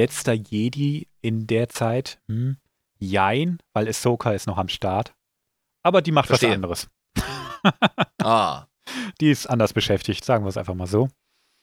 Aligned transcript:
letzter 0.00 0.32
Jedi 0.32 1.08
in 1.20 1.46
der 1.46 1.68
Zeit? 1.68 2.20
Hm, 2.28 2.56
jein, 2.98 3.58
weil 3.72 3.88
Ahsoka 3.88 4.32
ist 4.32 4.46
noch 4.46 4.58
am 4.58 4.68
Start. 4.68 5.14
Aber 5.82 6.02
die 6.02 6.12
macht 6.12 6.26
Verstehe. 6.28 6.50
was 6.50 6.54
anderes. 6.56 6.88
Ah. 8.22 8.66
Die 9.20 9.30
ist 9.30 9.46
anders 9.46 9.72
beschäftigt, 9.72 10.24
sagen 10.24 10.44
wir 10.44 10.48
es 10.48 10.56
einfach 10.56 10.74
mal 10.74 10.86
so. 10.86 11.08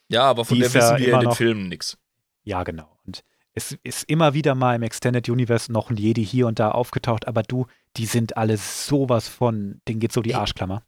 Ja, 0.10 0.24
aber 0.24 0.46
von 0.46 0.56
Die 0.56 0.62
der 0.62 0.74
wissen 0.74 0.98
wir 0.98 1.06
in 1.14 1.20
den 1.20 1.30
noch- 1.30 1.36
Filmen 1.36 1.68
nichts. 1.68 1.98
Ja, 2.44 2.64
genau. 2.64 2.98
Und 3.06 3.24
es 3.54 3.78
ist 3.84 4.04
immer 4.10 4.34
wieder 4.34 4.56
mal 4.56 4.76
im 4.76 4.84
Extended 4.84 5.28
Universe 5.28 5.72
noch 5.72 5.90
ein 5.90 5.98
Jedi 5.98 6.24
hier 6.26 6.48
und 6.48 6.60
da 6.60 6.72
aufgetaucht, 6.72 7.28
aber 7.28 7.44
du, 7.44 7.66
die 7.98 8.06
sind 8.06 8.38
alle 8.38 8.58
sowas 8.58 9.28
von, 9.28 9.82
denen 9.88 10.00
geht 10.00 10.14
so 10.14 10.22
die 10.22 10.36
Arschklammer. 10.36 10.84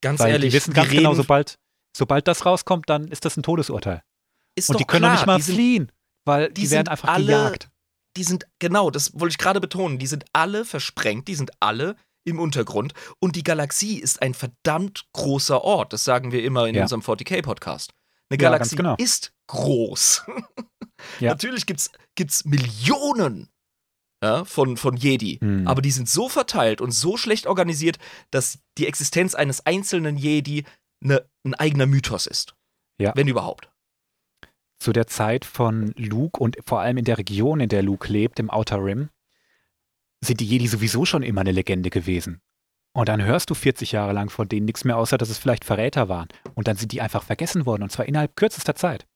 Ganz 0.00 0.20
Weil 0.20 0.32
ehrlich, 0.32 0.50
die 0.52 0.56
wissen 0.56 0.72
ganz 0.74 0.88
genau, 0.90 1.14
sobald, 1.14 1.58
sobald 1.96 2.26
das 2.26 2.46
rauskommt, 2.46 2.88
dann 2.88 3.08
ist 3.08 3.24
das 3.24 3.36
ein 3.36 3.42
Todesurteil. 3.42 4.02
ist 4.54 4.70
Und 4.70 4.80
die 4.80 4.84
können 4.84 5.02
klar, 5.02 5.12
nicht 5.12 5.26
mal 5.26 5.40
fliehen, 5.40 5.92
weil 6.28 6.48
die, 6.52 6.62
die 6.62 6.70
werden 6.70 6.86
sind 6.86 6.88
einfach 6.90 7.08
alle- 7.08 7.26
gejagt. 7.26 7.70
die 8.16 8.22
sind, 8.22 8.46
genau, 8.60 8.90
das 8.90 9.12
wollte 9.18 9.32
ich 9.32 9.38
gerade 9.38 9.60
betonen, 9.60 9.98
die 9.98 10.06
sind 10.06 10.24
alle 10.32 10.64
versprengt, 10.64 11.26
die 11.26 11.34
sind 11.34 11.50
alle 11.60 11.96
im 12.24 12.38
Untergrund 12.38 12.92
und 13.20 13.34
die 13.36 13.42
Galaxie 13.42 13.98
ist 13.98 14.22
ein 14.22 14.34
verdammt 14.34 15.06
großer 15.14 15.62
Ort. 15.64 15.92
Das 15.92 16.04
sagen 16.04 16.30
wir 16.30 16.44
immer 16.44 16.66
in 16.68 16.74
Ja. 16.76 16.82
unserem 16.82 17.00
40k-Podcast. 17.02 17.92
Eine 18.30 18.40
Ja, 18.42 18.50
Galaxie 18.50 18.76
genau. 18.76 18.94
ist 18.98 19.32
groß. 19.48 20.24
Ja. 21.20 21.30
Natürlich 21.30 21.64
gibt's, 21.64 21.90
gibt's 22.16 22.44
Millionen 22.44 23.48
ja, 24.22 24.44
von, 24.44 24.76
von 24.76 24.96
Jedi, 24.96 25.38
Hm. 25.40 25.66
aber 25.68 25.80
die 25.80 25.92
sind 25.92 26.08
so 26.08 26.28
verteilt 26.28 26.80
und 26.80 26.90
so 26.90 27.16
schlecht 27.16 27.46
organisiert, 27.46 27.98
dass 28.32 28.58
die 28.78 28.86
Existenz 28.88 29.34
eines 29.36 29.64
einzelnen 29.64 30.16
Jedi 30.16 30.64
ne, 31.00 31.24
ein 31.46 31.54
eigener 31.54 31.86
Mythos 31.86 32.26
ist. 32.26 32.56
Ja. 33.00 33.12
Wenn 33.14 33.28
überhaupt. 33.28 33.70
Zu 34.78 34.92
der 34.92 35.06
Zeit 35.06 35.44
von 35.44 35.92
Luke 35.96 36.40
und 36.40 36.56
vor 36.64 36.80
allem 36.80 36.98
in 36.98 37.04
der 37.04 37.18
Region, 37.18 37.60
in 37.60 37.68
der 37.68 37.82
Luke 37.82 38.12
lebt, 38.12 38.38
im 38.38 38.50
Outer 38.50 38.84
Rim, 38.84 39.08
sind 40.20 40.40
die 40.40 40.46
Jedi 40.46 40.66
sowieso 40.68 41.04
schon 41.04 41.22
immer 41.22 41.40
eine 41.40 41.52
Legende 41.52 41.90
gewesen. 41.90 42.40
Und 42.92 43.08
dann 43.08 43.22
hörst 43.22 43.50
du 43.50 43.54
40 43.54 43.92
Jahre 43.92 44.12
lang 44.12 44.30
von 44.30 44.48
denen 44.48 44.66
nichts 44.66 44.84
mehr, 44.84 44.96
außer 44.96 45.18
dass 45.18 45.30
es 45.30 45.38
vielleicht 45.38 45.64
Verräter 45.64 46.08
waren. 46.08 46.28
Und 46.54 46.68
dann 46.68 46.76
sind 46.76 46.92
die 46.92 47.00
einfach 47.00 47.22
vergessen 47.22 47.66
worden, 47.66 47.82
und 47.82 47.90
zwar 47.90 48.06
innerhalb 48.06 48.34
kürzester 48.36 48.74
Zeit. 48.74 49.06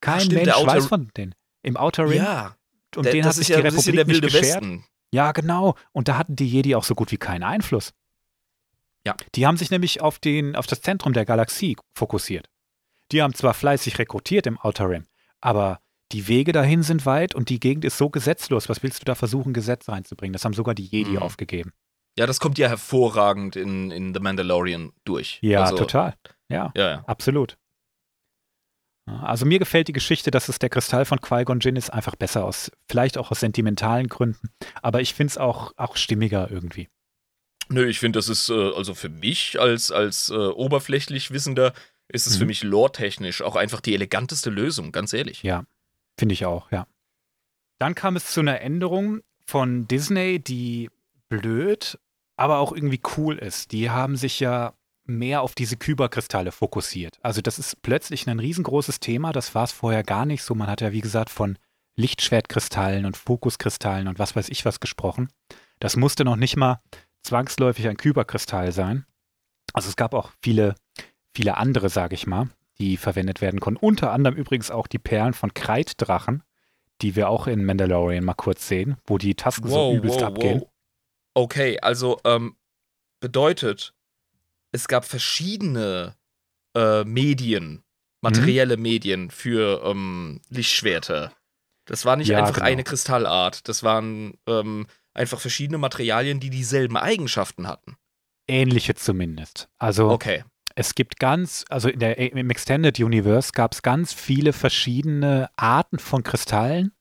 Kein 0.00 0.20
stimmt, 0.20 0.44
Mensch 0.44 0.56
Outer- 0.56 0.66
weiß 0.66 0.86
von 0.86 1.10
denen. 1.16 1.34
Im 1.62 1.76
Outer 1.76 2.04
Rim. 2.08 2.18
Ja, 2.18 2.56
und 2.96 3.06
den 3.06 3.24
hat 3.24 3.34
sich 3.34 3.48
ja 3.48 3.56
die 3.56 3.62
Republik 3.62 3.94
der 3.94 4.04
nicht 4.04 4.08
wilde 4.08 4.26
beschert. 4.26 4.42
Westen. 4.62 4.84
Ja, 5.12 5.32
genau. 5.32 5.76
Und 5.92 6.08
da 6.08 6.18
hatten 6.18 6.36
die 6.36 6.46
Jedi 6.48 6.74
auch 6.74 6.84
so 6.84 6.94
gut 6.94 7.10
wie 7.12 7.16
keinen 7.16 7.42
Einfluss. 7.42 7.94
Ja. 9.06 9.14
Die 9.34 9.46
haben 9.46 9.56
sich 9.56 9.70
nämlich 9.70 10.00
auf, 10.00 10.18
den, 10.18 10.56
auf 10.56 10.66
das 10.66 10.80
Zentrum 10.80 11.12
der 11.12 11.24
Galaxie 11.24 11.76
fokussiert. 11.94 12.48
Die 13.12 13.22
haben 13.22 13.34
zwar 13.34 13.54
fleißig 13.54 13.98
rekrutiert 13.98 14.46
im 14.46 14.58
Outer 14.58 14.88
Rim, 14.90 15.06
aber 15.40 15.80
die 16.12 16.28
Wege 16.28 16.52
dahin 16.52 16.82
sind 16.82 17.06
weit 17.06 17.34
und 17.34 17.48
die 17.48 17.60
Gegend 17.60 17.84
ist 17.84 17.98
so 17.98 18.08
gesetzlos. 18.10 18.68
Was 18.68 18.82
willst 18.82 19.00
du 19.00 19.04
da 19.04 19.14
versuchen, 19.14 19.52
Gesetz 19.52 19.88
reinzubringen? 19.88 20.32
Das 20.32 20.44
haben 20.44 20.52
sogar 20.54 20.74
die 20.74 20.84
Jedi 20.86 21.12
Mhm. 21.12 21.18
aufgegeben. 21.18 21.72
Ja, 22.16 22.26
das 22.26 22.38
kommt 22.38 22.58
ja 22.58 22.68
hervorragend 22.68 23.56
in, 23.56 23.90
in 23.90 24.14
The 24.14 24.20
Mandalorian 24.20 24.92
durch. 25.04 25.38
Ja, 25.42 25.64
also, 25.64 25.76
total. 25.78 26.14
Ja, 26.48 26.72
Ja, 26.76 26.90
ja. 26.90 27.04
absolut. 27.06 27.56
Also 29.06 29.44
mir 29.44 29.58
gefällt 29.58 29.88
die 29.88 29.92
Geschichte, 29.92 30.30
dass 30.30 30.48
es 30.48 30.58
der 30.58 30.70
Kristall 30.70 31.04
von 31.04 31.20
Qui-Gon 31.20 31.60
Jinn 31.60 31.76
ist, 31.76 31.90
einfach 31.90 32.16
besser 32.16 32.44
aus, 32.44 32.70
vielleicht 32.88 33.18
auch 33.18 33.30
aus 33.30 33.40
sentimentalen 33.40 34.08
Gründen. 34.08 34.48
Aber 34.80 35.00
ich 35.02 35.12
finde 35.12 35.32
es 35.32 35.38
auch, 35.38 35.72
auch 35.76 35.96
stimmiger 35.96 36.50
irgendwie. 36.50 36.88
Nö, 37.68 37.86
ich 37.86 37.98
finde, 37.98 38.18
das 38.18 38.28
ist, 38.28 38.48
äh, 38.48 38.72
also 38.74 38.94
für 38.94 39.08
mich 39.10 39.60
als, 39.60 39.90
als 39.90 40.30
äh, 40.30 40.34
oberflächlich 40.34 41.32
Wissender, 41.32 41.72
ist 42.08 42.26
es 42.26 42.34
Mhm. 42.34 42.38
für 42.40 42.46
mich 42.46 42.62
lore-technisch 42.62 43.42
auch 43.42 43.56
einfach 43.56 43.80
die 43.80 43.94
eleganteste 43.94 44.50
Lösung, 44.50 44.92
ganz 44.92 45.12
ehrlich. 45.12 45.42
Ja, 45.42 45.64
finde 46.18 46.32
ich 46.34 46.44
auch, 46.46 46.70
ja. 46.70 46.86
Dann 47.78 47.94
kam 47.94 48.16
es 48.16 48.26
zu 48.32 48.40
einer 48.40 48.60
Änderung 48.60 49.20
von 49.46 49.86
Disney, 49.88 50.38
die 50.38 50.90
blöd, 51.28 51.98
aber 52.36 52.58
auch 52.58 52.72
irgendwie 52.72 53.00
cool 53.16 53.38
ist. 53.38 53.72
Die 53.72 53.90
haben 53.90 54.16
sich 54.16 54.40
ja 54.40 54.74
mehr 55.06 55.42
auf 55.42 55.54
diese 55.54 55.76
Kyberkristalle 55.76 56.50
fokussiert. 56.52 57.18
Also 57.22 57.40
das 57.42 57.58
ist 57.58 57.82
plötzlich 57.82 58.26
ein 58.28 58.38
riesengroßes 58.38 59.00
Thema. 59.00 59.32
Das 59.32 59.54
war 59.54 59.64
es 59.64 59.72
vorher 59.72 60.02
gar 60.02 60.24
nicht 60.24 60.42
so. 60.42 60.54
Man 60.54 60.68
hat 60.68 60.80
ja, 60.80 60.92
wie 60.92 61.02
gesagt, 61.02 61.30
von 61.30 61.58
Lichtschwertkristallen 61.96 63.04
und 63.04 63.16
Fokuskristallen 63.16 64.08
und 64.08 64.18
was 64.18 64.34
weiß 64.36 64.48
ich 64.48 64.64
was 64.64 64.80
gesprochen. 64.80 65.28
Das 65.80 65.96
musste 65.96 66.24
noch 66.24 66.36
nicht 66.36 66.56
mal 66.56 66.80
zwangsläufig 67.22 67.88
ein 67.88 67.96
Kyberkristall 67.96 68.72
sein. 68.72 69.04
Also 69.72 69.88
es 69.88 69.96
gab 69.96 70.14
auch 70.14 70.30
viele, 70.42 70.74
viele 71.34 71.56
andere, 71.56 71.88
sage 71.88 72.14
ich 72.14 72.26
mal, 72.26 72.48
die 72.78 72.96
verwendet 72.96 73.40
werden 73.40 73.60
konnten. 73.60 73.84
Unter 73.84 74.12
anderem 74.12 74.36
übrigens 74.36 74.70
auch 74.70 74.86
die 74.86 74.98
Perlen 74.98 75.34
von 75.34 75.54
Kreiddrachen, 75.54 76.42
die 77.02 77.16
wir 77.16 77.28
auch 77.28 77.46
in 77.46 77.64
Mandalorian 77.64 78.24
mal 78.24 78.34
kurz 78.34 78.68
sehen, 78.68 78.96
wo 79.06 79.18
die 79.18 79.34
Tasken 79.34 79.68
so 79.68 79.94
übelst 79.94 80.22
abgehen. 80.22 80.64
Okay, 81.34 81.78
also 81.80 82.20
ähm, 82.24 82.56
bedeutet, 83.20 83.94
es 84.72 84.86
gab 84.88 85.04
verschiedene 85.04 86.14
äh, 86.76 87.04
Medien, 87.04 87.82
materielle 88.20 88.76
Medien 88.76 89.30
für 89.30 89.82
ähm, 89.84 90.40
Lichtschwerter. 90.48 91.32
Das 91.86 92.04
war 92.04 92.16
nicht 92.16 92.28
Ja, 92.28 92.38
einfach 92.38 92.54
genau. 92.54 92.66
eine 92.66 92.84
Kristallart, 92.84 93.68
das 93.68 93.82
waren 93.82 94.34
ähm, 94.46 94.86
einfach 95.12 95.40
verschiedene 95.40 95.78
Materialien, 95.78 96.40
die 96.40 96.50
dieselben 96.50 96.96
Eigenschaften 96.96 97.66
hatten. 97.68 97.96
Ähnliche 98.46 98.94
zumindest. 98.94 99.68
Also 99.78 100.10
Okay. 100.10 100.44
Es 100.74 100.94
gibt 100.94 101.18
ganz, 101.18 101.64
also 101.68 101.88
in 101.88 102.00
der, 102.00 102.18
im 102.18 102.50
Extended 102.50 102.98
Universe 102.98 103.52
gab 103.52 103.72
es 103.72 103.82
ganz 103.82 104.12
viele 104.12 104.52
verschiedene 104.52 105.48
Arten 105.56 105.98
von 105.98 106.22
Kristallen. 106.22 106.92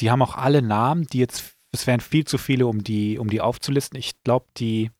Die 0.00 0.10
haben 0.10 0.22
auch 0.22 0.36
alle 0.36 0.62
Namen, 0.62 1.06
die 1.06 1.18
jetzt, 1.18 1.56
es 1.70 1.86
wären 1.86 2.00
viel 2.00 2.24
zu 2.24 2.38
viele, 2.38 2.66
um 2.66 2.82
die, 2.82 3.18
um 3.18 3.28
die 3.28 3.40
aufzulisten. 3.40 3.98
Ich 3.98 4.22
glaube, 4.24 4.46
die 4.56 4.90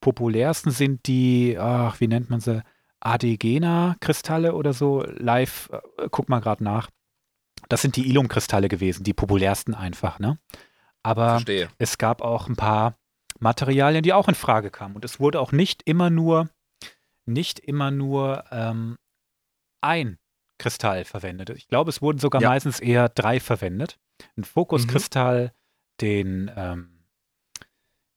populärsten 0.00 0.70
sind 0.70 1.06
die, 1.06 1.56
ach, 1.58 2.00
wie 2.00 2.08
nennt 2.08 2.30
man 2.30 2.40
sie? 2.40 2.62
Adegena-Kristalle 3.00 4.54
oder 4.54 4.72
so. 4.72 5.02
Live, 5.02 5.68
äh, 5.72 6.08
guck 6.10 6.28
mal 6.28 6.40
gerade 6.40 6.64
nach. 6.64 6.88
Das 7.68 7.82
sind 7.82 7.96
die 7.96 8.08
Ilum-Kristalle 8.08 8.68
gewesen, 8.68 9.04
die 9.04 9.12
populärsten 9.12 9.74
einfach, 9.74 10.18
ne? 10.18 10.38
Aber 11.02 11.30
Verstehe. 11.30 11.68
es 11.78 11.98
gab 11.98 12.22
auch 12.22 12.48
ein 12.48 12.56
paar 12.56 12.96
Materialien, 13.40 14.02
die 14.02 14.12
auch 14.12 14.28
in 14.28 14.34
Frage 14.34 14.70
kamen. 14.70 14.94
Und 14.94 15.04
es 15.04 15.18
wurde 15.20 15.40
auch 15.40 15.52
nicht 15.52 15.82
immer 15.84 16.10
nur, 16.10 16.48
nicht 17.26 17.58
immer 17.60 17.90
nur 17.90 18.44
ähm, 18.50 18.96
ein 19.80 20.18
Kristall 20.58 21.04
verwendet. 21.04 21.50
Ich 21.50 21.68
glaube, 21.68 21.90
es 21.90 22.02
wurden 22.02 22.18
sogar 22.18 22.40
Ja. 22.40 22.48
meistens 22.50 22.80
eher 22.80 23.08
drei 23.08 23.40
verwendet. 23.40 23.98
Ein 24.36 24.44
Fokuskristall, 24.44 25.52
den, 26.00 26.50
ähm, 26.56 27.04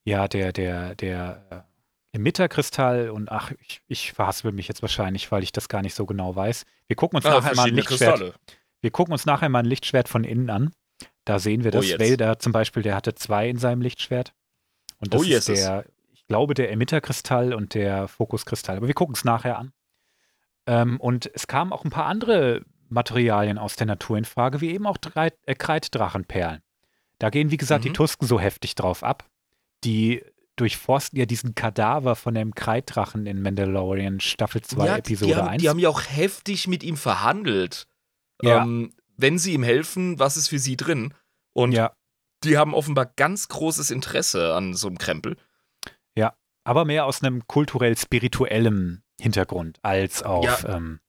ja, 0.04 0.28
der, 0.28 0.54
der, 0.54 0.96
der 0.96 1.46
äh, 1.50 2.18
Emitterkristall 2.18 3.10
und 3.10 3.32
ach, 3.32 3.52
ich, 3.60 3.82
ich 3.88 4.14
verhaspel 4.14 4.52
mich 4.52 4.68
jetzt 4.68 4.82
wahrscheinlich, 4.82 5.32
weil 5.32 5.44
ich 5.44 5.52
das 5.52 5.68
gar 5.70 5.82
nicht 5.82 5.96
so 5.96 6.06
genau 6.06 6.36
weiß. 6.36 6.66
Wir 6.88 6.96
gucken 6.96 7.18
uns 7.18 7.26
Ah, 7.26 7.32
nachher 7.32 7.56
mal 7.56 7.68
ein 7.68 7.76
Lichtschwert 7.76 8.18
Kristalle. 8.20 8.36
wir 8.82 8.92
gucken 8.92 9.12
uns 9.12 9.26
nachher 9.26 9.50
mal 9.50 9.60
ein 9.60 9.66
Lichtschwert 9.66 10.08
von 10.08 10.24
innen 10.24 10.50
an. 10.50 10.72
Da 11.26 11.40
sehen 11.40 11.64
wir 11.64 11.72
Oh, 11.74 11.78
das. 11.80 11.88
jetzt. 11.90 12.00
Vader 12.12 12.38
zum 12.40 12.52
Beispiel, 12.52 12.84
der 12.84 12.96
hatte 12.96 13.16
zwei 13.16 13.50
in 13.50 13.58
seinem 13.58 13.82
Lichtschwert. 13.82 14.34
Und 15.00 15.14
das 15.14 15.22
Oh, 15.22 15.24
ist 15.26 15.48
der, 15.50 15.86
glaube, 16.28 16.54
der 16.54 16.72
Emitterkristall 16.72 17.54
und 17.54 17.74
der 17.74 18.08
Fokuskristall. 18.08 18.78
Aber 18.78 18.88
wir 18.88 18.94
gucken 18.94 19.16
es 19.16 19.24
nachher 19.24 19.58
an. 19.58 19.74
Ähm, 20.68 21.00
und 21.00 21.30
es 21.34 21.48
kamen 21.48 21.72
auch 21.72 21.84
ein 21.84 21.92
paar 21.92 22.06
andere 22.06 22.64
Materialien 22.90 23.58
aus 23.58 23.76
der 23.76 23.88
Natur 23.88 24.18
in 24.18 24.26
Frage, 24.26 24.62
wie 24.62 24.72
eben 24.72 24.88
auch 24.88 24.98
drei, 24.98 25.32
äh, 25.46 25.56
Kreiddrachenperlen. 25.56 26.62
Da 27.20 27.30
gehen, 27.30 27.52
wie 27.52 27.58
gesagt, 27.58 27.86
die 27.86 27.90
Mhm. 27.90 27.96
Tusken 27.96 28.28
so 28.28 28.40
heftig 28.40 28.76
drauf 28.76 29.04
ab. 29.04 29.30
Die 29.84 30.24
durchforsten 30.56 31.20
ja 31.20 31.26
diesen 31.26 31.54
Kadaver 31.56 32.16
von 32.16 32.34
dem 32.34 32.56
Kreiddrachen 32.56 33.26
in 33.26 33.42
Mandalorian 33.42 34.20
Staffel 34.20 34.62
2, 34.62 34.86
ja, 34.86 34.98
Episode 34.98 35.32
die 35.32 35.36
haben, 35.36 35.48
1. 35.50 35.62
Die 35.62 35.70
haben 35.70 35.80
ja 35.80 35.90
auch 35.90 36.02
heftig 36.02 36.68
mit 36.68 36.84
ihm 36.84 36.98
verhandelt. 36.98 37.88
Ja. 38.42 38.64
Ähm, 38.64 38.94
wenn 39.18 39.38
sie 39.38 39.54
ihm 39.54 39.64
helfen, 39.64 40.20
was 40.20 40.38
ist 40.38 40.50
für 40.50 40.60
sie 40.60 40.78
drin? 40.78 41.14
Und 41.54 41.72
ja. 41.72 41.94
die 42.44 42.58
haben 42.58 42.74
offenbar 42.74 43.06
ganz 43.06 43.48
großes 43.48 43.92
Interesse 43.92 44.54
an 44.54 44.74
so 44.74 44.88
einem 44.88 44.98
Krempel. 44.98 45.38
Aber 46.66 46.84
mehr 46.84 47.06
aus 47.06 47.24
einem 47.24 47.48
kulturell-spirituellem 47.48 49.02
Hintergrund 49.20 49.80
als 49.82 50.24
auf, 50.24 50.66
ähm, 50.68 51.00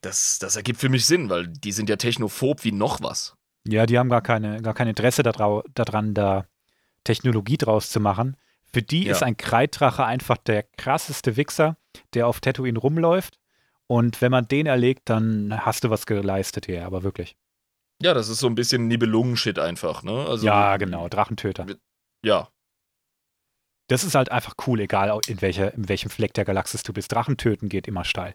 Das, 0.00 0.38
das 0.38 0.56
ergibt 0.56 0.80
für 0.80 0.88
mich 0.88 1.04
Sinn, 1.06 1.28
weil 1.30 1.46
die 1.48 1.72
sind 1.72 1.88
ja 1.90 1.96
technophob 1.96 2.64
wie 2.64 2.72
noch 2.72 3.02
was. 3.02 3.36
ja, 3.66 3.86
die 3.86 3.98
haben 3.98 4.08
gar, 4.08 4.22
keine, 4.22 4.60
gar 4.62 4.74
kein 4.74 4.88
Interesse 4.88 5.22
daran, 5.22 6.14
da 6.14 6.46
Technologie 7.04 7.56
draus 7.58 7.90
zu 7.90 8.00
machen. 8.00 8.36
Für 8.72 8.82
die 8.82 9.04
Ja. 9.04 9.12
ist 9.12 9.22
ein 9.22 9.36
Kreiddrache 9.36 10.04
einfach 10.04 10.36
der 10.38 10.62
krasseste 10.62 11.36
Wichser, 11.36 11.76
der 12.14 12.26
auf 12.26 12.40
Tatooine 12.40 12.78
rumläuft. 12.78 13.38
Und 13.86 14.20
wenn 14.22 14.30
man 14.32 14.48
den 14.48 14.66
erlegt, 14.66 15.08
dann 15.10 15.54
hast 15.64 15.84
du 15.84 15.90
was 15.90 16.06
geleistet 16.06 16.66
hier, 16.66 16.86
aber 16.86 17.02
wirklich. 17.02 17.36
Ja, 18.02 18.14
das 18.14 18.28
ist 18.28 18.40
so 18.40 18.46
ein 18.48 18.54
bisschen 18.54 18.88
Nibelungen-Shit 18.88 19.58
einfach, 19.58 20.02
ne? 20.02 20.26
Also, 20.26 20.46
ja, 20.46 20.76
genau, 20.78 21.08
Drachentöter. 21.08 21.66
Ja, 22.24 22.48
Das 23.88 24.04
ist 24.04 24.14
halt 24.14 24.30
einfach 24.30 24.54
cool, 24.66 24.80
egal 24.80 25.18
in, 25.26 25.42
welcher, 25.42 25.74
in 25.74 25.88
welchem 25.88 26.10
Fleck 26.10 26.32
der 26.34 26.44
Galaxis 26.44 26.82
du 26.82 26.92
bist. 26.92 27.12
Drachentöten 27.12 27.68
geht 27.68 27.86
immer 27.86 28.04
steil. 28.04 28.34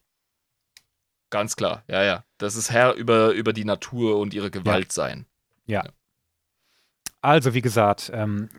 ganz 1.30 1.56
klar. 1.56 1.84
Ja, 1.88 2.04
ja. 2.04 2.24
Das 2.38 2.56
ist 2.56 2.72
Herr 2.72 2.94
über, 2.94 3.32
über 3.32 3.54
die 3.54 3.66
Natur 3.66 4.20
und 4.20 4.34
ihre 4.34 4.52
Gewalt 4.52 4.92
sein. 4.92 5.26
Ja. 5.66 5.84
Also, 7.22 7.54
wie 7.54 7.62
gesagt, 7.62 8.12
ähm, 8.14 8.50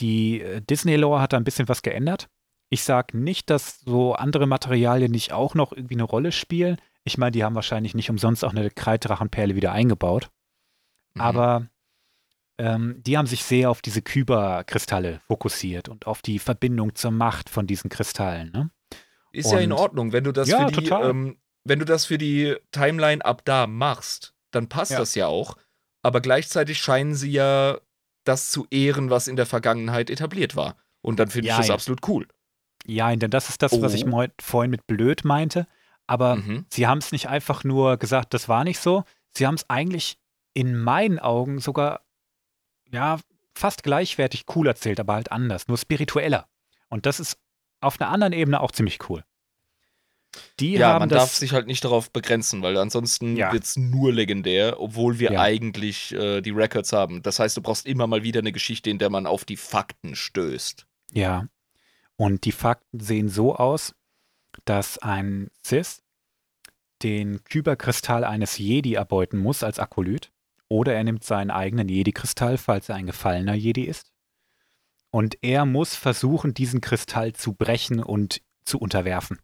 die 0.00 0.40
äh, 0.40 0.60
Disney-Lore 0.60 1.20
hat 1.20 1.32
da 1.32 1.36
ein 1.36 1.44
bisschen 1.44 1.68
was 1.68 1.82
geändert. 1.82 2.28
Ich 2.68 2.82
sage 2.82 3.16
nicht, 3.16 3.50
dass 3.50 3.80
so 3.80 4.14
andere 4.14 4.46
Materialien 4.46 5.12
nicht 5.12 5.32
auch 5.32 5.54
noch 5.54 5.72
irgendwie 5.72 5.94
eine 5.94 6.02
Rolle 6.02 6.32
spielen. 6.32 6.80
Ich 7.04 7.18
meine, 7.18 7.30
die 7.30 7.44
haben 7.44 7.54
wahrscheinlich 7.54 7.94
nicht 7.94 8.10
umsonst 8.10 8.44
auch 8.44 8.50
eine 8.50 8.70
Kreiddrachenperle 8.70 9.54
wieder 9.54 9.72
eingebaut. 9.72 10.30
Mhm. 11.14 11.20
Aber 11.20 11.66
ähm, 12.58 13.02
die 13.06 13.16
haben 13.18 13.26
sich 13.26 13.44
sehr 13.44 13.70
auf 13.70 13.82
diese 13.82 14.02
Kyberkristalle 14.02 15.20
fokussiert 15.26 15.88
und 15.88 16.06
auf 16.06 16.22
die 16.22 16.38
Verbindung 16.38 16.94
zur 16.94 17.10
Macht 17.10 17.48
von 17.50 17.66
diesen 17.66 17.90
Kristallen. 17.90 18.50
Ne? 18.52 18.70
Ist 19.32 19.50
ja 19.52 19.58
in 19.58 19.72
Und- 19.72 19.78
Ordnung, 19.78 20.12
wenn 20.12 20.24
du 20.24 20.32
das 20.32 20.48
Ja, 20.48 20.66
für 20.68 20.80
die, 20.80 20.88
ähm, 20.88 21.36
wenn 21.64 21.78
du 21.78 21.84
das 21.84 22.06
für 22.06 22.18
die 22.18 22.56
Timeline 22.72 23.24
ab 23.24 23.42
da 23.44 23.66
machst, 23.66 24.34
dann 24.52 24.68
passt 24.68 24.92
Ja. 24.92 24.98
das 24.98 25.14
ja 25.14 25.26
auch. 25.26 25.56
Aber 26.02 26.20
gleichzeitig 26.20 26.78
scheinen 26.78 27.14
sie 27.14 27.30
ja 27.32 27.78
das 28.24 28.50
zu 28.50 28.66
ehren, 28.70 29.10
was 29.10 29.28
in 29.28 29.36
der 29.36 29.46
Vergangenheit 29.46 30.08
etabliert 30.10 30.56
war. 30.56 30.76
Und 31.02 31.18
dann 31.20 31.28
finde 31.28 31.48
Ja, 31.48 31.54
ich 31.60 31.66
das 31.66 31.70
absolut 31.70 32.06
cool. 32.08 32.26
Ja, 32.86 33.14
denn 33.14 33.30
das 33.30 33.48
ist 33.48 33.62
das, 33.62 33.80
was 33.82 33.94
ich 33.94 34.06
Oh. 34.06 34.24
vorhin 34.40 34.70
mit 34.70 34.86
blöd 34.86 35.24
meinte. 35.24 35.66
Aber 36.06 36.36
Mhm. 36.36 36.64
sie 36.70 36.86
haben 36.86 36.98
es 36.98 37.10
nicht 37.12 37.28
einfach 37.28 37.64
nur 37.64 37.96
gesagt, 37.96 38.32
das 38.32 38.48
war 38.48 38.62
nicht 38.64 38.78
so. 38.78 39.02
Sie 39.36 39.46
haben 39.46 39.56
es 39.56 39.68
eigentlich 39.68 40.18
in 40.54 40.78
meinen 40.78 41.18
Augen 41.18 41.58
sogar, 41.58 42.00
ja, 42.96 43.20
fast 43.54 43.82
gleichwertig 43.82 44.44
cool 44.54 44.66
erzählt, 44.66 44.98
aber 45.00 45.14
halt 45.14 45.30
anders, 45.32 45.68
nur 45.68 45.78
spiritueller. 45.78 46.48
Und 46.88 47.06
das 47.06 47.20
ist 47.20 47.38
auf 47.80 48.00
einer 48.00 48.10
anderen 48.10 48.32
Ebene 48.32 48.60
auch 48.60 48.70
ziemlich 48.72 48.98
cool. 49.08 49.22
Die 50.60 50.72
Ja, 50.72 50.88
haben 50.88 51.00
man 51.00 51.08
darf 51.08 51.34
sich 51.34 51.52
halt 51.52 51.66
nicht 51.66 51.84
darauf 51.84 52.10
begrenzen, 52.10 52.62
weil 52.62 52.76
ansonsten 52.76 53.36
Ja. 53.36 53.52
wird 53.52 53.64
es 53.64 53.76
nur 53.76 54.12
legendär, 54.12 54.80
obwohl 54.80 55.18
wir 55.18 55.32
Ja. 55.32 55.40
eigentlich 55.40 56.12
äh, 56.12 56.40
die 56.42 56.50
Records 56.50 56.92
haben. 56.92 57.22
Das 57.22 57.38
heißt, 57.38 57.56
du 57.56 57.62
brauchst 57.62 57.86
immer 57.86 58.06
mal 58.06 58.22
wieder 58.22 58.40
eine 58.40 58.52
Geschichte, 58.52 58.90
in 58.90 58.98
der 58.98 59.08
man 59.10 59.26
auf 59.26 59.44
die 59.44 59.56
Fakten 59.56 60.14
stößt. 60.14 60.86
Ja. 61.12 61.46
Und 62.16 62.44
die 62.44 62.52
Fakten 62.52 63.00
sehen 63.00 63.28
so 63.28 63.56
aus, 63.56 63.94
dass 64.64 64.98
ein 64.98 65.50
Sith 65.62 66.02
den 67.02 67.42
Kyberkristall 67.44 68.24
eines 68.24 68.58
Jedi 68.58 68.94
erbeuten 68.94 69.38
muss 69.38 69.62
als 69.62 69.78
Akolyt. 69.78 70.30
Oder 70.68 70.94
er 70.94 71.04
nimmt 71.04 71.24
seinen 71.24 71.50
eigenen 71.50 71.88
Jedi-Kristall, 71.88 72.58
falls 72.58 72.88
er 72.88 72.96
ein 72.96 73.06
gefallener 73.06 73.54
Jedi 73.54 73.84
ist. 73.84 74.12
Und 75.10 75.38
er 75.42 75.64
muss 75.64 75.94
versuchen, 75.94 76.54
diesen 76.54 76.80
Kristall 76.80 77.32
zu 77.32 77.52
brechen 77.52 78.02
und 78.02 78.42
zu 78.64 78.78
unterwerfen. 78.78 79.38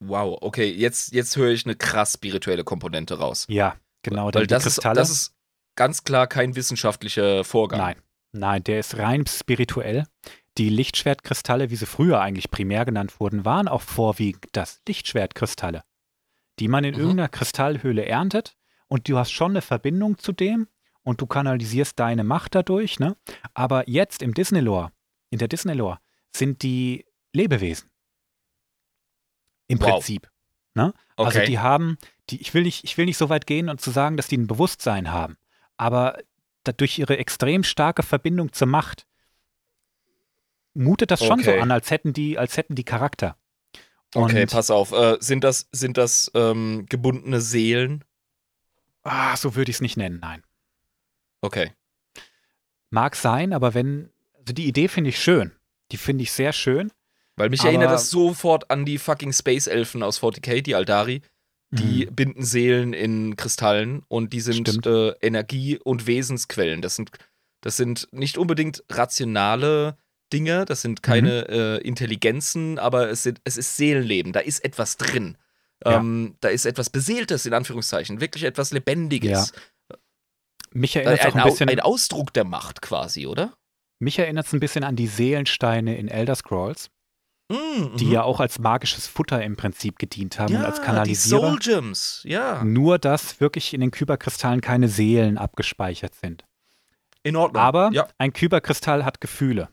Wow, 0.00 0.38
okay, 0.42 0.70
jetzt, 0.70 1.12
jetzt 1.12 1.36
höre 1.36 1.50
ich 1.50 1.64
eine 1.64 1.74
krass 1.74 2.14
spirituelle 2.14 2.62
Komponente 2.64 3.18
raus. 3.18 3.46
Ja, 3.48 3.76
genau. 4.02 4.30
Weil 4.32 4.46
das 4.46 4.64
ist, 4.66 4.84
das 4.84 5.10
ist 5.10 5.34
ganz 5.74 6.04
klar 6.04 6.26
kein 6.26 6.54
wissenschaftlicher 6.54 7.42
Vorgang. 7.42 7.80
Nein, 7.80 7.96
nein, 8.32 8.64
der 8.64 8.78
ist 8.80 8.96
rein 8.98 9.26
spirituell. 9.26 10.06
Die 10.56 10.68
Lichtschwertkristalle, 10.68 11.70
wie 11.70 11.76
sie 11.76 11.86
früher 11.86 12.20
eigentlich 12.20 12.50
primär 12.50 12.84
genannt 12.84 13.18
wurden, 13.20 13.44
waren 13.44 13.68
auch 13.68 13.82
vorwiegend 13.82 14.46
das 14.52 14.80
Lichtschwertkristalle, 14.86 15.82
die 16.58 16.68
man 16.68 16.84
in 16.84 16.94
Mhm. 16.94 17.00
irgendeiner 17.00 17.28
Kristallhöhle 17.28 18.04
erntet 18.04 18.56
und 18.88 19.08
du 19.08 19.16
hast 19.18 19.30
schon 19.30 19.52
eine 19.52 19.62
Verbindung 19.62 20.18
zu 20.18 20.32
dem 20.32 20.68
und 21.02 21.20
du 21.20 21.26
kanalisierst 21.26 21.98
deine 21.98 22.24
Macht 22.24 22.54
dadurch, 22.54 22.98
ne? 22.98 23.16
Aber 23.54 23.88
jetzt 23.88 24.22
im 24.22 24.34
Disney-Lore, 24.34 24.90
in 25.30 25.38
der 25.38 25.48
Disney-Lore, 25.48 25.98
sind 26.34 26.62
die 26.62 27.06
Lebewesen. 27.32 27.90
Im 29.66 29.80
Wow. 29.80 29.90
Prinzip. 29.90 30.30
Ne? 30.74 30.92
Also 31.16 31.38
Okay. 31.38 31.46
die 31.46 31.58
haben, 31.58 31.98
die, 32.30 32.40
ich 32.40 32.54
will 32.54 32.62
nicht, 32.62 32.84
ich 32.84 32.96
will 32.96 33.04
nicht 33.06 33.16
so 33.18 33.28
weit 33.28 33.46
gehen 33.46 33.68
und 33.68 33.80
zu 33.80 33.90
sagen, 33.90 34.16
dass 34.16 34.28
die 34.28 34.38
ein 34.38 34.46
Bewusstsein 34.46 35.10
haben, 35.10 35.36
aber 35.76 36.18
durch 36.76 36.98
ihre 36.98 37.16
extrem 37.18 37.64
starke 37.64 38.02
Verbindung 38.02 38.52
zur 38.52 38.68
Macht 38.68 39.06
mutet 40.74 41.10
das 41.10 41.24
schon 41.24 41.42
so 41.42 41.50
Okay. 41.50 41.60
an, 41.60 41.70
als 41.70 41.90
hätten 41.90 42.12
die, 42.12 42.38
als 42.38 42.56
hätten 42.56 42.74
die 42.74 42.84
Charakter. 42.84 43.36
okay, 44.14 44.42
Und- 44.42 44.50
pass 44.52 44.70
auf. 44.70 44.92
Äh, 44.92 45.16
sind 45.20 45.44
das, 45.44 45.68
sind 45.72 45.96
das 45.96 46.30
ähm, 46.34 46.86
gebundene 46.88 47.40
Seelen? 47.40 48.04
Ah, 49.08 49.36
so 49.36 49.54
würde 49.56 49.70
ich 49.70 49.76
es 49.76 49.80
nicht 49.80 49.96
nennen, 49.96 50.18
nein. 50.20 50.42
Okay. 51.40 51.72
Mag 52.90 53.16
sein, 53.16 53.52
aber 53.52 53.74
wenn, 53.74 54.10
also 54.38 54.52
die 54.52 54.66
Idee 54.66 54.88
finde 54.88 55.10
ich 55.10 55.20
schön. 55.22 55.52
Die 55.92 55.96
finde 55.96 56.22
ich 56.22 56.32
sehr 56.32 56.52
schön. 56.52 56.90
Weil 57.36 57.50
mich 57.50 57.60
Aber- 57.60 57.68
erinnert 57.70 57.90
das 57.92 58.10
sofort 58.10 58.70
an 58.70 58.84
die 58.84 58.98
fucking 58.98 59.32
Space 59.32 59.66
Elfen 59.68 60.02
aus 60.02 60.18
40k, 60.20 60.60
die 60.62 60.74
Aldari. 60.74 61.22
Die 61.70 62.06
Mhm. 62.06 62.14
binden 62.14 62.42
Seelen 62.44 62.92
in 62.94 63.36
Kristallen 63.36 64.02
und 64.08 64.32
die 64.32 64.40
sind 64.40 64.86
äh, 64.86 65.10
Energie- 65.20 65.78
und 65.78 66.06
Wesensquellen. 66.06 66.80
Das 66.80 66.96
sind, 66.96 67.10
das 67.60 67.76
sind 67.76 68.08
nicht 68.10 68.38
unbedingt 68.38 68.82
rationale 68.90 69.98
Dinge, 70.32 70.64
das 70.64 70.80
sind 70.80 71.02
keine 71.02 71.46
Mhm. 71.48 71.54
äh, 71.54 71.76
Intelligenzen, 71.78 72.78
aber 72.78 73.10
es, 73.10 73.22
sind, 73.22 73.40
es 73.44 73.58
ist 73.58 73.76
Seelenleben, 73.76 74.32
da 74.32 74.40
ist 74.40 74.64
etwas 74.64 74.96
drin. 74.96 75.36
Ja. 75.84 75.98
Ähm, 75.98 76.36
da 76.40 76.48
ist 76.48 76.66
etwas 76.66 76.90
Beseeltes, 76.90 77.46
in 77.46 77.54
Anführungszeichen, 77.54 78.20
wirklich 78.20 78.44
etwas 78.44 78.72
Lebendiges. 78.72 79.52
Mich 80.72 80.96
Äh, 80.96 81.00
erinnert 81.00 81.20
es 81.20 81.26
auch 81.26 81.34
Ein, 81.34 81.40
ein 81.42 81.48
bisschen, 81.50 81.68
ein 81.70 81.80
Ausdruck 81.80 82.32
der 82.34 82.44
Macht 82.44 82.82
quasi, 82.82 83.26
oder? 83.26 83.54
mich 84.00 84.18
erinnert 84.18 84.46
es 84.46 84.52
ein 84.52 84.60
bisschen 84.60 84.84
an 84.84 84.94
die 84.96 85.06
Seelensteine 85.08 85.96
in 85.96 86.08
Elder 86.08 86.34
Scrolls, 86.36 86.90
Mm, 87.50 87.96
die 87.96 88.04
mhm. 88.04 88.12
ja 88.12 88.22
auch 88.24 88.40
als 88.40 88.58
magisches 88.58 89.06
Futter 89.06 89.42
im 89.42 89.56
Prinzip 89.56 89.98
gedient 89.98 90.38
haben 90.38 90.54
und 90.54 90.62
als 90.66 90.80
die 90.80 90.84
Kanalisierer. 90.84 91.40
Soul 91.40 91.58
Gems, 91.58 92.20
ja. 92.24 92.62
Nur, 92.62 92.98
dass 92.98 93.40
wirklich 93.40 93.72
in 93.72 93.80
den 93.80 93.90
Kyberkristallen 93.90 94.60
keine 94.60 94.86
Seelen 94.88 95.38
abgespeichert 95.38 96.14
sind. 96.14 96.44
In 97.22 97.36
Ordnung. 97.36 97.62
Aber 97.62 97.88
ja, 97.94 98.06
ein 98.18 98.34
Kyberkristall 98.34 99.02
hat 99.04 99.22
Gefühle. 99.22 99.70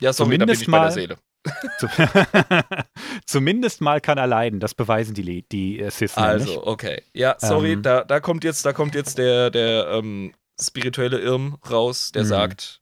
ja 0.00 0.12
sorry, 0.12 0.36
da 0.38 0.44
bin 0.44 0.54
zumindest 0.54 0.62
ich 0.62 0.66
bei 0.68 0.72
der 0.78 0.80
mal- 0.86 0.92
Seele. 0.92 1.18
Zu- 1.78 1.88
Zumindest 3.26 3.80
mal 3.80 4.00
kann 4.00 4.18
er 4.18 4.26
leiden. 4.26 4.60
Das 4.60 4.74
beweisen 4.74 5.14
die, 5.14 5.42
die 5.48 5.80
äh, 5.80 5.90
Sith 5.90 6.16
nämlich. 6.16 6.32
Also, 6.48 6.66
okay. 6.66 7.02
Ja, 7.12 7.36
sorry, 7.38 7.72
Ähm, 7.72 7.82
da, 7.82 8.04
da 8.04 8.20
kommt 8.20 8.44
jetzt, 8.44 8.64
da 8.64 8.72
kommt 8.72 8.94
jetzt 8.94 9.18
der, 9.18 9.50
der 9.50 9.88
ähm, 9.90 10.32
spirituelle 10.60 11.18
Irm 11.18 11.58
raus, 11.68 12.12
der 12.12 12.22
Mhm. 12.24 12.28
sagt, 12.28 12.80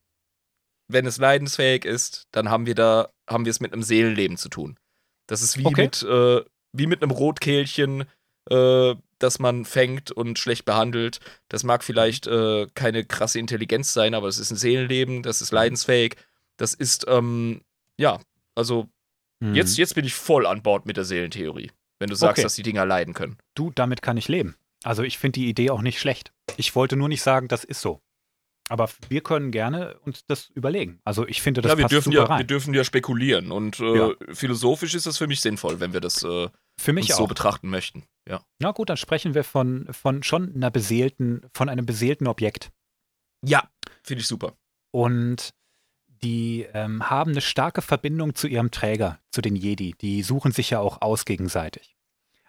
wenn 0.88 1.06
es 1.06 1.18
leidensfähig 1.18 1.84
ist, 1.84 2.26
dann 2.32 2.50
haben 2.50 2.66
wir 2.66 2.74
da, 2.74 3.08
haben 3.28 3.44
wir 3.46 3.50
es 3.50 3.60
mit 3.60 3.72
einem 3.72 3.82
Seelenleben 3.82 4.36
zu 4.36 4.48
tun. 4.48 4.78
Das 5.26 5.40
ist 5.42 5.56
wie 5.58 5.66
Okay. 5.66 5.82
mit, 5.84 6.02
äh, 6.02 6.42
wie 6.72 6.86
mit 6.86 7.02
einem 7.02 7.10
Rotkehlchen, 7.12 8.04
äh, 8.50 8.94
das 9.18 9.38
man 9.38 9.64
fängt 9.64 10.10
und 10.10 10.38
schlecht 10.38 10.64
behandelt. 10.64 11.20
Das 11.48 11.62
mag 11.64 11.84
vielleicht 11.84 12.26
äh, 12.26 12.66
keine 12.74 13.04
krasse 13.04 13.38
Intelligenz 13.38 13.92
sein, 13.92 14.14
aber 14.14 14.28
es 14.28 14.38
ist 14.38 14.50
ein 14.50 14.56
Seelenleben, 14.56 15.22
das 15.22 15.40
ist 15.40 15.52
leidensfähig. 15.52 16.16
Das 16.56 16.74
ist, 16.74 17.06
ähm, 17.08 17.62
ja, 17.98 18.18
also 18.54 18.88
Mhm. 19.40 19.54
jetzt, 19.56 19.76
jetzt 19.76 19.94
bin 19.96 20.04
ich 20.04 20.14
voll 20.14 20.46
an 20.46 20.62
Bord 20.62 20.86
mit 20.86 20.96
der 20.96 21.04
Seelentheorie. 21.04 21.72
Wenn 21.98 22.08
du 22.08 22.14
sagst, 22.14 22.38
Okay. 22.38 22.42
dass 22.44 22.54
die 22.54 22.62
Dinger 22.62 22.86
leiden 22.86 23.12
können. 23.12 23.38
Du, 23.56 23.72
damit 23.74 24.00
kann 24.02 24.16
ich 24.16 24.28
leben. 24.28 24.54
Also 24.84 25.02
ich 25.02 25.18
finde 25.18 25.40
die 25.40 25.48
Idee 25.48 25.70
auch 25.70 25.82
nicht 25.82 25.98
schlecht. 26.00 26.32
Ich 26.56 26.74
wollte 26.76 26.96
nur 26.96 27.08
nicht 27.08 27.22
sagen, 27.22 27.48
das 27.48 27.64
ist 27.64 27.80
so. 27.80 28.00
Aber 28.68 28.88
wir 29.08 29.20
können 29.20 29.50
gerne 29.50 29.98
uns 30.00 30.24
das 30.26 30.48
überlegen. 30.50 31.00
Also 31.04 31.26
ich 31.26 31.42
finde, 31.42 31.60
das 31.60 31.72
ja, 31.72 31.78
wir 31.78 31.82
passt 31.82 31.92
dürfen 31.92 32.12
super 32.12 32.22
ja, 32.24 32.28
wir 32.28 32.34
rein. 32.36 32.46
dürfen 32.46 32.72
ja 32.74 32.84
spekulieren 32.84 33.50
und 33.50 33.80
äh, 33.80 33.96
Ja. 33.96 34.10
philosophisch 34.32 34.94
ist 34.94 35.06
das 35.06 35.18
für 35.18 35.26
mich 35.26 35.40
sinnvoll, 35.40 35.80
wenn 35.80 35.92
wir 35.92 36.00
das 36.00 36.22
äh, 36.22 36.48
Für 36.80 36.92
mich 36.92 37.12
so 37.12 37.26
betrachten 37.26 37.68
möchten. 37.68 38.04
Ja. 38.28 38.44
Na 38.60 38.70
gut, 38.70 38.90
dann 38.90 38.96
sprechen 38.96 39.34
wir 39.34 39.42
von, 39.44 39.88
von 39.92 40.22
schon 40.22 40.54
einer 40.54 40.70
beseelten, 40.70 41.42
von 41.52 41.68
einem 41.68 41.84
beseelten 41.84 42.28
Objekt. 42.28 42.70
Ja, 43.44 43.68
finde 44.04 44.20
ich 44.20 44.28
super. 44.28 44.54
Und 44.92 45.52
die 46.22 46.66
ähm, 46.74 47.08
haben 47.10 47.32
eine 47.32 47.40
starke 47.40 47.82
Verbindung 47.82 48.34
zu 48.34 48.46
ihrem 48.46 48.70
Träger, 48.70 49.18
zu 49.30 49.40
den 49.42 49.56
Jedi. 49.56 49.94
Die 50.00 50.22
suchen 50.22 50.52
sich 50.52 50.70
ja 50.70 50.78
auch 50.80 51.02
aus 51.02 51.24
gegenseitig. 51.24 51.96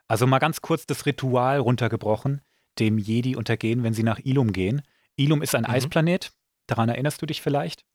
Also 0.08 0.28
mal 0.28 0.40
ganz 0.40 0.62
kurz 0.62 0.86
das 0.86 1.06
Ritual 1.06 1.60
runtergebrochen, 1.60 2.42
dem 2.80 2.98
Jedi 2.98 3.36
untergehen, 3.36 3.84
wenn 3.84 3.94
sie 3.94 4.04
nach 4.04 4.20
Ilum 4.24 4.52
gehen. 4.54 4.82
Ilum 5.16 5.42
ist 5.42 5.56
ein 5.56 5.64
Mhm. 5.64 5.70
Eisplanet, 5.70 6.34
daran 6.68 6.90
erinnerst 6.90 7.22
du 7.22 7.26
dich 7.26 7.42
vielleicht. 7.42 7.86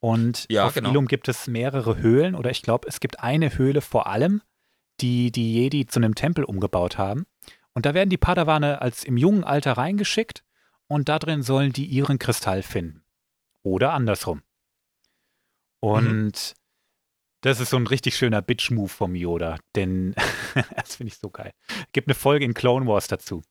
Und 0.00 0.46
Ja, 0.48 0.66
auf 0.66 0.74
genau. 0.74 0.90
Ilum 0.90 1.06
gibt 1.06 1.28
es 1.28 1.46
mehrere 1.46 1.98
Höhlen, 1.98 2.34
oder 2.34 2.50
ich 2.50 2.62
glaube, 2.62 2.88
es 2.88 3.00
gibt 3.00 3.20
eine 3.20 3.56
Höhle 3.58 3.82
vor 3.82 4.06
allem, 4.06 4.40
die 5.00 5.30
die 5.30 5.54
Jedi 5.54 5.86
zu 5.86 6.00
einem 6.00 6.14
Tempel 6.14 6.44
umgebaut 6.44 6.98
haben. 6.98 7.26
Und 7.72 7.86
da 7.86 7.94
werden 7.94 8.10
die 8.10 8.16
Padawane 8.16 8.80
als 8.80 9.04
im 9.04 9.16
jungen 9.16 9.44
Alter 9.44 9.72
reingeschickt 9.74 10.42
und 10.88 11.08
da 11.08 11.18
drin 11.18 11.42
sollen 11.42 11.72
die 11.72 11.84
ihren 11.84 12.18
Kristall 12.18 12.62
finden. 12.62 13.04
Oder 13.62 13.92
andersrum. 13.92 14.42
Und 15.80 16.54
das 17.42 17.58
ist 17.60 17.70
so 17.70 17.76
ein 17.78 17.86
richtig 17.86 18.16
schöner 18.16 18.42
Bitch-Move 18.42 18.88
vom 18.88 19.14
Yoda, 19.14 19.56
denn 19.74 20.14
das 20.76 20.96
finde 20.96 21.12
ich 21.12 21.18
so 21.18 21.30
geil. 21.30 21.52
Gibt 21.92 22.08
eine 22.08 22.14
Folge 22.14 22.44
in 22.44 22.54
Clone 22.54 22.86
Wars 22.86 23.08
dazu. 23.08 23.42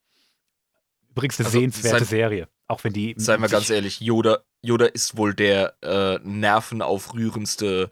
Übrigens 1.10 1.40
eine 1.40 1.48
Also, 1.48 1.60
sehenswerte 1.60 2.00
sein- 2.00 2.08
Serie, 2.08 2.48
auch 2.68 2.84
wenn 2.84 2.94
die. 2.94 3.16
Seien 3.18 3.42
wir 3.42 3.50
ganz 3.50 3.70
ehrlich, 3.72 4.00
Yoda, 4.00 4.40
Yoda 4.62 4.86
ist 4.86 5.18
wohl 5.18 5.34
der 5.34 5.76
äh, 5.82 6.20
nervenaufrührendste, 6.24 7.90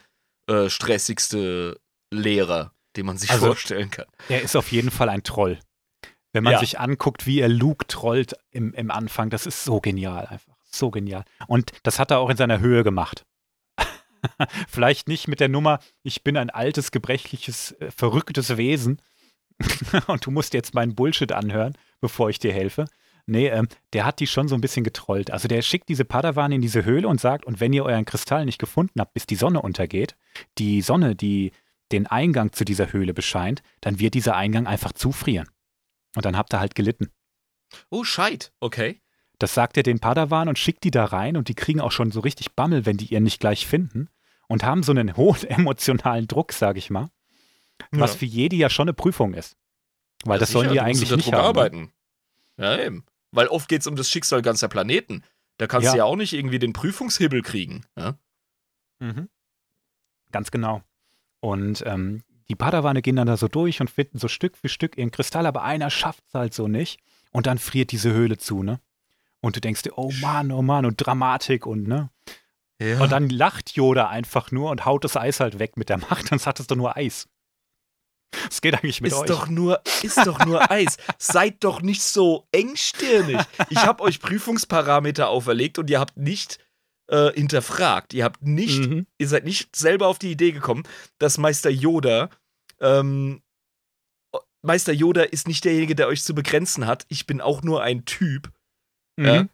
äh, 0.47 0.69
stressigste 0.69 1.79
Lehrer, 2.11 2.73
den 2.95 3.05
man 3.05 3.17
sich 3.17 3.31
Also- 3.31 3.47
vorstellen 3.47 3.89
kann. 3.91 4.05
Er 4.29 4.41
ist 4.41 4.55
auf 4.55 4.71
jeden 4.71 4.91
Fall 4.91 5.09
ein 5.09 5.23
Troll. 5.23 5.59
Wenn 6.33 6.43
man 6.43 6.53
Ja. 6.53 6.59
sich 6.59 6.79
anguckt, 6.79 7.25
wie 7.25 7.39
er 7.39 7.49
Luke 7.49 7.87
trollt 7.87 8.35
im, 8.51 8.73
im 8.73 8.91
Anfang, 8.91 9.29
das 9.29 9.45
ist 9.47 9.63
so 9.63 9.81
genial 9.81 10.27
einfach. 10.27 10.55
So 10.69 10.91
genial. 10.91 11.23
Und 11.47 11.71
das 11.83 11.97
hat 11.97 12.11
er 12.11 12.19
auch 12.19 12.29
in 12.29 12.37
seiner 12.37 12.59
Höhe 12.59 12.83
gemacht. 12.83 13.25
Vielleicht 14.67 15.07
nicht 15.07 15.27
mit 15.27 15.39
der 15.39 15.49
Nummer, 15.49 15.79
ich 16.03 16.23
bin 16.23 16.37
ein 16.37 16.49
altes, 16.49 16.91
gebrechliches, 16.91 17.73
äh, 17.73 17.91
verrücktes 17.91 18.57
Wesen 18.57 19.01
und 20.07 20.25
du 20.25 20.31
musst 20.31 20.53
jetzt 20.53 20.73
meinen 20.73 20.95
Bullshit 20.95 21.31
anhören, 21.31 21.77
bevor 21.99 22.29
ich 22.29 22.39
dir 22.39 22.53
helfe. 22.53 22.85
Nee, 23.25 23.47
ähm, 23.47 23.67
der 23.91 24.05
hat 24.05 24.21
die 24.21 24.27
schon 24.27 24.47
so 24.47 24.55
ein 24.55 24.61
bisschen 24.61 24.85
getrollt. 24.85 25.31
Also 25.31 25.49
der 25.49 25.61
schickt 25.61 25.89
diese 25.89 26.05
Padawan 26.05 26.53
in 26.53 26.61
diese 26.61 26.85
Höhle 26.85 27.09
und 27.09 27.19
sagt, 27.19 27.45
und 27.45 27.59
wenn 27.59 27.73
ihr 27.73 27.83
euren 27.83 28.05
Kristall 28.05 28.45
nicht 28.45 28.59
gefunden 28.59 29.01
habt, 29.01 29.13
bis 29.13 29.25
die 29.25 29.35
Sonne 29.35 29.61
untergeht, 29.61 30.15
die 30.57 30.81
Sonne, 30.81 31.15
die 31.15 31.51
den 31.91 32.07
Eingang 32.07 32.53
zu 32.53 32.63
dieser 32.63 32.93
Höhle 32.93 33.13
bescheint, 33.13 33.63
dann 33.81 33.99
wird 33.99 34.13
dieser 34.13 34.35
Eingang 34.35 34.65
einfach 34.65 34.93
zufrieren. 34.93 35.49
Und 36.15 36.25
dann 36.25 36.37
habt 36.37 36.53
ihr 36.53 36.59
halt 36.59 36.75
gelitten. 36.75 37.11
Oh, 37.89 38.05
Scheit. 38.05 38.53
Okay. 38.61 39.01
Das 39.39 39.53
sagt 39.53 39.75
er 39.75 39.83
den 39.83 39.99
Padawan 39.99 40.47
und 40.47 40.57
schickt 40.57 40.85
die 40.85 40.91
da 40.91 41.03
rein 41.03 41.35
und 41.35 41.49
die 41.49 41.53
kriegen 41.53 41.81
auch 41.81 41.91
schon 41.91 42.11
so 42.11 42.21
richtig 42.21 42.55
Bammel, 42.55 42.85
wenn 42.85 42.97
die 42.97 43.13
ihr 43.13 43.19
nicht 43.19 43.41
gleich 43.41 43.67
finden 43.67 44.09
und 44.47 44.63
haben 44.63 44.83
so 44.83 44.91
einen 44.91 45.15
hohen 45.17 45.43
emotionalen 45.45 46.27
Druck, 46.27 46.51
sag 46.53 46.77
ich 46.77 46.89
mal, 46.89 47.09
was 47.91 48.13
Ja. 48.13 48.17
für 48.19 48.25
Jedi 48.25 48.57
ja 48.57 48.69
schon 48.69 48.85
eine 48.87 48.93
Prüfung 48.93 49.33
ist. 49.33 49.55
Weil 50.23 50.35
Ja, 50.37 50.39
das 50.39 50.51
sollen 50.51 50.69
die 50.69 50.73
sicher, 50.75 50.83
du 50.85 50.89
musst 50.89 51.01
eigentlich 51.03 51.17
nicht 51.25 51.33
haben. 51.33 51.41
ne? 51.41 51.47
arbeiten. 51.47 51.91
Ja, 52.57 52.79
eben. 52.79 53.05
Weil 53.31 53.47
oft 53.47 53.69
geht 53.69 53.81
es 53.81 53.87
um 53.87 53.95
das 53.95 54.09
Schicksal 54.09 54.41
ganzer 54.41 54.67
Planeten. 54.67 55.23
Da 55.57 55.67
kannst 55.67 55.85
Ja. 55.85 55.91
du 55.91 55.97
ja 55.99 56.05
auch 56.05 56.15
nicht 56.15 56.33
irgendwie 56.33 56.59
den 56.59 56.73
Prüfungshibbel 56.73 57.41
kriegen. 57.43 57.83
Ja? 57.97 58.17
Mhm. 58.99 59.29
Ganz 60.31 60.49
genau. 60.51 60.81
Und 61.39 61.83
ähm, 61.85 62.23
die 62.49 62.55
Padawane 62.55 63.01
gehen 63.01 63.15
dann 63.15 63.27
da 63.27 63.37
so 63.37 63.47
durch 63.47 63.79
und 63.81 63.89
finden 63.89 64.17
so 64.17 64.27
Stück 64.27 64.57
für 64.57 64.69
Stück 64.69 64.97
ihren 64.97 65.11
Kristall, 65.11 65.45
aber 65.45 65.63
einer 65.63 65.89
schafft 65.89 66.23
es 66.27 66.33
halt 66.33 66.53
so 66.53 66.67
nicht. 66.67 66.99
Und 67.31 67.45
dann 67.45 67.57
friert 67.57 67.91
diese 67.91 68.11
Höhle 68.11 68.37
zu, 68.37 68.63
ne? 68.63 68.79
Und 69.41 69.55
du 69.55 69.61
denkst 69.61 69.83
dir, 69.83 69.97
oh 69.97 70.11
Mann, 70.21 70.51
oh 70.51 70.61
Mann, 70.63 70.85
und 70.85 70.95
Dramatik 71.05 71.65
und 71.67 71.87
ne? 71.87 72.09
Ja. 72.81 72.99
Und 73.01 73.11
dann 73.11 73.29
lacht 73.29 73.71
Yoda 73.75 74.07
einfach 74.09 74.51
nur 74.51 74.69
und 74.71 74.85
haut 74.85 75.03
das 75.03 75.17
Eis 75.17 75.39
halt 75.39 75.59
weg 75.59 75.77
mit 75.77 75.89
der 75.89 75.97
Macht, 75.97 76.27
sonst 76.29 76.45
hat 76.47 76.59
es 76.59 76.67
doch 76.67 76.75
nur 76.75 76.95
Eis. 76.97 77.27
Es 78.49 78.59
geht 78.61 78.73
eigentlich 78.75 79.01
mit 79.01 79.11
ist 79.13 79.19
euch. 79.19 79.27
doch 79.27 79.47
nur, 79.47 79.81
ist 80.03 80.17
doch 80.27 80.45
nur 80.45 80.69
Eis. 80.69 80.97
Seid 81.17 81.63
doch 81.63 81.81
nicht 81.81 82.03
so 82.03 82.45
engstirnig. 82.51 83.39
Ich 83.69 83.77
habe 83.79 84.03
euch 84.03 84.19
Prüfungsparameter 84.19 85.29
auferlegt 85.29 85.79
und 85.79 85.89
ihr 85.89 85.99
habt 85.99 86.17
nicht 86.17 86.59
äh, 87.09 87.31
hinterfragt. 87.31 88.13
Ihr 88.13 88.25
habt 88.25 88.41
nicht, 88.43 88.79
Mhm. 88.81 89.07
ihr 89.17 89.27
seid 89.29 89.45
nicht 89.45 89.75
selber 89.75 90.07
auf 90.07 90.19
die 90.19 90.29
Idee 90.31 90.51
gekommen, 90.51 90.83
dass 91.19 91.37
Meister 91.37 91.69
Yoda, 91.69 92.29
ähm, 92.81 93.41
Meister 94.61 94.91
Yoda 94.91 95.21
ist 95.23 95.47
nicht 95.47 95.63
derjenige, 95.63 95.95
der 95.95 96.07
euch 96.07 96.21
zu 96.23 96.35
begrenzen 96.35 96.85
hat. 96.85 97.05
Ich 97.07 97.27
bin 97.27 97.39
auch 97.39 97.61
nur 97.63 97.81
ein 97.81 98.03
Typ. 98.03 98.51
Mhm. 99.17 99.47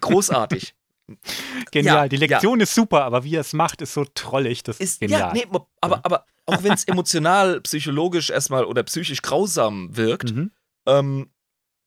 Großartig. 0.00 0.74
Genial. 1.70 1.96
Ja, 2.04 2.08
die 2.08 2.16
Lektion 2.16 2.60
ist 2.60 2.74
super, 2.74 3.04
aber 3.04 3.24
wie 3.24 3.34
er 3.36 3.40
es 3.42 3.52
macht, 3.52 3.82
ist 3.82 3.94
so 3.94 4.04
trollig. 4.04 4.62
Das 4.62 4.78
ist 4.80 5.00
genial. 5.00 5.20
ja, 5.20 5.32
nee, 5.32 5.46
aber, 5.80 6.00
aber 6.04 6.26
auch 6.46 6.62
wenn 6.62 6.72
es 6.72 6.84
emotional, 6.84 7.60
psychologisch 7.62 8.30
erstmal 8.30 8.64
oder 8.64 8.82
psychisch 8.82 9.22
grausam 9.22 9.96
wirkt, 9.96 10.34
Mhm. 10.34 10.50
ähm, 10.86 11.30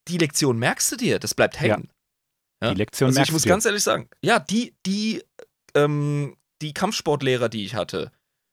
die 0.08 0.18
Lektion 0.18 0.58
merkst 0.58 0.92
du 0.92 0.96
dir, 0.98 1.20
das 1.20 1.34
bleibt 1.34 1.60
hängen. 1.60 1.90
Ja? 2.62 2.72
Die 2.72 2.76
Lektion 2.78 3.08
Also 3.08 3.16
ich 3.18 3.20
merkst 3.20 3.32
muss 3.34 3.42
du 3.44 3.48
dir. 3.48 3.54
ganz 3.54 3.66
ehrlich 3.66 3.84
sagen, 3.84 4.10
ja, 4.22 4.40
die, 4.40 4.76
die, 4.86 5.24
ähm, 5.76 6.36
die 6.62 6.74
Kampfsportlehrer, 6.74 7.50
die 7.50 7.66
ich 7.66 7.76
hatte, 7.76 8.12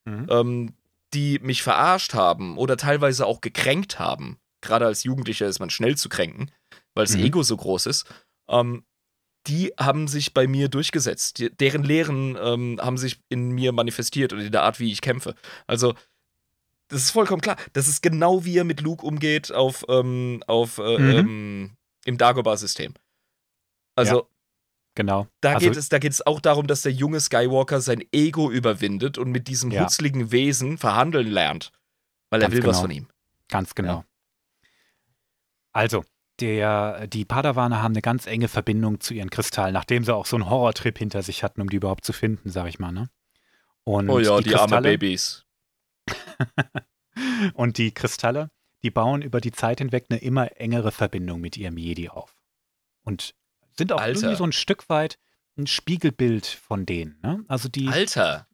Mhm. 0.08 0.26
ähm, 0.30 0.74
die 1.12 1.38
mich 1.40 1.62
verarscht 1.62 2.14
haben 2.14 2.56
oder 2.56 2.76
teilweise 2.76 3.26
auch 3.26 3.40
gekränkt 3.40 3.98
haben, 3.98 4.38
gerade 4.62 4.86
als 4.86 5.04
Jugendlicher 5.04 5.46
ist 5.46 5.58
man 5.58 5.70
schnell 5.70 5.96
zu 5.96 6.08
kränken, 6.08 6.50
weil 6.94 7.04
das 7.06 7.16
Mhm. 7.16 7.24
Ego 7.24 7.42
so 7.42 7.56
groß 7.56 7.86
ist, 7.86 8.06
ähm, 8.48 8.84
die 9.46 9.72
haben 9.78 10.06
sich 10.08 10.34
bei 10.34 10.46
mir 10.46 10.68
durchgesetzt. 10.68 11.38
Die, 11.38 11.50
deren 11.54 11.82
Lehren 11.82 12.36
ähm, 12.40 12.78
haben 12.80 12.98
sich 12.98 13.20
in 13.28 13.50
mir 13.50 13.72
manifestiert 13.72 14.32
und 14.32 14.40
in 14.40 14.52
der 14.52 14.62
Art, 14.62 14.78
wie 14.80 14.92
ich 14.92 15.00
kämpfe. 15.00 15.34
Also, 15.66 15.94
das 16.88 17.02
ist 17.02 17.10
vollkommen 17.12 17.40
klar. 17.40 17.56
Das 17.72 17.88
ist 17.88 18.02
genau 18.02 18.44
wie 18.44 18.58
er 18.58 18.64
mit 18.64 18.80
Luke 18.80 19.04
umgeht 19.06 19.52
auf, 19.52 19.84
ähm, 19.88 20.42
auf 20.46 20.78
äh, 20.78 20.98
Mhm. 20.98 21.18
ähm, 21.18 21.70
im 22.04 22.18
Dagobah-System. 22.18 22.94
Also, 23.96 24.28
Genau. 24.96 25.28
da, 25.40 25.54
also, 25.54 25.68
geht 25.68 25.76
es, 25.76 25.88
da 25.88 25.98
geht 25.98 26.12
es 26.12 26.26
auch 26.26 26.40
darum, 26.40 26.66
dass 26.66 26.82
der 26.82 26.92
junge 26.92 27.20
Skywalker 27.20 27.80
sein 27.80 28.04
Ego 28.12 28.50
überwindet 28.50 29.18
und 29.18 29.30
mit 29.30 29.48
diesem 29.48 29.70
Ja. 29.70 29.84
hutzligen 29.84 30.32
Wesen 30.32 30.78
verhandeln 30.78 31.28
lernt. 31.28 31.72
Weil 32.30 32.42
er 32.42 32.50
will 32.52 32.58
was 32.58 32.76
genau. 32.76 32.80
von 32.80 32.90
ihm. 32.90 33.06
Ganz 33.48 33.74
genau. 33.74 34.04
Also, 35.72 36.04
der, 36.40 37.06
die 37.06 37.24
Padawane 37.24 37.82
haben 37.82 37.92
eine 37.92 38.02
ganz 38.02 38.26
enge 38.26 38.48
Verbindung 38.48 39.00
zu 39.00 39.14
ihren 39.14 39.30
Kristallen, 39.30 39.74
nachdem 39.74 40.04
sie 40.04 40.14
auch 40.14 40.26
so 40.26 40.36
einen 40.36 40.48
Horrortrip 40.48 40.98
hinter 40.98 41.22
sich 41.22 41.42
hatten, 41.42 41.60
um 41.60 41.68
die 41.68 41.76
überhaupt 41.76 42.04
zu 42.04 42.12
finden, 42.12 42.50
sag 42.50 42.68
ich 42.68 42.78
mal. 42.78 42.92
Ne? 42.92 43.10
Und 43.84 44.08
oh 44.10 44.18
ja, 44.18 44.40
die, 44.40 44.54
armen 44.54 44.68
Kristalle, 44.68 44.88
Babys. 44.88 45.44
Und 47.54 47.78
die 47.78 47.92
Kristalle, 47.92 48.50
die 48.82 48.90
bauen 48.90 49.22
über 49.22 49.40
die 49.40 49.52
Zeit 49.52 49.78
hinweg 49.78 50.06
eine 50.08 50.20
immer 50.20 50.60
engere 50.60 50.92
Verbindung 50.92 51.40
mit 51.40 51.56
ihrem 51.56 51.76
Jedi 51.76 52.08
auf. 52.08 52.36
Und 53.02 53.34
sind 53.76 53.92
auch 53.92 54.00
Alter. 54.00 54.20
irgendwie 54.20 54.36
so 54.36 54.44
ein 54.44 54.52
Stück 54.52 54.88
weit 54.88 55.18
ein 55.56 55.66
Spiegelbild 55.66 56.46
von 56.46 56.86
denen. 56.86 57.18
Ne? 57.22 57.44
Also 57.48 57.68
die, 57.68 57.88
Alter. 57.88 58.46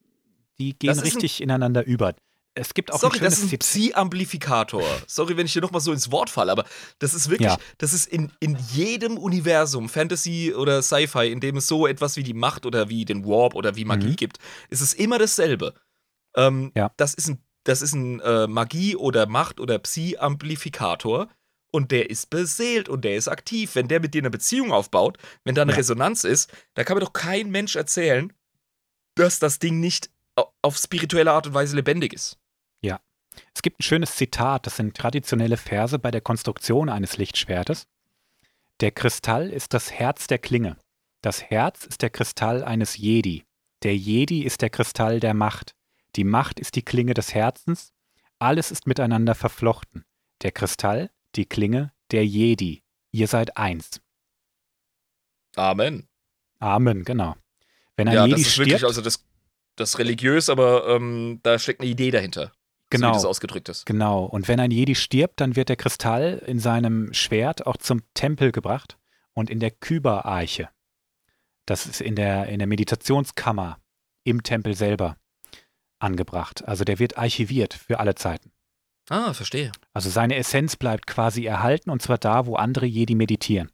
die 0.58 0.78
gehen 0.78 0.98
richtig 0.98 1.42
ineinander 1.42 1.84
über. 1.84 2.14
Es 2.58 2.72
gibt 2.72 2.90
auch 2.92 2.98
Sorry, 2.98 3.18
ein 3.18 3.24
das 3.24 3.38
ist 3.38 3.52
ein 3.52 3.58
Psi-Amplifikator. 3.58 4.82
Sorry, 5.06 5.36
wenn 5.36 5.44
ich 5.46 5.52
dir 5.52 5.60
nochmal 5.60 5.82
so 5.82 5.92
ins 5.92 6.10
Wort 6.10 6.30
falle, 6.30 6.50
aber 6.52 6.64
das 6.98 7.12
ist 7.12 7.28
wirklich, 7.28 7.50
Ja. 7.50 7.58
das 7.78 7.92
ist 7.92 8.06
in, 8.06 8.32
in 8.40 8.56
jedem 8.72 9.18
Universum, 9.18 9.88
Fantasy 9.90 10.54
oder 10.56 10.80
Sci-Fi, 10.82 11.30
in 11.30 11.40
dem 11.40 11.58
es 11.58 11.66
so 11.66 11.86
etwas 11.86 12.16
wie 12.16 12.22
die 12.22 12.32
Macht 12.34 12.64
oder 12.64 12.88
wie 12.88 13.04
den 13.04 13.26
Warp 13.26 13.54
oder 13.54 13.76
wie 13.76 13.84
Magie 13.84 14.08
Mhm. 14.08 14.16
gibt, 14.16 14.38
ist 14.70 14.80
es 14.80 14.94
immer 14.94 15.18
dasselbe. 15.18 15.74
Ähm, 16.34 16.72
Ja. 16.74 16.90
Das 16.96 17.12
ist 17.14 17.28
ein, 17.28 17.38
das 17.64 17.82
ist 17.82 17.92
ein 17.94 18.20
äh, 18.20 18.46
Magie- 18.46 18.96
oder 18.96 19.26
Macht- 19.26 19.60
oder 19.60 19.78
Psi-Amplifikator 20.40 21.28
und 21.72 21.90
der 21.90 22.08
ist 22.10 22.30
beseelt 22.30 22.88
und 22.88 23.04
der 23.04 23.16
ist 23.16 23.28
aktiv. 23.28 23.74
Wenn 23.74 23.88
der 23.88 24.00
mit 24.00 24.14
dir 24.14 24.22
eine 24.22 24.30
Beziehung 24.30 24.72
aufbaut, 24.72 25.18
wenn 25.44 25.54
da 25.54 25.62
eine 25.62 25.72
Ja. 25.72 25.76
Resonanz 25.78 26.24
ist, 26.24 26.50
da 26.74 26.84
kann 26.84 26.96
mir 26.96 27.04
doch 27.04 27.12
kein 27.12 27.50
Mensch 27.50 27.76
erzählen, 27.76 28.32
dass 29.14 29.38
das 29.38 29.58
Ding 29.58 29.80
nicht 29.80 30.10
au- 30.36 30.52
auf 30.62 30.76
spirituelle 30.78 31.32
Art 31.32 31.46
und 31.48 31.54
Weise 31.54 31.76
lebendig 31.76 32.12
ist. 32.12 32.38
Es 33.54 33.62
gibt 33.62 33.80
ein 33.80 33.82
schönes 33.82 34.16
Zitat, 34.16 34.66
das 34.66 34.76
sind 34.76 34.96
traditionelle 34.96 35.56
Verse 35.56 35.98
bei 35.98 36.10
der 36.10 36.20
Konstruktion 36.20 36.88
eines 36.88 37.16
Lichtschwertes. 37.16 37.86
Der 38.80 38.90
Kristall 38.90 39.50
ist 39.50 39.72
das 39.72 39.92
Herz 39.92 40.26
der 40.26 40.38
Klinge. 40.38 40.76
Das 41.22 41.42
Herz 41.42 41.84
ist 41.84 42.02
der 42.02 42.10
Kristall 42.10 42.62
eines 42.62 42.96
Jedi. 42.96 43.44
Der 43.82 43.96
Jedi 43.96 44.42
ist 44.42 44.62
der 44.62 44.70
Kristall 44.70 45.20
der 45.20 45.34
Macht. 45.34 45.74
Die 46.14 46.24
Macht 46.24 46.60
ist 46.60 46.76
die 46.76 46.82
Klinge 46.82 47.14
des 47.14 47.34
Herzens. 47.34 47.92
Alles 48.38 48.70
ist 48.70 48.86
miteinander 48.86 49.34
verflochten. 49.34 50.04
Der 50.42 50.52
Kristall, 50.52 51.10
die 51.34 51.46
Klinge, 51.46 51.92
der 52.10 52.26
Jedi. 52.26 52.82
Ihr 53.10 53.28
seid 53.28 53.56
eins. 53.56 54.00
Amen. 55.56 56.06
Amen, 56.58 57.04
genau. 57.04 57.36
Wenn 57.96 58.08
ein 58.08 58.14
ja, 58.14 58.24
Jedi 58.26 58.32
das 58.32 58.40
ist 58.42 58.52
stirbt, 58.52 58.70
wirklich, 58.70 58.84
also 58.84 59.00
das, 59.00 59.24
das 59.76 59.98
religiös, 59.98 60.48
aber 60.50 60.86
ähm, 60.88 61.40
da 61.42 61.58
steckt 61.58 61.80
eine 61.80 61.90
Idee 61.90 62.10
dahinter. 62.10 62.52
So 62.98 63.02
Genau. 63.02 63.12
wie 63.12 63.16
das 63.16 63.24
ausgedrückt 63.24 63.68
ist. 63.68 63.86
Genau. 63.86 64.24
Und 64.24 64.48
wenn 64.48 64.60
ein 64.60 64.70
Jedi 64.70 64.94
stirbt, 64.94 65.40
dann 65.40 65.56
wird 65.56 65.68
der 65.68 65.76
Kristall 65.76 66.42
in 66.46 66.58
seinem 66.58 67.12
Schwert 67.12 67.66
auch 67.66 67.76
zum 67.76 68.02
Tempel 68.14 68.52
gebracht 68.52 68.98
und 69.32 69.50
in 69.50 69.60
der 69.60 69.70
Kyber-Arche. 69.70 70.68
Das 71.66 71.86
ist 71.86 72.00
in 72.00 72.14
der, 72.16 72.46
in 72.48 72.58
der 72.58 72.68
Meditationskammer 72.68 73.78
im 74.24 74.42
Tempel 74.42 74.74
selber 74.74 75.16
angebracht. 75.98 76.66
Also 76.66 76.84
der 76.84 76.98
wird 76.98 77.18
archiviert 77.18 77.74
für 77.74 78.00
alle 78.00 78.14
Zeiten. 78.14 78.52
Ah, 79.08 79.32
verstehe. 79.32 79.72
Also 79.92 80.10
seine 80.10 80.36
Essenz 80.36 80.76
bleibt 80.76 81.06
quasi 81.06 81.44
erhalten 81.44 81.90
und 81.90 82.02
zwar 82.02 82.18
da, 82.18 82.46
wo 82.46 82.56
andere 82.56 82.86
Jedi 82.86 83.14
meditieren. 83.14 83.70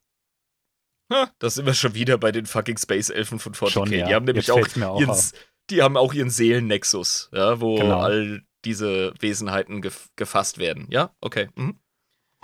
Ha, 1.12 1.30
da 1.38 1.50
sind 1.50 1.66
wir 1.66 1.74
schon 1.74 1.94
wieder 1.94 2.16
bei 2.18 2.32
den 2.32 2.46
fucking 2.46 2.78
Space 2.78 3.10
Elfen 3.10 3.38
von 3.38 3.54
40k. 3.54 3.70
Schon, 3.70 3.92
ja. 3.92 4.06
Die 4.06 4.14
haben 4.14 4.24
nämlich 4.24 4.50
auch 4.50 4.58
auch 4.60 5.00
ihren, 5.00 5.16
die 5.70 5.82
haben 5.82 5.96
auch 5.96 6.12
ihren 6.14 6.30
Seelennexus, 6.30 7.28
ja, 7.32 7.60
wo 7.60 7.76
Genau. 7.76 8.00
all 8.00 8.42
diese 8.64 9.12
Wesenheiten 9.20 9.82
gef 9.82 10.10
gefasst 10.16 10.58
werden. 10.58 10.86
Ja, 10.90 11.14
okay. 11.20 11.48
Mhm. 11.56 11.78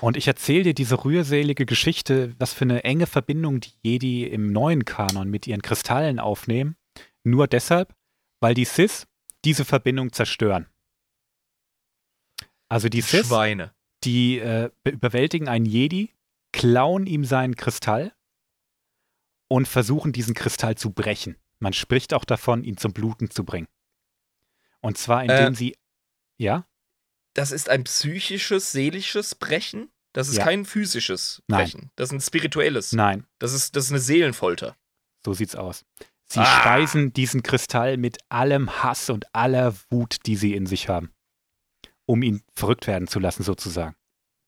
Und 0.01 0.17
ich 0.17 0.29
erzähle 0.29 0.63
dir 0.63 0.75
diese 0.75 1.05
rührselige 1.05 1.67
Geschichte, 1.67 2.35
was 2.39 2.53
für 2.53 2.65
eine 2.65 2.85
enge 2.85 3.07
Verbindung 3.07 3.61
die 3.61 3.73
Jedi 3.83 4.25
im 4.25 4.53
neuen 4.53 4.85
Kanon 4.85 5.29
mit 5.29 5.47
ihren 5.47 5.63
Kristallen 5.63 6.21
aufnehmen. 6.21 6.77
Nur 7.25 7.49
deshalb, 7.49 7.95
weil 8.41 8.55
die 8.55 8.65
Sith 8.65 9.07
diese 9.45 9.65
Verbindung 9.65 10.13
zerstören. 10.13 10.67
Also 12.69 12.89
die 12.89 13.01
Sith, 13.01 13.27
Schweine. 13.27 13.73
die 14.05 14.39
äh, 14.39 14.71
be- 14.85 14.91
überwältigen 14.91 15.49
einen 15.49 15.67
Jedi, 15.67 16.13
klauen 16.53 17.07
ihm 17.07 17.25
seinen 17.25 17.57
Kristall 17.57 18.13
und 19.49 19.67
versuchen 19.67 20.13
diesen 20.13 20.35
Kristall 20.35 20.77
zu 20.77 20.91
brechen. 20.91 21.37
Man 21.59 21.73
spricht 21.73 22.15
auch 22.15 22.25
davon, 22.25 22.63
ihn 22.63 22.77
zum 22.77 22.93
Bluten 22.93 23.31
zu 23.31 23.45
bringen. 23.45 23.69
Und 24.81 24.97
zwar 24.99 25.23
indem 25.23 25.55
Äh. 25.55 25.57
sie, 25.57 25.77
ja, 26.39 26.65
Das 27.35 27.53
ist 27.53 27.69
ein 27.69 27.85
psychisches, 27.85 28.73
seelisches 28.73 29.35
Brechen? 29.35 29.91
Das 30.15 30.29
ist 30.29 30.39
Ja. 30.39 30.45
kein 30.45 30.65
physisches 30.65 31.43
Nein. 31.47 31.65
Brechen. 31.65 31.91
Das 31.97 32.09
ist 32.09 32.13
ein 32.15 32.21
spirituelles. 32.21 32.93
Nein, 32.93 33.27
Das 33.39 33.53
ist, 33.53 33.77
das 33.77 33.85
ist 33.87 33.91
eine 33.93 34.01
Seelenfolter. 34.01 34.77
so 35.25 35.35
sieht's 35.35 35.55
aus. 35.55 35.85
Sie 36.31 36.41
Ah. 36.41 36.61
speisen 36.61 37.13
diesen 37.13 37.43
Kristall 37.43 37.97
mit 37.97 38.19
allem 38.29 38.83
Hass 38.83 39.11
und 39.11 39.33
aller 39.35 39.75
Wut, 39.91 40.17
die 40.27 40.37
sie 40.37 40.55
in 40.55 40.67
sich 40.67 40.89
haben, 40.89 41.11
um 42.07 42.23
ihn 42.23 42.43
verrückt 42.55 42.87
werden 42.87 43.07
zu 43.09 43.19
lassen, 43.21 43.43
sozusagen. 43.45 43.95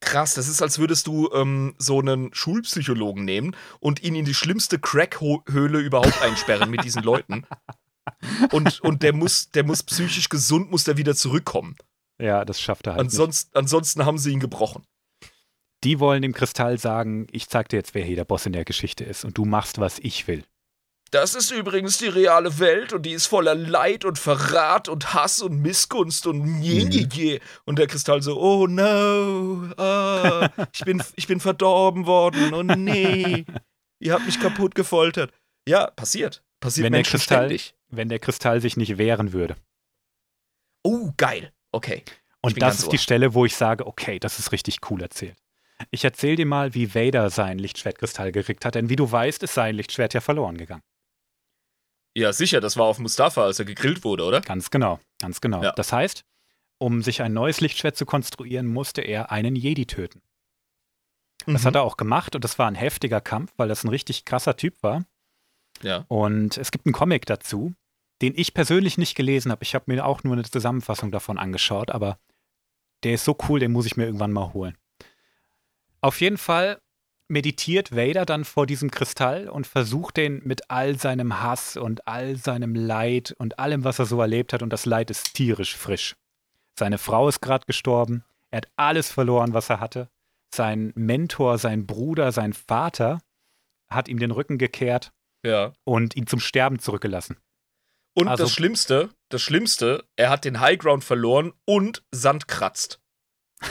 Krass, 0.03 0.35
das 0.35 0.49
ist, 0.49 0.63
als 0.63 0.79
würdest 0.79 1.07
du 1.07 1.31
ähm, 1.33 1.75
so 1.79 2.01
einen 2.01 2.33
Schulpsychologen 2.35 3.25
nehmen 3.25 3.55
und 3.81 4.03
ihn 4.03 4.15
in 4.15 4.25
die 4.25 4.35
schlimmste 4.35 4.79
Crack-Höhle 4.79 5.79
überhaupt 5.81 6.21
einsperren 6.23 6.71
mit 6.71 6.83
diesen 6.85 7.03
Leuten. 7.03 7.45
Und, 8.53 8.81
und 8.81 9.03
der 9.03 9.13
muss, 9.13 9.51
der 9.51 9.65
muss 9.65 9.83
psychisch 9.83 10.29
gesund, 10.29 10.71
muss 10.71 10.85
der 10.85 10.97
wieder 10.97 11.15
zurückkommen. 11.15 11.77
Ja, 12.21 12.45
das 12.45 12.61
schafft 12.61 12.87
er 12.87 12.95
halt 12.95 13.03
nicht. 13.05 13.13
Ansonsten, 13.13 13.57
ansonsten 13.57 14.05
haben 14.05 14.19
sie 14.19 14.33
ihn 14.33 14.41
gebrochen. 14.41 14.85
Die 15.85 15.99
wollen 16.01 16.21
dem 16.23 16.35
Kristall 16.35 16.79
sagen, 16.79 17.27
ich 17.31 17.49
zeig 17.49 17.69
dir 17.71 17.77
jetzt, 17.77 17.95
wer 17.95 18.05
hier 18.05 18.17
der 18.17 18.25
Boss 18.27 18.45
in 18.47 18.53
der 18.53 18.65
Geschichte 18.67 19.05
ist 19.05 19.25
und 19.25 19.39
du 19.39 19.45
machst, 19.47 19.79
was 19.79 19.99
ich 19.99 20.29
will. 20.29 20.45
Das 21.13 21.35
ist 21.35 21.51
übrigens 21.51 21.99
die 21.99 22.07
reale 22.07 22.59
Welt 22.61 22.93
und 22.93 23.03
die 23.05 23.13
ist 23.13 23.27
voller 23.27 23.55
Leid 23.57 24.05
und 24.05 24.17
Verrat 24.19 24.89
und 24.89 25.13
Hass 25.13 25.41
und 25.43 25.61
Missgunst 25.61 26.27
und 26.27 26.63
je, 26.63 26.87
je, 26.89 27.09
je. 27.11 27.41
Und 27.65 27.79
der 27.81 27.89
Kristall 27.89 28.23
so, 28.23 28.39
oh 28.41 28.67
no, 28.69 29.73
ah, 29.77 30.49
ich, 30.73 30.85
bin, 30.85 31.03
ich 31.17 31.27
bin 31.27 31.41
verdorben 31.41 32.07
worden, 32.07 32.55
oh 32.55 32.63
nee, 32.63 33.45
ihr 33.99 34.13
habt 34.13 34.27
mich 34.27 34.39
kaputt 34.39 34.75
gefoltert. 34.77 35.33
Ja, 35.67 35.91
passiert. 35.91 36.45
Passiert 36.61 36.85
Wenn 36.85 36.93
der 36.93 36.99
Menschen 36.99 37.19
Kristall- 37.19 37.39
ständig. 37.47 37.75
Wenn 37.91 38.09
der 38.09 38.19
Kristall 38.19 38.61
sich 38.61 38.77
nicht 38.77 38.99
wehren 38.99 39.33
würde. 39.33 39.57
Oh, 40.83 41.11
geil. 41.17 41.53
Okay. 41.73 42.05
Und 42.41 42.61
das 42.63 42.79
ist 42.81 42.93
die 42.93 42.97
ohr. 42.97 43.03
Stelle, 43.03 43.35
wo 43.35 43.45
ich 43.45 43.55
sage, 43.57 43.87
okay, 43.87 44.19
das 44.19 44.39
ist 44.39 44.53
richtig 44.53 44.79
cool 44.91 45.03
erzählt. 45.03 45.37
Ich 45.91 46.05
erzähle 46.05 46.37
dir 46.37 46.47
mal, 46.47 46.75
wie 46.75 46.95
Vader 46.95 47.31
sein 47.31 47.59
Lichtschwertkristall 47.59 48.33
gekriegt 48.33 48.65
hat, 48.65 48.75
denn 48.75 48.89
wie 48.89 48.97
du 48.97 49.11
weißt, 49.11 49.43
ist 49.43 49.55
sein 49.55 49.75
Lichtschwert 49.75 50.15
ja 50.15 50.21
verloren 50.21 50.57
gegangen. 50.57 50.83
Ja, 52.17 52.33
sicher, 52.33 52.61
das 52.61 52.77
war 52.77 52.87
auf 52.87 52.99
Mustafa, 52.99 53.45
als 53.45 53.59
er 53.59 53.65
gegrillt 53.65 54.05
wurde, 54.05 54.25
oder? 54.25 54.41
Ganz 54.41 54.71
genau, 54.71 55.01
ganz 55.21 55.41
genau. 55.41 55.63
Ja. 55.63 55.73
Das 55.73 55.93
heißt, 55.93 56.25
um 56.79 57.03
sich 57.03 57.23
ein 57.23 57.33
neues 57.33 57.61
Lichtschwert 57.61 57.97
zu 57.97 58.05
konstruieren, 58.05 58.67
musste 58.67 59.01
er 59.03 59.31
einen 59.31 59.55
Jedi 59.55 59.87
töten. 59.87 60.21
Das 61.47 61.63
Mhm. 61.63 61.67
hat 61.69 61.75
er 61.77 61.83
auch 61.83 61.97
gemacht 61.97 62.35
und 62.35 62.43
das 62.45 62.59
war 62.59 62.67
ein 62.67 62.75
heftiger 62.75 63.21
Kampf, 63.21 63.53
weil 63.57 63.69
das 63.69 63.85
ein 63.85 63.89
richtig 63.89 64.25
krasser 64.25 64.57
Typ 64.57 64.83
war. 64.83 65.05
Ja. 65.83 66.05
Und 66.09 66.59
es 66.59 66.71
gibt 66.71 66.87
einen 66.87 66.93
Comic 66.93 67.27
dazu, 67.27 67.75
den 68.23 68.35
ich 68.37 68.55
persönlich 68.55 68.99
nicht 68.99 69.15
gelesen 69.15 69.51
habe. 69.51 69.63
Ich 69.63 69.75
habe 69.75 69.87
mir 69.89 70.05
auch 70.05 70.25
nur 70.25 70.35
eine 70.35 70.43
Zusammenfassung 70.43 71.11
davon 71.11 71.39
angeschaut, 71.39 71.91
aber 71.91 72.19
der 73.03 73.15
ist 73.15 73.25
so 73.25 73.37
cool, 73.49 73.61
den 73.61 73.73
muss 73.73 73.87
ich 73.87 73.97
mir 73.97 74.05
irgendwann 74.05 74.33
mal 74.33 74.53
holen. 74.53 74.77
Auf 76.03 76.21
jeden 76.21 76.39
Fall 76.39 76.81
meditiert 77.29 77.95
Vader 77.95 78.27
dann 78.27 78.45
vor 78.45 78.67
diesem 78.67 78.91
Kristall 78.91 79.49
und 79.49 79.67
versucht 79.67 80.17
den 80.17 80.43
mit 80.45 80.69
all 80.69 80.99
seinem 80.99 81.41
Hass 81.41 81.77
und 81.77 82.07
all 82.09 82.37
seinem 82.37 82.75
Leid 82.75 83.35
und 83.39 83.59
allem, 83.59 83.85
was 83.85 83.99
er 83.99 84.07
so 84.07 84.21
erlebt 84.21 84.53
hat, 84.53 84.63
und 84.63 84.71
das 84.71 84.85
Leid 84.85 85.11
ist 85.11 85.35
tierisch 85.35 85.77
frisch. 85.77 86.17
Seine 86.79 86.99
Frau 86.99 87.29
ist 87.29 87.41
gerade 87.41 87.67
gestorben, 87.67 88.25
er 88.51 88.59
hat 88.59 88.69
alles 88.77 89.11
verloren, 89.13 89.55
was 89.55 89.71
er 89.71 89.81
hatte. 89.81 90.09
Sein 90.53 90.93
Mentor, 90.97 91.59
sein 91.59 91.87
Bruder, 91.87 92.33
sein 92.33 92.53
Vater 92.53 93.21
hat 93.89 94.09
ihm 94.09 94.19
den 94.19 94.33
Rücken 94.33 94.59
gekehrt 94.59 95.13
Ja. 95.43 95.73
und 95.85 96.17
ihn 96.17 96.27
zum 96.27 96.41
Sterben 96.41 96.79
zurückgelassen. 96.79 97.37
Und 98.15 98.29
Also- 98.29 98.45
das 98.45 98.53
Schlimmste, 98.53 99.11
das 99.29 99.41
Schlimmste, 99.43 100.05
er 100.17 100.31
hat 100.31 100.45
den 100.45 100.61
Highground 100.61 101.03
verloren 101.05 101.53
und 101.65 102.03
Sand 102.13 102.49
kratzt. 102.49 103.01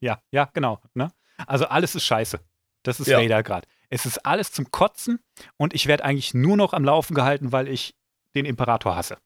Ja, 0.00 0.20
ja, 0.30 0.50
genau. 0.52 0.82
Ne? 0.92 1.10
Also 1.46 1.64
alles 1.66 1.94
ist 1.94 2.04
scheiße. 2.04 2.40
Das 2.82 3.00
ist 3.00 3.06
Ja. 3.06 3.18
Vader 3.18 3.42
gerade. 3.42 3.66
Es 3.88 4.04
ist 4.04 4.26
alles 4.26 4.52
zum 4.52 4.70
Kotzen 4.70 5.18
und 5.56 5.72
ich 5.74 5.86
werde 5.86 6.04
eigentlich 6.04 6.34
nur 6.34 6.58
noch 6.58 6.74
am 6.74 6.84
Laufen 6.84 7.14
gehalten, 7.14 7.52
weil 7.52 7.66
ich 7.68 7.96
den 8.34 8.44
Imperator 8.44 8.96
hasse. 8.96 9.16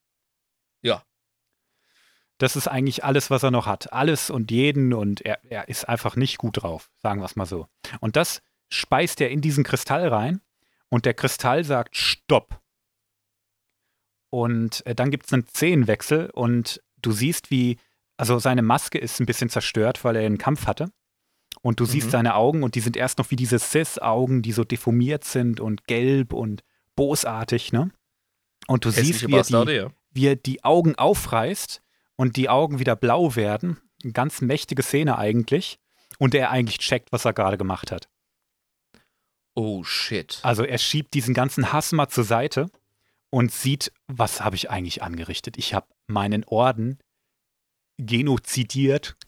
Ja. 0.83 1.03
Das 2.39 2.55
ist 2.55 2.69
eigentlich 2.69 3.05
alles, 3.05 3.29
was 3.31 3.43
er 3.43 3.51
noch 3.51 3.67
hat. 3.67 3.93
Alles 3.93 4.31
und 4.31 4.51
jeden 4.53 4.93
und 4.95 5.21
er, 5.23 5.45
er 5.51 5.69
ist 5.69 5.89
einfach 5.89 6.15
nicht 6.15 6.39
gut 6.39 6.63
drauf, 6.63 6.91
sagen 7.03 7.21
wir 7.21 7.27
es 7.27 7.35
mal 7.37 7.47
so. 7.47 7.67
Und 8.01 8.15
das 8.15 8.41
speist 8.69 9.21
er 9.21 9.31
in 9.31 9.41
diesen 9.41 9.65
Kristall 9.65 10.07
rein 10.09 10.41
und 10.90 11.07
der 11.07 11.14
Kristall 11.14 11.64
sagt 11.64 11.96
Stopp. 11.96 12.61
Und 14.31 14.85
äh, 14.87 14.94
dann 14.94 15.11
gibt 15.11 15.26
es 15.26 15.33
einen 15.33 15.46
Szenenwechsel 15.46 16.31
und 16.31 16.83
du 17.03 17.12
siehst, 17.12 17.50
wie, 17.50 17.79
also 18.16 18.38
seine 18.38 18.62
Maske 18.62 18.98
ist 18.98 19.20
ein 19.20 19.26
bisschen 19.26 19.48
zerstört, 19.48 20.05
weil 20.05 20.16
er 20.16 20.26
einen 20.26 20.38
Kampf 20.38 20.66
hatte. 20.66 20.92
Und 21.62 21.81
du 21.81 21.85
siehst 21.85 22.07
Mhm. 22.09 22.11
seine 22.12 22.35
Augen 22.37 22.62
und 22.62 22.74
die 22.76 22.81
sind 22.81 22.96
erst 22.96 23.18
noch 23.18 23.31
wie 23.31 23.37
diese 23.37 23.59
Cis-Augen, 23.59 24.42
die 24.42 24.53
so 24.53 24.62
deformiert 24.64 25.24
sind 25.24 25.59
und 25.59 25.85
gelb 25.87 26.33
und 26.33 26.62
bosartig, 26.94 27.72
ne? 27.72 27.90
Und 28.68 28.85
du 28.85 28.90
siehst, 28.90 29.09
Hässliche 29.09 29.29
wie 29.29 29.33
er, 29.33 29.38
Bastarde, 29.38 29.72
die, 29.72 29.79
ja. 29.79 29.90
wie 30.12 30.26
er 30.26 30.37
die 30.37 30.62
Augen 30.62 30.94
aufreißt 30.94 31.83
und 32.16 32.37
die 32.37 32.48
Augen 32.48 32.79
wieder 32.79 32.94
blau 32.94 33.35
werden. 33.35 33.79
Eine 34.05 34.12
ganz 34.12 34.40
mächtige 34.42 34.83
Szene 34.83 35.18
eigentlich. 35.18 35.81
Und 36.18 36.35
er 36.35 36.50
eigentlich 36.50 36.79
checkt, 36.79 37.11
was 37.12 37.24
er 37.24 37.33
gerade 37.33 37.57
gemacht 37.57 37.90
hat. 37.90 38.09
Oh 39.61 39.85
shit. 39.85 40.40
Also 40.42 40.64
er 40.64 40.79
schiebt 40.79 41.12
diesen 41.12 41.35
ganzen 41.35 41.70
Hass 41.70 41.92
mal 41.92 42.09
zur 42.09 42.25
Seite 42.25 42.70
und 43.29 43.53
sieht, 43.53 43.92
was 44.07 44.40
habe 44.40 44.57
ich 44.57 44.70
eigentlich 44.70 45.03
angerichtet? 45.03 45.59
Ich 45.59 45.75
habe 45.75 45.87
meinen 46.07 46.44
Orden 46.44 46.99
genozidiert. 47.99 49.18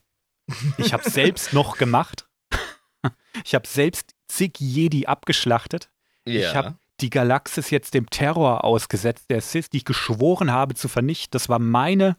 Ich 0.79 0.95
habe 0.95 1.05
selbst 1.11 1.53
noch 1.53 1.77
gemacht. 1.77 2.27
Ich 3.45 3.55
habe 3.55 3.67
selbst 3.67 4.15
zig 4.29 4.53
Jedi 4.59 5.07
abgeschlachtet. 5.07 5.91
ja. 6.27 6.49
Ich 6.51 6.55
habe 6.55 6.79
die 7.01 7.11
Galaxis 7.11 7.71
jetzt 7.71 7.95
dem 7.95 8.09
Terror 8.09 8.63
ausgesetzt, 8.63 9.25
der 9.31 9.41
Sith, 9.41 9.71
die 9.71 9.79
ich 9.79 9.85
geschworen 9.85 10.53
habe 10.53 10.75
zu 10.75 10.87
vernichten. 10.87 11.31
Das 11.33 11.49
war 11.49 11.59
meine 11.59 12.17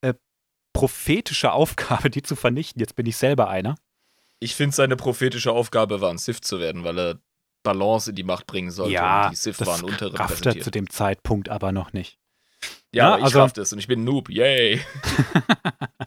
äh, 0.00 0.14
prophetische 0.72 1.52
Aufgabe, 1.52 2.08
die 2.08 2.22
zu 2.22 2.36
vernichten. 2.36 2.80
Jetzt 2.80 2.94
bin 2.96 3.04
ich 3.06 3.16
selber 3.16 3.48
einer. 3.48 3.74
Ich 4.40 4.54
finde, 4.54 4.74
seine 4.74 4.96
prophetische 4.96 5.52
Aufgabe 5.52 6.00
war, 6.00 6.10
ein 6.10 6.18
Sith 6.18 6.40
zu 6.40 6.58
werden, 6.60 6.84
weil 6.84 6.98
er 6.98 7.20
Balance 7.64 8.10
in 8.10 8.16
die 8.16 8.22
Macht 8.22 8.46
bringen 8.46 8.70
sollte. 8.70 8.92
ja, 8.92 9.24
und 9.24 9.32
die 9.32 9.36
Sith 9.36 9.56
das 9.56 9.66
waren 9.66 9.74
er 9.74 9.78
zu 9.80 9.86
unterrepräsentiert. 9.86 10.74
dem 10.74 10.88
Zeitpunkt 10.88 11.48
aber 11.48 11.72
noch 11.72 11.92
nicht. 11.92 12.16
Ja, 12.92 13.10
Ja, 13.10 13.18
ich 13.18 13.24
also- 13.24 13.38
schaff 13.40 13.52
das 13.52 13.72
und 13.72 13.80
ich 13.80 13.88
bin 13.88 14.02
ein 14.02 14.04
Noob. 14.04 14.30
Yay. 14.30 14.80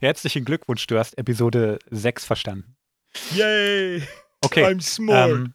Herzlichen 0.00 0.44
Glückwunsch, 0.44 0.86
du 0.86 0.98
hast 0.98 1.16
Episode 1.18 1.78
6 1.90 2.24
verstanden. 2.24 2.76
Yay. 3.34 4.02
Okay. 4.44 4.64
I'm 4.66 4.80
smart. 4.82 5.30
Ähm, 5.30 5.54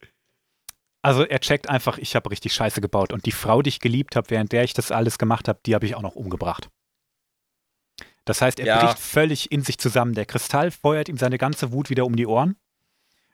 also 1.02 1.24
er 1.24 1.40
checkt 1.40 1.70
einfach, 1.70 1.98
ich 1.98 2.16
habe 2.16 2.32
richtig 2.32 2.54
Scheiße 2.54 2.82
gebaut 2.82 3.14
und 3.14 3.26
die 3.26 3.32
Frau, 3.32 3.62
die 3.62 3.70
ich 3.70 3.80
geliebt 3.80 4.16
habe, 4.16 4.30
während 4.30 4.52
der 4.52 4.64
ich 4.64 4.74
das 4.74 4.92
alles 4.92 5.18
gemacht 5.18 5.48
habe, 5.48 5.60
die 5.66 5.76
habe 5.76 5.86
ich 5.86 5.96
auch 5.96 6.02
noch 6.02 6.16
umgebracht. 6.16 6.70
Das 8.26 8.42
heißt, 8.42 8.60
er 8.60 8.66
Ja. 8.66 8.86
bricht 8.86 9.00
völlig 9.00 9.52
in 9.52 9.62
sich 9.62 9.78
zusammen. 9.78 10.14
Der 10.14 10.26
Kristall 10.26 10.72
feuert 10.72 11.10
ihm 11.10 11.18
seine 11.18 11.38
ganze 11.38 11.72
Wut 11.72 11.90
wieder 11.90 12.06
um 12.06 12.16
die 12.16 12.28
Ohren 12.28 12.58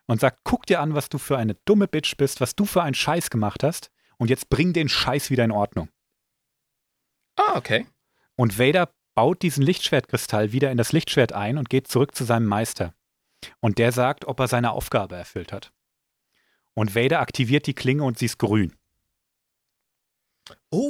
und 0.07 0.19
sagt, 0.19 0.39
guck 0.43 0.65
dir 0.65 0.81
an, 0.81 0.95
was 0.95 1.09
du 1.09 1.17
für 1.17 1.37
eine 1.37 1.55
dumme 1.65 1.87
Bitch 1.87 2.15
bist, 2.17 2.41
was 2.41 2.55
du 2.55 2.65
für 2.65 2.83
einen 2.83 2.93
Scheiß 2.95 3.29
gemacht 3.29 3.63
hast 3.63 3.89
und 4.17 4.29
jetzt 4.29 4.49
bring 4.49 4.73
den 4.73 4.89
Scheiß 4.89 5.29
wieder 5.29 5.43
in 5.45 5.51
Ordnung. 5.51 5.89
ah, 7.37 7.55
okay. 7.55 7.87
Und 8.35 8.57
Vader 8.57 8.89
baut 9.15 9.43
diesen 9.43 9.63
Lichtschwertkristall 9.63 10.51
wieder 10.51 10.71
in 10.71 10.77
das 10.77 10.91
Lichtschwert 10.91 11.33
ein 11.33 11.57
und 11.59 11.69
geht 11.69 11.87
zurück 11.87 12.15
zu 12.15 12.23
seinem 12.23 12.47
Meister. 12.47 12.93
Und 13.59 13.77
der 13.77 13.91
sagt, 13.91 14.25
ob 14.25 14.39
er 14.39 14.47
seine 14.47 14.71
Aufgabe 14.71 15.15
erfüllt 15.15 15.51
hat. 15.53 15.71
Und 16.73 16.95
Vader 16.95 17.19
aktiviert 17.19 17.67
die 17.67 17.75
Klinge 17.75 18.03
und 18.03 18.17
sie 18.17 18.25
ist 18.25 18.39
grün. 18.39 18.75
Oh. 20.71 20.89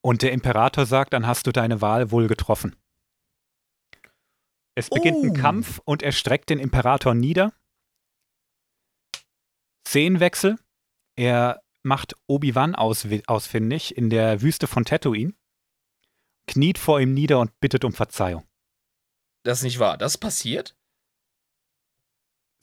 Und 0.00 0.22
der 0.22 0.32
Imperator 0.32 0.86
sagt, 0.86 1.12
dann 1.12 1.26
hast 1.26 1.46
du 1.48 1.52
deine 1.52 1.80
Wahl 1.80 2.10
wohl 2.12 2.28
getroffen. 2.28 2.76
Es 4.76 4.88
beginnt 4.90 5.24
ein 5.24 5.30
Oh. 5.30 5.34
Kampf 5.34 5.80
und 5.84 6.02
er 6.02 6.12
streckt 6.12 6.50
den 6.50 6.60
Imperator 6.60 7.14
nieder. 7.14 7.52
Szenenwechsel. 9.86 10.58
Er 11.14 11.62
macht 11.82 12.16
Obi-Wan 12.26 12.74
aus, 12.74 13.06
ausfindig 13.26 13.96
in 13.96 14.10
der 14.10 14.42
Wüste 14.42 14.66
von 14.66 14.84
Tatooine, 14.84 15.32
kniet 16.48 16.78
vor 16.78 17.00
ihm 17.00 17.14
nieder 17.14 17.38
und 17.38 17.58
bittet 17.60 17.84
um 17.84 17.92
Verzeihung. 17.92 18.44
Das 19.44 19.58
ist 19.58 19.64
nicht 19.64 19.78
wahr. 19.78 19.96
Das 19.96 20.18
passiert? 20.18 20.76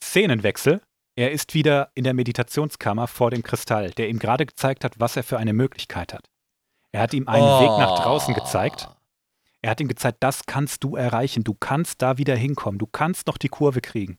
Szenenwechsel. 0.02 0.82
Er 1.16 1.32
ist 1.32 1.54
wieder 1.54 1.90
in 1.94 2.04
der 2.04 2.12
Meditationskammer 2.12 3.06
vor 3.06 3.30
dem 3.30 3.42
Kristall, 3.42 3.90
der 3.92 4.10
ihm 4.10 4.18
gerade 4.18 4.44
gezeigt 4.44 4.84
hat, 4.84 5.00
was 5.00 5.16
er 5.16 5.22
für 5.22 5.38
eine 5.38 5.54
Möglichkeit 5.54 6.12
hat. 6.12 6.28
Er 6.92 7.00
hat 7.00 7.14
ihm 7.14 7.26
einen 7.26 7.42
Weg 7.44 7.78
nach 7.78 8.02
draußen 8.02 8.34
gezeigt. 8.34 8.86
Ah. 8.86 8.96
Er 9.62 9.70
hat 9.70 9.80
ihm 9.80 9.88
gezeigt, 9.88 10.18
das 10.20 10.44
kannst 10.44 10.84
du 10.84 10.94
erreichen. 10.96 11.42
Du 11.42 11.54
kannst 11.54 12.02
da 12.02 12.18
wieder 12.18 12.36
hinkommen. 12.36 12.78
Du 12.78 12.86
kannst 12.86 13.26
noch 13.26 13.38
die 13.38 13.48
Kurve 13.48 13.80
kriegen. 13.80 14.18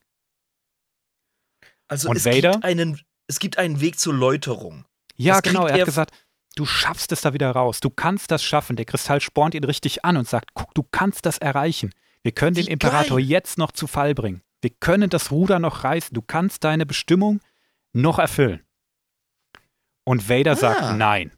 Also 1.88 2.10
Und 2.10 2.18
es, 2.18 2.26
Vader? 2.26 2.52
Gibt 2.54 2.64
einen, 2.66 3.02
es 3.28 3.40
gibt 3.40 3.58
einen 3.58 3.80
Weg 3.82 4.00
zur 4.00 4.14
Läuterung. 4.14 4.86
Ja, 5.16 5.36
Das 5.36 5.44
genau. 5.44 5.66
Er 5.68 5.74
hat 5.74 5.80
er- 5.80 5.86
gesagt, 5.86 6.12
du 6.56 6.66
schaffst 6.66 7.12
es 7.12 7.22
da 7.22 7.34
wieder 7.34 7.52
raus. 7.52 7.80
Du 7.80 7.90
kannst 7.90 8.32
das 8.32 8.44
schaffen. 8.44 8.76
Der 8.76 8.86
Kristall 8.86 9.22
spornt 9.22 9.54
ihn 9.56 9.64
richtig 9.64 10.04
an 10.06 10.18
und 10.18 10.28
sagt, 10.28 10.50
guck, 10.54 10.74
du 10.74 10.84
kannst 10.84 11.26
das 11.26 11.38
erreichen. 11.38 11.92
Wir 12.24 12.32
können 12.32 12.56
den 12.56 12.68
Wie 12.68 12.72
Imperator 12.72 13.18
geil. 13.18 13.28
jetzt 13.28 13.58
noch 13.58 13.72
zu 13.72 13.88
Fall 13.88 14.16
bringen. 14.16 14.42
Wir 14.62 14.72
können 14.72 15.10
das 15.10 15.30
Ruder 15.32 15.60
noch 15.60 15.84
reißen. 15.84 16.14
Du 16.14 16.22
kannst 16.24 16.64
deine 16.64 16.86
Bestimmung 16.88 17.40
noch 17.94 18.18
erfüllen. 18.20 18.66
Und 20.04 20.28
Vader 20.28 20.54
Ah. 20.54 20.56
sagt 20.56 20.98
nein. 20.98 21.32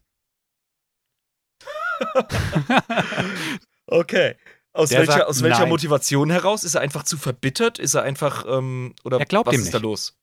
Okay. 3.88 4.36
Aus 4.74 4.90
Der 4.90 5.00
welcher, 5.00 5.28
aus 5.28 5.42
welcher. 5.42 5.66
Motivation 5.66 6.30
heraus? 6.30 6.64
Ist 6.64 6.76
er 6.76 6.82
einfach 6.82 7.04
zu 7.04 7.18
verbittert? 7.18 7.80
Ist 7.80 7.94
er 7.96 8.04
einfach, 8.04 8.46
ähm, 8.48 8.94
oder 9.04 9.20
Er 9.20 9.26
glaubt 9.26 9.48
was 9.48 9.56
ihm 9.56 9.62
ist 9.62 9.74
da 9.74 9.78
nicht. 9.80 9.84
los? 9.84 10.17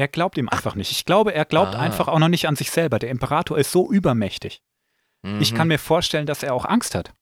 Er 0.00 0.08
glaubt 0.08 0.38
ihm 0.38 0.48
einfach 0.48 0.76
nicht. 0.76 0.90
Ich 0.92 1.04
glaube, 1.04 1.34
er 1.34 1.44
glaubt 1.44 1.74
Ah. 1.74 1.78
einfach 1.80 2.08
auch 2.08 2.18
noch 2.18 2.28
nicht 2.28 2.48
an 2.48 2.56
sich 2.56 2.70
selber. 2.70 2.98
Der 2.98 3.10
Imperator 3.10 3.58
ist 3.58 3.70
so 3.70 3.92
übermächtig. 3.92 4.62
Ich 5.40 5.52
Mhm. 5.52 5.56
kann 5.58 5.68
mir 5.68 5.78
vorstellen, 5.78 6.24
dass 6.24 6.42
er 6.42 6.54
auch 6.54 6.64
Angst 6.64 6.94
hat. 6.94 7.12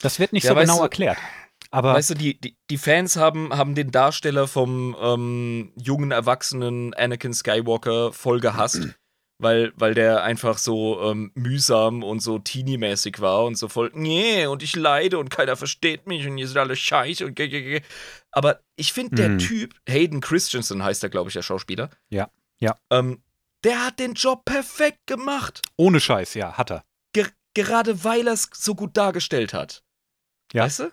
Das 0.00 0.18
wird 0.18 0.32
nicht 0.32 0.42
Ja, 0.42 0.54
so 0.54 0.56
genau 0.58 0.78
du- 0.78 0.82
erklärt. 0.82 1.18
Aber 1.70 1.94
Weißt 1.94 2.10
du, 2.10 2.14
die, 2.14 2.40
die, 2.40 2.56
die 2.68 2.78
Fans 2.78 3.14
haben, 3.14 3.56
haben 3.56 3.76
den 3.76 3.92
Darsteller 3.92 4.48
vom 4.48 4.96
ähm, 5.00 5.72
jungen, 5.76 6.10
erwachsenen 6.10 6.92
Anakin 6.94 7.32
Skywalker 7.32 8.12
voll 8.12 8.40
gehasst, 8.40 8.88
weil, 9.42 9.72
weil 9.76 9.94
der 9.94 10.22
einfach 10.22 10.56
so 10.58 11.02
ähm, 11.02 11.30
mühsam 11.34 12.02
und 12.02 12.20
so 12.20 12.38
teenie-mäßig 12.38 13.20
war 13.20 13.44
und 13.44 13.56
so 13.56 13.68
voll, 13.68 13.90
nee, 13.94 14.46
und 14.46 14.62
ich 14.62 14.74
leide 14.76 15.18
und 15.18 15.28
keiner 15.30 15.56
versteht 15.56 16.06
mich 16.06 16.26
und 16.26 16.38
ihr 16.38 16.48
seid 16.48 16.58
alle 16.58 16.76
scheiße 16.76 17.26
und 17.26 17.34
ge- 17.34 17.48
ge- 17.48 17.62
ge." 17.62 17.82
Aber 18.30 18.60
ich 18.76 18.92
finde, 18.92 19.16
der 19.16 19.28
Mhm. 19.30 19.38
Typ, 19.38 19.74
Hayden 19.88 20.20
Christensen 20.20 20.82
heißt 20.82 21.02
er, 21.02 21.10
glaube 21.10 21.28
ich, 21.28 21.34
der 21.34 21.42
Schauspieler. 21.42 21.90
Ja, 22.10 22.30
ja. 22.60 22.76
Ähm, 22.90 23.22
der 23.64 23.84
hat 23.84 23.98
den 23.98 24.14
Job 24.14 24.44
perfekt 24.44 25.06
gemacht. 25.06 25.60
ohne 25.76 26.00
Scheiß, 26.00 26.34
ja, 26.34 26.56
hat 26.56 26.70
er. 26.70 26.84
Ger 27.12 27.28
gerade 27.54 28.02
weil 28.04 28.26
er 28.26 28.32
es 28.32 28.48
so 28.54 28.74
gut 28.74 28.96
dargestellt 28.96 29.52
hat. 29.52 29.82
Ja. 30.54 30.64
Weißt 30.64 30.80
du? 30.80 30.92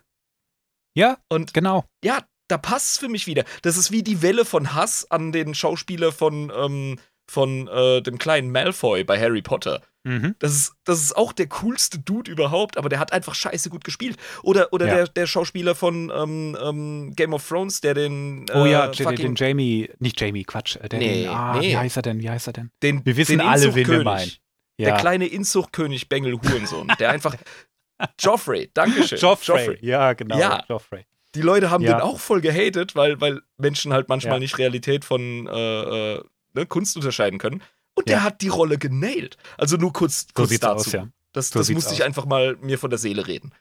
Ja, 0.95 1.17
Und 1.29 1.53
genau. 1.53 1.85
ja, 2.03 2.19
da 2.47 2.57
passt 2.57 2.93
es 2.93 2.97
für 2.97 3.09
mich 3.09 3.27
wieder. 3.27 3.43
Das 3.61 3.77
ist 3.77 3.91
wie 3.91 4.03
die 4.03 4.21
Welle 4.21 4.43
von 4.43 4.73
Hass 4.73 5.09
an 5.11 5.31
den 5.31 5.53
Schauspieler 5.53 6.11
von, 6.11 6.51
ähm, 6.55 6.99
von 7.29 7.67
äh, 7.67 8.01
dem 8.01 8.17
kleinen 8.17 8.51
Malfoy 8.51 9.03
bei 9.03 9.19
Harry 9.19 9.41
Potter. 9.41 9.81
Mhm. 10.03 10.35
Das 10.39 10.53
ist, 10.53 10.73
das 10.85 11.01
ist 11.01 11.15
auch 11.17 11.33
der 11.33 11.47
coolste 11.47 11.99
Dude 11.99 12.31
überhaupt, 12.31 12.77
aber 12.77 12.87
der 12.89 12.99
hat 12.99 13.11
einfach 13.11 13.35
scheiße 13.35 13.69
gut 13.69 13.83
gespielt. 13.83 14.15
Oder, 14.43 14.71
oder 14.71 14.87
Ja. 14.87 14.95
der, 14.95 15.07
der 15.09 15.27
Schauspieler 15.27 15.75
von 15.75 16.09
ähm, 16.15 16.57
ähm, 16.61 17.13
Game 17.15 17.33
of 17.33 17.45
Thrones, 17.47 17.81
der 17.81 17.93
den. 17.95 18.45
Oh 18.53 18.65
ja, 18.65 18.89
äh, 18.89 19.15
den 19.15 19.35
Jamie, 19.35 19.89
nicht 19.99 20.19
Jamie, 20.19 20.43
Quatsch. 20.45 20.77
äh, 20.77 20.87
Der 20.87 20.99
Nee, 20.99 21.23
den, 21.23 21.29
ah, 21.29 21.57
nee. 21.59 21.71
Wie 21.71 21.77
heißt 21.77 21.97
er 21.97 22.01
denn? 22.01 22.19
Wie 22.21 22.29
heißt 22.29 22.47
er 22.47 22.53
denn? 22.53 22.71
den, 22.81 23.05
Wir 23.05 23.17
wissen 23.17 23.39
den 23.39 23.41
alle, 23.47 23.75
wen 23.75 23.87
wir 23.87 24.03
meinen. 24.03 24.31
Der 24.79 24.89
Ja. 24.89 24.97
kleine 24.97 25.27
Inzuchtkönig 25.27 26.07
Bengel 26.07 26.33
Hurensohn, 26.41 26.87
der 26.99 27.09
einfach. 27.09 27.35
Joffrey, 28.19 28.71
Dankeschön. 28.73 29.19
Joffrey. 29.19 29.77
Ja, 29.81 30.13
genau. 30.13 30.39
Ja. 30.39 30.63
Joffrey. 30.69 31.05
Die 31.35 31.41
Leute 31.41 31.69
haben 31.69 31.83
Ja. 31.83 31.97
den 31.97 32.01
auch 32.01 32.19
voll 32.19 32.39
gehatet, 32.39 32.95
weil, 32.95 33.19
weil 33.19 33.41
Menschen 33.57 33.91
halt 33.91 34.07
manchmal 34.07 34.39
nicht 34.39 34.57
Realität 34.57 35.03
von 35.03 35.47
äh, 35.47 36.13
äh, 36.15 36.23
ne, 36.53 36.65
Kunst 36.65 36.95
unterscheiden 36.95 37.39
können. 37.39 37.61
Und 37.95 38.09
Ja. 38.09 38.15
der 38.17 38.23
hat 38.23 38.41
die 38.41 38.47
Rolle 38.47 38.77
genailt. 38.77 39.37
Also 39.57 39.77
nur 39.77 39.91
kurz, 39.93 40.21
So 40.21 40.27
kurz 40.33 40.49
sieht's 40.49 40.61
dazu. 40.61 40.75
aus, 40.87 40.91
ja. 40.91 41.07
Das, 41.33 41.49
So 41.49 41.59
das 41.59 41.69
musste 41.69 41.93
ich 41.93 42.01
aus. 42.01 42.05
einfach 42.07 42.25
mal 42.25 42.55
mir 42.61 42.79
von 42.79 42.89
der 42.89 42.99
Seele 42.99 43.27
reden. 43.27 43.51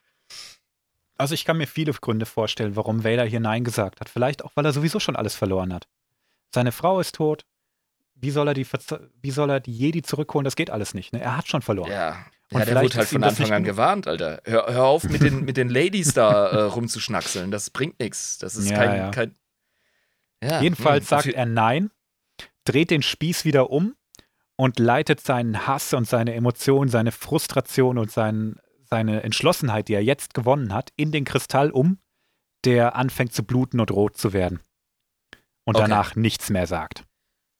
Also 1.16 1.34
ich 1.34 1.44
kann 1.44 1.56
mir 1.58 1.66
viele 1.66 1.92
Gründe 1.92 2.26
vorstellen, 2.26 2.76
warum 2.76 3.02
Vader 3.04 3.24
hier 3.24 3.40
Nein 3.40 3.64
gesagt 3.64 4.00
hat. 4.00 4.08
Vielleicht 4.08 4.44
auch, 4.44 4.52
weil 4.54 4.64
er 4.64 4.72
sowieso 4.72 5.00
schon 5.00 5.16
alles 5.16 5.34
verloren 5.34 5.72
hat. 5.74 5.88
Seine 6.54 6.70
Frau 6.72 7.00
ist 7.00 7.16
tot. 7.16 7.44
Wie 8.14 8.30
soll 8.30 8.48
er 8.48 8.54
die, 8.54 8.66
wie 9.20 9.30
soll 9.30 9.50
er 9.50 9.60
die 9.60 9.72
Jedi 9.76 10.02
zurückholen? 10.02 10.44
Das 10.44 10.56
geht 10.56 10.70
alles 10.70 10.94
nicht. 10.94 11.12
Ne? 11.12 11.20
Er 11.20 11.36
hat 11.36 11.48
schon 11.48 11.62
verloren. 11.62 11.90
Ja. 11.90 12.24
Und 12.50 12.60
ja, 12.60 12.64
der 12.66 12.82
wurde 12.82 12.96
halt 12.96 13.08
von 13.08 13.22
Anfang 13.24 13.52
an 13.52 13.62
gewarnt, 13.64 14.08
Alter. 14.08 14.40
Hör, 14.44 14.66
hör 14.72 14.84
auf 14.84 15.04
mit 15.04 15.20
den, 15.22 15.44
mit 15.44 15.56
den 15.56 15.68
Ladies 15.68 16.14
da 16.14 16.46
äh, 16.50 16.62
rumzuschnackseln. 16.62 17.50
Das 17.50 17.68
bringt 17.70 17.98
nichts. 18.00 18.38
Das 18.38 18.56
ist 18.56 18.70
Ja, 18.70 18.76
kein, 18.76 18.96
ja. 18.96 19.10
kein. 19.10 19.34
Ja, 20.42 20.62
Jedenfalls 20.62 21.02
hm, 21.04 21.08
sagt 21.08 21.26
er 21.26 21.46
Nein, 21.46 21.90
dreht 22.68 22.90
den 22.90 23.02
Spieß 23.02 23.44
wieder 23.44 23.70
um 23.70 23.94
und 24.56 24.78
leitet 24.78 25.20
seinen 25.20 25.66
Hass 25.66 25.94
und 25.94 26.06
seine 26.06 26.34
Emotionen, 26.34 26.90
seine 26.90 27.12
Frustration 27.12 27.98
und 27.98 28.10
sein, 28.10 28.60
seine 28.84 29.22
Entschlossenheit, 29.22 29.88
die 29.88 29.94
er 29.94 30.04
jetzt 30.04 30.34
gewonnen 30.34 30.74
hat, 30.74 30.90
in 30.96 31.12
den 31.12 31.24
Kristall 31.24 31.70
um, 31.70 31.98
der 32.64 32.96
anfängt 32.96 33.32
zu 33.32 33.44
bluten 33.44 33.80
und 33.80 33.90
rot 33.90 34.16
zu 34.16 34.32
werden. 34.32 34.60
Und 35.64 35.76
Okay. 35.76 35.88
danach 35.88 36.16
nichts 36.16 36.50
mehr 36.50 36.66
sagt. 36.66 37.04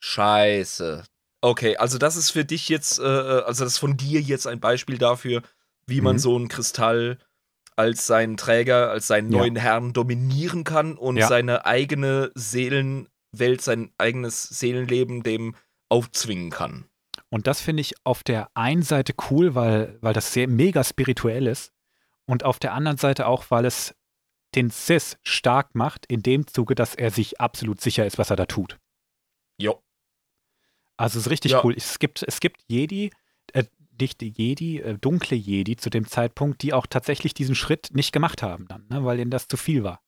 Scheiße. 0.00 1.04
Okay, 1.40 1.76
also 1.76 1.98
das 1.98 2.16
ist 2.16 2.30
für 2.30 2.44
dich 2.44 2.68
jetzt, 2.68 2.98
äh, 2.98 3.02
also 3.02 3.64
das 3.64 3.74
ist 3.74 3.78
von 3.78 3.96
dir 3.96 4.20
jetzt 4.20 4.46
ein 4.46 4.60
Beispiel 4.60 4.98
dafür, 4.98 5.42
wie 5.86 6.00
man 6.00 6.16
Mhm. 6.16 6.20
so 6.20 6.36
einen 6.36 6.48
Kristall 6.48 7.18
als 7.76 8.06
seinen 8.06 8.36
Träger, 8.36 8.90
als 8.90 9.06
seinen 9.06 9.30
Ja. 9.30 9.38
neuen 9.38 9.56
Herrn 9.56 9.92
dominieren 9.92 10.64
kann 10.64 10.96
und 10.96 11.16
Ja. 11.18 11.28
seine 11.28 11.64
eigene 11.64 12.32
Seelenwelt, 13.32 13.60
sein 13.60 13.92
eigenes 13.98 14.42
Seelenleben 14.44 15.22
dem 15.22 15.54
aufzwingen 15.88 16.50
kann. 16.50 16.88
Und 17.30 17.46
das 17.46 17.60
finde 17.60 17.80
ich 17.82 17.94
auf 18.04 18.22
der 18.22 18.50
einen 18.54 18.82
Seite 18.82 19.14
cool, 19.30 19.54
weil, 19.54 19.98
weil 20.00 20.14
das 20.14 20.32
sehr 20.32 20.48
mega 20.48 20.82
spirituell 20.84 21.46
ist. 21.46 21.72
Und 22.26 22.44
auf 22.44 22.58
der 22.58 22.74
anderen 22.74 22.98
Seite 22.98 23.26
auch, 23.26 23.50
weil 23.50 23.64
es 23.64 23.94
den 24.54 24.70
Sis 24.70 25.18
stark 25.22 25.74
macht, 25.74 26.06
in 26.06 26.22
dem 26.22 26.46
Zuge, 26.46 26.74
dass 26.74 26.94
er 26.94 27.10
sich 27.10 27.40
absolut 27.40 27.80
sicher 27.80 28.06
ist, 28.06 28.18
was 28.18 28.30
er 28.30 28.36
da 28.36 28.46
tut. 28.46 28.78
Jo. 29.58 29.82
Also 30.96 31.18
es 31.18 31.26
ist 31.26 31.30
richtig 31.30 31.52
Ja. 31.52 31.64
cool. 31.64 31.74
Es 31.76 31.98
gibt, 31.98 32.22
es 32.22 32.40
gibt 32.40 32.62
Jedi, 32.66 33.10
äh, 33.52 33.64
nicht 34.00 34.20
die 34.20 34.30
Jedi, 34.30 34.78
äh, 34.80 34.96
dunkle 34.98 35.36
Jedi 35.36 35.76
zu 35.76 35.90
dem 35.90 36.06
Zeitpunkt, 36.06 36.62
die 36.62 36.72
auch 36.72 36.86
tatsächlich 36.86 37.34
diesen 37.34 37.54
Schritt 37.54 37.90
nicht 37.92 38.12
gemacht 38.12 38.42
haben 38.42 38.66
dann, 38.68 38.86
ne, 38.88 39.04
weil 39.04 39.18
ihnen 39.20 39.30
das 39.30 39.48
zu 39.48 39.56
viel 39.56 39.84
war. 39.84 40.00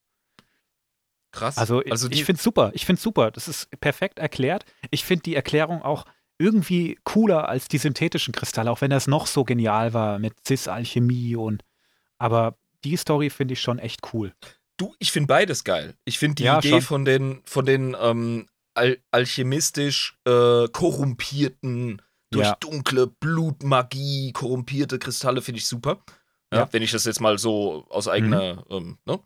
Krass. 1.32 1.58
Also, 1.58 1.82
also 1.90 2.08
ich 2.10 2.24
finde 2.24 2.38
es 2.38 2.42
super. 2.42 2.70
Ich 2.74 2.86
finde 2.86 2.98
es 2.98 3.02
super. 3.02 3.30
Das 3.30 3.46
ist 3.48 3.68
perfekt 3.80 4.18
erklärt. 4.18 4.64
Ich 4.90 5.04
finde 5.04 5.22
die 5.22 5.34
Erklärung 5.36 5.82
auch 5.82 6.04
irgendwie 6.38 6.98
cooler 7.04 7.48
als 7.48 7.68
die 7.68 7.78
synthetischen 7.78 8.32
Kristalle, 8.32 8.70
auch 8.70 8.80
wenn 8.80 8.90
das 8.90 9.06
noch 9.06 9.26
so 9.26 9.44
genial 9.44 9.92
war 9.92 10.18
mit 10.18 10.34
Cis-Alchemie 10.46 11.36
und 11.36 11.62
aber 12.18 12.56
die 12.84 12.96
Story 12.96 13.28
finde 13.30 13.52
ich 13.54 13.60
schon 13.60 13.78
echt 13.78 14.12
cool. 14.14 14.32
Du, 14.78 14.94
ich 14.98 15.12
finde 15.12 15.26
beides 15.26 15.64
geil. 15.64 15.94
Ich 16.06 16.18
finde 16.18 16.36
die 16.36 16.44
Ja, 16.44 16.58
Idee 16.58 16.70
schon. 16.70 16.80
von 16.82 17.04
den, 17.04 17.42
von 17.44 17.66
den 17.66 17.94
ähm, 18.00 18.46
al 18.74 18.96
alchemistisch 19.10 20.16
äh, 20.26 20.66
korrumpierten, 20.68 22.00
durch 22.30 22.46
Ja. 22.46 22.56
dunkle 22.60 23.06
Blutmagie 23.08 24.32
korrumpierte 24.32 24.98
Kristalle 24.98 25.42
finde 25.42 25.58
ich 25.58 25.66
super. 25.66 25.98
Ja. 26.52 26.68
Wenn 26.72 26.82
ich 26.82 26.90
das 26.90 27.04
jetzt 27.04 27.20
mal 27.20 27.38
so 27.38 27.86
aus 27.90 28.08
eigener, 28.08 28.64
ähm, 28.70 28.98
ne? 29.04 29.20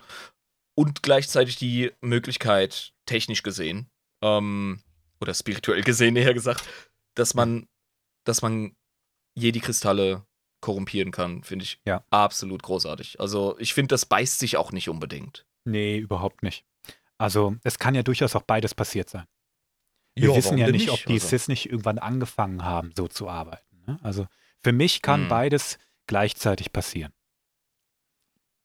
Und 0.74 1.02
gleichzeitig 1.02 1.56
die 1.56 1.92
Möglichkeit, 2.00 2.92
technisch 3.06 3.42
gesehen, 3.42 3.90
ähm, 4.22 4.82
oder 5.20 5.32
spirituell 5.34 5.82
gesehen, 5.82 6.16
eher 6.16 6.34
gesagt, 6.34 6.64
dass 7.14 7.34
man, 7.34 7.68
dass 8.24 8.42
man 8.42 8.74
Jedi-Kristalle 9.36 10.26
korrumpieren 10.60 11.12
kann, 11.12 11.42
finde 11.44 11.64
ich 11.64 11.80
Ja. 11.86 12.04
absolut 12.10 12.62
großartig. 12.62 13.20
Also 13.20 13.56
ich 13.58 13.74
finde, 13.74 13.88
das 13.88 14.06
beißt 14.06 14.38
sich 14.38 14.56
auch 14.56 14.72
nicht 14.72 14.88
unbedingt. 14.88 15.46
Nee, 15.64 15.98
überhaupt 15.98 16.42
nicht. 16.42 16.64
Also 17.18 17.56
es 17.62 17.78
kann 17.78 17.94
ja 17.94 18.02
durchaus 18.02 18.34
auch 18.34 18.42
beides 18.42 18.74
passiert 18.74 19.08
sein. 19.10 19.26
Wir 20.16 20.34
wissen 20.34 20.44
warum 20.52 20.58
ja 20.58 20.68
nicht, 20.70 20.90
ob 20.90 21.04
die 21.06 21.14
Also, 21.14 21.28
Cis 21.28 21.48
nicht 21.48 21.66
irgendwann 21.66 21.98
angefangen 21.98 22.64
haben, 22.64 22.92
so 22.96 23.08
zu 23.08 23.28
arbeiten. 23.28 23.82
Ne? 23.86 23.98
Also 24.02 24.26
für 24.62 24.72
mich 24.72 25.02
kann 25.02 25.22
Hm. 25.22 25.28
beides 25.28 25.78
gleichzeitig 26.06 26.72
passieren. 26.72 27.12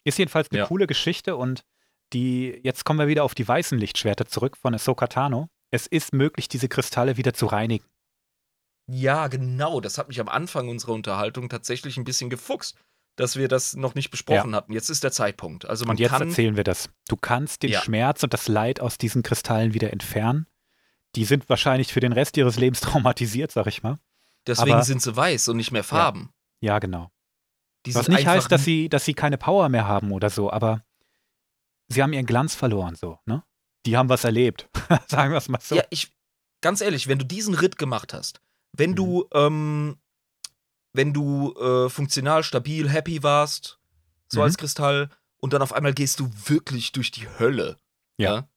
Ist 0.04 0.18
jedenfalls 0.18 0.50
eine 0.52 0.60
Ja. 0.60 0.68
coole 0.68 0.88
Geschichte 0.88 1.36
und 1.36 1.66
die, 2.14 2.60
jetzt 2.64 2.86
kommen 2.86 3.00
wir 3.00 3.08
wieder 3.08 3.24
auf 3.24 3.36
die 3.36 3.48
weißen 3.48 3.78
Lichtschwerter 3.78 4.26
zurück 4.26 4.58
von 4.58 4.74
Ahsoka 4.74 5.08
Tano. 5.08 5.50
Es 5.72 5.86
ist 5.88 6.14
möglich, 6.14 6.48
diese 6.48 6.68
Kristalle 6.68 7.18
wieder 7.18 7.34
zu 7.34 7.46
reinigen. 7.46 7.86
Ja, 8.88 9.28
genau. 9.28 9.82
Das 9.82 9.98
hat 9.98 10.08
mich 10.08 10.20
am 10.20 10.30
Anfang 10.30 10.68
unserer 10.68 10.94
Unterhaltung 10.94 11.48
tatsächlich 11.50 11.98
ein 11.98 12.04
bisschen 12.06 12.30
gefuchst, 12.30 12.76
dass 13.16 13.36
wir 13.36 13.48
das 13.48 13.76
noch 13.76 13.94
nicht 13.96 14.10
besprochen 14.10 14.56
hatten. 14.56 14.74
Jetzt 14.74 14.90
ist 14.90 15.04
der 15.04 15.12
Zeitpunkt. 15.12 15.66
Also 15.70 15.86
man 15.86 15.92
und 15.96 16.00
jetzt 16.00 16.12
kann. 16.12 16.30
erzählen 16.30 16.56
wir 16.58 16.64
das. 16.64 16.90
Du 17.08 17.16
kannst 17.16 17.62
den 17.64 17.72
Ja. 17.72 17.82
Schmerz 17.82 18.24
und 18.24 18.34
das 18.34 18.48
Leid 18.48 18.80
aus 18.80 18.98
diesen 18.98 19.22
Kristallen 19.22 19.74
wieder 19.74 19.92
entfernen. 19.94 20.48
Die 21.16 21.26
sind 21.26 21.50
wahrscheinlich 21.50 21.94
für 21.94 22.00
den 22.00 22.14
Rest 22.14 22.38
ihres 22.38 22.58
Lebens 22.58 22.82
traumatisiert, 22.82 23.52
sag 23.52 23.68
ich 23.68 23.84
mal. 23.84 24.00
Deswegen 24.48 24.72
aber- 24.74 24.84
sind 24.84 25.02
sie 25.02 25.16
weiß 25.16 25.50
und 25.50 25.58
nicht 25.58 25.72
mehr 25.72 25.84
Farben. 25.84 26.32
Ja, 26.62 26.80
genau. 26.80 27.12
Die 27.86 27.94
Was 27.96 28.08
nicht 28.10 28.26
heißt, 28.28 28.52
dass 28.52 28.64
sie, 28.66 28.90
dass 28.90 29.06
sie 29.06 29.14
keine 29.14 29.38
Power 29.38 29.70
mehr 29.70 29.88
haben 29.88 30.12
oder 30.12 30.30
so, 30.30 30.52
aber 30.52 30.84
sie 31.90 32.02
haben 32.04 32.14
ihren 32.14 32.26
Glanz 32.26 32.56
verloren, 32.56 32.96
so, 32.96 33.20
ne? 33.26 33.44
Die 33.86 33.98
haben 33.98 34.10
was 34.10 34.24
erlebt. 34.24 34.70
Sagen 35.08 35.32
wir 35.32 35.38
es 35.38 35.50
mal 35.50 35.60
so. 35.62 35.76
Ja, 35.76 35.84
ich, 35.90 36.12
ganz 36.62 36.82
ehrlich, 36.82 37.08
wenn 37.08 37.20
du 37.20 37.26
diesen 37.26 37.54
Ritt 37.54 37.78
gemacht 37.78 38.14
hast, 38.14 38.42
wenn 38.78 38.92
Mhm. 38.92 38.96
du, 38.96 39.28
ähm, 39.34 39.98
wenn 40.94 41.14
du 41.14 41.54
äh, 41.56 41.90
funktional, 41.90 42.44
stabil, 42.44 42.90
happy 42.90 43.24
warst, 43.24 43.80
so 44.28 44.40
Mhm. 44.40 44.44
als 44.46 44.58
Kristall, 44.58 45.10
und 45.42 45.54
dann 45.54 45.62
auf 45.62 45.72
einmal 45.74 45.94
gehst 45.94 46.20
du 46.20 46.30
wirklich 46.46 46.92
durch 46.92 47.12
die 47.12 47.28
Hölle. 47.40 47.78
Ja. 48.18 48.50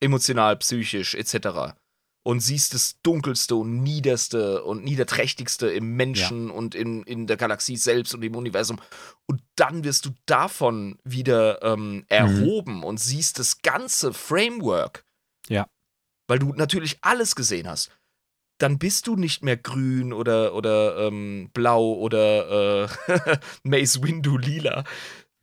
Emotional, 0.00 0.56
psychisch, 0.56 1.14
etc. 1.14 1.74
und 2.22 2.40
siehst 2.40 2.74
das 2.74 3.00
Dunkelste 3.02 3.56
und 3.56 3.82
Niederste 3.82 4.62
und 4.64 4.84
Niederträchtigste 4.84 5.70
im 5.70 5.96
Menschen 5.96 6.48
ja. 6.48 6.54
und 6.54 6.74
in, 6.74 7.02
in 7.04 7.26
der 7.26 7.36
Galaxie 7.36 7.76
selbst 7.76 8.14
und 8.14 8.22
im 8.22 8.36
Universum. 8.36 8.80
Und 9.26 9.42
dann 9.56 9.84
wirst 9.84 10.04
du 10.04 10.10
davon 10.26 10.98
wieder 11.02 11.62
ähm, 11.62 11.92
mhm. 11.92 12.04
erhoben 12.08 12.76
mhm. 12.78 12.84
und 12.84 13.00
siehst 13.00 13.38
das 13.38 13.62
ganze 13.62 14.12
Framework. 14.12 15.04
Ja. 15.48 15.66
Weil 16.28 16.38
du 16.38 16.52
natürlich 16.52 16.98
alles 17.00 17.34
gesehen 17.34 17.68
hast. 17.68 17.90
Dann 18.58 18.78
bist 18.78 19.06
du 19.06 19.16
nicht 19.16 19.42
mehr 19.42 19.56
grün 19.56 20.12
oder, 20.12 20.54
oder 20.54 21.06
ähm, 21.06 21.50
blau 21.54 21.94
oder 21.94 22.84
äh, 22.84 23.38
Mace 23.62 24.02
Windu 24.02 24.36
lila. 24.36 24.84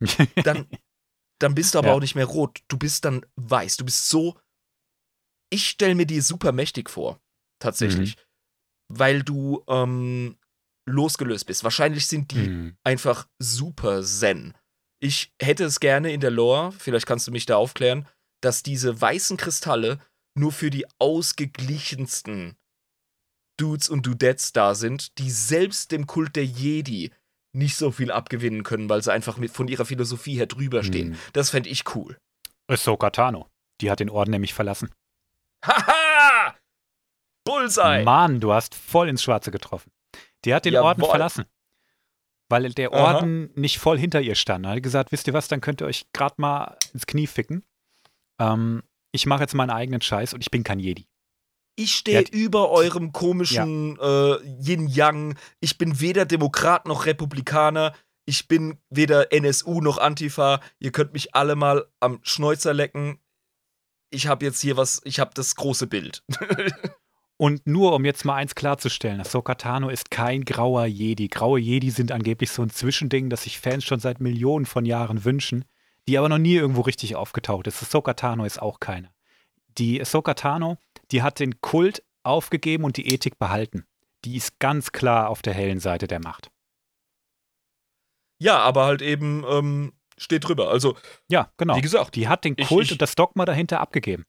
Dann, 0.44 0.68
dann 1.40 1.56
bist 1.56 1.74
du 1.74 1.78
aber 1.80 1.88
ja. 1.88 1.94
auch 1.94 2.00
nicht 2.00 2.14
mehr 2.14 2.26
rot. 2.26 2.60
Du 2.68 2.78
bist 2.78 3.04
dann 3.04 3.26
weiß. 3.34 3.78
Du 3.78 3.84
bist 3.84 4.08
so 4.08 4.36
ich 5.50 5.68
stelle 5.68 5.94
mir 5.94 6.06
die 6.06 6.20
super 6.20 6.52
mächtig 6.52 6.90
vor, 6.90 7.20
tatsächlich. 7.58 8.16
Mhm. 8.16 8.20
Weil 8.90 9.22
du 9.22 9.64
ähm, 9.68 10.38
losgelöst 10.88 11.46
bist. 11.46 11.64
Wahrscheinlich 11.64 12.06
sind 12.06 12.32
die 12.32 12.48
mhm. 12.48 12.76
einfach 12.84 13.28
super 13.38 14.02
zen. 14.02 14.54
Ich 15.00 15.32
hätte 15.40 15.64
es 15.64 15.80
gerne 15.80 16.12
in 16.12 16.20
der 16.20 16.30
Lore, 16.30 16.72
vielleicht 16.72 17.06
kannst 17.06 17.26
du 17.26 17.30
mich 17.30 17.46
da 17.46 17.56
aufklären, 17.56 18.08
dass 18.42 18.62
diese 18.62 19.00
weißen 19.00 19.36
Kristalle 19.36 20.00
nur 20.36 20.52
für 20.52 20.70
die 20.70 20.86
ausgeglichensten 20.98 22.56
Dudes 23.58 23.88
und 23.88 24.06
Dudettes 24.06 24.52
da 24.52 24.74
sind, 24.74 25.18
die 25.18 25.30
selbst 25.30 25.92
dem 25.92 26.06
Kult 26.06 26.36
der 26.36 26.46
Jedi 26.46 27.12
nicht 27.54 27.76
so 27.76 27.90
viel 27.90 28.10
abgewinnen 28.10 28.62
können, 28.62 28.88
weil 28.88 29.02
sie 29.02 29.12
einfach 29.12 29.36
mit, 29.36 29.50
von 29.50 29.68
ihrer 29.68 29.84
Philosophie 29.84 30.36
her 30.36 30.46
drüber 30.46 30.84
stehen. 30.84 31.10
Mhm. 31.10 31.18
Das 31.32 31.50
fände 31.50 31.68
ich 31.68 31.94
cool. 31.94 32.18
Ahsoka 32.68 33.10
Tano. 33.10 33.48
Die 33.80 33.90
hat 33.90 34.00
den 34.00 34.10
Orden 34.10 34.30
nämlich 34.30 34.54
verlassen. 34.54 34.90
Haha! 35.64 36.54
Bullseye! 37.44 38.04
Mann, 38.04 38.40
du 38.40 38.52
hast 38.52 38.74
voll 38.74 39.08
ins 39.08 39.22
Schwarze 39.22 39.50
getroffen. 39.50 39.90
Die 40.44 40.54
hat 40.54 40.64
den 40.64 40.74
Jawohl. 40.74 40.88
Orden 40.88 41.04
verlassen. 41.04 41.44
Weil 42.50 42.70
der 42.72 42.92
Orden 42.92 43.50
Aha. 43.50 43.60
nicht 43.60 43.78
voll 43.78 43.98
hinter 43.98 44.20
ihr 44.20 44.34
stand. 44.34 44.64
Er 44.64 44.72
hat 44.72 44.82
gesagt, 44.82 45.12
wisst 45.12 45.26
ihr 45.26 45.34
was, 45.34 45.48
dann 45.48 45.60
könnt 45.60 45.82
ihr 45.82 45.86
euch 45.86 46.06
gerade 46.12 46.36
mal 46.38 46.76
ins 46.94 47.06
Knie 47.06 47.26
ficken. 47.26 47.62
Ähm, 48.40 48.82
ich 49.12 49.26
mache 49.26 49.42
jetzt 49.42 49.54
meinen 49.54 49.70
eigenen 49.70 50.00
Scheiß 50.00 50.32
und 50.32 50.40
ich 50.40 50.50
bin 50.50 50.64
kein 50.64 50.78
Jedi. 50.78 51.06
Ich 51.76 51.94
stehe 51.94 52.22
über 52.22 52.70
eurem 52.70 53.12
komischen 53.12 53.96
ja. 53.96 54.34
äh, 54.34 54.40
Yin-Yang. 54.60 55.38
Ich 55.60 55.78
bin 55.78 56.00
weder 56.00 56.24
Demokrat 56.24 56.86
noch 56.86 57.06
Republikaner. 57.06 57.94
Ich 58.26 58.48
bin 58.48 58.78
weder 58.90 59.32
NSU 59.32 59.80
noch 59.80 59.98
Antifa. 59.98 60.60
Ihr 60.80 60.90
könnt 60.90 61.12
mich 61.12 61.34
alle 61.34 61.54
mal 61.54 61.86
am 62.00 62.18
Schnäuzer 62.22 62.74
lecken 62.74 63.20
ich 64.10 64.26
habe 64.26 64.44
jetzt 64.44 64.60
hier 64.60 64.76
was, 64.76 65.00
ich 65.04 65.20
habe 65.20 65.30
das 65.34 65.54
große 65.54 65.86
Bild. 65.86 66.22
Und 67.36 67.68
nur 67.68 67.94
um 67.94 68.04
jetzt 68.04 68.24
mal 68.24 68.34
eins 68.34 68.56
klarzustellen, 68.56 69.20
Ahsoka 69.20 69.54
Tano 69.54 69.90
ist 69.90 70.10
kein 70.10 70.44
grauer 70.44 70.86
Jedi. 70.86 71.28
Graue 71.28 71.60
Jedi 71.60 71.90
sind 71.90 72.10
angeblich 72.10 72.50
so 72.50 72.62
ein 72.62 72.70
Zwischending, 72.70 73.30
das 73.30 73.44
sich 73.44 73.60
Fans 73.60 73.84
schon 73.84 74.00
seit 74.00 74.20
Millionen 74.20 74.66
von 74.66 74.84
Jahren 74.84 75.24
wünschen, 75.24 75.64
die 76.08 76.18
aber 76.18 76.28
noch 76.28 76.38
nie 76.38 76.56
irgendwo 76.56 76.80
richtig 76.80 77.14
aufgetaucht 77.14 77.68
ist. 77.68 77.80
Ahsoka 77.80 78.14
Tano 78.14 78.44
ist 78.44 78.60
auch 78.60 78.80
keine. 78.80 79.10
Die 79.78 80.00
Ahsoka 80.00 80.34
Tano, 80.34 80.78
die 81.12 81.22
hat 81.22 81.38
den 81.38 81.60
Kult 81.60 82.02
aufgegeben 82.24 82.82
und 82.82 82.96
die 82.96 83.06
Ethik 83.06 83.38
behalten. 83.38 83.84
Die 84.24 84.36
ist 84.36 84.58
ganz 84.58 84.90
klar 84.90 85.28
auf 85.28 85.40
der 85.40 85.54
hellen 85.54 85.78
Seite 85.78 86.08
der 86.08 86.20
Macht. 86.20 86.50
Ja, 88.40 88.58
aber 88.58 88.84
halt 88.84 89.02
eben 89.02 89.44
ähm, 89.48 89.92
steht 90.18 90.46
drüber. 90.46 90.70
Also, 90.70 90.96
ja, 91.30 91.52
genau. 91.56 91.76
Wie 91.76 91.80
gesagt, 91.80 92.16
die 92.16 92.28
hat 92.28 92.44
den 92.44 92.56
Kult 92.56 92.84
ich, 92.84 92.88
ich, 92.88 92.92
und 92.92 93.02
das 93.02 93.14
Dogma 93.14 93.44
dahinter 93.44 93.80
abgegeben. 93.80 94.24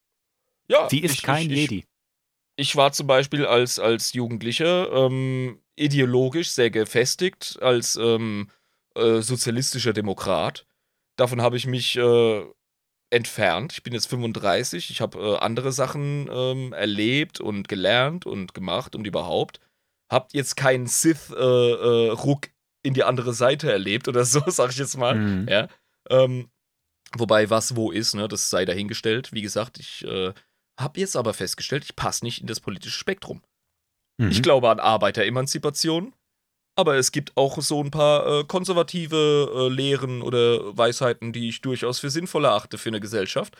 Ja, 0.69 0.87
sie 0.89 0.99
ist 0.99 1.15
ich, 1.15 1.23
kein 1.23 1.49
Jedi. 1.49 1.85
Ich, 2.55 2.75
war 2.75 2.91
zum 2.91 3.07
Beispiel 3.07 3.45
als, 3.45 3.79
als 3.79 4.13
Jugendlicher 4.13 4.91
ähm, 4.91 5.61
ideologisch 5.75 6.51
sehr 6.51 6.69
gefestigt 6.69 7.57
als 7.61 7.95
ähm, 7.95 8.49
äh, 8.95 9.21
sozialistischer 9.21 9.93
Demokrat. 9.93 10.65
Davon 11.15 11.41
habe 11.41 11.57
ich 11.57 11.65
mich 11.65 11.95
äh, 11.97 12.43
entfernt. 13.09 13.73
Ich 13.73 13.83
bin 13.83 13.93
jetzt 13.93 14.07
35. 14.07 14.89
Ich 14.89 15.01
habe 15.01 15.19
äh, 15.19 15.37
andere 15.37 15.71
Sachen 15.71 16.29
ähm, 16.31 16.73
erlebt 16.73 17.39
und 17.39 17.67
gelernt 17.67 18.25
und 18.25 18.53
gemacht 18.53 18.95
und 18.95 19.07
überhaupt. 19.07 19.59
Habt 20.11 20.33
jetzt 20.33 20.55
keinen 20.55 20.87
Sith-Ruck 20.87 22.45
äh, 22.45 22.49
äh, 22.49 22.53
in 22.83 22.93
die 22.93 23.03
andere 23.03 23.33
Seite 23.33 23.71
erlebt 23.71 24.07
oder 24.07 24.25
so, 24.25 24.41
sag 24.47 24.71
ich 24.71 24.77
jetzt 24.77 24.97
mal. 24.97 25.15
Mhm. 25.15 25.47
Ja. 25.47 25.67
Ähm, 26.09 26.49
wobei 27.15 27.49
was 27.49 27.75
wo 27.75 27.91
ist, 27.91 28.15
ne, 28.15 28.27
das 28.27 28.49
sei 28.49 28.65
dahingestellt. 28.65 29.31
Wie 29.33 29.41
gesagt, 29.41 29.79
ich 29.79 30.03
äh, 30.05 30.33
habe 30.79 30.99
jetzt 30.99 31.15
aber 31.15 31.33
festgestellt, 31.33 31.83
ich 31.83 31.95
passe 31.95 32.23
nicht 32.23 32.41
in 32.41 32.47
das 32.47 32.59
politische 32.59 32.97
Spektrum. 32.97 33.41
Mhm. 34.17 34.31
Ich 34.31 34.41
glaube 34.41 34.69
an 34.69 34.79
Arbeiteremanzipation, 34.79 36.13
aber 36.75 36.95
es 36.95 37.11
gibt 37.11 37.35
auch 37.35 37.61
so 37.61 37.83
ein 37.83 37.91
paar 37.91 38.39
äh, 38.39 38.43
konservative 38.45 39.51
äh, 39.53 39.73
Lehren 39.73 40.21
oder 40.21 40.77
Weisheiten, 40.77 41.33
die 41.33 41.49
ich 41.49 41.61
durchaus 41.61 41.99
für 41.99 42.09
sinnvoll 42.09 42.45
erachte 42.45 42.77
für 42.77 42.89
eine 42.89 42.99
Gesellschaft. 42.99 43.55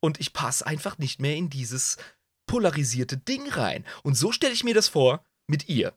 Und 0.00 0.20
ich 0.20 0.32
passe 0.32 0.66
einfach 0.66 0.98
nicht 0.98 1.20
mehr 1.20 1.36
in 1.36 1.48
dieses 1.48 1.96
polarisierte 2.46 3.16
Ding 3.16 3.48
rein. 3.48 3.84
Und 4.02 4.16
so 4.16 4.32
stelle 4.32 4.52
ich 4.52 4.64
mir 4.64 4.74
das 4.74 4.88
vor 4.88 5.24
mit 5.48 5.68
ihr. 5.68 5.94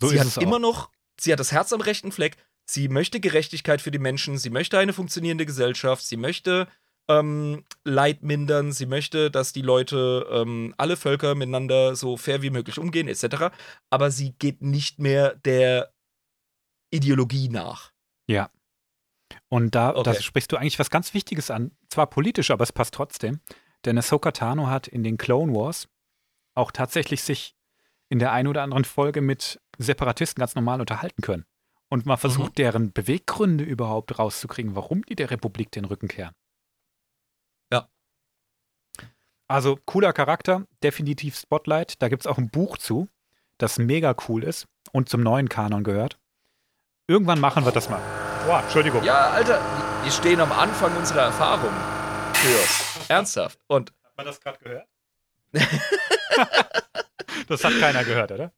So 0.00 0.08
sie 0.08 0.18
hat 0.18 0.36
immer 0.38 0.58
noch 0.58 0.90
Sie 1.20 1.32
hat 1.32 1.40
das 1.40 1.52
Herz 1.52 1.72
am 1.72 1.80
rechten 1.80 2.12
Fleck. 2.12 2.36
Sie 2.64 2.88
möchte 2.88 3.20
Gerechtigkeit 3.20 3.80
für 3.80 3.90
die 3.90 3.98
Menschen. 3.98 4.38
Sie 4.38 4.50
möchte 4.50 4.78
eine 4.78 4.92
funktionierende 4.92 5.46
Gesellschaft. 5.46 6.04
Sie 6.04 6.16
möchte 6.16 6.68
ähm, 7.08 7.64
Leid 7.84 8.22
mindern. 8.22 8.72
Sie 8.72 8.86
möchte, 8.86 9.30
dass 9.30 9.52
die 9.52 9.62
Leute, 9.62 10.26
ähm, 10.30 10.74
alle 10.78 10.96
Völker 10.96 11.34
miteinander 11.34 11.96
so 11.96 12.16
fair 12.16 12.42
wie 12.42 12.50
möglich 12.50 12.78
umgehen, 12.78 13.08
etc. 13.08 13.54
Aber 13.90 14.10
sie 14.10 14.32
geht 14.38 14.62
nicht 14.62 14.98
mehr 14.98 15.34
der 15.44 15.92
Ideologie 16.90 17.48
nach. 17.48 17.92
Ja. 18.28 18.50
Und 19.48 19.74
da, 19.74 19.90
okay. 19.90 20.02
da 20.04 20.14
sprichst 20.14 20.52
du 20.52 20.56
eigentlich 20.56 20.78
was 20.78 20.90
ganz 20.90 21.14
Wichtiges 21.14 21.50
an. 21.50 21.72
Zwar 21.88 22.06
politisch, 22.08 22.50
aber 22.50 22.62
es 22.62 22.72
passt 22.72 22.94
trotzdem. 22.94 23.40
Denn 23.84 23.98
Ahsoka 23.98 24.30
Tano 24.30 24.68
hat 24.68 24.86
in 24.86 25.02
den 25.02 25.16
Clone 25.16 25.54
Wars 25.54 25.88
auch 26.54 26.70
tatsächlich 26.70 27.22
sich 27.22 27.56
in 28.08 28.18
der 28.18 28.32
einen 28.32 28.48
oder 28.48 28.62
anderen 28.62 28.84
Folge 28.84 29.22
mit 29.22 29.60
Separatisten 29.78 30.40
ganz 30.40 30.54
normal 30.54 30.80
unterhalten 30.80 31.22
können. 31.22 31.46
Und 31.92 32.06
mal 32.06 32.16
versucht, 32.16 32.52
mhm. 32.52 32.54
deren 32.54 32.92
Beweggründe 32.94 33.64
überhaupt 33.64 34.18
rauszukriegen, 34.18 34.74
warum 34.74 35.04
die 35.04 35.14
der 35.14 35.30
Republik 35.30 35.70
den 35.72 35.84
Rücken 35.84 36.08
kehren. 36.08 36.34
Ja. 37.70 37.86
Also 39.46 39.78
cooler 39.84 40.14
Charakter, 40.14 40.64
definitiv 40.82 41.36
Spotlight. 41.36 42.00
Da 42.00 42.08
gibt 42.08 42.22
es 42.22 42.26
auch 42.26 42.38
ein 42.38 42.48
Buch 42.48 42.78
zu, 42.78 43.10
das 43.58 43.76
mega 43.76 44.16
cool 44.26 44.42
ist 44.42 44.68
und 44.92 45.10
zum 45.10 45.22
neuen 45.22 45.50
Kanon 45.50 45.84
gehört. 45.84 46.18
Irgendwann 47.08 47.40
machen 47.40 47.62
wir 47.66 47.72
das 47.72 47.90
mal. 47.90 48.00
Boah, 48.46 48.62
Entschuldigung. 48.62 49.04
Ja, 49.04 49.28
Alter, 49.28 49.60
wir 50.02 50.12
stehen 50.12 50.40
am 50.40 50.50
Anfang 50.50 50.96
unserer 50.96 51.24
Erfahrung. 51.24 51.74
Für 52.32 53.12
Ernsthaft. 53.12 53.58
Und. 53.66 53.92
Hat 54.02 54.16
man 54.16 54.24
das 54.24 54.40
gerade 54.40 54.58
gehört? 54.60 54.88
das 57.48 57.62
hat 57.62 57.78
keiner 57.78 58.02
gehört, 58.02 58.32
oder? 58.32 58.50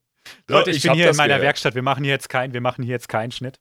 Leute, 0.48 0.70
ich, 0.70 0.78
ich 0.78 0.82
bin 0.82 0.94
hier 0.94 1.10
in 1.10 1.16
meiner 1.16 1.34
gehört. 1.34 1.42
Werkstatt. 1.42 1.74
Wir 1.74 1.82
machen 1.82 2.04
hier 2.04 2.12
jetzt 2.12 2.28
keinen, 2.28 2.52
wir 2.52 2.60
machen 2.60 2.84
hier 2.84 2.92
jetzt 2.92 3.08
keinen 3.08 3.32
Schnitt. 3.32 3.58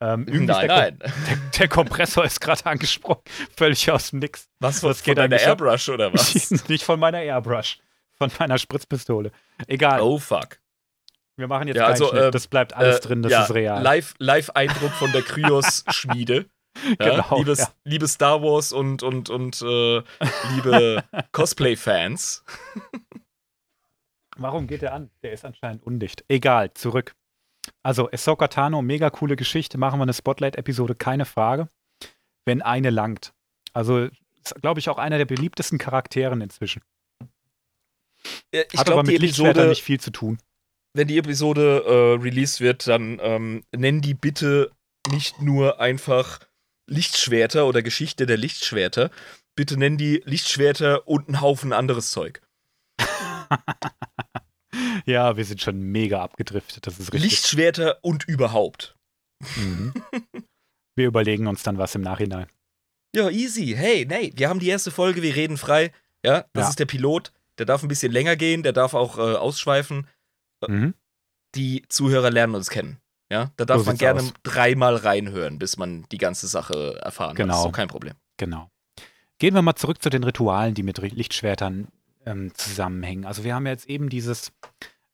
Ähm, 0.00 0.26
nein, 0.28 0.46
der, 0.46 0.66
nein. 0.66 0.98
Der, 1.28 1.36
der, 1.58 1.68
Kompressor 1.68 2.24
ist 2.24 2.40
gerade 2.40 2.64
angesprochen, 2.66 3.22
völlig 3.56 3.90
aus 3.90 4.10
dem 4.10 4.20
Nix. 4.20 4.48
Was, 4.60 4.82
was 4.84 5.02
geht 5.02 5.18
von 5.18 5.28
deiner 5.28 5.42
Airbrush 5.42 5.88
oder 5.88 6.12
was? 6.14 6.50
Nicht 6.68 6.84
von 6.84 7.00
meiner 7.00 7.20
Airbrush, 7.20 7.78
von 8.16 8.30
meiner 8.38 8.58
Spritzpistole. 8.58 9.32
Egal. 9.66 10.00
Oh 10.00 10.18
fuck. 10.18 10.60
Wir 11.36 11.48
machen 11.48 11.68
jetzt 11.68 11.76
ja, 11.76 11.84
keinen 11.84 11.92
also, 11.92 12.08
Schnitt. 12.08 12.22
Ähm, 12.22 12.30
das 12.30 12.46
bleibt 12.46 12.74
alles 12.74 12.98
äh, 12.98 13.00
drin, 13.00 13.22
das 13.22 13.32
ja, 13.32 13.42
ist 13.44 13.54
real. 13.54 14.02
Live-Eindruck 14.18 14.92
von 14.92 15.10
der 15.12 15.22
Kryos-Schmiede. 15.22 16.46
Ja, 17.00 17.22
genau, 17.22 17.38
liebes, 17.38 17.58
ja. 17.58 17.68
liebe 17.84 18.06
Star 18.06 18.40
Wars 18.42 18.72
und, 18.72 19.02
und, 19.02 19.30
und 19.30 19.60
äh, 19.62 20.02
liebe 20.54 21.02
Cosplay-Fans. 21.32 22.44
Warum 24.38 24.66
geht 24.68 24.82
er 24.82 24.94
an? 24.94 25.10
Der 25.22 25.32
ist 25.32 25.44
anscheinend 25.44 25.84
undicht. 25.84 26.24
Egal, 26.28 26.72
zurück. 26.74 27.14
Also, 27.82 28.10
Ahsoka 28.10 28.48
Tano, 28.48 28.82
mega 28.82 29.10
coole 29.10 29.36
Geschichte. 29.36 29.78
Machen 29.78 29.98
wir 29.98 30.04
eine 30.04 30.14
Spotlight-Episode, 30.14 30.94
keine 30.94 31.24
Frage. 31.24 31.68
Wenn 32.44 32.62
eine 32.62 32.90
langt. 32.90 33.34
Also, 33.72 34.08
ist, 34.44 34.54
glaube 34.62 34.80
ich, 34.80 34.88
auch 34.88 34.98
einer 34.98 35.18
der 35.18 35.24
beliebtesten 35.24 35.78
Charakteren 35.78 36.40
inzwischen. 36.40 36.82
Ja, 38.52 38.62
ich 38.70 38.78
Hat 38.78 38.86
glaub, 38.86 39.00
aber 39.00 39.10
mit 39.10 39.20
Lichtschwertern 39.20 39.68
nicht 39.68 39.82
viel 39.82 40.00
zu 40.00 40.10
tun. 40.10 40.38
Wenn 40.94 41.08
die 41.08 41.18
Episode 41.18 41.84
äh, 41.86 42.22
released 42.22 42.60
wird, 42.60 42.86
dann 42.86 43.18
ähm, 43.20 43.64
nennen 43.76 44.00
die 44.00 44.14
bitte 44.14 44.70
nicht 45.10 45.42
nur 45.42 45.80
einfach 45.80 46.40
Lichtschwerter 46.86 47.66
oder 47.66 47.82
Geschichte 47.82 48.26
der 48.26 48.36
Lichtschwerter. 48.36 49.10
Bitte 49.54 49.76
nennen 49.76 49.98
die 49.98 50.22
Lichtschwerter 50.24 51.06
und 51.06 51.28
einen 51.28 51.40
Haufen 51.40 51.72
anderes 51.72 52.10
Zeug. 52.10 52.40
ja, 55.08 55.36
wir 55.36 55.44
sind 55.44 55.60
schon 55.60 55.80
mega 55.80 56.22
abgedriftet, 56.22 56.86
das 56.86 56.98
ist 57.00 57.12
richtig. 57.12 57.30
Lichtschwerter 57.30 57.98
und 58.02 58.24
überhaupt. 58.28 58.96
Mhm. 59.56 59.94
Wir 60.96 61.06
überlegen 61.06 61.46
uns 61.46 61.62
dann 61.62 61.78
was 61.78 61.94
im 61.94 62.00
Nachhinein. 62.02 62.48
Ja, 63.14 63.30
easy. 63.30 63.74
Hey, 63.76 64.04
nee, 64.04 64.32
wir 64.34 64.48
haben 64.48 64.58
die 64.58 64.68
erste 64.68 64.90
Folge, 64.90 65.22
wir 65.22 65.36
reden 65.36 65.56
frei. 65.56 65.92
Ja, 66.24 66.44
das 66.52 66.64
ja. 66.64 66.68
ist 66.70 66.78
der 66.80 66.86
Pilot. 66.86 67.32
der 67.56 67.66
darf 67.66 67.82
ein 67.84 67.88
bisschen 67.88 68.10
länger 68.10 68.34
gehen, 68.34 68.64
der 68.64 68.72
darf 68.72 68.94
auch 68.94 69.16
äh, 69.16 69.36
ausschweifen. 69.36 70.08
Mhm. 70.66 70.94
Die 71.54 71.84
Zuhörer 71.88 72.30
lernen 72.32 72.56
uns 72.56 72.68
kennen. 72.68 72.98
Ja, 73.30 73.52
da 73.56 73.64
darf 73.64 73.78
So 73.82 73.84
man 73.86 73.96
gerne 73.96 74.20
aus. 74.22 74.32
dreimal 74.42 74.96
reinhören, 74.96 75.60
bis 75.60 75.76
man 75.76 76.04
die 76.10 76.18
ganze 76.18 76.48
Sache 76.48 76.98
erfahren 77.00 77.30
hat. 77.30 77.38
Das 77.38 77.44
ist 77.46 77.52
Genau. 77.52 77.62
so 77.62 77.70
kein 77.70 77.88
Problem. 77.88 78.14
Genau. 78.36 78.68
Gehen 79.38 79.54
wir 79.54 79.62
mal 79.62 79.76
zurück 79.76 80.02
zu 80.02 80.10
den 80.10 80.24
Ritualen, 80.24 80.74
die 80.74 80.82
mit 80.82 80.98
Lichtschwertern 80.98 81.86
ähm, 82.26 82.52
zusammenhängen. 82.54 83.24
Also 83.24 83.44
wir 83.44 83.54
haben 83.54 83.66
ja 83.66 83.72
jetzt 83.72 83.86
eben 83.88 84.08
dieses 84.08 84.50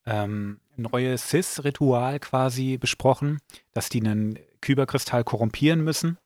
ähm, 0.06 0.60
neue 0.76 1.16
Sis-Ritual 1.18 2.20
quasi 2.20 2.78
besprochen, 2.78 3.40
dass 3.72 3.88
die 3.88 4.00
einen 4.00 4.38
Kyberkristall 4.60 5.24
korrumpieren 5.24 5.82
müssen. 5.82 6.18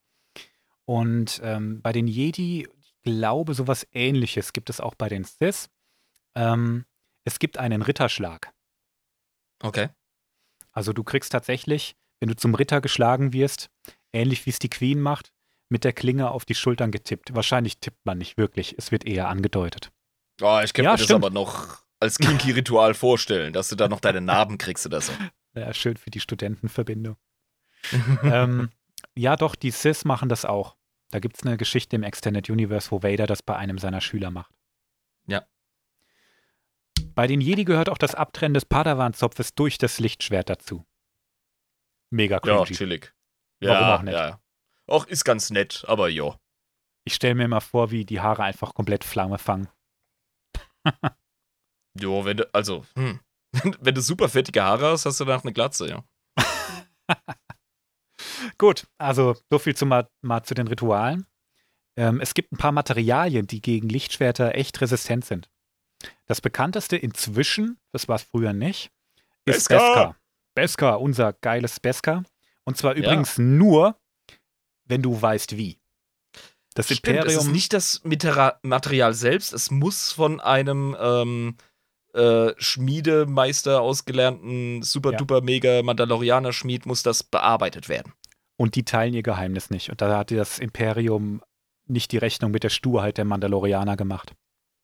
Und 0.85 1.41
ähm, 1.43 1.83
bei 1.83 1.93
den 1.93 2.07
Jedi, 2.07 2.67
ich 2.81 2.95
glaube, 3.03 3.55
sowas 3.55 3.87
ähnliches 3.93 4.53
gibt 4.53 4.71
es 4.71 4.81
auch 4.81 4.95
bei 4.95 5.09
den 5.09 5.25
Sis. 5.25 5.69
Ähm, 6.35 6.87
es 7.25 7.39
gibt 7.39 7.59
einen 7.59 7.83
Ritterschlag. 7.83 8.53
Okay. 9.63 9.89
Also 10.73 10.93
du 10.93 11.05
kriegst 11.05 11.33
tatsächlich, 11.33 11.97
wenn 12.21 12.29
du 12.29 12.37
zum 12.37 12.55
Ritter 12.55 12.81
geschlagen 12.81 13.33
wirst, 13.33 13.71
ähnlich 14.13 14.47
wie 14.47 14.51
es 14.51 14.59
die 14.59 14.71
Queen 14.71 15.01
macht, 15.01 15.33
mit 15.69 15.85
der 15.85 15.93
Klinge 15.93 16.31
auf 16.31 16.45
die 16.45 16.55
Schultern 16.55 16.91
getippt. 16.91 17.35
Wahrscheinlich 17.35 17.79
tippt 17.79 18.05
man 18.07 18.19
nicht 18.19 18.39
wirklich, 18.39 18.75
es 18.79 18.91
wird 18.91 19.05
eher 19.07 19.29
angedeutet. 19.29 19.91
Oh, 20.41 20.61
ich 20.65 20.73
kann 20.73 20.85
Ja, 20.85 20.93
das 20.93 21.03
stimmt. 21.05 21.25
aber 21.25 21.31
noch 21.31 21.83
als 22.01 22.19
Kinky-Ritual 22.19 22.95
vorstellen, 22.95 23.53
dass 23.53 23.69
du 23.69 23.77
da 23.77 23.89
noch 23.89 24.01
deine 24.01 24.21
Narben 24.21 24.59
kriegst 24.59 24.87
oder 24.87 25.01
so. 25.01 25.13
Ja, 25.55 25.73
schön 25.75 25.97
für 25.97 26.11
die 26.11 26.21
Studentenverbindung. 26.21 27.17
ähm, 28.23 28.71
ja, 29.17 29.37
doch, 29.37 29.55
die 29.55 29.71
Sis 29.71 30.05
machen 30.05 30.29
das 30.29 30.45
auch. 30.45 30.77
Da 31.11 31.21
gibt 31.21 31.37
es 31.37 31.43
eine 31.45 31.57
Geschichte 31.57 31.97
im 31.97 32.03
Extended 32.03 32.51
Universe, 32.51 32.91
wo 32.91 33.03
Vader 33.03 33.27
das 33.27 33.43
bei 33.43 33.57
einem 33.57 33.79
seiner 33.79 34.01
Schüler 34.01 34.31
macht. 34.31 34.55
Ja. 35.27 35.47
Bei 37.15 37.27
den 37.27 37.41
Jedi 37.41 37.65
gehört 37.65 37.89
auch 37.89 37.99
das 37.99 38.15
Abtrennen 38.15 38.55
des 38.55 38.67
Padawan-Zopfes 38.67 39.55
durch 39.55 39.79
das 39.79 39.99
Lichtschwert 39.99 40.51
dazu. 40.51 40.85
Mega 42.11 42.37
ja, 42.37 42.41
cringy. 42.41 42.77
chillig. 42.77 43.15
Warum 43.61 43.77
ja, 43.77 43.97
auch 43.97 44.03
nicht? 44.03 44.15
Ja. 44.15 44.41
Auch 44.87 45.07
ist 45.07 45.25
ganz 45.25 45.51
nett, 45.51 45.85
aber 45.87 46.09
jo. 46.09 46.37
ich 47.05 47.15
stelle 47.15 47.35
mir 47.35 47.49
mal 47.49 47.61
vor, 47.61 47.91
wie 47.91 48.05
die 48.05 48.21
Haare 48.21 48.45
einfach 48.45 48.75
komplett 48.75 49.05
Flamme 49.05 49.39
fangen. 49.39 49.69
Jo, 52.01 52.25
wenn 52.25 52.39
du, 52.39 52.55
also, 52.55 52.85
hm. 52.97 53.21
wenn 53.81 53.95
du 53.95 54.01
super 54.01 54.29
fettige 54.29 54.63
Haare 54.63 54.91
hast, 54.91 55.07
hast 55.07 55.21
du 55.21 55.25
danach 55.25 55.43
eine 55.45 55.53
Glatze, 55.53 55.89
ja. 55.89 56.05
Gut, 58.59 58.87
also 58.99 59.37
so 59.51 59.59
viel 59.59 59.77
zu 59.77 59.87
mal, 59.87 60.09
mal 60.23 60.43
zu 60.43 60.55
den 60.55 60.67
Ritualen. 60.69 61.27
Ähm, 61.97 62.21
es 62.21 62.35
gibt 62.35 62.53
ein 62.53 62.57
paar 62.57 62.73
Materialien, 62.73 63.47
die 63.47 63.61
gegen 63.61 63.89
Lichtschwerter 63.89 64.55
echt 64.55 64.81
resistent 64.81 65.25
sind. 65.25 65.51
Das 66.27 66.41
bekannteste 66.41 66.97
inzwischen, 66.97 67.79
das 67.93 68.09
war 68.09 68.17
es 68.17 68.23
früher 68.23 68.53
nicht, 68.53 68.91
ist 69.45 69.69
Beskar. 69.69 69.79
Beskar. 69.79 70.17
Beskar, 70.55 71.01
unser 71.01 71.33
geiles 71.33 71.81
Beskar. 71.81 72.25
Und 72.65 72.77
zwar 72.77 72.97
Ja. 72.97 73.03
übrigens 73.05 73.39
nur, 73.39 73.99
wenn 74.85 75.03
du 75.03 75.21
weißt 75.21 75.57
wie. 75.57 75.81
Das 76.75 76.87
Stimmt, 76.87 77.07
es 77.07 77.09
Imperium. 77.09 77.41
ist 77.41 77.47
nicht 77.53 77.73
das 77.73 78.03
Material 78.63 79.15
selbst, 79.15 79.53
es 79.53 79.71
muss 79.71 80.13
von 80.13 80.41
einem 80.41 80.97
ähm, 81.01 81.57
äh, 82.15 82.53
Schmiedemeister 82.59 83.81
ausgelernten 83.81 84.83
super 84.83 85.13
Ja. 85.13 85.19
duper 85.19 85.41
mega 85.41 85.83
Mandalorianer 85.83 86.53
Schmied 86.53 86.87
muss 86.87 87.03
das 87.03 87.23
bearbeitet 87.23 87.89
werden. 87.89 88.13
und 88.57 88.75
die 88.75 88.85
teilen 88.85 89.15
ihr 89.15 89.23
Geheimnis 89.23 89.71
nicht. 89.71 89.91
Und 89.91 90.01
da 90.01 90.17
hat 90.19 90.31
das 90.33 90.59
Imperium 90.59 91.43
nicht 91.87 92.11
die 92.13 92.19
Rechnung 92.19 92.51
mit 92.51 92.65
der 92.65 92.71
Sturheit 92.71 93.17
der 93.17 93.25
Mandalorianer 93.25 93.97
gemacht. 93.97 94.35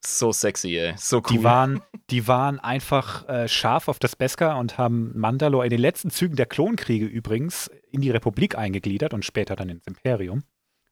So 0.06 0.32
sexy, 0.32 0.76
ey. 0.78 0.94
So 0.96 1.16
cool. 1.18 1.22
Die 1.30 1.42
waren, 1.44 1.82
die 2.10 2.28
waren 2.28 2.60
einfach 2.60 3.26
äh, 3.28 3.48
scharf 3.48 3.88
auf 3.88 3.98
das 3.98 4.16
Beskar 4.16 4.58
und 4.58 4.76
haben 4.78 5.12
Mandalore 5.18 5.64
in 5.66 5.70
den 5.70 5.80
letzten 5.80 6.10
Zügen 6.10 6.36
der 6.36 6.46
Klonkriege 6.46 7.06
übrigens 7.06 7.70
in 7.90 8.00
die 8.02 8.10
Republik 8.10 8.56
eingegliedert 8.56 9.12
und 9.14 9.24
später 9.24 9.56
dann 9.56 9.70
ins 9.70 9.86
Imperium. 9.86 10.44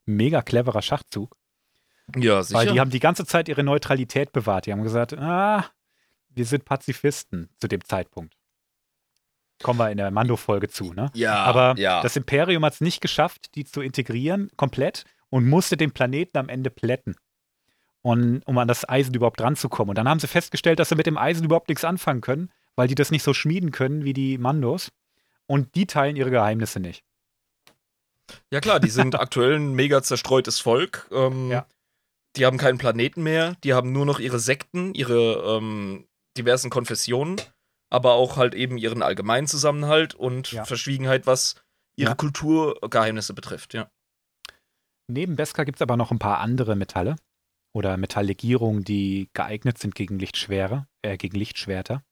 Mega 0.06 0.42
cleverer 0.42 0.82
Schachzug, 0.82 1.36
ja, 2.16 2.42
sicher. 2.42 2.58
weil 2.58 2.66
die 2.72 2.80
haben 2.80 2.90
die 2.90 2.98
ganze 3.00 3.24
Zeit 3.26 3.48
ihre 3.48 3.62
Neutralität 3.62 4.32
bewahrt. 4.32 4.66
Die 4.66 4.72
haben 4.72 4.82
gesagt, 4.82 5.16
ah, 5.16 5.66
wir 6.34 6.44
sind 6.44 6.64
Pazifisten 6.64 7.48
zu 7.58 7.68
dem 7.68 7.84
Zeitpunkt. 7.84 8.34
Kommen 9.62 9.78
wir 9.78 9.90
in 9.90 9.98
der 9.98 10.10
Mando-Folge 10.10 10.68
zu, 10.68 10.92
ne? 10.92 11.10
ja, 11.14 11.34
Aber 11.34 11.74
ja. 11.78 12.02
das 12.02 12.16
Imperium 12.16 12.64
hat 12.64 12.74
es 12.74 12.80
nicht 12.80 13.00
geschafft, 13.00 13.54
die 13.54 13.64
zu 13.64 13.80
integrieren, 13.80 14.50
komplett, 14.56 15.04
und 15.30 15.48
musste 15.48 15.76
den 15.76 15.92
Planeten 15.92 16.36
am 16.38 16.48
Ende 16.48 16.70
plätten. 16.70 17.14
Und, 18.02 18.42
um 18.46 18.58
an 18.58 18.66
das 18.66 18.88
Eisen 18.88 19.14
überhaupt 19.14 19.40
ranzukommen. 19.40 19.90
Und 19.90 19.98
dann 19.98 20.08
haben 20.08 20.18
sie 20.18 20.26
festgestellt, 20.26 20.80
dass 20.80 20.88
sie 20.88 20.96
mit 20.96 21.06
dem 21.06 21.16
Eisen 21.16 21.44
überhaupt 21.44 21.68
nichts 21.68 21.84
anfangen 21.84 22.20
können, 22.20 22.50
weil 22.74 22.88
die 22.88 22.96
das 22.96 23.12
nicht 23.12 23.22
so 23.22 23.32
schmieden 23.32 23.70
können 23.70 24.04
wie 24.04 24.12
die 24.12 24.38
Mandos. 24.38 24.90
Und 25.46 25.76
die 25.76 25.86
teilen 25.86 26.16
ihre 26.16 26.30
Geheimnisse 26.30 26.80
nicht. 26.80 27.04
Ja 28.50 28.60
klar, 28.60 28.80
die 28.80 28.90
sind 28.90 29.14
aktuell 29.20 29.54
ein 29.54 29.74
mega 29.74 30.02
zerstreutes 30.02 30.58
Volk. 30.58 31.08
Ähm, 31.12 31.50
Ja. 31.50 31.66
Die 32.36 32.46
haben 32.46 32.56
keinen 32.56 32.78
Planeten 32.78 33.22
mehr, 33.22 33.56
die 33.62 33.74
haben 33.74 33.92
nur 33.92 34.06
noch 34.06 34.18
ihre 34.18 34.38
Sekten, 34.38 34.94
ihre 34.94 35.58
ähm, 35.58 36.06
diversen 36.36 36.70
Konfessionen, 36.70 37.40
aber 37.90 38.14
auch 38.14 38.36
halt 38.36 38.54
eben 38.54 38.78
ihren 38.78 39.02
allgemeinen 39.02 39.46
Zusammenhalt 39.46 40.14
und 40.14 40.52
Ja. 40.52 40.64
Verschwiegenheit, 40.64 41.26
was 41.26 41.56
ihre 41.96 42.10
Ja. 42.10 42.14
Kulturgeheimnisse 42.14 43.34
betrifft, 43.34 43.74
ja. 43.74 43.90
Neben 45.08 45.36
Beskar 45.36 45.64
gibt 45.64 45.76
es 45.76 45.82
aber 45.82 45.96
noch 45.96 46.10
ein 46.10 46.18
paar 46.18 46.38
andere 46.38 46.76
Metalle 46.76 47.16
oder 47.72 47.96
Metalllegierungen, 47.96 48.84
die 48.84 49.28
geeignet 49.34 49.78
sind 49.78 49.94
gegen 49.94 50.18
Lichtschwere, 50.18 50.86
äh, 51.02 51.16
gegen 51.16 51.36
Lichtschwerter. 51.36 52.02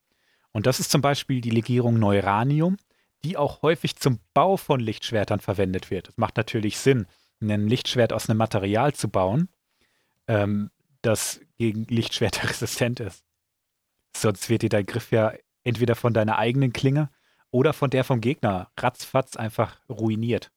Und 0.52 0.66
das 0.66 0.80
ist 0.80 0.90
zum 0.90 1.00
Beispiel 1.00 1.40
die 1.40 1.50
Legierung 1.50 1.98
Neuranium, 1.98 2.76
die 3.24 3.36
auch 3.36 3.62
häufig 3.62 3.96
zum 3.96 4.18
Bau 4.34 4.56
von 4.56 4.80
Lichtschwertern 4.80 5.40
verwendet 5.40 5.90
wird. 5.90 6.08
Es 6.08 6.16
macht 6.16 6.36
natürlich 6.36 6.78
Sinn, 6.78 7.06
ein 7.40 7.68
Lichtschwert 7.68 8.12
aus 8.12 8.28
einem 8.28 8.38
Material 8.38 8.92
zu 8.94 9.08
bauen, 9.08 9.48
ähm, 10.26 10.70
das 11.02 11.40
gegen 11.56 11.84
Lichtschwerter 11.84 12.48
resistent 12.50 13.00
ist. 13.00 13.24
Sonst 14.16 14.48
wird 14.48 14.62
dir 14.62 14.68
dein 14.68 14.86
Griff 14.86 15.10
ja 15.10 15.32
entweder 15.64 15.94
von 15.94 16.12
deiner 16.12 16.38
eigenen 16.38 16.72
Klinge 16.72 17.10
oder 17.50 17.72
von 17.72 17.90
der 17.90 18.04
vom 18.04 18.20
Gegner 18.20 18.70
ratzfatz 18.78 19.36
einfach 19.36 19.80
ruiniert. 19.88 20.50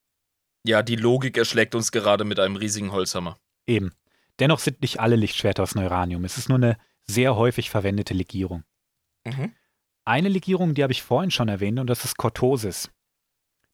Ja, 0.66 0.82
die 0.82 0.96
Logik 0.96 1.38
erschlägt 1.38 1.76
uns 1.76 1.92
gerade 1.92 2.24
mit 2.24 2.39
einem 2.39 2.56
riesigen 2.56 2.92
Holzhammer. 2.92 3.38
Eben. 3.68 3.92
Dennoch 4.39 4.60
sind 4.60 4.82
nicht 4.82 5.00
alle 5.00 5.16
Lichtschwerter 5.16 5.63
aus 5.63 5.76
Neuranium. 5.76 6.24
Es 6.24 6.38
ist 6.38 6.50
nur 6.50 6.58
eine 6.58 6.78
sehr 7.04 7.36
häufig 7.36 7.70
verwendete 7.70 8.13
Legierung. 8.13 8.63
Mhm. 9.26 9.54
Eine 10.06 10.30
Legierung, 10.30 10.74
die 10.74 10.84
habe 10.84 10.94
ich 10.94 11.04
vorhin 11.04 11.32
schon 11.32 11.50
erwähnt, 11.50 11.80
und 11.80 11.88
das 11.88 12.04
ist 12.04 12.18
Cortosis. 12.18 12.89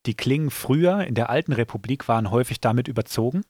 Die 0.06 0.16
Klingen 0.16 0.52
früher 0.52 1.06
in 1.06 1.16
der 1.16 1.30
alten 1.30 1.54
Republik 1.54 2.08
waren 2.08 2.32
häufig 2.32 2.60
damit 2.60 2.88
überzogen, 2.88 3.44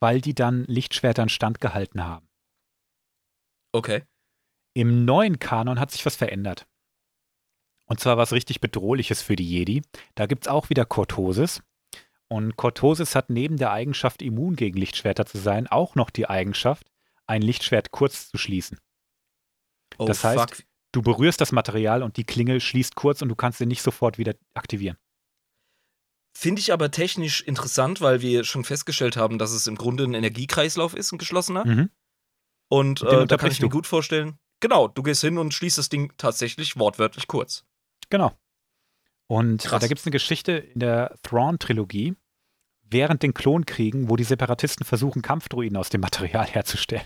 weil 0.00 0.20
die 0.20 0.34
dann 0.34 0.64
Lichtschwertern 0.64 1.28
standgehalten 1.28 2.04
haben. 2.04 2.28
Okay. 3.72 4.02
Im 4.74 5.04
neuen 5.04 5.38
Kanon 5.38 5.80
hat 5.80 5.90
sich 5.92 6.04
was 6.04 6.16
verändert. 6.16 6.66
Und 7.86 8.00
zwar 8.00 8.16
was 8.16 8.32
richtig 8.32 8.60
Bedrohliches 8.60 9.22
für 9.22 9.36
die 9.36 9.48
Jedi. 9.48 9.82
Da 10.14 10.26
gibt 10.26 10.44
es 10.44 10.48
auch 10.48 10.70
wieder 10.70 10.84
Cortosis. 10.84 11.62
Und 12.28 12.56
Cortosis 12.56 13.14
hat 13.14 13.30
neben 13.30 13.56
der 13.56 13.70
Eigenschaft, 13.70 14.22
immun 14.22 14.56
gegen 14.56 14.78
Lichtschwerter 14.78 15.26
zu 15.26 15.38
sein, 15.38 15.66
auch 15.68 15.94
noch 15.94 16.10
die 16.10 16.26
Eigenschaft, 16.28 16.90
ein 17.26 17.42
Lichtschwert 17.42 17.90
kurz 17.90 18.30
zu 18.30 18.38
schließen. 18.38 18.78
Oh, 19.98 20.06
Das 20.06 20.24
heißt- 20.24 20.38
fuck. 20.40 20.64
Du 20.92 21.02
berührst 21.02 21.40
das 21.40 21.50
Material 21.50 22.04
und 22.04 22.16
die 22.16 22.24
Klinge 22.24 22.60
schließt 22.60 22.94
kurz 22.94 23.20
und 23.20 23.28
du 23.28 23.34
kannst 23.34 23.58
sie 23.58 23.66
nicht 23.66 23.82
sofort 23.82 24.16
wieder 24.16 24.34
aktivieren. 24.54 24.96
Finde 26.36 26.60
ich 26.60 26.72
aber 26.72 26.90
technisch 26.92 27.40
interessant, 27.40 28.00
weil 28.00 28.20
wir 28.20 28.44
schon 28.44 28.62
festgestellt 28.62 29.16
haben, 29.16 29.38
dass 29.38 29.50
es 29.50 29.66
im 29.66 29.74
Grunde 29.74 30.04
ein 30.04 30.14
Energiekreislauf 30.14 30.94
ist, 30.94 31.10
ein 31.12 31.18
geschlossener. 31.18 31.64
Mhm. 31.66 31.90
Und 32.68 33.02
äh, 33.02 33.26
da 33.26 33.36
kann 33.36 33.50
ich 33.50 33.60
mir 33.60 33.68
gut 33.68 33.88
vorstellen, 33.88 34.38
genau, 34.64 34.88
du 34.88 35.02
gehst 35.02 35.20
hin 35.20 35.36
und 35.36 35.52
schließt 35.52 35.76
das 35.76 35.90
Ding 35.90 36.10
tatsächlich 36.16 36.78
wortwörtlich 36.78 37.26
kurz. 37.26 37.64
Genau. 38.08 38.32
Und 39.26 39.62
äh, 39.62 39.68
Krass. 39.68 39.82
da 39.82 39.88
gibt 39.88 40.00
es 40.00 40.06
eine 40.06 40.12
Geschichte 40.12 40.52
in 40.52 40.80
der 40.80 41.14
Thrawn-Trilogie 41.22 42.14
während 42.82 43.22
den 43.22 43.34
Klonkriegen, 43.34 44.08
wo 44.08 44.16
die 44.16 44.24
Separatisten 44.24 44.86
versuchen, 44.86 45.20
Kampfdruiden 45.20 45.76
aus 45.76 45.90
dem 45.90 46.00
Material 46.00 46.46
herzustellen. 46.46 47.04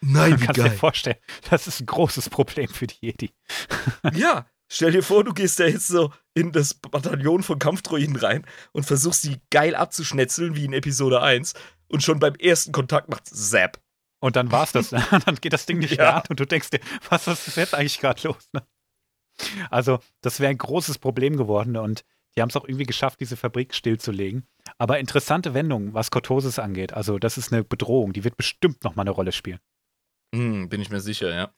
Nein, 0.00 0.36
Du 0.36 0.46
kannst 0.46 0.60
dir 0.60 0.70
vorstellen, 0.70 1.16
das 1.50 1.66
ist 1.66 1.80
ein 1.80 1.86
großes 1.86 2.30
Problem 2.30 2.68
für 2.68 2.86
die 2.86 2.96
Jedi. 3.00 3.30
Ja, 4.14 4.46
stell 4.68 4.92
dir 4.92 5.02
vor, 5.02 5.24
du 5.24 5.32
gehst 5.32 5.58
da 5.58 5.64
jetzt 5.64 5.88
so 5.88 6.12
in 6.34 6.52
das 6.52 6.74
Bataillon 6.74 7.42
von 7.42 7.58
Kampfdroiden 7.58 8.16
rein 8.16 8.46
und 8.72 8.84
versuchst 8.84 9.22
sie 9.22 9.40
geil 9.50 9.74
abzuschnetzeln, 9.74 10.54
wie 10.54 10.66
in 10.66 10.72
Episode 10.72 11.20
1. 11.20 11.54
Und 11.88 12.02
schon 12.04 12.20
beim 12.20 12.34
ersten 12.36 12.70
Kontakt 12.70 13.08
macht's 13.08 13.50
Zap. 13.50 13.80
Und 14.22 14.36
dann 14.36 14.50
war's 14.52 14.72
das. 14.72 14.90
dann 15.26 15.34
geht 15.40 15.52
das 15.52 15.66
Ding 15.66 15.78
nicht 15.78 15.96
Ja. 15.96 16.02
mehr 16.04 16.16
an 16.16 16.22
und 16.30 16.40
du 16.40 16.46
denkst 16.46 16.70
dir, 16.70 16.80
was 17.10 17.26
ist 17.26 17.56
jetzt 17.56 17.74
eigentlich 17.74 17.98
gerade 17.98 18.26
los? 18.28 18.48
Ne? 18.52 18.62
Also, 19.70 19.98
das 20.20 20.40
wäre 20.40 20.50
ein 20.50 20.58
großes 20.58 20.98
Problem 20.98 21.36
geworden 21.36 21.76
und 21.76 22.04
die 22.36 22.40
haben 22.40 22.48
es 22.48 22.56
auch 22.56 22.64
irgendwie 22.66 22.84
geschafft, 22.86 23.20
diese 23.20 23.36
Fabrik 23.36 23.74
stillzulegen. 23.74 24.46
Aber 24.78 24.98
interessante 25.00 25.54
Wendung, 25.54 25.92
was 25.92 26.10
Cortosis 26.10 26.58
angeht. 26.58 26.92
Also, 26.92 27.18
das 27.18 27.36
ist 27.36 27.52
eine 27.52 27.64
Bedrohung, 27.64 28.12
die 28.12 28.24
wird 28.24 28.36
bestimmt 28.36 28.84
noch 28.84 28.94
mal 28.94 29.02
eine 29.02 29.10
Rolle 29.10 29.32
spielen. 29.32 29.58
Hm, 30.34 30.68
bin 30.68 30.80
ich 30.80 30.90
mir 30.90 31.00
sicher, 31.00 31.34
ja. 31.34 31.50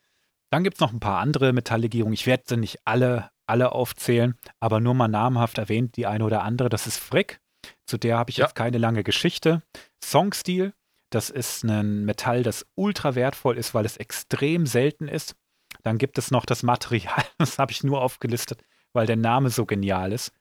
Dann 0.51 0.65
gibt 0.65 0.77
es 0.77 0.81
noch 0.81 0.93
ein 0.93 1.01
paar 1.01 1.21
andere 1.21 1.53
Metalllegierungen. 1.53 2.15
Ich 2.15 2.27
werde 2.27 2.45
sie 2.47 2.57
nicht 2.57 2.79
alle, 2.85 3.31
alle 3.47 3.73
aufzählen, 3.73 4.35
aber 4.61 4.81
nur 4.81 4.95
mal 4.95 5.09
namhaft 5.09 5.59
erwähnt, 5.59 5.97
die 5.97 6.07
eine 6.07 6.25
oder 6.25 6.43
andere. 6.43 6.69
Das 6.69 6.87
ist 6.87 6.99
Frick. 6.99 7.41
Zu 7.87 7.99
der 7.99 8.19
habe 8.19 8.31
ich 8.31 8.39
Ja. 8.39 8.47
jetzt 8.47 8.55
keine 8.57 8.79
lange 8.79 9.05
Geschichte. 9.05 9.63
Songstil, 10.03 10.75
das 11.15 11.31
ist 11.31 11.65
ein 11.65 12.05
Metall, 12.05 12.43
das 12.43 12.67
ultra 12.75 13.15
wertvoll 13.15 13.57
ist, 13.57 13.75
weil 13.75 13.87
es 13.87 13.97
extrem 13.97 14.67
selten 14.67 15.09
ist. 15.09 15.37
Dann 15.83 15.99
gibt 15.99 16.19
es 16.19 16.31
noch 16.31 16.47
das 16.47 16.63
Material, 16.63 17.25
das 17.39 17.59
habe 17.59 17.73
ich 17.73 17.85
nur 17.85 18.01
aufgelistet, 18.01 18.63
weil 18.93 19.07
der 19.07 19.17
Name 19.17 19.51
so 19.51 19.67
genial 19.67 20.13
ist. 20.13 20.33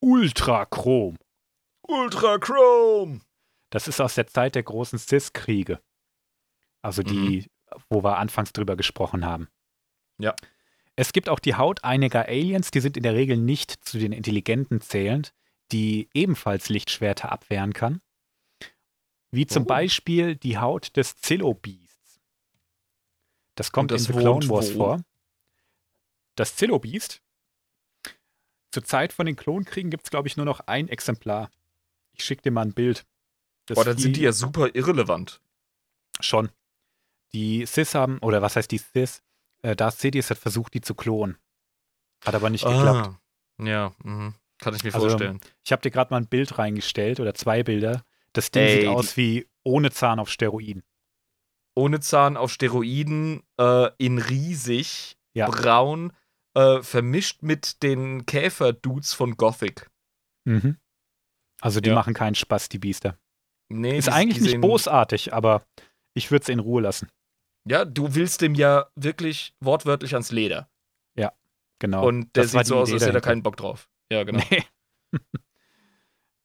Ultrachrom. 0.00 1.16
Ultra 1.82 2.38
Chrome! 2.38 3.20
Das 3.70 3.88
ist 3.88 4.00
aus 4.00 4.14
der 4.14 4.26
Zeit 4.26 4.54
der 4.54 4.62
großen 4.62 4.98
Cis-Kriege. 4.98 5.80
Also 6.82 7.02
die, 7.02 7.50
wo 7.88 8.02
wir 8.02 8.18
anfangs 8.18 8.52
drüber 8.52 8.76
gesprochen 8.76 9.24
haben. 9.24 9.48
Ja. 10.18 10.34
Es 10.96 11.12
gibt 11.12 11.28
auch 11.28 11.38
die 11.38 11.54
Haut 11.54 11.84
einiger 11.84 12.26
Aliens, 12.26 12.70
die 12.70 12.80
sind 12.80 12.96
in 12.96 13.02
der 13.02 13.14
Regel 13.14 13.36
nicht 13.36 13.84
zu 13.84 13.98
den 13.98 14.12
Intelligenten 14.12 14.80
zählend, 14.80 15.32
die 15.72 16.08
ebenfalls 16.14 16.68
Lichtschwerter 16.68 17.30
abwehren 17.30 17.72
kann. 17.72 18.00
Wie 19.30 19.46
zum 19.46 19.62
Oh. 19.64 19.66
Beispiel 19.66 20.36
die 20.36 20.58
Haut 20.58 20.96
des 20.96 21.16
Zillo-Beasts. 21.16 22.20
Das 23.54 23.72
kommt 23.72 23.90
das 23.90 24.06
in 24.06 24.14
The 24.14 24.20
Clone 24.20 24.48
Wars 24.48 24.74
wo? 24.74 24.78
vor. 24.78 25.04
Das 26.36 26.56
Zillo-Beast. 26.56 27.22
Zur 28.72 28.84
Zeit 28.84 29.12
von 29.12 29.26
den 29.26 29.36
Klonkriegen 29.36 29.90
gibt 29.90 30.04
es, 30.04 30.10
glaube 30.10 30.28
ich, 30.28 30.36
nur 30.36 30.46
noch 30.46 30.60
ein 30.60 30.88
Exemplar. 30.88 31.50
Ich 32.12 32.24
schicke 32.24 32.42
dir 32.42 32.50
mal 32.52 32.62
ein 32.62 32.72
Bild. 32.72 33.04
Das 33.66 33.76
Boah, 33.76 33.84
dann 33.84 33.98
sind 33.98 34.16
die 34.16 34.22
ja 34.22 34.32
super 34.32 34.74
irrelevant. 34.74 35.40
Schon. 36.20 36.50
Die 37.32 37.66
Sis 37.66 37.94
haben, 37.94 38.18
oder 38.18 38.42
was 38.42 38.56
heißt 38.56 38.70
die 38.70 38.78
Sis? 38.78 39.22
Äh, 39.62 39.76
Darth 39.76 39.98
Sidious 39.98 40.30
hat 40.30 40.38
versucht, 40.38 40.74
die 40.74 40.80
zu 40.80 40.94
klonen. 40.94 41.36
Hat 42.24 42.34
aber 42.34 42.50
nicht 42.50 42.64
geklappt. 42.64 43.16
Ah, 43.58 43.64
ja, 43.64 43.92
mhm. 44.02 44.34
kann 44.58 44.74
ich 44.74 44.82
mir 44.84 44.94
Also, 44.94 45.08
vorstellen. 45.08 45.40
Ich 45.64 45.72
habe 45.72 45.82
dir 45.82 45.90
gerade 45.90 46.12
mal 46.12 46.18
ein 46.18 46.26
Bild 46.26 46.58
reingestellt 46.58 47.20
oder 47.20 47.34
zwei 47.34 47.62
Bilder. 47.62 48.04
Das 48.32 48.50
Ding 48.50 48.62
Ey, 48.62 48.80
sieht 48.80 48.88
aus 48.88 49.16
wie 49.16 49.48
ohne 49.64 49.90
Zahn 49.90 50.18
auf 50.18 50.30
Steroiden. 50.30 50.82
Ohne 51.76 52.00
Zahn 52.00 52.36
auf 52.36 52.52
Steroiden, 52.52 53.42
äh, 53.58 53.90
in 53.98 54.18
riesig, 54.18 55.16
Ja. 55.34 55.48
braun, 55.48 56.12
äh, 56.54 56.82
vermischt 56.82 57.42
mit 57.42 57.82
den 57.82 58.26
Käfer-Dudes 58.26 59.14
von 59.14 59.36
Gothic. 59.36 59.90
Mhm. 60.44 60.78
Also 61.60 61.80
die 61.80 61.90
Ja. 61.90 61.94
machen 61.94 62.14
keinen 62.14 62.34
Spaß, 62.34 62.68
die 62.68 62.78
Biester. 62.78 63.18
Nee, 63.68 63.98
Ist 63.98 64.08
die- 64.08 64.12
eigentlich 64.12 64.38
die 64.38 64.44
nicht 64.44 64.60
bosartig, 64.60 65.32
aber 65.32 65.64
ich 66.14 66.30
würde 66.30 66.42
es 66.42 66.48
in 66.48 66.58
Ruhe 66.58 66.82
lassen. 66.82 67.08
Ja, 67.68 67.84
du 67.84 68.14
willst 68.14 68.40
dem 68.40 68.54
ja 68.54 68.90
wirklich 68.96 69.54
wortwörtlich 69.60 70.14
ans 70.14 70.30
Leder. 70.32 70.68
Genau. 71.82 72.06
Und 72.06 72.36
der 72.36 72.42
Das 72.42 72.52
sieht 72.52 72.66
so 72.66 72.76
aus, 72.76 72.92
als 72.92 73.06
hätte 73.06 73.14
er 73.16 73.20
keinen 73.22 73.42
Bock 73.42 73.56
drauf. 73.56 73.88
Ja, 74.12 74.22
genau. 74.24 74.42
Nee. 74.50 74.64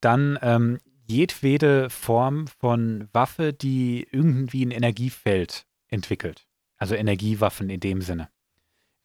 Dann 0.01 0.39
ähm, 0.41 0.79
jedwede 1.07 1.89
Form 1.89 2.47
von 2.47 3.07
Waffe, 3.13 3.53
die 3.53 4.07
irgendwie 4.11 4.65
ein 4.65 4.71
Energiefeld 4.71 5.65
entwickelt. 5.87 6.47
Also 6.77 6.95
Energiewaffen 6.95 7.69
in 7.69 7.79
dem 7.79 8.01
Sinne. 8.01 8.29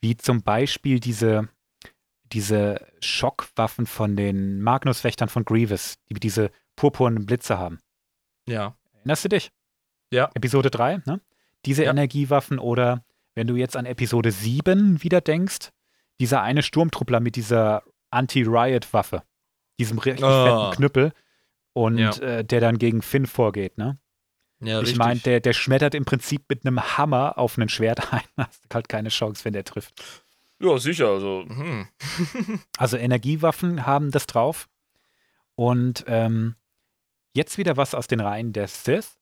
Wie 0.01 0.17
zum 0.17 0.43
Beispiel 0.43 0.99
diese, 1.01 1.49
diese 2.33 2.87
Schockwaffen 3.01 3.87
von 3.87 4.17
den 4.17 4.61
Magnuswächtern 4.63 5.29
von 5.29 5.45
Grievous, 5.45 5.97
die 6.09 6.15
diese 6.15 6.51
purpurnen 6.77 7.27
Blitze 7.27 7.59
haben. 7.59 7.81
Ja. 8.49 8.77
Erinnerst 8.95 9.25
du 9.25 9.29
dich? 9.29 9.53
Ja. 10.13 10.31
Episode 10.35 10.71
3, 10.71 11.03
ne? 11.07 11.21
Diese 11.67 11.85
Ja. 11.85 11.91
Energiewaffen 11.91 12.59
oder 12.59 13.05
wenn 13.35 13.47
du 13.47 13.57
jetzt 13.57 13.77
an 13.77 13.87
Episode 13.87 14.33
7 14.33 15.03
wieder 15.03 15.21
denkst, 15.21 15.69
dieser 16.19 16.43
eine 16.43 16.63
Sturmtruppler 16.63 17.21
mit 17.21 17.37
dieser 17.37 17.83
Anti-Riot-Waffe, 18.11 19.23
diesem 19.79 19.99
richtig 19.99 20.25
Ah. 20.25 20.45
fetten 20.71 20.77
Knüppel 20.77 21.13
und 21.73 21.99
Ja. 21.99 22.11
äh, 22.19 22.45
der 22.45 22.61
dann 22.61 22.79
gegen 22.79 23.03
Finn 23.03 23.27
vorgeht, 23.27 23.79
ne? 23.79 23.99
Ja, 24.63 24.83
ich 24.83 24.97
meine, 24.97 25.21
der, 25.21 25.41
der 25.41 25.55
schmettert 25.55 25.95
im 25.95 26.05
Prinzip 26.05 26.43
mit 26.51 26.67
einem 26.67 26.81
Hammer 26.99 27.39
auf 27.39 27.57
ein 27.57 27.69
Schwert 27.71 28.01
ein. 28.13 28.21
Hast 28.37 28.63
halt 28.75 28.89
keine 28.89 29.09
Chance, 29.09 29.45
wenn 29.45 29.55
der 29.55 29.65
trifft. 29.65 29.95
Ja, 30.61 30.77
sicher. 30.79 31.09
Also, 31.09 31.45
hm. 31.49 31.89
Also 32.77 32.97
Energiewaffen 32.99 33.87
haben 33.87 34.11
das 34.11 34.27
drauf. 34.27 34.69
Und 35.55 36.05
ähm, 36.09 36.57
jetzt 37.33 37.57
wieder 37.57 37.77
was 37.79 37.95
aus 37.95 38.07
den 38.07 38.21
Reihen 38.21 38.53
der 38.53 38.69
Sith. 38.69 39.17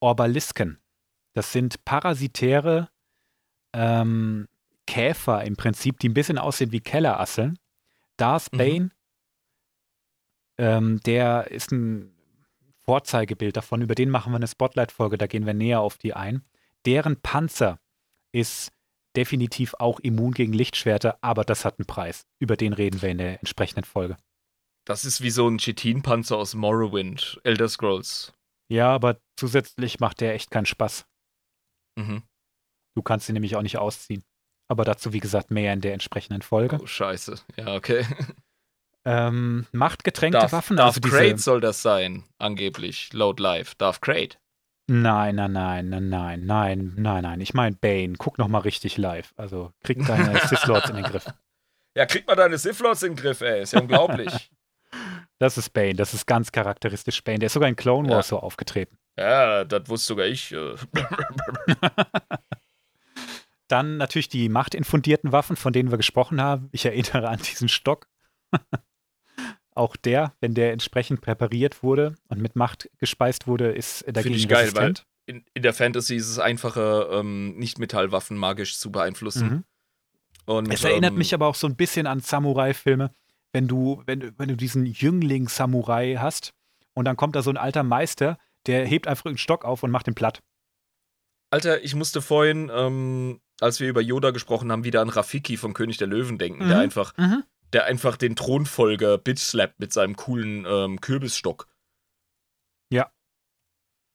Orbalisken. 0.00 0.78
Das 1.34 1.52
sind 1.52 1.84
parasitäre 1.84 2.88
ähm, 3.74 4.48
Käfer 4.86 5.44
im 5.44 5.56
Prinzip, 5.56 5.98
die 5.98 6.08
ein 6.08 6.14
bisschen 6.14 6.38
aussehen 6.38 6.72
wie 6.72 6.80
Kellerasseln. 6.80 7.58
Darth 8.16 8.50
Mhm. 8.52 8.58
Ähm, 10.58 11.00
der 11.04 11.50
ist 11.50 11.72
ein 11.72 12.14
Vorzeigebild 12.84 13.56
davon. 13.56 13.82
Über 13.82 13.94
den 13.94 14.10
machen 14.10 14.32
wir 14.32 14.36
eine 14.36 14.46
Spotlight-Folge, 14.46 15.18
da 15.18 15.26
gehen 15.26 15.46
wir 15.46 15.54
näher 15.54 15.80
auf 15.80 15.98
die 15.98 16.14
ein. 16.14 16.44
Deren 16.86 17.20
Panzer 17.20 17.78
ist 18.32 18.72
definitiv 19.16 19.74
auch 19.78 20.00
immun 20.00 20.32
gegen 20.32 20.52
Lichtschwerter, 20.52 21.18
aber 21.22 21.44
das 21.44 21.64
hat 21.64 21.78
einen 21.78 21.86
Preis. 21.86 22.26
Über 22.40 22.56
den 22.56 22.72
reden 22.72 23.00
wir 23.00 23.08
in 23.10 23.18
der 23.18 23.38
entsprechenden 23.38 23.84
Folge. 23.84 24.16
Das 24.84 25.04
ist 25.04 25.22
wie 25.22 25.30
so 25.30 25.48
ein 25.48 25.58
Chitin-Panzer 25.58 26.36
aus 26.36 26.54
Morrowind, 26.54 27.40
Elder 27.42 27.68
Scrolls. 27.68 28.32
Ja, 28.68 28.92
aber 28.92 29.18
zusätzlich 29.36 30.00
macht 30.00 30.20
der 30.20 30.34
echt 30.34 30.50
keinen 30.50 30.66
Spaß. 30.66 31.06
Mhm. 31.96 32.22
Du 32.94 33.02
kannst 33.02 33.28
ihn 33.28 33.34
nämlich 33.34 33.56
auch 33.56 33.62
nicht 33.62 33.78
ausziehen. 33.78 34.22
Aber 34.68 34.84
dazu, 34.84 35.12
wie 35.12 35.20
gesagt, 35.20 35.50
mehr 35.50 35.72
in 35.72 35.80
der 35.80 35.92
entsprechenden 35.92 36.42
Folge. 36.42 36.78
Oh, 36.82 36.86
scheiße. 36.86 37.36
Ja, 37.56 37.74
okay. 37.74 38.06
Ähm, 39.06 39.66
machtgetränkte 39.72 40.38
Darth, 40.38 40.52
Waffen, 40.52 40.76
Darth 40.76 40.88
also 40.96 41.00
diese. 41.00 41.16
Crate 41.16 41.38
soll 41.38 41.60
das 41.60 41.82
sein, 41.82 42.24
angeblich, 42.38 43.12
laut 43.12 43.38
Live. 43.40 43.74
Darth 43.74 44.00
Crate. 44.00 44.38
Nein, 44.86 45.36
nein, 45.36 45.52
nein, 45.52 45.88
nein, 45.88 46.08
nein, 46.10 46.44
nein, 46.46 46.92
nein, 46.96 47.22
nein. 47.22 47.40
Ich 47.40 47.54
meine 47.54 47.76
Bane. 47.76 48.14
Guck 48.18 48.38
noch 48.38 48.48
mal 48.48 48.58
richtig 48.58 48.98
live. 48.98 49.32
Also 49.36 49.72
krieg 49.82 50.04
deine 50.06 50.38
Sith 50.46 50.66
Lords 50.66 50.90
in 50.90 50.96
den 50.96 51.04
Griff. 51.04 51.26
Ja, 51.96 52.04
krieg 52.06 52.26
mal 52.26 52.34
deine 52.36 52.58
Sith 52.58 52.80
Lords 52.80 53.02
in 53.02 53.12
den 53.12 53.16
Griff, 53.16 53.40
ey. 53.40 53.62
Ist 53.62 53.72
ja 53.72 53.80
unglaublich. 53.80 54.50
Das 55.40 55.58
ist 55.58 55.70
Bane. 55.70 55.94
Das 55.94 56.14
ist 56.14 56.26
ganz 56.26 56.52
charakteristisch 56.52 57.24
Bane. 57.24 57.40
Der 57.40 57.46
ist 57.48 57.54
sogar 57.54 57.68
in 57.68 57.74
Clone 57.74 58.08
Wars 58.08 58.30
Ja. 58.30 58.36
so 58.36 58.38
aufgetreten. 58.38 58.96
ja, 59.18 59.64
das 59.64 59.88
wusste 59.88 60.06
sogar 60.06 60.26
ich. 60.26 60.52
äh. 60.52 60.76
Dann 63.68 63.96
natürlich 63.96 64.28
die 64.28 64.48
machtinfundierten 64.48 65.32
Waffen, 65.32 65.56
von 65.56 65.72
denen 65.72 65.90
wir 65.90 65.96
gesprochen 65.96 66.40
haben. 66.40 66.68
Ich 66.70 66.84
erinnere 66.84 67.28
an 67.28 67.38
diesen 67.40 67.68
Stock. 67.68 68.06
Auch 69.74 69.96
der, 69.96 70.34
wenn 70.40 70.54
der 70.54 70.72
entsprechend 70.72 71.20
präpariert 71.20 71.82
wurde 71.82 72.14
und 72.28 72.40
mit 72.40 72.54
Macht 72.56 72.88
gespeist 72.98 73.46
wurde, 73.48 73.72
ist 73.72 74.04
dagegen 74.06 74.34
ich 74.34 74.46
geil, 74.48 74.60
resistent. 74.66 75.04
In, 75.26 75.44
in 75.54 75.62
der 75.62 75.74
Fantasy 75.74 76.14
ist 76.16 76.28
es 76.28 76.38
einfacher, 76.38 77.10
ähm, 77.12 77.56
Nicht-Metallwaffen 77.56 78.36
magisch 78.36 78.78
zu 78.78 78.92
beeinflussen. 78.92 79.48
Mhm. 79.48 79.64
Und, 80.46 80.72
Es 80.72 80.84
erinnert 80.84 81.12
ähm, 81.12 81.18
mich 81.18 81.32
aber 81.34 81.46
auch 81.48 81.54
so 81.54 81.66
ein 81.66 81.76
bisschen 81.76 82.06
an 82.06 82.20
Samurai-Filme, 82.20 83.10
wenn 83.52 83.66
du, 83.66 84.02
wenn, 84.06 84.20
du- 84.20 84.32
wenn 84.38 84.48
du 84.48 84.56
diesen 84.56 84.84
Jüngling-Samurai 84.86 86.16
hast 86.20 86.52
und 86.92 87.06
dann 87.06 87.16
kommt 87.16 87.34
da 87.34 87.42
so 87.42 87.50
ein 87.50 87.56
alter 87.56 87.82
Meister, 87.82 88.38
der 88.66 88.86
hebt 88.86 89.06
einfach 89.08 89.26
einen 89.26 89.38
Stock 89.38 89.64
auf 89.64 89.82
und 89.82 89.90
macht 89.90 90.06
den 90.06 90.14
platt. 90.14 90.42
Alter, 91.50 91.82
ich 91.82 91.94
musste 91.94 92.20
vorhin, 92.20 92.70
ähm, 92.74 93.40
als 93.60 93.80
wir 93.80 93.88
über 93.88 94.00
Yoda 94.00 94.30
gesprochen 94.30 94.70
haben, 94.72 94.84
wieder 94.84 95.00
an 95.00 95.08
Rafiki 95.08 95.56
von 95.56 95.72
König 95.72 95.96
der 95.98 96.08
Löwen 96.08 96.38
denken, 96.38 96.66
der 96.68 96.76
Mhm. 97.16 97.44
Der 97.74 97.84
einfach 97.84 98.16
den 98.16 98.36
Thronfolger 98.36 99.18
bitch 99.18 99.40
slappt 99.40 99.80
mit 99.80 99.92
seinem 99.92 100.16
coolen 100.16 100.64
ähm, 100.66 101.00
Kürbisstock. 101.00 101.68
Ja. 102.90 103.12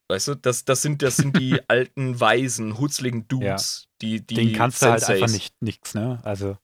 Weißt 0.08 0.30
du, 0.30 0.36
das, 0.36 0.66
das, 0.66 0.82
sind, 0.82 1.02
das 1.02 1.18
sind 1.18 1.38
die 1.38 1.60
alten, 1.68 2.20
weisen, 2.20 2.80
hutzligen 2.80 3.28
Dudes, 3.28 3.90
die, 4.02 4.26
die 4.26 4.36
Den 4.36 4.54
kannst 4.54 4.82
du 4.82 4.88
halt 4.88 5.02
Senseis. 5.02 5.22
einfach 5.22 5.34
nicht 5.34 5.62
nichts, 5.62 5.94
ne? 5.94 6.20
Also, 6.24 6.58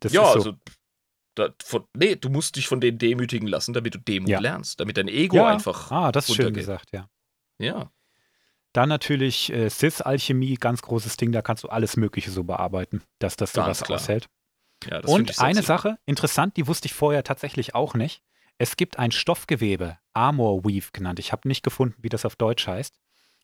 das 0.00 0.12
ja, 0.12 0.22
ist 0.22 0.32
so. 0.32 0.38
also, 0.38 0.58
da, 1.34 1.54
von, 1.62 1.84
nee, 1.94 2.16
du 2.16 2.30
musst 2.30 2.56
dich 2.56 2.68
von 2.68 2.80
denen 2.80 2.98
demütigen 2.98 3.48
lassen, 3.48 3.72
damit 3.72 3.94
du 3.94 3.98
Demut 3.98 4.28
Ja. 4.28 4.40
lernst, 4.40 4.80
damit 4.80 4.96
dein 4.96 5.08
Ego 5.08 5.36
ja. 5.36 5.48
einfach. 5.48 5.90
Ah, 5.90 6.12
das 6.12 6.28
ist 6.28 6.36
schön 6.36 6.54
gesagt, 6.54 6.92
ja. 6.92 7.08
Ja. 7.58 7.92
Dann 8.72 8.88
natürlich 8.88 9.52
äh, 9.52 9.68
Cis-Alchemie, 9.68 10.54
ganz 10.54 10.80
großes 10.82 11.16
Ding, 11.16 11.32
da 11.32 11.42
kannst 11.42 11.64
du 11.64 11.68
alles 11.68 11.96
Mögliche 11.96 12.30
so 12.30 12.44
bearbeiten, 12.44 13.02
dass 13.18 13.36
das 13.36 13.52
sowas 13.52 13.82
klar. 13.82 13.98
aushält. 13.98 14.28
Ja 14.88 15.00
das 15.00 15.10
Und 15.10 15.38
eine. 15.40 15.62
Sache, 15.62 15.98
interessant, 16.06 16.56
die 16.56 16.66
wusste 16.66 16.86
ich 16.86 16.94
vorher 16.94 17.24
tatsächlich 17.24 17.74
auch 17.74 17.94
nicht. 17.94 18.22
Es 18.58 18.76
gibt 18.76 18.98
ein 18.98 19.10
Stoffgewebe, 19.10 19.98
Armor 20.12 20.64
Weave 20.64 20.88
genannt. 20.92 21.18
Ich 21.18 21.32
habe 21.32 21.48
nicht 21.48 21.62
gefunden, 21.62 21.96
wie 22.02 22.08
das 22.08 22.24
auf 22.24 22.36
Deutsch 22.36 22.66
heißt. 22.66 22.98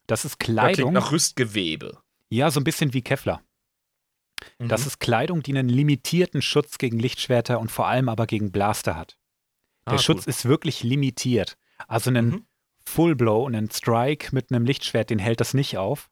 Das 0.06 0.24
ist 0.24 0.32
Ja, 0.34 0.36
klingt 0.44 0.58
Kleidung. 0.58 0.92
nach 0.92 1.10
Rüstgewebe. 1.12 1.98
Ja, 2.28 2.50
so 2.50 2.60
ein 2.60 2.64
bisschen 2.64 2.92
wie 2.92 3.02
Kevlar. 3.02 3.42
Das 4.58 4.82
Mhm. 4.82 4.86
ist 4.88 5.00
Kleidung, 5.00 5.42
die 5.42 5.52
einen 5.56 5.68
limitierten 5.68 6.42
Schutz 6.42 6.78
gegen 6.78 6.98
Lichtschwerter 6.98 7.58
und 7.58 7.70
vor 7.70 7.86
allem 7.88 8.08
aber 8.08 8.26
gegen 8.26 8.52
Blaster 8.52 8.94
hat. 8.96 9.16
Der 9.86 9.94
Ah, 9.94 9.98
Schutz 9.98 10.26
ist 10.26 10.44
wirklich 10.44 10.82
limitiert. 10.82 11.56
Also 11.88 12.10
einen 12.10 12.28
Mhm. 12.28 12.46
Full 12.84 13.16
Blow, 13.16 13.46
einen 13.46 13.70
Strike 13.70 14.34
mit 14.34 14.50
einem 14.52 14.64
Lichtschwert, 14.66 15.10
den 15.10 15.18
hält 15.18 15.40
das 15.40 15.54
nicht 15.54 15.78
auf. 15.78 16.10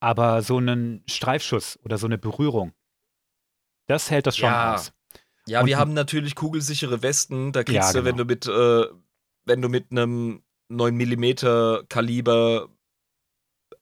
Aber 0.00 0.42
so 0.42 0.56
einen 0.58 1.02
Streifschuss 1.08 1.78
oder 1.84 1.98
so 1.98 2.06
eine 2.06 2.18
Berührung, 2.18 2.72
das 3.86 4.10
hält 4.10 4.26
das 4.26 4.36
schon 4.36 4.48
Ja. 4.48 4.74
aus. 4.74 4.92
Ja, 5.46 5.60
Und- 5.60 5.66
wir 5.66 5.78
haben 5.78 5.94
natürlich 5.94 6.34
kugelsichere 6.34 7.02
Westen. 7.02 7.52
Da 7.52 7.62
kriegst 7.64 7.92
Ja, 7.94 8.00
du, 8.00 8.04
wenn 8.04 8.16
genau. 8.16 8.24
du 8.24 8.24
mit, 8.24 8.46
äh, 8.46 8.86
wenn 9.44 9.62
du 9.62 9.68
mit 9.68 9.90
einem 9.90 10.42
9 10.68 10.96
mm 10.96 11.84
Kaliber 11.88 12.68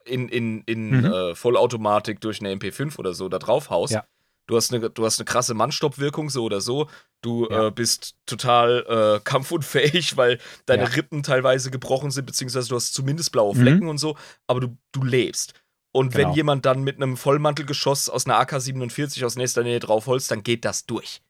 in, 0.04 0.28
in, 0.28 0.62
in 0.66 0.90
Mhm. 0.90 1.04
äh, 1.06 1.34
Vollautomatik 1.34 2.20
durch 2.20 2.40
eine 2.40 2.50
MP5 2.50 2.98
oder 2.98 3.14
so 3.14 3.28
da 3.28 3.38
drauf 3.38 3.70
haust. 3.70 3.94
Ja. 3.94 4.04
Du 4.46 4.56
hast 4.56 4.74
eine, 4.74 4.90
du 4.90 5.04
hast 5.06 5.18
eine 5.18 5.24
krasse 5.24 5.54
Mannstoppwirkung, 5.54 6.28
so 6.28 6.44
oder 6.44 6.60
so. 6.60 6.90
Du 7.22 7.48
Ja. 7.48 7.68
äh, 7.68 7.70
bist 7.70 8.14
total 8.26 8.84
äh, 8.86 9.20
kampfunfähig, 9.24 10.18
weil 10.18 10.38
deine. 10.66 10.94
Rippen 10.94 11.22
teilweise 11.22 11.70
gebrochen 11.70 12.10
sind, 12.10 12.26
beziehungsweise 12.26 12.68
du 12.68 12.76
hast 12.76 12.92
zumindest 12.92 13.32
blaue 13.32 13.54
Mhm. 13.54 13.60
Flecken 13.60 13.88
und 13.88 13.96
so, 13.96 14.18
aber 14.46 14.60
du, 14.60 14.76
du 14.92 15.02
lebst. 15.02 15.54
Und 15.94 16.14
wenn 16.14 16.22
Genau. 16.22 16.34
jemand 16.34 16.66
dann 16.66 16.82
mit 16.82 16.96
einem 16.96 17.16
Vollmantelgeschoss 17.16 18.08
aus 18.08 18.26
einer 18.26 18.38
AK-47 18.38 19.24
aus 19.24 19.36
nächster 19.36 19.62
Nähe 19.62 19.78
draufholst, 19.78 20.30
dann 20.30 20.42
geht 20.42 20.64
das 20.64 20.86
durch. 20.86 21.22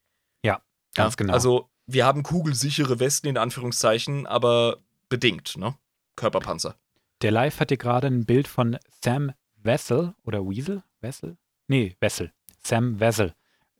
Ganz 0.96 1.16
genau. 1.16 1.32
Also, 1.32 1.68
wir 1.86 2.06
haben 2.06 2.22
kugelsichere 2.22 3.00
Westen 3.00 3.26
in 3.26 3.36
Anführungszeichen, 3.36 4.28
aber 4.28 4.78
bedingt, 5.08 5.56
ne? 5.56 5.74
Körperpanzer. 6.14 6.76
Der 7.20 7.32
Live 7.32 7.58
hat 7.58 7.70
dir 7.70 7.76
gerade 7.76 8.06
ein 8.06 8.24
Bild 8.24 8.46
von 8.46 8.78
Sam 9.02 9.32
Wessel 9.56 10.14
oder 10.24 10.48
Weasel? 10.48 10.84
Wessel? 11.00 11.36
Nee, 11.66 11.96
Wessel. 11.98 12.32
Sam 12.62 13.00
Wessel 13.00 13.34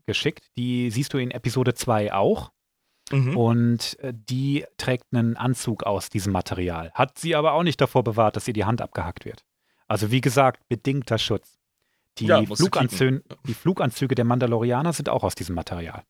geschickt. 0.06 0.50
Die 0.56 0.90
siehst 0.90 1.12
du 1.14 1.18
in 1.18 1.30
Episode 1.30 1.74
2 1.74 2.12
auch. 2.12 2.50
Mhm. 3.12 3.36
Und 3.36 3.98
äh, 4.00 4.12
die 4.12 4.64
trägt 4.76 5.04
einen 5.12 5.36
Anzug 5.36 5.84
aus 5.84 6.10
diesem 6.10 6.32
Material. 6.32 6.90
Hat 6.94 7.16
sie 7.18 7.36
aber 7.36 7.52
auch 7.52 7.62
nicht 7.62 7.80
davor 7.80 8.02
bewahrt, 8.02 8.34
dass 8.34 8.48
ihr 8.48 8.54
die 8.54 8.64
Hand 8.64 8.80
abgehackt 8.80 9.24
wird. 9.24 9.44
Also 9.88 10.10
wie 10.10 10.20
gesagt, 10.20 10.66
bedingter 10.68 11.18
Schutz. 11.18 11.58
Die, 12.18 12.26
Ja, 12.26 12.42
Fluganzü 12.44 13.20
die 13.46 13.54
Fluganzüge 13.54 14.14
der 14.14 14.24
Mandalorianer 14.24 14.92
sind 14.92 15.08
auch 15.08 15.24
aus 15.24 15.34
diesem 15.34 15.54
Material. 15.54 16.04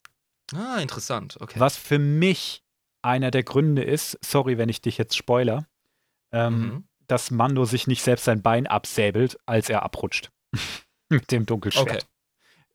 Ah, 0.54 0.78
interessant. 0.80 1.38
Okay. 1.40 1.58
Was 1.58 1.76
für 1.76 1.98
mich 1.98 2.62
einer 3.02 3.30
der 3.30 3.42
Gründe 3.42 3.82
ist, 3.82 4.18
sorry, 4.24 4.58
wenn 4.58 4.68
ich 4.68 4.80
dich 4.82 4.98
jetzt 4.98 5.16
spoiler, 5.16 5.66
ähm, 6.32 6.60
Mhm. 6.60 6.84
dass 7.06 7.30
Mando 7.30 7.64
sich 7.64 7.86
nicht 7.86 8.02
selbst 8.02 8.24
sein 8.26 8.42
Bein 8.42 8.66
absäbelt, 8.66 9.38
als 9.46 9.68
er 9.70 9.82
abrutscht. 9.82 10.30
Mit 11.08 11.30
dem 11.32 11.46
Dunkelschwert. 11.46 11.86
Okay. 11.88 11.98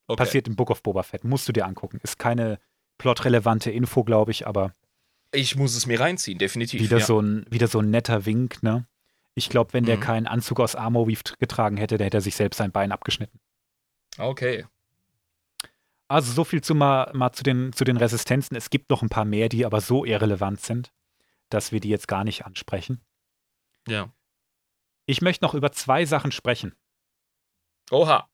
okay. 0.07 0.17
Passiert 0.17 0.47
im 0.47 0.55
Book 0.55 0.71
of 0.71 0.81
Boba 0.83 1.03
Fett. 1.03 1.23
Musst 1.23 1.47
du 1.47 1.51
dir 1.53 1.65
angucken. 1.65 1.99
Ist 2.03 2.17
keine 2.19 2.59
plotrelevante 2.97 3.71
Info, 3.71 4.03
glaube 4.03 4.31
ich, 4.31 4.45
aber 4.47 4.73
Ich 5.31 5.55
muss 5.55 5.75
es 5.75 5.85
mir 5.85 5.99
reinziehen, 5.99 6.37
definitiv. 6.39 6.81
wieder, 6.81 6.97
ja. 6.97 7.05
so 7.05 7.19
ein, 7.21 7.45
wieder 7.49 7.67
so 7.67 7.79
ein 7.79 7.89
netter 7.91 8.25
Wink, 8.25 8.61
ne? 8.63 8.85
Ich 9.39 9.49
glaube, 9.49 9.73
wenn 9.73 9.85
der 9.85 9.95
Mhm. 9.97 10.01
keinen 10.01 10.27
Anzug 10.27 10.59
aus 10.59 10.75
Armor 10.75 11.07
Weave 11.07 11.23
getragen 11.39 11.77
hätte, 11.77 11.97
der 11.97 12.05
hätte 12.07 12.17
er 12.17 12.21
sich 12.21 12.35
selbst 12.35 12.57
sein 12.57 12.71
Bein 12.73 12.91
abgeschnitten. 12.91 13.39
Okay. 14.17 14.65
Also 16.09 16.33
so 16.33 16.43
viel 16.43 16.61
zu 16.61 16.75
mal, 16.75 17.09
mal 17.13 17.31
zu, 17.31 17.43
den, 17.43 17.71
zu 17.71 17.83
den 17.85 17.95
Resistenzen. 17.97 18.57
Es 18.57 18.69
gibt 18.69 18.89
noch 18.89 19.01
ein 19.01 19.09
paar 19.09 19.25
mehr, 19.25 19.47
die 19.47 19.65
aber 19.65 19.79
so 19.79 20.03
irrelevant 20.05 20.59
sind, 20.59 20.91
dass 21.49 21.71
wir 21.71 21.79
die 21.79 21.89
jetzt 21.89 22.07
gar 22.07 22.23
nicht 22.23 22.45
ansprechen. 22.45 22.99
Ja. 23.87 24.11
Ich 25.05 25.21
möchte 25.21 25.45
noch 25.45 25.53
über 25.53 25.71
zwei 25.71 26.05
Sachen 26.05 26.31
sprechen. 26.31 26.75
Oha. 27.91 28.27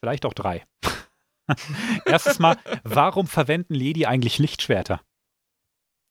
Vielleicht 0.00 0.24
auch 0.24 0.34
drei. 0.34 0.64
Erstes 2.06 2.38
Mal, 2.38 2.58
warum 2.84 3.26
verwenden 3.26 3.74
Lady 3.74 4.06
eigentlich 4.06 4.38
Lichtschwerter? 4.38 5.00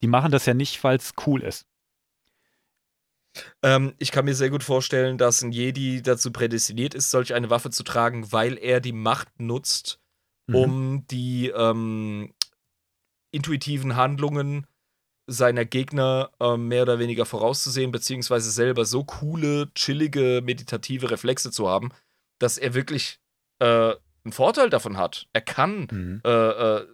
Die 0.02 0.06
machen 0.08 0.30
das 0.32 0.46
ja 0.46 0.54
nicht, 0.54 0.82
weil 0.84 0.96
es 0.96 1.14
cool 1.26 1.42
ist. 1.42 1.66
Ähm, 3.62 3.94
ich 3.98 4.10
kann 4.10 4.24
mir 4.24 4.34
sehr 4.34 4.50
gut 4.50 4.64
vorstellen, 4.64 5.18
dass 5.18 5.42
ein 5.42 5.52
Jedi 5.52 6.02
dazu 6.02 6.32
prädestiniert 6.32 6.94
ist, 6.94 7.10
solch 7.10 7.32
eine 7.34 7.50
Waffe 7.50 7.70
zu 7.70 7.82
tragen, 7.84 8.32
weil 8.32 8.58
er 8.58 8.80
die 8.80 8.92
Macht 8.92 9.28
nutzt, 9.38 9.98
Mhm. 10.48 10.54
um 10.56 11.06
die 11.10 11.48
ähm, 11.48 12.32
intuitiven 13.30 13.96
Handlungen 13.96 14.66
seiner 15.26 15.64
Gegner 15.64 16.30
ähm, 16.40 16.66
mehr 16.68 16.82
oder 16.82 16.98
weniger 16.98 17.24
vorauszusehen, 17.24 17.92
beziehungsweise 17.92 18.50
selber 18.50 18.84
so 18.84 19.04
coole, 19.04 19.72
chillige, 19.74 20.40
meditative 20.44 21.10
Reflexe 21.10 21.52
zu 21.52 21.68
haben, 21.68 21.90
dass 22.40 22.58
er 22.58 22.74
wirklich 22.74 23.20
äh, 23.60 23.94
einen 24.24 24.32
Vorteil 24.32 24.70
davon 24.70 24.96
hat. 24.96 25.28
Er 25.32 25.42
kann 25.42 25.86
Mhm. 25.90 26.20
äh, 26.24 26.30
äh, 26.78 26.86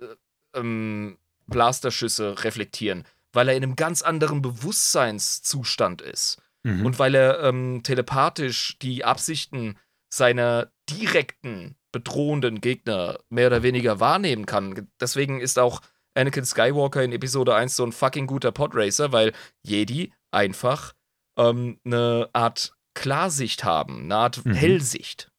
ähm, 0.54 1.16
Blasterschüsse 1.46 2.44
reflektieren, 2.44 3.04
weil 3.36 3.48
er 3.48 3.56
in 3.56 3.62
einem 3.62 3.76
ganz 3.76 4.02
anderen 4.02 4.42
Bewusstseinszustand 4.42 6.02
ist 6.02 6.38
Mhm. 6.64 6.84
und 6.84 6.98
weil 6.98 7.14
er 7.14 7.44
ähm, 7.44 7.82
telepathisch 7.84 8.76
die 8.82 9.04
Absichten 9.04 9.78
seiner 10.12 10.72
direkten 10.90 11.76
bedrohenden 11.92 12.60
Gegner 12.60 13.20
mehr 13.28 13.46
oder 13.46 13.62
weniger 13.62 14.00
wahrnehmen 14.00 14.46
kann. 14.46 14.88
Deswegen 15.00 15.40
ist 15.40 15.58
auch 15.60 15.80
Anakin 16.14 16.44
Skywalker 16.44 17.04
in 17.04 17.12
Episode 17.12 17.54
1 17.54 17.76
so 17.76 17.84
ein 17.84 17.92
fucking 17.92 18.26
guter 18.26 18.50
Podracer, 18.50 19.12
weil 19.12 19.32
Jedi 19.62 20.12
einfach 20.32 20.92
ähm, 21.38 21.78
eine 21.84 22.28
Art 22.32 22.74
Klarsicht 22.94 23.62
haben, 23.62 24.04
eine 24.04 24.16
Art 24.16 24.44
Mhm. 24.44 24.54
Hellsicht. 24.54 25.30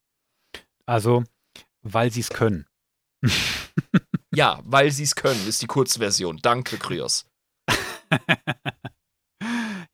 Also, 0.85 1.23
weil 1.81 2.11
sie 2.11 2.21
es 2.21 2.29
können. 2.29 2.65
Ja, 4.33 4.59
weil 4.65 4.91
sie 4.91 5.03
es 5.03 5.15
können, 5.15 5.47
ist 5.47 5.61
die 5.61 5.67
Kurzversion. 5.67 6.37
Danke, 6.41 6.77
Kryos. 6.77 7.25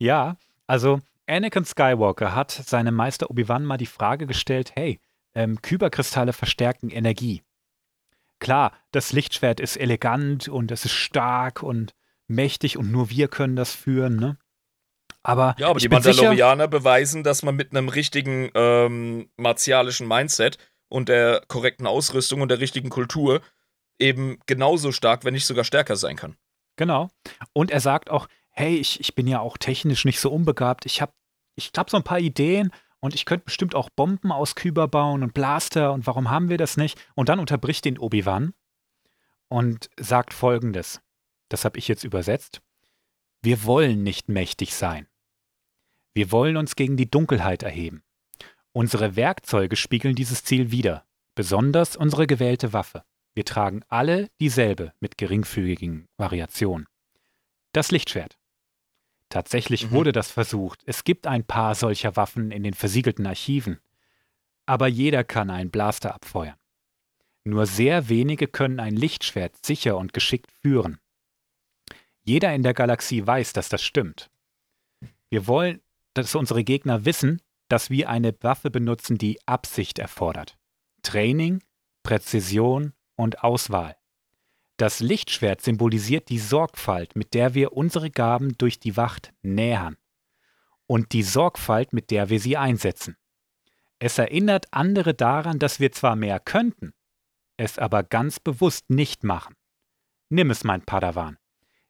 Ja, 0.03 0.35
also 0.67 0.99
Anakin 1.27 1.63
Skywalker 1.63 2.35
hat 2.35 2.51
seinem 2.51 2.93
Meister 2.93 3.29
Obi-Wan 3.29 3.63
mal 3.63 3.77
die 3.77 3.85
Frage 3.85 4.27
gestellt, 4.27 4.73
hey, 4.75 4.99
ähm, 5.33 5.61
Kyberkristalle 5.61 6.33
verstärken 6.33 6.89
Energie. 6.89 7.43
Klar, 8.39 8.73
das 8.91 9.13
Lichtschwert 9.13 9.61
ist 9.61 9.77
elegant 9.77 10.49
und 10.49 10.71
es 10.71 10.83
ist 10.83 10.91
stark 10.91 11.63
und 11.63 11.93
mächtig 12.27 12.77
und 12.77 12.91
nur 12.91 13.09
wir 13.09 13.29
können 13.29 13.55
das 13.55 13.73
führen, 13.73 14.17
ne? 14.17 14.37
Aber, 15.25 15.55
Ja, 15.57 15.69
aber 15.69 15.79
die 15.79 15.87
bin 15.87 16.01
sicher, 16.01 16.23
Mandalorianer 16.23 16.67
beweisen, 16.67 17.23
dass 17.23 17.43
man 17.43 17.55
mit 17.55 17.71
einem 17.71 17.87
richtigen 17.87 18.49
ähm, 18.55 19.29
martialischen 19.37 20.05
Mindset 20.05 20.57
und 20.89 21.07
der 21.07 21.43
korrekten 21.47 21.87
Ausrüstung 21.87 22.41
und 22.41 22.49
der 22.49 22.59
richtigen 22.59 22.89
Kultur 22.89 23.39
eben 23.99 24.37
genauso 24.47 24.91
stark, 24.91 25.23
wenn 25.23 25.33
nicht 25.33 25.45
sogar 25.45 25.63
stärker 25.63 25.95
sein 25.95 26.17
kann. 26.17 26.35
Genau. 26.75 27.09
Und 27.53 27.71
er 27.71 27.79
sagt 27.79 28.09
auch, 28.09 28.27
hey, 28.51 28.75
ich, 28.77 28.99
ich 28.99 29.15
bin 29.15 29.27
ja 29.27 29.39
auch 29.39 29.57
technisch 29.57 30.05
nicht 30.05 30.19
so 30.19 30.31
unbegabt. 30.31 30.85
Ich 30.85 31.01
habe 31.01 31.13
ich 31.55 31.71
hab 31.75 31.89
so 31.89 31.97
ein 31.97 32.03
paar 32.03 32.19
Ideen 32.19 32.71
und 32.99 33.13
ich 33.13 33.25
könnte 33.25 33.45
bestimmt 33.45 33.75
auch 33.75 33.89
Bomben 33.89 34.31
aus 34.31 34.55
Kyber 34.55 34.87
bauen 34.87 35.23
und 35.23 35.33
Blaster 35.33 35.93
und 35.93 36.07
warum 36.07 36.29
haben 36.29 36.49
wir 36.49 36.57
das 36.57 36.77
nicht? 36.77 36.99
Und 37.15 37.29
dann 37.29 37.39
unterbricht 37.39 37.85
ihn 37.85 37.99
Obi-Wan 37.99 38.53
und 39.49 39.89
sagt 39.99 40.33
folgendes. 40.33 41.01
Das 41.49 41.65
habe 41.65 41.77
ich 41.77 41.87
jetzt 41.87 42.03
übersetzt. 42.03 42.61
Wir 43.41 43.65
wollen 43.65 44.03
nicht 44.03 44.29
mächtig 44.29 44.73
sein. 44.73 45.07
Wir 46.13 46.31
wollen 46.31 46.57
uns 46.57 46.75
gegen 46.75 46.95
die 46.95 47.09
Dunkelheit 47.09 47.61
erheben. 47.61 48.03
Unsere 48.71 49.15
Werkzeuge 49.15 49.75
spiegeln 49.75 50.15
dieses 50.15 50.43
Ziel 50.43 50.71
wider, 50.71 51.05
besonders 51.35 51.95
unsere 51.95 52.25
gewählte 52.25 52.73
Waffe. 52.73 53.03
Wir 53.33 53.45
tragen 53.45 53.81
alle 53.87 54.29
dieselbe 54.39 54.93
mit 54.99 55.17
geringfügigen 55.17 56.07
Variationen. 56.17 56.87
Das 57.71 57.91
Lichtschwert. 57.91 58.37
Tatsächlich 59.29 59.87
Mhm. 59.87 59.91
wurde 59.91 60.11
das 60.11 60.29
versucht. 60.29 60.83
Es 60.85 61.03
gibt 61.03 61.25
ein 61.25 61.43
paar 61.43 61.73
solcher 61.73 62.15
Waffen 62.15 62.51
in 62.51 62.63
den 62.63 62.75
versiegelten 62.75 63.25
Archiven. 63.25 63.79
Aber 64.65 64.87
jeder 64.87 65.23
kann 65.23 65.49
einen 65.49 65.71
Blaster 65.71 66.13
abfeuern. 66.13 66.57
Nur 67.43 67.65
sehr 67.65 68.07
wenige 68.09 68.47
können 68.47 68.79
ein 68.79 68.95
Lichtschwert 68.95 69.65
sicher 69.65 69.97
und 69.97 70.13
geschickt 70.13 70.51
führen. 70.61 70.99
Jeder 72.21 72.53
in 72.53 72.63
der 72.63 72.73
Galaxie 72.73 73.25
weiß, 73.25 73.51
dass 73.53 73.67
das 73.67 73.83
stimmt. 73.83 74.29
Wir 75.29 75.47
wollen, 75.47 75.81
dass 76.13 76.35
unsere 76.35 76.63
Gegner 76.63 77.03
wissen, 77.05 77.41
dass 77.67 77.89
wir 77.89 78.07
eine 78.09 78.33
Waffe 78.41 78.69
benutzen, 78.69 79.17
die 79.17 79.39
Absicht 79.47 79.99
erfordert. 79.99 80.57
Training, 81.01 81.61
Präzision 82.03 82.93
und 83.15 83.43
Auswahl. 83.43 83.95
Das 84.77 84.99
Lichtschwert 84.99 85.61
symbolisiert 85.61 86.29
die 86.29 86.39
Sorgfalt, 86.39 87.15
mit 87.15 87.33
der 87.33 87.53
wir 87.53 87.73
unsere 87.73 88.09
Gaben 88.09 88.57
durch 88.57 88.79
die 88.79 88.97
Wacht 88.97 89.33
nähern. 89.41 89.97
Und 90.87 91.13
die 91.13 91.23
Sorgfalt, 91.23 91.93
mit 91.93 92.11
der 92.11 92.29
wir 92.29 92.39
sie 92.39 92.57
einsetzen. 92.57 93.15
Es 93.99 94.17
erinnert 94.17 94.67
andere 94.71 95.13
daran, 95.13 95.59
dass 95.59 95.79
wir 95.79 95.91
zwar 95.91 96.15
mehr 96.15 96.39
könnten, 96.39 96.93
es 97.55 97.79
aber 97.79 98.03
ganz 98.03 98.39
bewusst 98.39 98.89
nicht 98.89 99.23
machen. 99.23 99.55
Nimm 100.29 100.49
es, 100.49 100.63
mein 100.63 100.81
Padawan. 100.81 101.37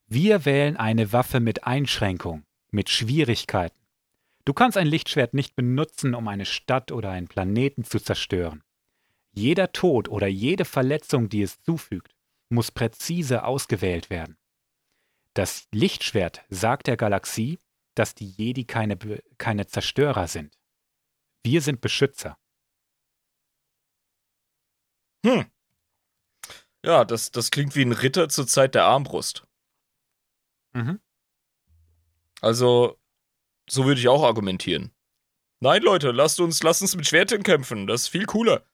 Wir 0.06 0.46
wählen 0.46 0.78
eine 0.78 1.14
Waffe 1.14 1.40
mit 1.40 1.64
Einschränkung, 1.64 2.44
mit 2.70 2.90
Schwierigkeiten. 2.90 3.80
Du 4.46 4.54
kannst 4.54 4.78
ein 4.78 4.88
Lichtschwert 4.88 5.34
nicht 5.34 5.56
benutzen, 5.56 6.14
um 6.14 6.28
eine 6.28 6.46
Stadt 6.46 6.92
oder 6.92 7.10
einen 7.10 7.28
Planeten 7.28 7.86
zu 7.86 8.00
zerstören. 8.00 8.62
Jeder 9.34 9.72
Tod 9.72 10.10
oder 10.10 10.28
jede 10.28 10.64
Verletzung, 10.64 11.28
die 11.28 11.42
es 11.42 11.62
zufügt, 11.62 12.16
muss 12.50 12.72
präzise 12.72 13.44
ausgewählt 13.44 14.10
werden. 14.10 14.38
Das 15.34 15.68
Lichtschwert 15.72 16.44
sagt 16.50 16.88
der 16.88 16.98
Galaxie, 16.98 17.60
dass 17.96 18.14
die 18.14 18.30
Jedi 18.30 18.66
keine, 18.66 18.98
keine 19.38 19.66
Zerstörer 19.66 20.28
sind. 20.28 20.58
Wir 21.44 21.62
sind 21.62 21.82
Beschützer. 21.82 22.38
Hm. 25.26 25.46
Ja, 26.86 27.06
das, 27.06 27.32
das 27.32 27.50
klingt 27.50 27.76
wie 27.76 27.84
ein 27.84 27.92
Ritter 27.92 28.30
zur 28.30 28.46
Zeit 28.46 28.76
der 28.76 28.86
Armbrust. 28.86 29.48
Mhm. 30.74 31.00
Also, 32.42 33.00
so 33.70 33.86
würde 33.86 34.02
ich 34.02 34.10
auch 34.10 34.24
argumentieren. 34.24 34.94
Nein, 35.62 35.82
Leute, 35.82 36.12
lasst 36.12 36.42
uns, 36.42 36.62
lasst 36.62 36.82
uns 36.82 36.96
mit 36.96 37.08
Schwertern 37.08 37.42
kämpfen. 37.44 37.88
Das 37.88 38.02
ist 38.02 38.08
viel 38.10 38.26
cooler. 38.26 38.66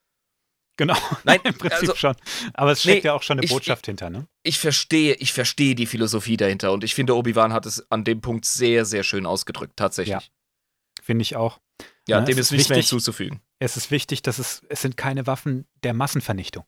Genau, 0.80 0.96
Nein, 1.26 1.40
im 1.44 1.54
Prinzip 1.56 1.82
also, 1.90 1.96
schon. 1.96 2.16
Aber 2.54 2.72
es 2.72 2.80
steckt 2.82 3.04
nee, 3.04 3.08
ja 3.10 3.14
auch 3.14 3.22
schon 3.22 3.38
eine 3.38 3.44
ich- 3.46 3.52
Botschaft 3.52 3.86
hinter, 3.86 4.10
ne? 4.10 4.28
ich 4.44 4.58
verstehe, 4.60 5.14
ich 5.16 5.34
verstehe 5.34 5.76
die 5.76 5.86
Philosophie 5.86 6.38
dahinter 6.38 6.72
und 6.72 6.84
ich 6.86 6.96
finde, 6.96 7.16
Obi-Wan 7.18 7.52
hat 7.52 7.66
es 7.66 7.86
an 7.92 8.04
dem 8.06 8.22
Punkt 8.22 8.46
sehr, 8.46 8.86
sehr 8.86 9.04
schön 9.04 9.26
ausgedrückt, 9.26 9.74
tatsächlich. 9.76 10.14
Ja. 10.14 10.22
Finde 11.04 11.22
ich 11.24 11.36
auch. 11.36 11.60
Ja, 12.08 12.20
Ja, 12.20 12.22
dem 12.26 12.38
es 12.38 12.46
ist 12.48 12.52
nichts 12.54 12.70
mehr 12.70 12.78
wichtig- 12.78 12.90
hinzuzufügen. 12.92 13.42
Es 13.60 13.76
ist 13.76 13.92
wichtig, 13.92 14.22
dass 14.22 14.40
es, 14.40 14.62
es 14.70 14.82
sind 14.82 14.96
keine 14.96 15.28
Waffen 15.28 15.68
der 15.84 15.94
Massenvernichtung. 15.94 16.64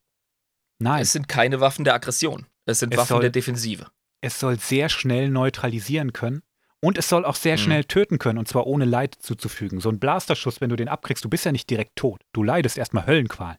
Nein, 0.79 1.01
Es 1.03 1.13
sind 1.13 1.27
keine 1.29 1.61
Waffen 1.61 1.85
der 1.85 1.93
Aggression. 1.93 2.47
Es 2.65 2.79
sind 2.79 2.93
Es 2.93 2.97
Waffen 2.99 3.07
soll- 3.09 3.21
der 3.21 3.29
Defensive. 3.29 3.87
es 4.21 4.39
soll 4.39 4.59
sehr 4.59 4.89
schnell 4.89 5.29
neutralisieren 5.29 6.11
können 6.11 6.41
und 6.81 6.97
es 6.97 7.07
soll 7.07 7.23
auch 7.23 7.35
sehr 7.35 7.53
Mhm. 7.57 7.61
schnell 7.61 7.83
töten 7.85 8.19
können 8.19 8.39
und 8.39 8.47
zwar 8.49 8.67
ohne 8.67 8.83
Leid 8.85 9.15
zuzufügen. 9.19 9.79
So 9.79 9.89
ein 9.89 9.99
Blasterschuss, 9.99 10.59
wenn 10.59 10.69
du 10.69 10.75
den 10.75 10.89
abkriegst, 10.89 11.23
du 11.23 11.29
bist 11.29 11.45
ja 11.45 11.51
nicht 11.53 11.69
direkt 11.69 11.95
tot. 11.95 12.21
Du 12.33 12.43
leidest 12.43 12.77
erstmal 12.77 13.05
Höllenqual. 13.05 13.57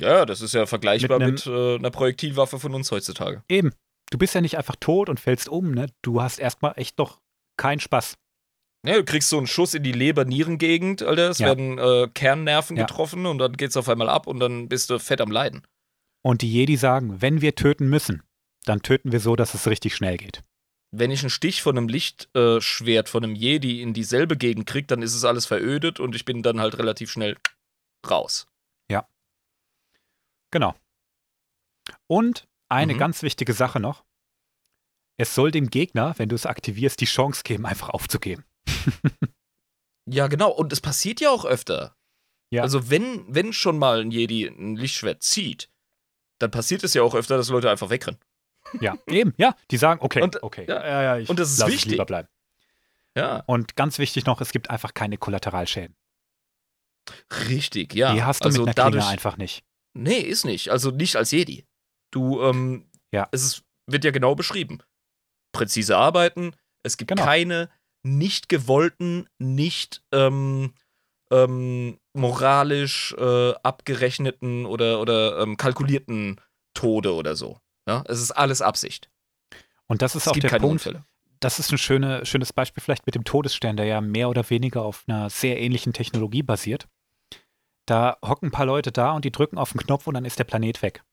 Ja, 0.00 0.26
das 0.26 0.40
ist 0.42 0.52
ja 0.54 0.66
vergleichbar 0.66 1.18
Mit 1.18 1.28
mit, 1.28 1.46
äh, 1.46 1.76
einer 1.76 1.90
Projektilwaffe 1.90 2.58
von 2.58 2.74
uns 2.74 2.90
heutzutage. 2.90 3.42
Eben. 3.48 3.72
Du 4.10 4.18
bist 4.18 4.34
ja 4.34 4.40
nicht 4.40 4.56
einfach 4.56 4.76
tot 4.78 5.08
und 5.08 5.18
fällst 5.18 5.48
um, 5.48 5.72
ne? 5.72 5.88
Du 6.02 6.20
hast 6.22 6.38
erstmal 6.38 6.74
echt 6.76 6.98
noch 6.98 7.20
keinen 7.56 7.80
Spaß. 7.80 8.16
Ja, 8.86 8.94
du 8.94 9.04
kriegst 9.04 9.28
so 9.30 9.38
einen 9.38 9.48
Schuss 9.48 9.74
in 9.74 9.82
die 9.82 9.92
Leber-Nieren-Gegend, 9.92 11.02
Alter. 11.02 11.30
Es 11.30 11.38
Ja. 11.38 11.48
werden 11.48 11.78
äh, 11.78 12.08
Kernnerven 12.14 12.76
Ja. 12.76 12.84
getroffen 12.84 13.26
und 13.26 13.38
dann 13.38 13.54
geht's 13.56 13.76
auf 13.76 13.88
einmal 13.88 14.08
ab 14.08 14.26
und 14.28 14.38
dann 14.38 14.68
bist 14.68 14.90
du 14.90 14.98
fett 15.00 15.20
am 15.20 15.30
Leiden. 15.30 15.62
Und 16.22 16.42
die 16.42 16.52
Jedi 16.52 16.76
sagen, 16.76 17.20
wenn 17.20 17.40
wir 17.40 17.54
töten 17.56 17.88
müssen, 17.88 18.22
dann 18.64 18.82
töten 18.82 19.10
wir 19.12 19.20
so, 19.20 19.34
dass 19.34 19.54
es 19.54 19.66
richtig 19.66 19.96
schnell 19.96 20.16
geht. 20.18 20.42
Wenn 20.92 21.10
ich 21.10 21.20
einen 21.20 21.30
Stich 21.30 21.62
von 21.62 21.76
einem 21.76 21.88
Lichtschwert, 21.88 23.08
äh, 23.08 23.10
von 23.10 23.24
einem 23.24 23.34
Jedi 23.34 23.82
in 23.82 23.92
dieselbe 23.92 24.36
Gegend 24.36 24.66
krieg, 24.66 24.86
dann 24.88 25.02
ist 25.02 25.14
es 25.14 25.24
alles 25.24 25.46
verödet 25.46 25.98
und 25.98 26.14
ich 26.14 26.24
bin 26.24 26.42
dann 26.42 26.60
halt 26.60 26.78
relativ 26.78 27.10
schnell 27.10 27.36
raus. 28.08 28.46
Genau. 30.56 30.74
Und 32.06 32.48
eine 32.70 32.94
Mhm. 32.94 32.98
ganz 32.98 33.20
wichtige 33.22 33.52
Sache 33.52 33.78
noch. 33.78 34.06
Es 35.18 35.34
soll 35.34 35.50
dem 35.50 35.68
Gegner, 35.68 36.14
wenn 36.18 36.30
du 36.30 36.34
es 36.34 36.46
aktivierst, 36.46 36.98
die 36.98 37.04
Chance 37.04 37.42
geben, 37.44 37.66
einfach 37.66 37.90
aufzugeben. 37.90 38.44
Ja, 40.08 40.28
genau. 40.28 40.52
Und 40.52 40.72
es 40.72 40.80
passiert 40.80 41.20
ja 41.20 41.30
auch 41.30 41.44
öfter. 41.44 41.96
Ja. 42.50 42.62
Also, 42.62 42.90
wenn, 42.90 43.24
wenn 43.26 43.52
schon 43.52 43.76
mal 43.76 44.00
ein 44.00 44.12
Jedi 44.12 44.46
ein 44.46 44.76
Lichtschwert 44.76 45.24
zieht, 45.24 45.68
dann 46.38 46.52
passiert 46.52 46.84
es 46.84 46.94
ja 46.94 47.02
auch 47.02 47.16
öfter, 47.16 47.36
dass 47.36 47.48
Leute 47.48 47.68
einfach 47.70 47.90
wegrennen. 47.90 48.20
Ja, 48.80 48.96
eben, 49.08 49.34
ja. 49.36 49.56
Die 49.72 49.76
sagen, 49.78 50.00
okay, 50.02 50.22
Und, 50.22 50.42
okay. 50.44 50.64
ja, 50.68 50.80
ja, 50.86 51.02
ja, 51.02 51.18
ich 51.18 51.28
und 51.28 51.38
das 51.40 51.50
ist 51.50 51.66
wichtig. 51.66 51.90
lieber 51.92 52.04
bleiben. 52.06 52.28
Ja, 53.16 53.42
Und 53.46 53.74
ganz 53.74 53.98
wichtig 53.98 54.26
noch, 54.26 54.40
es 54.40 54.52
gibt 54.52 54.70
einfach 54.70 54.94
keine 54.94 55.18
Kollateralschäden. 55.18 55.96
richtig, 57.48 57.92
ja. 57.94 58.14
die 58.14 58.22
hast 58.22 58.42
du 58.44 58.46
also 58.46 58.60
mit 58.60 58.68
einer 58.68 58.74
dadurch, 58.74 59.02
Klinge 59.02 59.12
einfach 59.12 59.36
nicht. 59.38 59.64
Nee, 60.02 60.18
ist 60.20 60.44
nicht. 60.44 60.70
Also 60.70 60.90
nicht 60.90 61.16
als 61.16 61.30
Jedi. 61.30 61.64
Du, 62.12 62.40
ähm, 62.42 62.88
Ja. 63.12 63.28
es 63.32 63.42
ist, 63.44 63.62
wird 63.86 64.04
ja 64.04 64.10
genau 64.10 64.34
beschrieben. 64.34 64.78
Präzise 65.52 65.96
arbeiten, 65.96 66.52
es 66.82 66.96
gibt 66.96 67.08
Genau. 67.10 67.24
keine 67.24 67.70
nicht 68.02 68.48
gewollten, 68.48 69.28
nicht 69.38 70.02
ähm, 70.12 70.74
ähm, 71.32 71.98
moralisch 72.14 73.14
äh, 73.18 73.52
abgerechneten 73.62 74.66
oder, 74.66 75.00
oder 75.00 75.40
ähm, 75.40 75.56
kalkulierten 75.56 76.40
Tode 76.74 77.14
oder 77.14 77.34
so. 77.36 77.58
Ja, 77.88 78.04
es 78.06 78.20
ist 78.20 78.30
alles 78.32 78.62
Absicht. 78.62 79.10
Und 79.86 80.02
das 80.02 80.14
ist 80.14 80.22
Es 80.26 80.28
auch 80.28 80.36
der 80.36 80.48
Punkt, 80.50 80.64
Unfälle. 80.64 81.04
das 81.40 81.58
ist 81.58 81.72
ein 81.72 81.78
schöne, 81.78 82.24
schönes 82.26 82.52
Beispiel 82.52 82.82
vielleicht 82.82 83.06
mit 83.06 83.14
dem 83.14 83.24
Todesstern, 83.24 83.76
der 83.76 83.86
ja 83.86 84.00
mehr 84.00 84.28
oder 84.28 84.48
weniger 84.50 84.82
auf 84.82 85.04
einer 85.06 85.30
sehr 85.30 85.60
ähnlichen 85.60 85.92
Technologie 85.92 86.42
basiert. 86.42 86.86
Da 87.86 88.18
hocken 88.22 88.48
ein 88.48 88.52
paar 88.52 88.66
Leute 88.66 88.92
da 88.92 89.12
und 89.12 89.24
die 89.24 89.32
drücken 89.32 89.58
auf 89.58 89.72
den 89.72 89.80
Knopf 89.80 90.06
und 90.06 90.14
dann 90.14 90.24
ist 90.24 90.38
der 90.38 90.44
Planet 90.44 90.82
weg. 90.82 91.04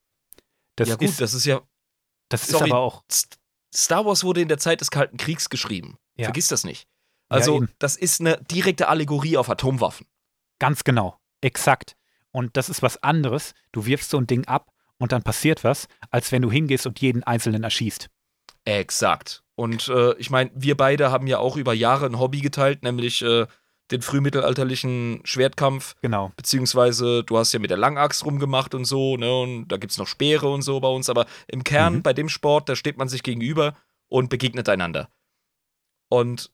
Das 0.75 0.89
ja 0.89 0.95
gut, 0.95 1.07
ist, 1.07 1.21
das 1.21 1.33
ist 1.33 1.45
ja. 1.45 1.61
das 2.29 2.43
ist 2.43 2.51
sorry. 2.51 2.71
aber 2.71 2.79
auch, 2.79 3.03
St- 3.11 3.37
Star 3.75 4.05
Wars 4.05 4.23
wurde 4.23 4.41
in 4.41 4.47
der 4.47 4.57
Zeit 4.57 4.81
des 4.81 4.89
Kalten 4.91 5.17
Kriegs 5.17 5.49
geschrieben. 5.49 5.97
Ja. 6.15 6.25
Vergiss 6.25 6.47
das 6.47 6.63
nicht. 6.63 6.87
Ja, 7.31 7.37
Also, 7.37 7.55
eben. 7.57 7.69
das 7.79 7.95
ist 7.95 8.21
eine 8.21 8.37
direkte 8.41 8.87
Allegorie 8.87 9.37
auf 9.37 9.49
Atomwaffen. 9.49 10.07
Ganz 10.59 10.83
genau, 10.83 11.17
exakt. 11.41 11.95
Und 12.31 12.57
das 12.57 12.69
ist 12.69 12.81
was 12.81 13.01
anderes. 13.03 13.53
Du 13.71 13.85
wirfst 13.85 14.09
so 14.09 14.17
ein 14.17 14.25
Ding 14.27 14.45
ab 14.47 14.71
und 14.97 15.11
dann 15.11 15.21
passiert 15.23 15.63
was, 15.63 15.87
als 16.09 16.31
wenn 16.31 16.41
du 16.41 16.51
hingehst 16.51 16.87
und 16.87 16.99
jeden 17.01 17.23
Einzelnen 17.23 17.63
erschießt. 17.63 18.09
Exakt. 18.65 19.43
Und 19.55 19.87
äh, 19.89 20.15
ich 20.17 20.29
meine, 20.31 20.49
wir 20.55 20.75
beide 20.77 21.11
haben 21.11 21.27
ja 21.27 21.37
auch 21.37 21.57
über 21.57 21.73
Jahre 21.73 22.05
ein 22.07 22.17
Hobby 22.19 22.41
geteilt, 22.41 22.81
nämlich 22.81 23.21
äh, 23.21 23.45
den 23.91 24.01
frühmittelalterlichen 24.01 25.21
Schwertkampf, 25.23 25.95
Genau. 26.01 26.31
beziehungsweise 26.35 27.23
du 27.23 27.37
hast 27.37 27.51
ja 27.53 27.59
mit 27.59 27.69
der 27.69 27.77
Langaxt 27.77 28.25
rumgemacht 28.25 28.73
und 28.75 28.85
so, 28.85 29.17
ne, 29.17 29.41
und 29.41 29.67
da 29.67 29.77
gibt's 29.77 29.97
noch 29.97 30.07
Speere 30.07 30.49
und 30.49 30.61
so 30.61 30.79
bei 30.79 30.87
uns, 30.87 31.09
aber 31.09 31.25
im 31.47 31.63
Kern 31.63 31.95
Mhm. 31.95 32.01
bei 32.03 32.13
dem 32.13 32.29
Sport, 32.29 32.69
da 32.69 32.75
steht 32.75 32.97
man 32.97 33.07
sich 33.09 33.23
gegenüber 33.23 33.75
und 34.07 34.29
begegnet 34.29 34.69
einander. 34.69 35.09
Und 36.09 36.51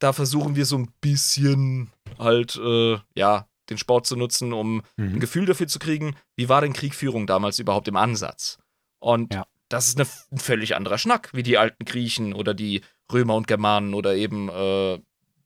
da 0.00 0.12
versuchen 0.12 0.56
wir 0.56 0.66
so 0.66 0.76
ein 0.78 0.90
bisschen 1.00 1.92
halt, 2.18 2.56
äh, 2.56 2.98
ja, 3.14 3.46
den 3.70 3.78
Sport 3.78 4.06
zu 4.06 4.16
nutzen, 4.16 4.52
um 4.52 4.82
ein 4.98 5.12
Mhm. 5.14 5.20
Gefühl 5.20 5.46
dafür 5.46 5.68
zu 5.68 5.78
kriegen, 5.78 6.16
wie 6.36 6.48
war 6.48 6.60
denn 6.60 6.72
Kriegführung 6.72 7.26
damals 7.26 7.58
überhaupt 7.58 7.88
im 7.88 7.96
Ansatz? 7.96 8.58
Und 8.98 9.32
Ja. 9.34 9.46
das 9.68 9.86
ist 9.88 9.98
eine, 10.00 10.08
ein 10.32 10.38
völlig 10.38 10.74
anderer 10.74 10.98
Schnack, 10.98 11.30
wie 11.32 11.42
die 11.44 11.58
alten 11.58 11.84
Griechen 11.84 12.32
oder 12.34 12.54
die 12.54 12.82
Römer 13.12 13.34
und 13.36 13.46
Germanen 13.46 13.94
oder 13.94 14.14
eben 14.16 14.48
äh, 14.48 14.98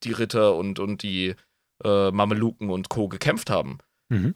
die 0.04 0.12
Ritter 0.12 0.54
und, 0.54 0.78
und 0.78 1.02
die 1.02 1.34
äh, 1.84 2.10
Mameluken 2.10 2.70
und 2.70 2.88
Co. 2.88 3.08
gekämpft 3.08 3.50
haben. 3.50 3.78
Mhm. 4.08 4.34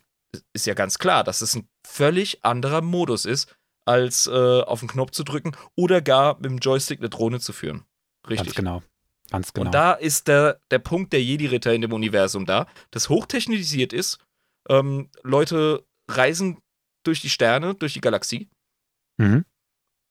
Ist 0.53 0.67
ja 0.67 0.75
ganz 0.75 0.99
klar, 0.99 1.25
dass 1.25 1.41
es 1.41 1.57
ein 1.57 1.69
völlig 1.87 2.45
anderer 2.45 2.83
Modus 2.83 3.25
ist, 3.25 3.57
als 3.85 4.27
äh, 4.27 4.61
auf 4.63 4.81
den 4.81 4.89
Knopf 4.89 5.11
zu 5.11 5.25
drücken 5.25 5.57
oder 5.75 6.01
gar 6.01 6.37
mit 6.37 6.47
dem 6.47 6.59
Joystick 6.59 7.01
eine 7.01 7.09
Drohne 7.09 7.41
zu 7.41 7.53
führen. 7.53 7.85
Richtig. 8.29 8.49
Ganz 8.49 8.57
genau. 8.57 8.83
Ganz 9.31 9.53
genau. 9.53 9.67
Und 9.67 9.73
da 9.73 9.93
ist 9.93 10.29
der, 10.29 10.61
der 10.71 10.81
Punkt 10.81 11.13
der 11.13 11.23
Jedi-Ritter 11.23 11.73
in 11.73 11.83
dem 11.83 11.93
Universum 11.93 12.47
da, 12.47 12.67
das 12.91 13.09
hochtechnisiert 13.09 13.93
ist. 13.93 14.19
Ähm, 14.69 15.09
Leute 15.23 15.87
reisen 16.09 16.61
durch 17.05 17.21
die 17.21 17.31
Sterne, 17.31 17.75
durch 17.75 17.95
die 17.95 18.01
Galaxie 18.01 18.49
mhm. 19.17 19.45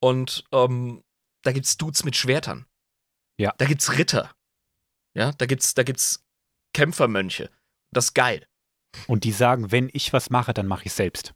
und 0.00 0.44
ähm, 0.52 1.02
da 1.42 1.52
gibt's 1.52 1.76
Dudes 1.76 2.04
mit 2.04 2.16
Schwertern. 2.16 2.66
Ja. 3.38 3.54
Da 3.58 3.66
gibt's 3.66 3.96
Ritter. 3.96 4.30
Ja, 5.14 5.32
da 5.32 5.46
gibt's, 5.46 5.74
da 5.74 5.82
gibt's 5.82 6.24
Kämpfermönche. 6.72 7.50
Das 7.92 8.06
ist 8.06 8.14
geil. 8.14 8.46
Und 9.06 9.24
die 9.24 9.32
sagen, 9.32 9.72
wenn 9.72 9.90
ich 9.92 10.12
was 10.12 10.30
mache, 10.30 10.54
dann 10.54 10.66
mache 10.66 10.86
ich 10.86 10.92
selbst. 10.92 11.34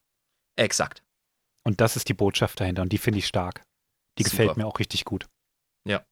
Exakt. 0.56 1.02
Und 1.64 1.80
das 1.80 1.96
ist 1.96 2.08
die 2.08 2.14
Botschaft 2.14 2.60
dahinter 2.60 2.82
und 2.82 2.92
die 2.92 2.98
finde 2.98 3.18
ich 3.18 3.26
stark. 3.26 3.64
Die 4.18 4.22
Super. 4.22 4.30
gefällt 4.36 4.56
mir 4.56 4.66
auch 4.66 4.78
richtig 4.78 5.04
gut. 5.04 5.26
Ja. 5.86 6.04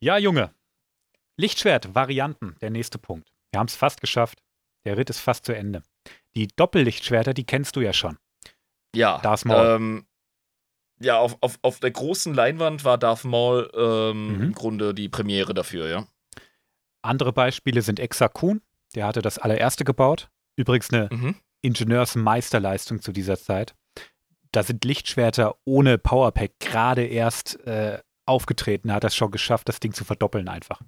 Ja, 0.00 0.18
Junge. 0.18 0.54
Lichtschwert, 1.36 1.94
Varianten, 1.94 2.56
der 2.60 2.70
nächste 2.70 2.98
Punkt. 2.98 3.32
Wir 3.52 3.60
haben 3.60 3.68
es 3.68 3.76
fast 3.76 4.00
geschafft. 4.00 4.42
Der 4.84 4.96
Ritt 4.96 5.10
ist 5.10 5.20
fast 5.20 5.44
zu 5.44 5.54
Ende. 5.54 5.82
Die 6.34 6.48
Doppellichtschwerter, 6.48 7.34
die 7.34 7.44
kennst 7.44 7.76
du 7.76 7.80
ja 7.80 7.92
schon. 7.92 8.18
Ja. 8.94 9.18
Darth 9.18 9.44
Maul. 9.44 9.66
Ähm, 9.66 10.06
ja, 11.00 11.18
auf, 11.18 11.36
auf, 11.40 11.58
auf 11.62 11.80
der 11.80 11.90
großen 11.90 12.34
Leinwand 12.34 12.84
war 12.84 12.98
Darth 12.98 13.24
Maul 13.24 13.70
ähm, 13.74 14.36
Mhm. 14.36 14.42
im 14.42 14.52
Grunde 14.52 14.94
die 14.94 15.08
Premiere 15.08 15.54
dafür, 15.54 15.88
ja. 15.88 16.06
Andere 17.02 17.32
Beispiele 17.32 17.82
sind 17.82 18.00
Exa 18.00 18.28
Kun, 18.28 18.60
der 18.94 19.06
hatte 19.06 19.22
das 19.22 19.38
allererste 19.38 19.84
gebaut. 19.84 20.28
Übrigens 20.56 20.92
eine 20.92 21.08
Mhm. 21.12 21.36
Ingenieursmeisterleistung 21.62 23.00
zu 23.02 23.12
dieser 23.12 23.36
Zeit. 23.38 23.74
Da 24.52 24.62
sind 24.62 24.84
Lichtschwerter 24.84 25.56
ohne 25.64 25.98
Powerpack 25.98 26.58
gerade 26.58 27.04
erst 27.04 27.60
äh, 27.66 28.00
aufgetreten. 28.26 28.88
Er 28.88 28.96
hat 28.96 29.04
das 29.04 29.14
schon 29.14 29.30
geschafft, 29.30 29.68
das 29.68 29.80
Ding 29.80 29.92
zu 29.92 30.04
verdoppeln 30.04 30.48
einfach. 30.48 30.80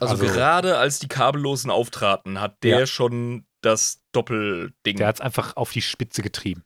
Also, 0.00 0.14
Also- 0.14 0.26
gerade 0.26 0.78
als 0.78 0.98
die 0.98 1.08
Kabellosen 1.08 1.70
auftraten, 1.70 2.40
hat 2.40 2.62
der 2.62 2.80
Ja. 2.80 2.86
schon 2.86 3.46
das 3.62 4.02
Doppelding. 4.12 4.96
Der 4.96 5.06
hat 5.06 5.16
es 5.16 5.20
einfach 5.20 5.56
auf 5.56 5.70
die 5.72 5.82
Spitze 5.82 6.22
getrieben. 6.22 6.64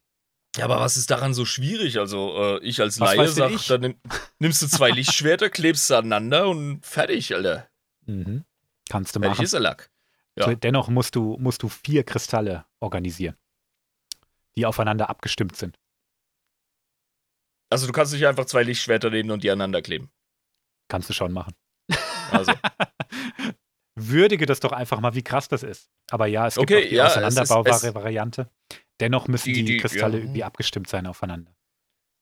Ja, 0.57 0.65
aber 0.65 0.81
was 0.81 0.97
ist 0.97 1.11
daran 1.11 1.35
so 1.35 1.45
schwierig? 1.45 1.99
Also, 1.99 2.35
äh, 2.37 2.59
ich 2.65 2.81
als 2.81 2.99
Was 3.01 3.15
Laie 3.17 3.29
sag, 3.29 3.51
ich? 3.51 3.67
dann 3.69 3.81
nimm, 3.81 4.01
nimmst 4.39 4.63
du 4.63 4.67
zwei 4.69 4.91
Lichtschwerter, 4.91 5.51
klebst 5.51 5.87
sie 5.89 5.97
aneinander 5.97 6.49
und 6.49 6.85
fertig, 6.85 7.35
Alter. 7.35 7.69
Mhm. 8.07 8.45
Kannst 8.89 9.15
du 9.17 9.21
Fertig 9.21 9.37
machen. 9.37 9.45
ist 9.45 9.53
der 9.53 9.61
Lack. 9.61 9.91
ja. 10.39 10.55
Dennoch 10.55 10.89
musst 10.89 11.15
du, 11.17 11.37
musst 11.41 11.63
du 11.63 11.69
vier 11.69 12.05
Kristalle 12.05 12.65
organisieren, 12.81 13.37
die 14.57 14.65
aufeinander 14.67 15.11
abgestimmt 15.11 15.57
sind. 15.57 15.79
Also, 17.71 17.87
du 17.87 17.93
kannst 17.93 18.13
nicht 18.13 18.27
einfach 18.27 18.45
zwei 18.47 18.63
Lichtschwerter 18.63 19.11
nehmen 19.11 19.31
und 19.33 19.43
die 19.43 19.51
aneinander 19.51 19.83
kleben. 19.83 20.11
Kannst 20.89 21.09
du 21.09 21.13
schon 21.15 21.33
machen. 21.33 21.53
Also, 22.31 22.53
Würdige 23.99 24.45
das 24.47 24.61
doch 24.61 24.73
einfach 24.73 25.01
mal, 25.01 25.15
wie 25.15 25.23
krass 25.23 25.49
das 25.49 25.63
ist. 25.63 25.89
Aber 26.11 26.27
ja, 26.27 26.47
es 26.47 26.57
gibt 26.57 26.71
Okay, 26.71 26.85
auch 26.85 26.89
die 26.91 26.95
ja, 26.95 27.07
es 27.07 27.17
ist- 27.35 27.51
Auseinanderbau-Variante. 27.51 28.51
Dennoch 29.01 29.29
müssen 29.29 29.53
die, 29.53 29.65
Die- 29.65 29.65
die- 29.65 29.77
Kristalle 29.79 30.19
ja. 30.19 30.25
irgendwie 30.25 30.45
abgestimmt 30.45 30.89
sein 30.89 31.07
aufeinander. 31.07 31.53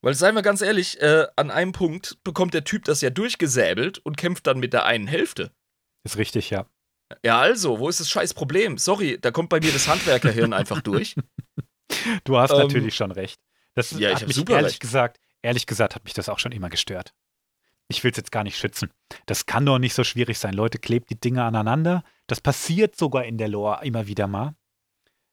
Weil, 0.02 0.14
seien 0.14 0.34
wir 0.34 0.42
ganz 0.42 0.60
ehrlich, 0.60 1.00
äh, 1.00 1.26
an 1.36 1.50
einem 1.50 1.72
Punkt 1.72 2.18
bekommt 2.24 2.52
der 2.52 2.64
Typ 2.64 2.84
das 2.84 3.00
ja 3.00 3.08
durchgesäbelt 3.10 3.98
und 3.98 4.16
kämpft 4.18 4.46
dann 4.46 4.58
mit 4.58 4.72
der 4.74 4.84
einen 4.84 5.06
Hälfte. 5.06 5.50
Ist 6.02 6.18
richtig, 6.18 6.50
ja. 6.50 6.66
Ja, 7.24 7.38
also, 7.40 7.78
wo 7.78 7.88
ist 7.88 8.00
das 8.00 8.10
scheiß 8.10 8.34
Problem? 8.34 8.76
Sorry, 8.76 9.18
da 9.20 9.30
kommt 9.30 9.48
bei 9.48 9.60
mir 9.60 9.72
das 9.72 9.88
Handwerkerhirn 9.88 10.52
einfach 10.52 10.82
durch. 10.82 11.14
Du 12.24 12.36
hast 12.38 12.50
Ähm, 12.50 12.58
natürlich 12.58 12.94
schon 12.94 13.12
recht. 13.12 13.40
Das 13.74 13.92
ja, 13.92 14.10
ich 14.10 14.16
hat 14.20 14.26
mich 14.26 14.36
super 14.36 14.54
ehrlich 14.56 14.72
recht. 14.72 14.80
gesagt, 14.80 15.20
ehrlich 15.42 15.66
gesagt 15.66 15.94
hat 15.94 16.04
mich 16.04 16.12
das 16.14 16.28
auch 16.28 16.38
schon 16.38 16.52
immer 16.52 16.68
gestört. 16.68 17.14
Ich 17.88 18.02
will 18.04 18.10
es 18.10 18.16
jetzt 18.16 18.32
gar 18.32 18.44
nicht 18.44 18.58
schützen. 18.58 18.90
Das 19.26 19.46
kann 19.46 19.66
doch 19.66 19.78
nicht 19.78 19.94
so 19.94 20.04
schwierig 20.04 20.38
sein. 20.38 20.54
Leute, 20.54 20.78
klebt 20.78 21.10
die 21.10 21.20
Dinge 21.20 21.44
aneinander. 21.44 22.02
Das 22.26 22.40
passiert 22.40 22.96
sogar 22.96 23.24
in 23.24 23.36
der 23.38 23.48
Lore 23.48 23.84
immer 23.84 24.06
wieder 24.06 24.26
mal. 24.26 24.54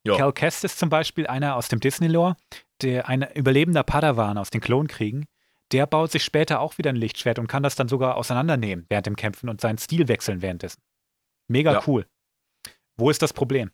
Ja. 0.06 0.18
Cal 0.18 0.34
Kestis 0.34 0.78
zum 0.78 0.90
Beispiel, 0.90 1.28
einer 1.28 1.56
aus 1.56 1.68
dem 1.68 1.80
Disney-Lore, 1.80 2.36
der 2.82 3.08
ein 3.08 3.22
überlebender 3.36 3.84
Padawan 3.84 4.38
aus 4.38 4.50
den 4.50 4.62
Klonkriegen, 4.62 5.26
der 5.72 5.86
baut 5.86 6.12
sich 6.12 6.24
später 6.24 6.60
auch 6.60 6.78
wieder 6.78 6.90
ein 6.90 6.96
Lichtschwert 6.96 7.40
und 7.40 7.48
kann 7.48 7.64
das 7.64 7.76
dann 7.76 7.88
sogar 7.88 8.18
auseinandernehmen 8.18 8.86
während 8.90 9.06
dem 9.06 9.16
Kämpfen 9.16 9.48
und 9.48 9.62
seinen 9.62 9.78
Stil 9.78 10.08
wechseln 10.08 10.42
währenddessen. 10.42 10.82
Mega 11.48 11.74
Ja. 11.74 11.84
cool. 11.88 12.06
Wo 12.98 13.10
ist 13.10 13.22
das 13.22 13.34
Problem? 13.34 13.72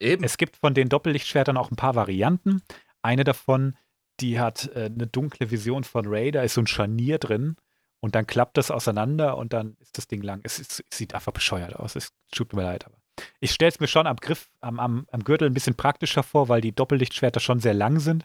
Eben. 0.00 0.24
Es 0.24 0.36
gibt 0.36 0.56
von 0.56 0.74
den 0.74 0.88
Doppellichtschwertern 0.88 1.56
auch 1.56 1.70
ein 1.70 1.76
paar 1.76 1.94
Varianten. 1.94 2.62
Eine 3.00 3.24
davon, 3.24 3.76
die 4.20 4.38
hat 4.40 4.70
äh, 4.74 4.86
eine 4.86 5.06
dunkle 5.06 5.50
Vision 5.50 5.84
von 5.84 6.06
Ray, 6.06 6.30
da 6.30 6.42
ist 6.42 6.54
so 6.54 6.60
ein 6.60 6.66
Scharnier 6.66 7.18
drin 7.18 7.56
und 8.00 8.14
dann 8.14 8.26
klappt 8.26 8.56
das 8.58 8.70
auseinander 8.70 9.36
und 9.36 9.52
dann 9.52 9.76
ist 9.80 9.96
das 9.96 10.08
Ding 10.08 10.22
lang. 10.22 10.40
Es, 10.42 10.58
ist, 10.58 10.84
es 10.90 10.98
sieht 10.98 11.14
einfach 11.14 11.32
bescheuert 11.32 11.76
aus. 11.76 11.96
Es 11.96 12.12
tut 12.32 12.52
mir 12.52 12.62
leid, 12.62 12.84
aber. 12.86 12.96
Ich 13.40 13.52
stelle 13.52 13.70
es 13.70 13.80
mir 13.80 13.86
schon 13.86 14.06
am 14.06 14.16
Griff, 14.16 14.50
am, 14.60 14.80
am, 14.80 15.06
am 15.10 15.24
Gürtel 15.24 15.48
ein 15.48 15.54
bisschen 15.54 15.76
praktischer 15.76 16.22
vor, 16.22 16.48
weil 16.48 16.60
die 16.60 16.74
Doppellichtschwerter 16.74 17.40
schon 17.40 17.60
sehr 17.60 17.74
lang 17.74 18.00
sind. 18.00 18.24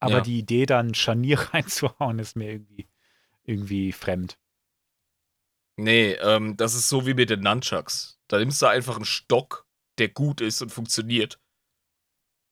Aber 0.00 0.16
Ja. 0.16 0.20
die 0.20 0.38
Idee, 0.38 0.66
dann 0.66 0.88
ein 0.88 0.94
Scharnier 0.94 1.38
reinzuhauen, 1.54 2.18
ist 2.18 2.36
mir 2.36 2.50
irgendwie, 2.52 2.88
irgendwie 3.44 3.92
fremd. 3.92 4.38
Nee, 5.76 6.12
ähm, 6.14 6.56
das 6.56 6.74
ist 6.74 6.88
so 6.88 7.06
wie 7.06 7.14
mit 7.14 7.30
den 7.30 7.40
Nunchucks. 7.40 8.18
Da 8.28 8.38
nimmst 8.38 8.60
du 8.60 8.66
einfach 8.66 8.96
einen 8.96 9.04
Stock, 9.04 9.66
der 9.98 10.08
gut 10.08 10.40
ist 10.40 10.60
und 10.60 10.70
funktioniert. 10.70 11.40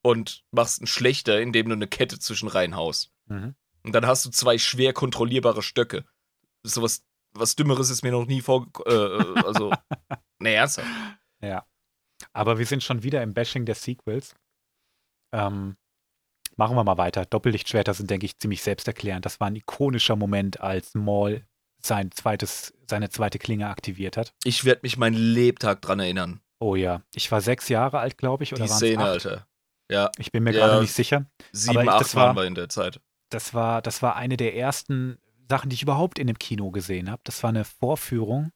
Und 0.02 0.44
machst 0.52 0.80
einen 0.80 0.86
schlechter, 0.86 1.40
indem 1.40 1.68
du 1.68 1.74
eine 1.74 1.88
Kette 1.88 2.18
zwischen 2.20 2.48
reinhaust. 2.48 3.10
Mhm. 3.26 3.56
Und 3.82 3.92
dann 3.92 4.06
hast 4.06 4.24
du 4.24 4.30
zwei 4.30 4.58
schwer 4.58 4.92
kontrollierbare 4.92 5.62
Stöcke. 5.62 6.04
So 6.62 6.82
was, 6.82 7.04
was 7.32 7.56
Dümmeres 7.56 7.90
ist 7.90 8.02
mir 8.04 8.12
noch 8.12 8.26
nie 8.26 8.40
vor. 8.40 8.68
Äh, 8.86 8.92
äh, 8.92 9.42
also, 9.44 9.72
nee, 10.38 10.54
ernsthaft. 10.54 10.88
Ja. 11.46 11.66
Aber 12.32 12.58
wir 12.58 12.66
sind 12.66 12.82
schon 12.82 13.02
wieder 13.02 13.22
im 13.22 13.34
Bashing 13.34 13.66
der 13.66 13.74
Sequels. 13.74 14.34
Ähm, 15.32 15.76
machen 16.56 16.76
wir 16.76 16.84
mal 16.84 16.98
weiter. 16.98 17.24
Doppellichtschwerter 17.26 17.94
sind, 17.94 18.10
denke 18.10 18.26
ich, 18.26 18.38
ziemlich 18.38 18.62
selbsterklärend. 18.62 19.24
Das 19.26 19.38
war 19.40 19.48
ein 19.48 19.56
ikonischer 19.56 20.16
Moment, 20.16 20.60
als 20.60 20.94
Maul 20.94 21.46
sein 21.82 22.10
zweites, 22.12 22.72
seine 22.88 23.10
zweite 23.10 23.38
Klinge 23.38 23.68
aktiviert 23.68 24.16
hat. 24.16 24.32
Ich 24.44 24.64
werde 24.64 24.80
mich 24.82 24.96
mein 24.96 25.14
Lebtag 25.14 25.82
dran 25.82 26.00
erinnern. 26.00 26.40
Oh 26.58 26.74
ja. 26.74 27.02
Ich 27.14 27.30
war 27.30 27.40
sechs 27.42 27.68
Jahre 27.68 27.98
alt, 27.98 28.16
glaube 28.16 28.44
ich, 28.44 28.52
oder 28.54 28.64
Die 28.64 28.70
Szene, 28.70 29.02
acht? 29.02 29.08
Alter. 29.10 29.46
Ja, 29.90 30.10
Ich 30.18 30.32
bin 30.32 30.42
mir 30.42 30.52
Ja. 30.52 30.66
gerade 30.66 30.80
nicht 30.80 30.94
sicher. 30.94 31.26
sieben, 31.52 31.78
Aber 31.78 31.96
acht 31.96 32.14
war- 32.16 32.28
waren 32.28 32.36
wir 32.36 32.44
in 32.44 32.54
der 32.54 32.68
Zeit. 32.70 33.00
Das 33.30 33.52
war, 33.54 33.82
das 33.82 34.02
war 34.02 34.16
eine 34.16 34.36
der 34.36 34.56
ersten 34.56 35.18
Sachen, 35.48 35.68
die 35.68 35.74
ich 35.74 35.82
überhaupt 35.82 36.18
in 36.18 36.26
dem 36.26 36.38
Kino 36.38 36.70
gesehen 36.70 37.10
habe. 37.10 37.20
Das 37.24 37.42
war 37.42 37.50
eine 37.50 37.64
Vorführung 37.64 38.50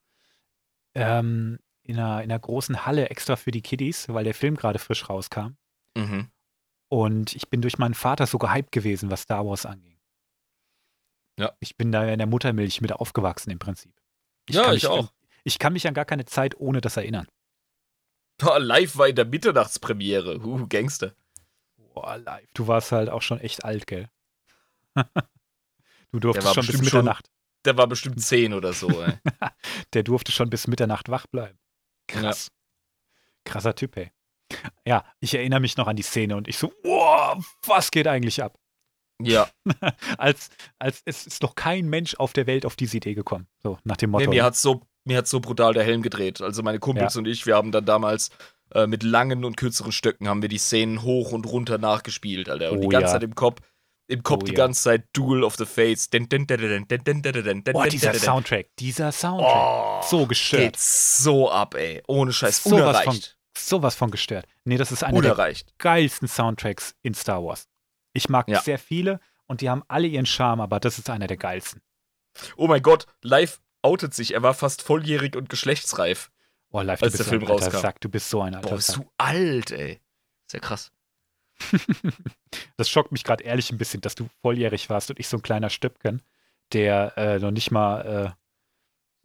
ähm, 0.95 1.59
in, 1.91 1.99
einer, 1.99 2.23
in 2.23 2.31
einer 2.31 2.39
großen 2.39 2.87
Halle 2.87 3.11
extra 3.11 3.37
für 3.37 3.51
die 3.51 3.63
Kiddies, 3.63 4.09
weil 4.09 4.25
der 4.25 4.35
Film 4.35 4.57
gerade 4.57 4.79
frisch 4.79 5.09
rauskam. 5.09 5.57
Mhm. 5.97 6.31
Und 6.89 7.35
ich 7.37 7.49
bin 7.49 7.61
durch 7.63 7.79
meinen 7.79 7.95
Vater 7.95 8.27
so 8.27 8.39
gehypt 8.39 8.73
gewesen, 8.73 9.11
was 9.11 9.23
Star 9.23 9.47
Wars 9.47 9.67
anging. 9.67 9.99
Ja. 11.39 11.53
Ich 11.61 11.77
bin 11.77 11.93
da 11.93 12.07
in 12.09 12.19
der 12.19 12.27
Muttermilch 12.27 12.81
mit 12.81 12.93
aufgewachsen 12.93 13.51
im 13.51 13.59
Prinzip. 13.59 13.95
Ja, 14.49 14.65
kann 14.65 14.77
ich 14.77 14.83
mich, 14.83 14.91
auch. 14.91 15.13
Ich 15.45 15.59
kann 15.59 15.73
mich 15.73 15.87
an 15.87 15.95
gar 15.95 16.05
keine 16.05 16.25
Zeit 16.25 16.59
ohne 16.59 16.81
das 16.81 16.97
erinnern. 16.97 17.27
Boah, 18.39 18.59
live 18.59 18.97
war 18.97 19.09
in 19.09 19.17
der 19.17 19.25
Mitternachtspremiere. 19.27 20.43
Huh, 20.43 20.67
Gangster. 20.69 21.15
Boah, 21.95 22.17
live. 22.19 22.49
Du 22.55 22.67
warst 22.67 22.93
halt 22.93 23.09
auch 23.09 23.23
schon 23.23 23.39
echt 23.41 23.65
alt, 23.65 23.87
gell? 23.87 24.11
du 26.13 26.21
durftest 26.21 26.55
schon 26.55 26.67
bis 26.67 26.67
bestimmt 26.67 26.89
schon- 26.91 26.99
Mitternacht. 27.01 27.31
Der 27.67 27.77
war 27.77 27.87
bestimmt 27.87 28.21
zehn 28.23 28.55
oder 28.55 28.73
so, 28.73 28.89
ey. 29.03 29.13
Der 29.93 30.03
durfte 30.03 30.33
schon 30.33 30.49
bis 30.49 30.67
Mitternacht 30.67 31.11
wach 31.11 31.27
bleiben. 31.27 31.59
Krass. 32.11 32.51
Krasser 33.45 33.75
Typ, 33.75 33.97
ey. 33.97 34.11
Ja, 34.85 35.05
ich 35.21 35.35
erinnere 35.35 35.61
mich 35.61 35.77
noch 35.77 35.87
an 35.87 35.97
die 35.97 36.03
Szene 36.03 36.37
und 36.37 36.49
ich 36.49 36.59
so, 36.59 36.73
wow, 36.83 37.43
was 37.67 37.91
geht 37.91 38.07
eigentlich 38.07 38.43
ab? 38.43 38.59
Ja. 39.23 39.49
Als, 40.19 40.49
als 40.79 41.03
es 41.05 41.27
ist 41.27 41.43
noch 41.43 41.55
kein 41.55 41.89
Mensch 41.89 42.15
auf 42.15 42.33
der 42.33 42.47
Welt 42.47 42.65
auf 42.65 42.75
diese 42.75 42.97
Idee 42.97 43.13
gekommen. 43.13 43.47
So, 43.63 43.79
nach 43.85 43.99
dem 43.99 44.11
Motto. 44.11 44.25
Nee, 44.25 44.37
mir 44.37 44.45
hat's 44.45 44.63
so, 44.63 44.81
mir 45.05 45.19
hat's 45.19 45.29
so 45.29 45.41
brutal 45.41 45.75
der 45.75 45.85
Helm 45.85 46.01
gedreht. 46.01 46.41
Also 46.41 46.63
meine 46.63 46.79
Kumpels 46.79 47.17
und 47.17 47.27
ich, 47.29 47.45
wir 47.45 47.55
haben 47.55 47.71
dann 47.71 47.85
damals 47.85 48.31
äh, 48.73 48.87
mit 48.87 49.03
langen 49.03 49.45
und 49.45 49.57
kürzeren 49.57 49.93
Stöcken 49.93 50.29
haben 50.29 50.43
wir 50.43 50.49
die 50.49 50.59
Szenen 50.59 51.03
hoch 51.03 51.33
und 51.33 51.47
runter 51.47 51.77
nachgespielt, 51.77 52.49
Alter. 52.49 52.73
Und 52.73 52.79
Oh 52.79 52.81
die 52.83 52.89
ganze 52.89 53.09
ja. 53.09 53.13
Zeit 53.13 53.23
im 53.23 53.35
Kopf, 53.35 53.61
im 54.11 54.23
Kopf 54.23 54.43
oh, 54.43 54.47
die 54.47 54.53
ja. 54.53 54.57
ganze 54.57 54.83
Zeit 54.83 55.05
Duel 55.13 55.45
of 55.45 55.57
the 55.57 55.67
Fates. 55.67 56.11
Din, 56.11 56.29
din, 56.29 56.47
din, 56.47 56.87
oh, 57.75 57.85
dieser 57.85 58.15
Soundtrack, 58.15 58.67
dieser 58.79 59.13
Soundtrack. 59.13 60.03
Oh, 60.03 60.03
so 60.03 60.27
gestört. 60.27 60.63
Geht 60.63 60.77
so 60.79 61.51
ab, 61.51 61.75
ey. 61.75 62.03
Ohne 62.09 62.33
Scheiß. 62.33 62.65
So 62.65 62.75
unerreicht. 62.75 63.07
Was 63.07 63.15
von, 63.15 63.23
sowas 63.57 63.95
von 63.95 64.11
gestört. 64.11 64.47
Nee, 64.65 64.77
das 64.77 64.91
ist 64.93 65.05
einer 65.05 65.21
der 65.21 65.55
geilsten 65.79 66.29
Soundtracks 66.29 66.95
in 67.03 67.15
Star 67.15 67.45
Wars. 67.45 67.69
Ich 68.13 68.29
mag 68.29 68.49
ja. 68.49 68.61
sehr 68.61 68.79
viele 68.79 69.21
und 69.47 69.61
die 69.61 69.71
haben 69.71 69.85
alle 69.87 70.09
ihren 70.09 70.27
Charme, 70.27 70.61
aber 70.61 70.81
das 70.81 70.99
ist 70.99 71.09
einer 71.09 71.29
der 71.29 71.37
geilsten. 71.37 71.81
Oh 72.57 72.67
mein 72.67 72.83
Gott, 72.83 73.07
live 73.23 73.61
outet 73.83 74.15
sich. 74.15 74.35
Er 74.35 74.43
war 74.43 74.55
fast 74.55 74.83
volljährig 74.83 75.37
und 75.37 75.49
geschlechtsreif. 75.49 76.31
Boah, 76.71 76.85
live, 76.85 77.03
als 77.03 77.17
der 77.17 77.27
Film 77.27 77.45
rauskam. 77.45 77.79
Sack. 77.79 78.01
Du 78.01 78.09
bist 78.09 78.29
so 78.29 78.43
ein 78.43 78.55
alter 78.55 78.69
Boah, 78.69 78.77
bist 78.77 78.97
du 78.97 79.09
alt, 79.19 79.71
ey. 79.71 80.01
Sehr 80.51 80.61
krass. 80.61 80.93
Das 82.77 82.89
schockt 82.89 83.13
mich 83.13 83.25
gerade 83.25 83.45
ehrlich 83.45 83.71
ein 83.71 83.79
bisschen, 83.79 84.01
dass 84.01 84.15
du 84.15 84.29
volljährig 84.43 84.89
warst 84.91 85.11
und 85.11 85.21
ich 85.21 85.29
so 85.29 85.37
ein 85.37 85.43
kleiner 85.43 85.71
Stübken, 85.71 86.23
der 86.73 87.17
äh, 87.19 87.39
noch 87.39 87.51
nicht 87.51 87.71
mal 87.71 88.35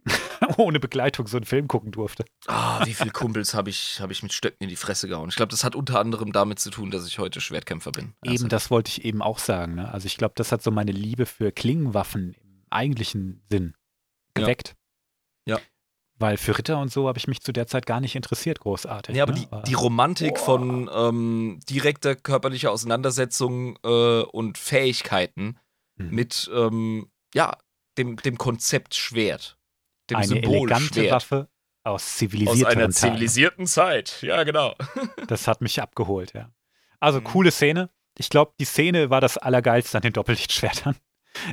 äh, 0.06 0.12
ohne 0.58 0.80
Begleitung 0.80 1.28
so 1.28 1.38
einen 1.38 1.46
Film 1.46 1.68
gucken 1.68 1.92
durfte. 1.92 2.26
Ah, 2.48 2.86
wie 2.86 2.94
viele 2.94 3.12
Kumpels 3.12 3.54
habe 3.54 3.70
ich, 3.70 4.00
hab 4.02 4.12
ich 4.12 4.22
mit 4.24 4.34
Stöcken 4.34 4.64
in 4.64 4.70
die 4.70 4.76
Fresse 4.76 5.08
gehauen. 5.08 5.30
Ich 5.30 5.36
glaube, 5.36 5.50
das 5.52 5.64
hat 5.64 5.76
unter 5.76 6.00
anderem 6.00 6.32
damit 6.32 6.60
zu 6.60 6.70
tun, 6.70 6.92
dass 6.92 7.08
ich 7.08 7.18
heute 7.18 7.42
Schwertkämpfer 7.42 7.92
bin. 7.92 8.14
Also, 8.22 8.36
Eben, 8.44 8.50
das 8.50 8.70
wollte 8.70 8.90
ich 8.90 9.06
eben 9.06 9.22
auch 9.22 9.40
sagen. 9.40 9.76
Ne? 9.76 9.92
Also 9.92 10.06
ich 10.06 10.18
glaube, 10.18 10.34
das 10.36 10.52
hat 10.52 10.62
so 10.62 10.70
meine 10.72 10.92
Liebe 10.92 11.26
für 11.26 11.52
Klingenwaffen 11.52 12.34
im 12.34 12.64
eigentlichen 12.70 13.42
Sinn 13.50 13.74
Ja. 14.38 14.44
geweckt. 14.44 14.76
Ja. 15.48 15.60
Weil 16.18 16.38
für 16.38 16.58
Ritter 16.58 16.80
und 16.80 16.92
so 16.92 17.08
habe 17.08 17.18
ich 17.18 17.28
mich 17.28 17.42
zu 17.42 17.52
der 17.52 17.68
Zeit 17.68 17.86
gar 17.86 18.00
nicht 18.00 18.16
interessiert, 18.16 18.60
großartig. 18.62 19.16
Ja, 19.16 19.24
aber 19.24 19.34
ne? 19.34 19.40
die, 19.52 19.68
die 19.68 19.74
Romantik 19.74 20.36
Boah. 20.36 20.40
von 20.40 20.90
ähm, 20.94 21.60
direkter 21.70 22.16
körperlicher 22.16 22.72
Auseinandersetzung 22.72 23.78
äh, 23.84 24.22
und 24.22 24.58
Fähigkeiten 24.58 25.58
Mhm. 25.98 26.10
mit 26.10 26.52
ähm, 26.54 27.10
ja, 27.34 27.58
dem, 27.98 28.18
dem 28.18 28.38
Konzept 28.38 28.96
Schwert. 28.96 29.58
Dem 30.10 30.18
eine 30.18 30.28
Symbol 30.28 30.58
elegante 30.58 30.94
Schwert. 30.94 31.12
Waffe 31.12 31.50
aus 31.86 32.04
Aus 32.04 32.16
zivilisierteren 32.18 32.78
einer 32.80 32.90
zivilisierten 32.90 33.66
Zeit. 33.66 34.22
Ja, 34.22 34.44
genau. 34.44 34.76
Das 35.28 35.48
hat 35.48 35.62
mich 35.62 35.82
abgeholt, 35.82 36.34
ja. 36.34 36.50
Also 37.00 37.20
Mhm. 37.22 37.24
coole 37.26 37.52
Szene. 37.52 37.90
Ich 38.18 38.30
glaube, 38.30 38.54
die 38.60 38.66
Szene 38.66 39.10
war 39.10 39.22
das 39.22 39.38
Allergeilste 39.38 39.98
an 39.98 40.02
den 40.02 40.12
Doppellichtschwertern. 40.14 40.96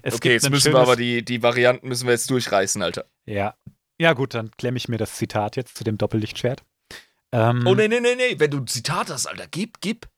Es 0.02 0.14
okay, 0.14 0.30
gibt 0.30 0.42
jetzt 0.42 0.50
müssen 0.50 0.72
wir 0.72 0.80
aber 0.80 0.96
die, 0.96 1.24
die 1.24 1.42
Varianten 1.42 1.86
müssen 1.88 2.06
wir 2.06 2.12
jetzt 2.12 2.28
durchreißen, 2.30 2.82
Alter. 2.82 3.04
Ja. 3.26 3.54
Ja, 4.00 4.12
gut, 4.14 4.34
dann 4.34 4.50
klemme 4.56 4.76
ich 4.76 4.88
mir 4.88 4.98
das 4.98 5.14
Zitat 5.14 5.56
jetzt 5.56 5.76
zu 5.76 5.84
dem 5.84 5.98
Doppellichtschwert. 5.98 6.62
Ähm, 7.32 7.66
Oh, 7.66 7.74
nee, 7.74 7.88
nee, 7.88 8.00
nee, 8.00 8.14
nee. 8.16 8.38
Wenn 8.38 8.50
du 8.50 8.58
ein 8.58 8.66
Zitat 8.66 9.10
hast, 9.10 9.26
Alter, 9.26 9.46
gib, 9.50 9.80
gib. 9.80 10.08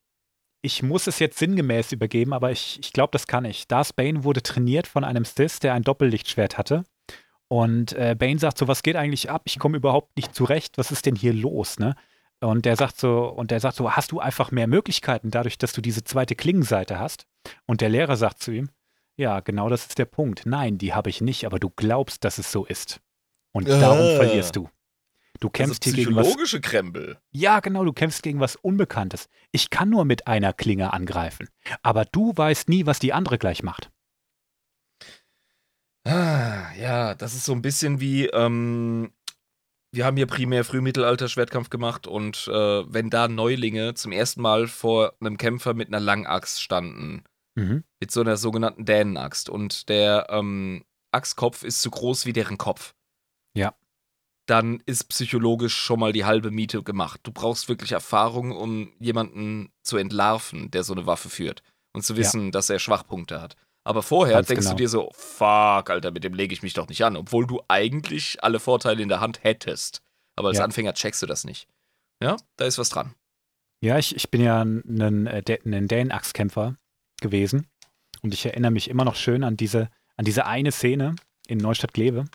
Ich 0.61 0.81
muss 0.81 1.05
es 1.07 1.19
jetzt 1.19 1.37
sinngemäß 1.37 1.91
übergeben, 1.91 2.33
aber 2.33 2.51
ich, 2.51 2.79
ich 2.79 2.91
glaube, 2.91 3.11
das 3.11 3.27
kann 3.27 3.45
ich. 3.45 3.67
Darth 3.67 3.95
Bane 3.95 4.23
wurde 4.23 4.41
trainiert 4.41 4.87
von 4.87 5.03
einem 5.03 5.23
Sith, 5.23 5.59
der 5.59 5.73
ein 5.75 5.83
Doppellichtschwert 5.83 6.57
hatte. 6.57 6.83
Und 7.47 7.93
äh, 7.93 8.15
Bane 8.17 8.39
sagt 8.39 8.57
so, 8.57 8.67
was 8.67 8.81
geht 8.81 8.95
eigentlich 8.95 9.29
ab? 9.29 9.43
Ich 9.45 9.59
komme 9.59 9.77
überhaupt 9.77 10.17
nicht 10.17 10.33
zurecht. 10.33 10.77
Was 10.79 10.91
ist 10.91 11.05
denn 11.05 11.15
hier 11.15 11.33
los, 11.33 11.77
ne? 11.77 11.95
Und 12.41 12.65
der 12.65 12.75
sagt 12.75 12.99
so, 12.99 13.27
und 13.27 13.51
der 13.51 13.59
sagt 13.59 13.75
so, 13.75 13.91
hast 13.91 14.11
du 14.11 14.19
einfach 14.19 14.51
mehr 14.51 14.67
Möglichkeiten 14.67 15.31
dadurch, 15.31 15.57
dass 15.57 15.71
du 15.71 15.81
diese 15.81 16.03
zweite 16.03 16.35
Klingenseite 16.35 16.99
hast? 16.99 17.27
Und 17.65 17.81
der 17.81 17.89
Lehrer 17.89 18.17
sagt 18.17 18.41
zu 18.41 18.51
ihm, 18.51 18.69
ja, 19.17 19.39
genau 19.39 19.69
das 19.69 19.85
ist 19.85 19.97
der 19.99 20.05
Punkt. 20.05 20.45
Nein, 20.45 20.77
die 20.77 20.93
habe 20.93 21.09
ich 21.09 21.21
nicht, 21.21 21.45
aber 21.45 21.59
du 21.59 21.69
glaubst, 21.69 22.23
dass 22.25 22.37
es 22.37 22.51
so 22.51 22.65
ist. 22.65 22.99
Und 23.55 23.67
darum 23.69 23.99
Ah. 23.99 24.15
verlierst 24.17 24.55
du. 24.55 24.69
Du 25.39 25.49
kämpfst 25.49 25.85
also 25.85 25.95
hier 25.95 26.05
gegen 26.05 26.15
was 26.15 26.25
psychologische 26.25 26.61
Krempel. 26.61 27.17
ja, 27.31 27.59
genau, 27.59 27.83
du 27.83 27.91
kämpfst 27.93 28.23
gegen 28.23 28.39
was 28.39 28.55
Unbekanntes. 28.55 29.27
Ich 29.51 29.69
kann 29.69 29.89
nur 29.89 30.05
mit 30.05 30.27
einer 30.27 30.53
Klinge 30.53 30.93
angreifen. 30.93 31.49
Aber 31.81 32.05
du 32.05 32.33
weißt 32.35 32.69
nie, 32.69 32.85
was 32.85 32.99
die 32.99 33.13
andere 33.13 33.37
gleich 33.37 33.61
macht. 33.63 33.91
Ah, 36.07 36.71
ja, 36.79 37.15
das 37.15 37.33
ist 37.33 37.45
so 37.45 37.51
ein 37.53 37.61
bisschen 37.61 37.99
wie, 37.99 38.27
ähm, 38.27 39.11
wir 39.91 40.05
haben 40.05 40.17
hier 40.17 40.27
primär 40.27 40.63
Frühmittelalter-Schwertkampf 40.63 41.69
gemacht 41.69 42.05
und 42.07 42.47
äh, 42.47 42.53
wenn 42.93 43.09
da 43.09 43.27
Neulinge 43.27 43.93
zum 43.95 44.11
ersten 44.11 44.41
Mal 44.41 44.67
vor 44.67 45.13
einem 45.19 45.37
Kämpfer 45.37 45.73
mit 45.73 45.87
einer 45.87 45.99
Langaxt 45.99 46.61
standen, 46.61 47.23
Mhm. 47.57 47.83
mit 48.01 48.11
so 48.11 48.19
einer 48.21 48.35
sogenannten 48.35 48.83
Dänenaxt 48.85 49.49
und 49.49 49.87
der 49.89 50.27
ähm, 50.29 50.83
Axtkopf 51.11 51.63
ist 51.63 51.81
so 51.81 51.89
groß 51.89 52.25
wie 52.25 52.33
deren 52.33 52.57
Kopf. 52.57 52.93
Ja. 54.49 54.55
Dann 54.61 54.81
ist 54.85 55.05
psychologisch 55.09 55.75
schon 55.75 55.99
mal 55.99 56.13
die 56.13 56.25
halbe 56.25 56.51
Miete 56.51 56.83
gemacht. 56.83 57.21
Du 57.23 57.31
brauchst 57.31 57.67
wirklich 57.67 57.91
Erfahrung, 57.93 58.51
um 58.51 58.91
jemanden 58.99 59.71
zu 59.81 59.97
entlarven, 59.97 60.69
der 60.71 60.83
so 60.83 60.93
eine 60.93 61.05
Waffe 61.07 61.29
führt 61.29 61.63
und 61.93 62.03
zu 62.03 62.15
wissen, 62.17 62.51
dass 62.51 62.69
er 62.69 62.79
Schwachpunkte 62.79 63.41
hat. 63.41 63.55
Aber 63.83 64.01
vorher 64.03 64.35
Ganz 64.37 64.47
denkst 64.47 64.65
genau. 64.65 64.75
du 64.75 64.83
dir 64.83 64.89
so, 64.89 65.09
fuck, 65.13 65.89
Alter, 65.89 66.11
mit 66.11 66.23
dem 66.23 66.33
lege 66.33 66.53
ich 66.53 66.63
mich 66.63 66.73
doch 66.73 66.87
nicht 66.87 67.03
an, 67.03 67.15
obwohl 67.15 67.45
du 67.45 67.61
eigentlich 67.67 68.43
alle 68.43 68.59
Vorteile 68.59 69.01
in 69.01 69.09
der 69.09 69.19
Hand 69.19 69.43
hättest. 69.43 70.01
Aber 70.35 70.49
als 70.49 70.57
Ja. 70.57 70.63
Anfänger 70.63 70.93
checkst 70.93 71.21
du 71.21 71.27
das 71.27 71.43
nicht. 71.43 71.67
Ja, 72.21 72.37
da 72.57 72.65
ist 72.65 72.77
was 72.77 72.89
dran. 72.89 73.13
Ja, 73.81 73.97
ich, 73.99 74.15
ich 74.15 74.31
bin 74.31 74.41
ja 74.41 74.61
ein, 74.63 75.27
äh, 75.27 75.43
ein 75.65 75.87
Dänen-Axtkämpfer 75.87 76.75
gewesen 77.21 77.67
und 78.21 78.33
ich 78.33 78.45
erinnere 78.45 78.71
mich 78.71 78.89
immer 78.89 79.05
noch 79.05 79.15
schön 79.15 79.43
an 79.43 79.57
diese, 79.57 79.89
an 80.17 80.25
diese 80.25 80.45
eine 80.45 80.71
Szene 80.71 81.15
in 81.47 81.59
Neustadt-Glewe, 81.59 82.25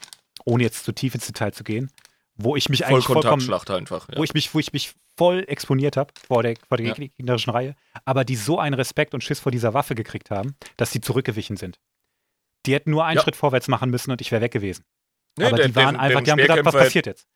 ohne 0.44 0.62
jetzt 0.62 0.84
zu 0.84 0.92
tief 0.92 1.14
ins 1.14 1.26
Detail 1.26 1.52
zu 1.52 1.64
gehen, 1.64 1.90
wo 2.34 2.56
ich 2.56 2.68
mich 2.68 2.86
eigentlich 2.86 3.04
vollkommen, 3.04 3.52
einfach. 3.52 4.08
Ja. 4.08 4.16
wo 4.18 4.24
ich 4.24 4.32
mich, 4.34 4.54
wo 4.54 4.58
ich 4.58 4.72
mich 4.72 4.94
voll 5.16 5.44
exponiert 5.48 5.96
habe 5.96 6.12
vor 6.26 6.42
der, 6.42 6.54
vor 6.68 6.78
der 6.78 6.86
Ja. 6.86 6.94
gegnerischen 6.94 7.52
Reihe, 7.52 7.74
aber 8.04 8.24
die 8.24 8.36
so 8.36 8.58
einen 8.58 8.74
Respekt 8.74 9.12
und 9.14 9.22
Schiss 9.22 9.40
vor 9.40 9.52
dieser 9.52 9.74
Waffe 9.74 9.94
gekriegt 9.94 10.30
haben, 10.30 10.56
dass 10.76 10.90
sie 10.92 11.00
zurückgewichen 11.00 11.56
sind. 11.56 11.78
Die 12.66 12.74
hätten 12.74 12.90
nur 12.90 13.04
einen 13.04 13.16
Ja. 13.16 13.22
Schritt 13.22 13.36
vorwärts 13.36 13.68
machen 13.68 13.90
müssen 13.90 14.10
und 14.10 14.20
ich 14.20 14.30
wäre 14.32 14.42
weg 14.42 14.52
gewesen. 14.52 14.84
Nee, 15.38 15.44
aber 15.46 15.56
der- 15.56 15.68
die 15.68 15.74
waren 15.76 15.94
deren- 15.94 15.96
einfach, 15.96 16.22
deren 16.22 16.24
die 16.24 16.30
haben 16.30 16.38
gedacht, 16.38 16.64
was 16.64 16.74
passiert 16.74 17.06
jetzt? 17.06 17.26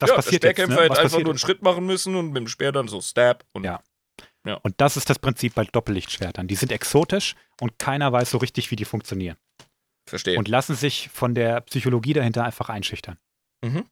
Was 0.00 0.10
ja, 0.10 0.16
passiert 0.16 0.42
der 0.42 0.50
jetzt? 0.50 0.56
Speerkämpfer 0.58 0.82
Ne? 0.82 0.88
hätte 0.90 1.00
einfach 1.00 1.18
nur 1.18 1.26
einen 1.26 1.34
jetzt? 1.34 1.40
Schritt 1.40 1.62
machen 1.62 1.86
müssen 1.86 2.14
und 2.16 2.26
mit 2.28 2.36
dem 2.36 2.48
Speer 2.48 2.72
dann 2.72 2.88
so 2.88 3.00
Stab 3.00 3.44
und 3.52 3.64
Ja. 3.64 3.80
Und 4.62 4.80
das 4.80 4.96
ist 4.96 5.10
das 5.10 5.18
Prinzip 5.18 5.54
bei 5.54 5.64
Doppellichtschwertern. 5.64 6.48
Die 6.48 6.54
sind 6.54 6.72
exotisch 6.72 7.34
und 7.60 7.78
keiner 7.78 8.12
weiß 8.12 8.30
so 8.30 8.38
richtig, 8.38 8.70
wie 8.70 8.76
die 8.76 8.86
funktionieren. 8.86 9.36
Verstehe. 10.08 10.38
Und 10.38 10.48
lassen 10.48 10.74
sich 10.74 11.08
von 11.10 11.34
der 11.34 11.60
Psychologie 11.62 12.12
dahinter 12.12 12.44
einfach 12.44 12.68
einschüchtern. 12.68 13.18
Mhm. 13.64 13.84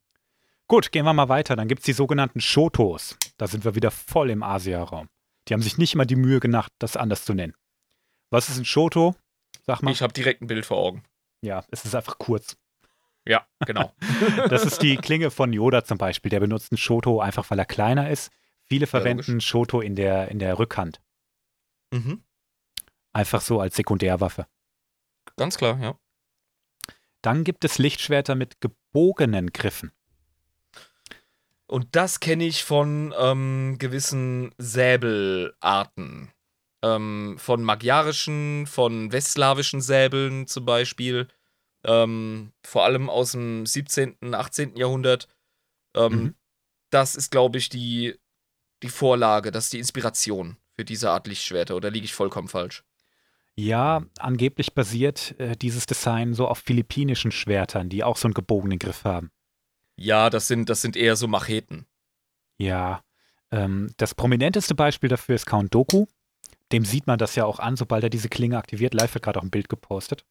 Gut, 0.68 0.90
gehen 0.92 1.04
wir 1.04 1.12
mal 1.12 1.28
weiter. 1.28 1.54
Dann 1.56 1.68
gibt 1.68 1.80
es 1.80 1.84
die 1.86 1.92
sogenannten 1.92 2.40
Shotos. 2.40 3.16
Da 3.36 3.46
sind 3.46 3.64
wir 3.64 3.74
wieder 3.74 3.90
voll 3.90 4.30
im 4.30 4.42
Asia-Raum. 4.42 5.08
Die 5.48 5.54
haben 5.54 5.62
sich 5.62 5.78
nicht 5.78 5.94
mal 5.94 6.06
die 6.06 6.16
Mühe 6.16 6.40
gemacht, 6.40 6.72
das 6.78 6.96
anders 6.96 7.24
zu 7.24 7.34
nennen. 7.34 7.54
Was 8.30 8.48
ist 8.48 8.58
ein 8.58 8.64
Shoto? 8.64 9.14
Sag 9.64 9.82
mal. 9.82 9.92
Ich 9.92 10.02
habe 10.02 10.12
direkt 10.12 10.42
ein 10.42 10.48
Bild 10.48 10.66
vor 10.66 10.78
Augen. 10.78 11.04
ja, 11.40 11.64
es 11.70 11.84
ist 11.84 11.94
einfach 11.94 12.18
kurz. 12.18 12.56
Ja, 13.28 13.46
genau. 13.64 13.92
Das 14.48 14.64
ist 14.64 14.82
die 14.82 14.96
Klinge 14.96 15.30
von 15.30 15.52
Yoda 15.52 15.84
zum 15.84 15.98
Beispiel. 15.98 16.30
Der 16.30 16.40
benutzt 16.40 16.72
einen 16.72 16.78
Shoto 16.78 17.20
einfach, 17.20 17.50
weil 17.50 17.58
er 17.58 17.64
kleiner 17.64 18.10
ist. 18.10 18.30
Viele 18.64 18.86
verwenden 18.88 19.40
Shoto 19.40 19.80
in 19.80 19.94
der, 19.94 20.28
in 20.28 20.38
der 20.40 20.58
Rückhand. 20.58 21.00
mhm. 21.92 22.22
Einfach 23.12 23.40
so 23.40 23.60
als 23.60 23.76
Sekundärwaffe. 23.76 24.46
Ganz 25.36 25.56
klar, 25.56 25.78
ja. 25.80 25.98
Dann 27.26 27.42
gibt 27.42 27.64
es 27.64 27.78
Lichtschwerter 27.78 28.36
mit 28.36 28.60
gebogenen 28.60 29.52
Griffen. 29.52 29.90
Und 31.66 31.96
das 31.96 32.20
kenne 32.20 32.46
ich 32.46 32.62
von 32.62 33.12
ähm, 33.18 33.78
gewissen 33.80 34.54
Säbelarten. 34.58 36.30
Ähm, 36.84 37.34
von 37.36 37.64
magyarischen, 37.64 38.68
von 38.68 39.10
westslawischen 39.10 39.80
Säbeln 39.80 40.46
zum 40.46 40.66
Beispiel. 40.66 41.26
Ähm, 41.82 42.52
vor 42.64 42.84
allem 42.84 43.10
aus 43.10 43.32
dem 43.32 43.66
17., 43.66 44.32
18. 44.32 44.76
Jahrhundert. 44.76 45.26
Ähm, 45.96 46.12
Mhm. 46.12 46.34
Das 46.90 47.16
ist, 47.16 47.32
glaube 47.32 47.58
ich, 47.58 47.68
die, 47.68 48.20
die 48.84 48.88
Vorlage, 48.88 49.50
das 49.50 49.64
ist 49.64 49.72
die 49.72 49.80
Inspiration 49.80 50.58
für 50.76 50.84
diese 50.84 51.10
Art 51.10 51.26
Lichtschwerter. 51.26 51.74
Oder 51.74 51.90
liege 51.90 52.04
ich 52.04 52.14
vollkommen 52.14 52.46
falsch? 52.46 52.84
Ja, 53.58 54.04
angeblich 54.18 54.74
basiert 54.74 55.34
äh, 55.40 55.56
dieses 55.56 55.86
Design 55.86 56.34
so 56.34 56.46
auf 56.46 56.58
philippinischen 56.58 57.32
Schwertern, 57.32 57.88
die 57.88 58.04
auch 58.04 58.18
so 58.18 58.28
einen 58.28 58.34
gebogenen 58.34 58.78
Griff 58.78 59.04
haben. 59.04 59.30
Ja, 59.96 60.28
das 60.28 60.46
sind, 60.46 60.68
das 60.68 60.82
sind 60.82 60.94
eher 60.94 61.16
so 61.16 61.26
Macheten. 61.26 61.86
Ja, 62.58 63.02
ähm, 63.50 63.92
das 63.96 64.14
prominenteste 64.14 64.74
Beispiel 64.74 65.08
dafür 65.08 65.34
ist 65.34 65.46
Count 65.46 65.74
Doku. 65.74 66.06
Dem 66.72 66.84
sieht 66.84 67.06
man 67.06 67.18
das 67.18 67.34
ja 67.34 67.46
auch 67.46 67.58
an, 67.58 67.76
sobald 67.76 68.02
er 68.02 68.10
diese 68.10 68.28
Klinge 68.28 68.58
aktiviert. 68.58 68.92
Live 68.92 69.14
wird 69.14 69.24
gerade 69.24 69.38
auch 69.38 69.44
ein 69.44 69.50
Bild 69.50 69.68
gepostet. 69.68 70.26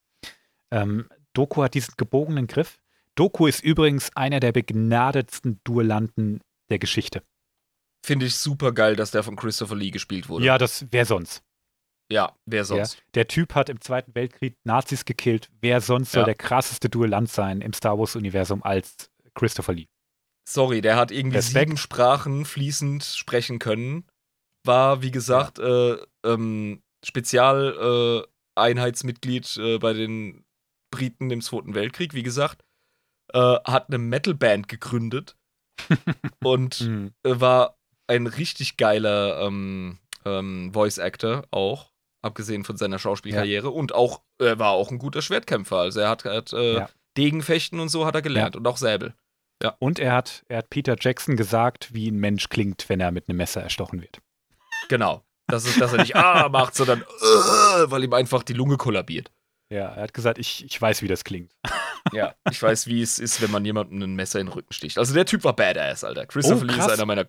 Ähm, 0.71 1.07
Doku 1.33 1.63
hat 1.63 1.73
diesen 1.73 1.95
gebogenen 1.97 2.45
Griff. 2.45 2.79
Doku 3.15 3.47
ist 3.47 3.63
übrigens 3.63 4.15
einer 4.15 4.39
der 4.39 4.51
begnadetsten 4.51 5.61
Duellanten 5.63 6.41
der 6.69 6.79
Geschichte. 6.79 7.23
Finde 8.05 8.25
ich 8.25 8.35
super 8.35 8.71
geil, 8.71 8.95
dass 8.95 9.11
der 9.11 9.23
von 9.23 9.35
Christopher 9.35 9.75
Lee 9.75 9.91
gespielt 9.91 10.29
wurde. 10.29 10.45
Ja, 10.45 10.57
das 10.57 10.85
wer 10.91 11.05
sonst? 11.05 11.41
Ja, 12.11 12.35
wer 12.45 12.65
sonst? 12.65 13.01
Der 13.15 13.27
Typ 13.27 13.55
hat 13.55 13.69
im 13.69 13.81
Zweiten 13.81 14.13
Weltkrieg 14.13 14.57
Nazis 14.63 15.05
gekillt. 15.05 15.49
Wer 15.61 15.81
sonst 15.81 16.11
soll 16.11 16.21
Ja. 16.21 16.25
der 16.25 16.35
krasseste 16.35 16.89
Duellant 16.89 17.29
sein 17.29 17.61
im 17.61 17.73
Star 17.73 17.97
Wars-Universum 17.97 18.61
als 18.63 19.09
Christopher 19.33 19.73
Lee? 19.73 19.87
Sorry, 20.47 20.81
der 20.81 20.95
hat 20.97 21.09
irgendwie 21.11 21.37
Respekt. 21.37 21.69
sieben 21.69 21.77
Sprachen 21.77 22.45
fließend 22.45 23.03
sprechen 23.03 23.57
können. 23.57 24.05
War, 24.63 25.01
wie 25.01 25.09
gesagt, 25.11 25.57
äh, 25.59 25.97
ähm, 26.23 26.83
Spezialeinheitsmitglied 27.03 29.57
äh, 29.57 29.75
äh, 29.75 29.79
bei 29.79 29.93
den 29.93 30.45
Briten 30.91 31.31
im 31.31 31.41
Zweiten 31.41 31.73
Weltkrieg, 31.75 32.13
wie 32.13 32.23
gesagt. 32.23 32.63
Äh, 33.33 33.39
hat 33.65 33.87
eine 33.89 33.97
Metalband 33.97 34.67
gegründet 34.67 35.35
und 36.43 36.81
Mhm. 36.81 37.13
äh, 37.23 37.39
war 37.39 37.77
ein 38.07 38.27
richtig 38.27 38.77
geiler 38.77 39.41
ähm, 39.41 39.97
ähm, 40.25 40.71
Voice 40.73 40.99
Actor 40.99 41.45
auch, 41.51 41.91
abgesehen 42.25 42.63
von 42.63 42.75
seiner 42.77 42.99
Schauspielkarriere 42.99 43.69
und 43.69 43.93
auch 43.93 44.21
er 44.39 44.59
war 44.59 44.71
auch 44.71 44.91
ein 44.91 44.97
guter 44.97 45.21
Schwertkämpfer. 45.21 45.77
Also 45.77 45.99
er 46.01 46.09
hat, 46.09 46.25
hat 46.25 46.51
äh, 46.53 46.75
Ja. 46.77 46.89
Degenfechten 47.17 47.79
und 47.79 47.87
so 47.89 48.05
hat 48.05 48.15
er 48.15 48.21
gelernt 48.21 48.55
und 48.57 48.67
auch 48.67 48.77
Säbel. 48.77 49.13
Und 49.79 49.99
er 49.99 50.11
hat, 50.11 50.43
er 50.49 50.57
hat 50.59 50.69
Peter 50.69 50.95
Jackson 50.99 51.37
gesagt, 51.37 51.93
wie 51.93 52.11
ein 52.11 52.17
Mensch 52.19 52.49
klingt, 52.49 52.87
wenn 52.89 52.99
er 52.99 53.11
mit 53.11 53.27
einem 53.29 53.37
Messer 53.37 53.61
erstochen 53.63 54.01
wird. 54.01 54.19
Genau. 54.89 55.23
Das 55.47 55.65
ist, 55.65 55.79
dass 55.79 55.93
er 55.93 55.99
nicht 55.99 56.15
ah 56.15 56.49
macht, 56.51 56.75
sondern 56.75 57.01
äh, 57.01 57.05
weil 57.85 58.03
ihm 58.03 58.13
einfach 58.13 58.43
die 58.43 58.53
Lunge 58.53 58.77
kollabiert. 58.77 59.31
Ja, 59.71 59.87
er 59.93 60.03
hat 60.03 60.13
gesagt, 60.13 60.37
ich, 60.37 60.63
ich 60.65 60.79
weiß, 60.79 61.01
wie 61.01 61.07
das 61.07 61.23
klingt. 61.23 61.51
Ja, 62.13 62.35
ich 62.51 62.61
weiß, 62.61 62.85
wie 62.87 63.01
es 63.01 63.17
ist, 63.17 63.41
wenn 63.41 63.49
man 63.49 63.65
jemandem 63.65 64.01
ein 64.03 64.15
Messer 64.15 64.39
in 64.39 64.47
den 64.47 64.53
Rücken 64.53 64.73
sticht. 64.73 64.97
Also 64.99 65.13
der 65.15 65.25
Typ 65.25 65.43
war 65.43 65.55
badass, 65.55 66.03
Alter. 66.03 66.27
Christopher 66.27 66.61
Oh, 66.61 66.65
Lee 66.65 66.77
ist 66.77 66.89
einer 66.89 67.05
meiner 67.05 67.25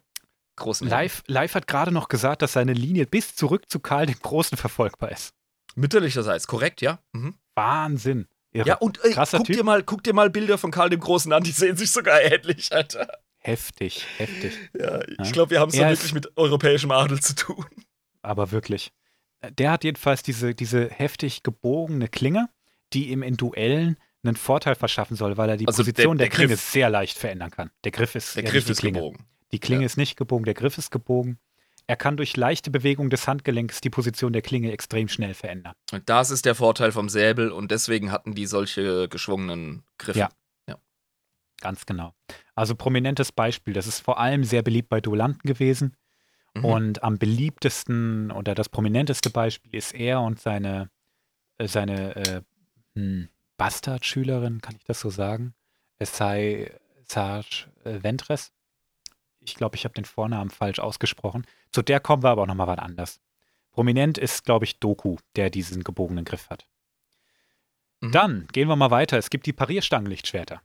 großen. 0.56 0.88
Live, 0.88 1.22
Live 1.26 1.54
hat 1.54 1.66
gerade 1.66 1.92
noch 1.92 2.08
gesagt, 2.08 2.42
dass 2.42 2.52
seine 2.54 2.72
Linie 2.72 3.06
bis 3.06 3.34
zurück 3.36 3.64
zu 3.70 3.78
Karl 3.80 4.06
dem 4.06 4.18
Großen 4.18 4.56
verfolgbar 4.58 5.10
ist. 5.12 5.32
Mütterlicherseits, 5.74 6.46
korrekt, 6.46 6.80
ja? 6.80 6.98
Mhm. 7.12 7.34
Wahnsinn. 7.54 8.26
Irre. 8.52 8.68
Ja, 8.68 8.74
und 8.76 9.04
ey, 9.04 9.12
Krasser 9.12 9.38
guck, 9.38 9.46
Typ. 9.48 9.56
dir 9.56 9.64
mal, 9.64 9.82
guck 9.82 10.02
dir 10.02 10.14
mal 10.14 10.30
Bilder 10.30 10.56
von 10.56 10.70
Karl 10.70 10.88
dem 10.90 11.00
Großen 11.00 11.32
an, 11.32 11.42
die 11.42 11.50
sehen 11.50 11.76
sich 11.76 11.90
sogar 11.90 12.20
ähnlich, 12.22 12.72
Alter. 12.72 13.06
Heftig, 13.38 14.06
heftig. 14.16 14.54
Ja, 14.78 15.02
ich 15.02 15.18
Ja. 15.26 15.30
glaube, 15.32 15.50
wir 15.50 15.60
haben 15.60 15.68
es 15.68 15.74
Er 15.76 15.90
wirklich 15.90 16.14
mit 16.14 16.36
europäischem 16.36 16.90
Adel 16.90 17.20
zu 17.20 17.34
tun. 17.34 17.64
Aber 18.22 18.50
wirklich. 18.50 18.92
Der 19.58 19.70
hat 19.70 19.84
jedenfalls 19.84 20.22
diese, 20.22 20.54
diese 20.54 20.88
heftig 20.88 21.42
gebogene 21.42 22.08
Klinge, 22.08 22.48
die 22.92 23.10
ihm 23.10 23.22
in 23.22 23.36
Duellen 23.36 23.98
einen 24.24 24.34
Vorteil 24.36 24.74
verschaffen 24.74 25.16
soll, 25.16 25.36
weil 25.36 25.48
er 25.50 25.56
die 25.56 25.68
Also 25.68 25.82
Position 25.84 26.16
der- 26.18 26.26
der, 26.26 26.30
der 26.30 26.36
Klinge 26.36 26.54
Griff- 26.54 26.60
sehr 26.72 26.90
leicht 26.90 27.16
verändern 27.18 27.50
kann. 27.52 27.70
Der 27.84 27.92
Griff 27.92 28.14
ist 28.16 28.34
Der 28.36 28.42
ja 28.44 28.50
Griff 28.50 28.68
ist 28.68 28.78
Klinge. 28.80 28.98
gebogen. 28.98 29.26
Die 29.52 29.60
Klinge 29.60 29.82
Ja. 29.82 29.86
ist 29.86 29.96
nicht 29.96 30.16
gebogen, 30.16 30.44
der 30.44 30.54
Griff 30.54 30.78
ist 30.78 30.90
gebogen. 30.90 31.38
Er 31.86 31.96
kann 31.96 32.16
durch 32.16 32.36
leichte 32.36 32.70
Bewegung 32.70 33.10
des 33.10 33.28
Handgelenks 33.28 33.80
die 33.80 33.90
Position 33.90 34.32
der 34.32 34.42
Klinge 34.42 34.72
extrem 34.72 35.06
schnell 35.08 35.34
verändern. 35.34 35.74
Und 35.92 36.08
das 36.08 36.30
ist 36.30 36.44
der 36.44 36.56
Vorteil 36.56 36.90
vom 36.90 37.08
Säbel 37.08 37.52
und 37.52 37.70
deswegen 37.70 38.10
hatten 38.10 38.34
die 38.34 38.46
solche 38.46 39.08
geschwungenen 39.08 39.84
Griffe. 39.98 40.18
Ja. 40.18 40.28
Ganz 41.62 41.86
genau. 41.86 42.12
Also 42.54 42.74
prominentes 42.74 43.32
Beispiel. 43.32 43.72
Das 43.72 43.86
ist 43.86 44.00
vor 44.00 44.18
allem 44.20 44.44
sehr 44.44 44.62
beliebt 44.62 44.90
bei 44.90 45.00
Duellanten 45.00 45.48
gewesen. 45.48 45.96
Mhm. 46.54 46.64
Und 46.64 47.02
am 47.02 47.16
beliebtesten 47.18 48.30
oder 48.30 48.54
das 48.54 48.68
prominenteste 48.68 49.30
Beispiel 49.30 49.74
ist 49.74 49.94
er 49.94 50.20
und 50.20 50.38
seine, 50.38 50.90
äh, 51.56 51.66
seine 51.66 52.14
äh, 52.16 52.42
hm, 52.94 53.28
Bastardschülerin, 53.56 54.60
kann 54.60 54.76
ich 54.76 54.84
das 54.84 55.00
so 55.00 55.08
sagen? 55.08 55.54
Es 55.98 56.16
sei 56.16 56.70
Sarge 57.04 57.68
äh, 57.84 58.02
Ventres. 58.02 58.52
Ich 59.46 59.54
glaube, 59.54 59.76
ich 59.76 59.84
habe 59.84 59.94
den 59.94 60.04
Vornamen 60.04 60.50
falsch 60.50 60.78
ausgesprochen. 60.80 61.46
Zu 61.72 61.82
der 61.82 62.00
kommen 62.00 62.22
wir 62.22 62.30
aber 62.30 62.42
auch 62.42 62.46
nochmal 62.46 62.66
wann 62.66 62.78
anders. 62.78 63.20
Prominent 63.70 64.18
ist, 64.18 64.44
glaube 64.44 64.64
ich, 64.64 64.80
Doku, 64.80 65.16
der 65.36 65.50
diesen 65.50 65.84
gebogenen 65.84 66.24
Griff 66.24 66.50
hat. 66.50 66.66
Mhm. 68.00 68.12
Dann 68.12 68.48
gehen 68.52 68.68
wir 68.68 68.76
mal 68.76 68.90
weiter. 68.90 69.18
Es 69.18 69.30
gibt 69.30 69.46
die 69.46 69.52
Parierstangenlichtschwerter. 69.52 70.62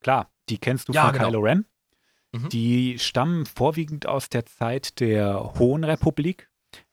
Klar, 0.00 0.30
die 0.48 0.58
kennst 0.58 0.88
du 0.88 0.92
Ja, 0.92 1.06
von 1.06 1.12
genau. 1.12 1.24
Kylo 1.26 1.40
Ren. 1.40 1.66
Mhm. 2.32 2.48
Die 2.48 2.98
stammen 2.98 3.46
vorwiegend 3.46 4.06
aus 4.06 4.28
der 4.28 4.46
Zeit 4.46 5.00
der 5.00 5.54
Hohen 5.58 5.84
Republik. 5.84 6.48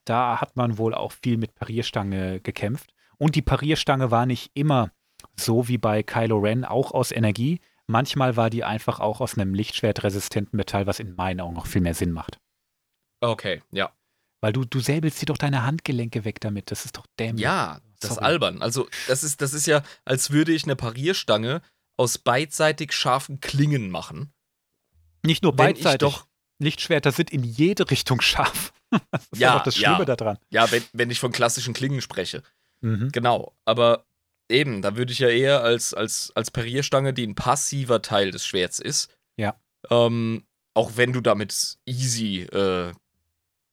Da 0.05 0.41
hat 0.41 0.55
man 0.55 0.77
wohl 0.77 0.93
auch 0.93 1.11
viel 1.11 1.38
mit 1.38 1.55
Parierstange 1.55 2.39
gekämpft. 2.41 2.93
Und 3.17 3.36
die 3.36 3.41
Parierstange 3.41 4.11
war 4.11 4.25
nicht 4.25 4.51
immer 4.53 4.91
so 5.36 5.67
wie 5.67 5.77
bei 5.77 6.03
Kylo 6.03 6.39
Ren 6.39 6.65
auch 6.65 6.91
aus 6.91 7.11
Energie. 7.11 7.59
Manchmal 7.92 8.38
war 8.38 8.50
die 8.50 8.64
einfach 8.64 9.00
auch 9.00 9.20
aus 9.22 9.38
einem 9.38 9.54
lichtschwertresistenten 9.54 10.56
Metall, 10.58 10.88
was 10.88 11.00
in 11.00 11.16
meinen 11.16 11.42
Augen 11.42 11.58
auch 11.58 11.68
viel 11.68 11.82
mehr 11.82 11.94
Sinn 11.94 12.12
macht. 12.12 12.38
Okay, 13.20 13.62
ja. 13.72 13.92
Weil 14.42 14.54
du, 14.54 14.66
du 14.66 14.80
säbelst 14.80 15.22
dir 15.22 15.28
doch 15.28 15.38
deine 15.38 15.64
Handgelenke 15.66 16.26
weg 16.26 16.39
damit. 16.42 16.72
Das 16.72 16.86
ist 16.86 16.98
doch 16.98 17.06
dämlich. 17.20 17.44
Ja, 17.44 17.80
das 18.00 18.12
ist 18.12 18.18
albern. 18.18 18.62
Also, 18.62 18.88
das 19.08 19.24
ist, 19.24 19.42
das 19.42 19.54
ist 19.54 19.68
ja, 19.68 19.84
als 20.06 20.32
würde 20.32 20.52
ich 20.54 20.64
eine 20.64 20.76
Parierstange 20.76 21.62
aus 21.98 22.18
beidseitig 22.18 22.94
scharfen 22.94 23.39
Klingen 23.42 23.92
machen. 23.92 24.32
Nicht 25.24 25.44
nur 25.44 25.56
Wenn 25.58 25.76
ich 25.76 25.84
beidseitig. 25.84 26.00
doch, 26.00 26.26
Lichtschwerter 26.60 27.12
sind 27.12 27.30
in 27.32 27.44
jede 27.44 27.89
Richtung 27.92 28.22
scharf. 28.22 28.74
Das 29.12 29.24
ist 29.32 29.39
Ja, 29.39 29.56
ja 29.58 29.64
das 29.64 29.80
ja. 29.80 29.89
Schlimme 29.96 30.06
daran. 30.06 30.38
ja, 30.50 30.70
wenn, 30.72 30.84
wenn 30.92 31.10
ich 31.12 31.20
von 31.20 31.32
klassischen 31.32 31.74
Klingen 31.74 32.02
spreche. 32.02 32.44
Mhm. 32.82 33.10
Genau. 33.14 33.54
Aber 33.64 34.06
eben, 34.52 34.82
da 34.82 34.95
würde 34.95 35.12
ich 35.14 35.20
ja 35.20 35.30
eher 35.30 35.64
als, 35.64 35.93
als, 35.93 36.32
als 36.36 36.52
Parierstange, 36.52 37.14
die 37.14 37.26
ein 37.26 37.36
passiver 37.36 38.02
Teil 38.02 38.32
des 38.32 38.45
Schwerts 38.45 38.80
ist. 38.80 39.10
Ja. 39.38 39.56
Ähm, 39.89 40.45
auch 40.74 40.91
wenn 40.95 41.14
du 41.14 41.22
damit 41.22 41.78
easy, 41.86 42.41
äh, 42.43 42.91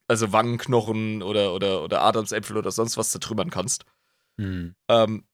also 0.06 0.32
Wangenknochen 0.32 1.22
oder, 1.22 1.52
oder, 1.54 1.82
oder 1.82 2.02
Adamsäpfel 2.02 2.56
oder 2.56 2.70
sonst 2.70 2.96
was 2.96 3.10
zertrümmern 3.10 3.50
kannst. 3.50 3.84
Mhm. 4.36 4.74
Ähm, 4.88 5.24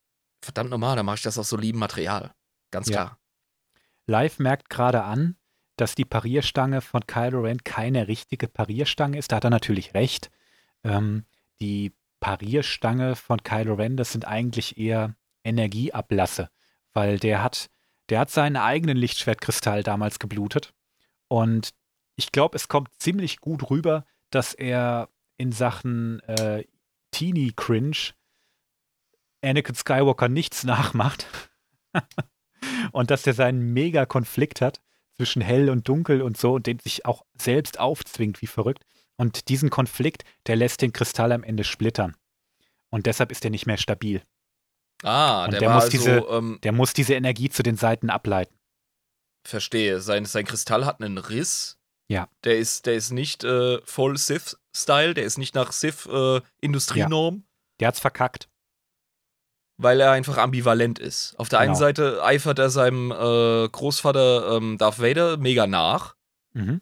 verdammt 0.42 0.70
normal, 0.70 0.97
dann 0.97 1.07
mache 1.07 1.16
ich 1.16 1.22
das 1.22 1.38
aus 1.38 1.49
solidem 1.49 1.78
Material. 1.78 2.32
Ganz 2.70 2.88
Ja. 2.88 2.95
klar. 3.05 3.18
Live 4.07 4.38
merkt 4.38 4.68
gerade 4.68 5.05
an, 5.05 5.36
dass 5.76 5.95
die 5.95 6.05
Parierstange 6.05 6.80
von 6.80 7.07
Kylo 7.07 7.40
Ren 7.42 7.64
keine 7.64 8.09
richtige 8.09 8.49
Parierstange 8.49 9.18
ist. 9.18 9.32
Da 9.32 9.36
hat 9.36 9.45
er 9.45 9.51
natürlich 9.51 9.95
recht. 9.95 10.30
Ähm, 10.82 11.24
die 11.61 11.92
Parierstange 12.20 13.16
von 13.16 13.42
Kylo 13.42 13.74
Ren, 13.74 13.97
das 13.97 14.12
sind 14.12 14.26
eigentlich 14.26 14.76
eher 14.78 15.14
Energieablasse, 15.45 16.51
weil 16.92 17.18
der 17.18 17.42
hat, 17.42 17.70
der 18.09 18.20
hat 18.20 18.30
seinen 18.30 18.57
eigenen 18.57 18.97
Lichtschwertkristall 18.97 19.82
damals 19.82 20.18
geblutet. 20.18 20.74
Und 21.28 21.70
ich 22.16 22.32
glaube, 22.32 22.57
es 22.57 22.68
kommt 22.68 22.90
ziemlich 22.99 23.40
gut 23.40 23.70
rüber, 23.70 24.05
dass 24.30 24.55
er 24.55 25.09
in 25.36 25.53
Sachen 25.53 26.20
äh, 26.20 26.64
Teenie 27.11 27.53
Cringe 27.55 28.14
Anakin 29.42 29.74
Skywalker 29.74 30.28
nichts 30.28 30.64
nachmacht. 30.64 31.26
und 32.92 33.11
dass 33.11 33.26
er 33.26 33.34
seinen 33.34 33.72
Mega-Konflikt 33.72 34.61
hat 34.61 34.80
zwischen 35.16 35.42
hell 35.42 35.70
und 35.70 35.88
dunkel 35.88 36.22
und 36.22 36.36
so 36.36 36.55
und 36.55 36.66
den 36.66 36.78
sich 36.80 37.05
auch 37.05 37.24
selbst 37.40 37.78
aufzwingt 37.78 38.42
wie 38.42 38.47
verrückt. 38.47 38.84
Und 39.16 39.49
diesen 39.49 39.70
Konflikt, 39.70 40.24
der 40.47 40.57
lässt 40.57 40.82
den 40.82 40.92
Kristall 40.92 41.30
am 41.30 41.45
Ende 41.45 41.62
splittern. 41.62 42.16
Und 42.90 43.07
deshalb 43.07 43.30
ist 43.30 43.45
er 43.45 43.51
nicht 43.51 43.66
mehr 43.66 43.76
stabil. 43.76 44.22
Ah, 45.05 45.46
der, 45.48 45.61
der 45.61 45.68
war 45.68 45.74
muss 45.76 45.84
also, 45.84 45.96
diese- 45.96 46.11
ähm, 46.30 46.59
Der 46.62 46.72
muss 46.72 46.92
diese 46.94 47.14
Energie 47.14 47.48
zu 47.50 47.62
den 47.62 47.76
Seiten 47.76 48.11
ableiten. 48.11 48.55
verstehe, 49.46 50.00
sein, 50.00 50.24
sein 50.24 50.44
Kristall 50.46 50.86
hat 50.86 51.00
einen 51.02 51.18
Riss. 51.18 51.78
Ja. 52.09 52.28
Der 52.44 52.59
ist, 52.59 52.86
der 52.86 52.94
ist 52.94 53.11
nicht 53.12 53.44
äh, 53.44 53.80
voll 53.84 54.16
Sith-Style, 54.16 55.14
der 55.14 55.24
ist 55.24 55.38
nicht 55.38 55.55
nach 55.55 55.72
Sith-Industrienorm. 55.72 57.44
Der 57.80 57.88
hat's 57.88 58.00
verkackt. 58.00 58.48
weil 59.76 60.00
er 60.00 60.12
einfach 60.12 60.38
ambivalent 60.38 60.98
ist. 61.00 61.34
Auf 61.36 61.48
der 61.48 61.59
einen 61.59 61.72
Genau. 61.72 61.78
Seite 61.80 62.22
eifert 62.24 62.59
er 62.61 62.70
seinem 62.70 63.11
äh, 63.11 63.68
Großvater 63.68 64.57
ähm, 64.57 64.78
Darth 64.78 65.00
Vader 65.00 65.36
mega 65.36 65.66
nach. 65.66 66.14
Mhm. 66.52 66.80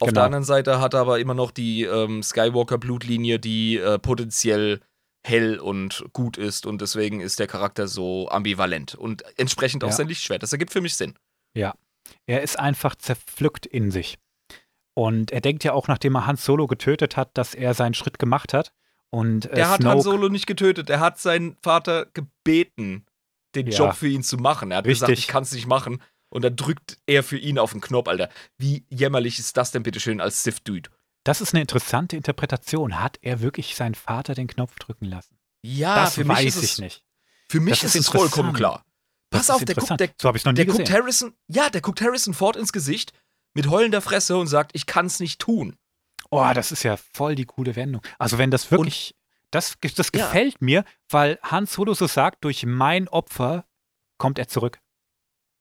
Auf 0.00 0.08
Genau. 0.08 0.12
der 0.20 0.24
anderen 0.24 0.44
Seite 0.44 0.80
hat 0.80 0.92
er 0.94 1.00
aber 1.00 1.18
immer 1.18 1.32
noch 1.34 1.50
die 1.50 1.84
ähm, 1.84 2.22
Skywalker-Blutlinie, 2.22 3.38
die 3.38 3.78
äh, 3.78 3.98
potenziell 3.98 4.80
hell 5.26 5.58
und 5.58 6.04
gut 6.12 6.36
ist 6.38 6.64
und 6.66 6.80
deswegen 6.80 7.20
ist 7.20 7.38
der 7.38 7.46
Charakter 7.46 7.88
so 7.88 8.28
ambivalent 8.30 8.94
und 8.94 9.22
entsprechend 9.38 9.84
auch 9.84 9.88
Ja. 9.90 9.94
sein 9.96 10.08
Lichtschwert. 10.08 10.42
Das 10.42 10.52
ergibt 10.52 10.72
für 10.72 10.80
mich 10.80 10.94
Sinn. 10.94 11.14
Er 12.26 12.42
ist 12.42 12.58
einfach 12.58 12.94
zerpflückt 12.96 13.66
in 13.66 13.90
sich. 13.90 14.18
Und 14.94 15.30
er 15.30 15.40
denkt 15.40 15.62
ja 15.64 15.72
auch, 15.72 15.86
nachdem 15.88 16.16
er 16.16 16.26
Han 16.26 16.36
Solo 16.36 16.66
getötet 16.66 17.16
hat, 17.16 17.30
dass 17.38 17.54
er 17.54 17.74
seinen 17.74 17.94
Schritt 17.94 18.18
gemacht 18.18 18.52
hat. 18.52 18.72
Und 19.10 19.46
äh, 19.46 19.54
Der 19.56 19.70
hat 19.70 19.80
Snoke, 19.80 19.90
Han 19.96 20.02
Solo 20.02 20.28
nicht 20.28 20.46
getötet, 20.46 20.90
er 20.90 21.00
hat 21.00 21.18
seinen 21.18 21.56
Vater 21.62 22.06
gebeten, 22.06 23.06
den 23.54 23.66
Ja. 23.68 23.78
Job 23.78 23.94
für 23.94 24.08
ihn 24.08 24.22
zu 24.22 24.36
machen. 24.38 24.70
Er 24.70 24.78
hat 24.78 24.84
gesagt, 24.84 25.10
Richtig. 25.10 25.26
ich 25.26 25.30
kann 25.32 25.42
es 25.44 25.52
nicht 25.52 25.66
machen. 25.66 26.02
Und 26.32 26.42
dann 26.44 26.54
drückt 26.56 26.98
er 27.06 27.22
für 27.24 27.38
ihn 27.38 27.58
auf 27.58 27.72
den 27.72 27.80
Knopf, 27.80 28.08
Alter. 28.08 28.28
Wie 28.58 28.84
jämmerlich 28.88 29.38
ist 29.38 29.56
das 29.56 29.70
denn 29.72 29.82
bitte 29.82 29.98
schön 30.00 30.20
als 30.20 30.42
Sith-Dude? 30.44 30.90
Das 31.30 31.40
ist 31.40 31.54
eine 31.54 31.60
interessante 31.60 32.16
Interpretation. 32.16 32.98
Hat 32.98 33.20
er 33.22 33.40
wirklich 33.40 33.76
seinen 33.76 33.94
Vater 33.94 34.34
den 34.34 34.48
Knopf 34.48 34.76
drücken 34.80 35.04
lassen? 35.04 35.38
Ja, 35.62 35.94
das 35.94 36.16
für 36.16 36.24
mich 36.24 36.38
weiß 36.38 36.56
ist 36.56 36.64
ich 36.64 36.72
es, 36.72 36.78
nicht. 36.80 37.04
Für 37.48 37.60
mich 37.60 37.78
Das 37.78 37.84
ist 37.84 37.94
ist 37.94 38.08
es 38.08 38.08
vollkommen 38.08 38.52
klar. 38.52 38.84
Das 39.30 39.46
Pass 39.46 39.50
auf, 39.50 39.64
der 39.64 39.76
guckt, 39.76 40.00
der, 40.00 40.10
so 40.18 40.32
der 40.32 40.66
guckt 40.66 40.90
Harrison, 40.90 41.32
ja, 41.46 41.70
der 41.70 41.82
guckt 41.82 42.00
Harrison 42.00 42.34
Ford 42.34 42.56
ins 42.56 42.72
Gesicht 42.72 43.12
mit 43.54 43.70
heulender 43.70 44.00
Fresse 44.00 44.36
und 44.38 44.48
sagt, 44.48 44.72
ich 44.74 44.86
kann 44.86 45.06
es 45.06 45.20
nicht 45.20 45.40
tun. 45.40 45.76
Oh, 46.30 46.50
das 46.52 46.72
ist 46.72 46.82
ja 46.82 46.96
voll 46.96 47.36
die 47.36 47.44
coole 47.44 47.76
Wendung. 47.76 48.02
Also 48.18 48.38
wenn 48.38 48.50
das 48.50 48.72
wirklich, 48.72 49.14
das, 49.52 49.76
das 49.80 50.10
Ja. 50.12 50.26
gefällt 50.26 50.60
mir, 50.60 50.84
weil 51.10 51.38
Han 51.44 51.66
Solo 51.66 51.94
so 51.94 52.08
sagt, 52.08 52.42
durch 52.42 52.66
mein 52.66 53.06
Opfer 53.06 53.66
kommt 54.18 54.40
er 54.40 54.48
zurück. 54.48 54.80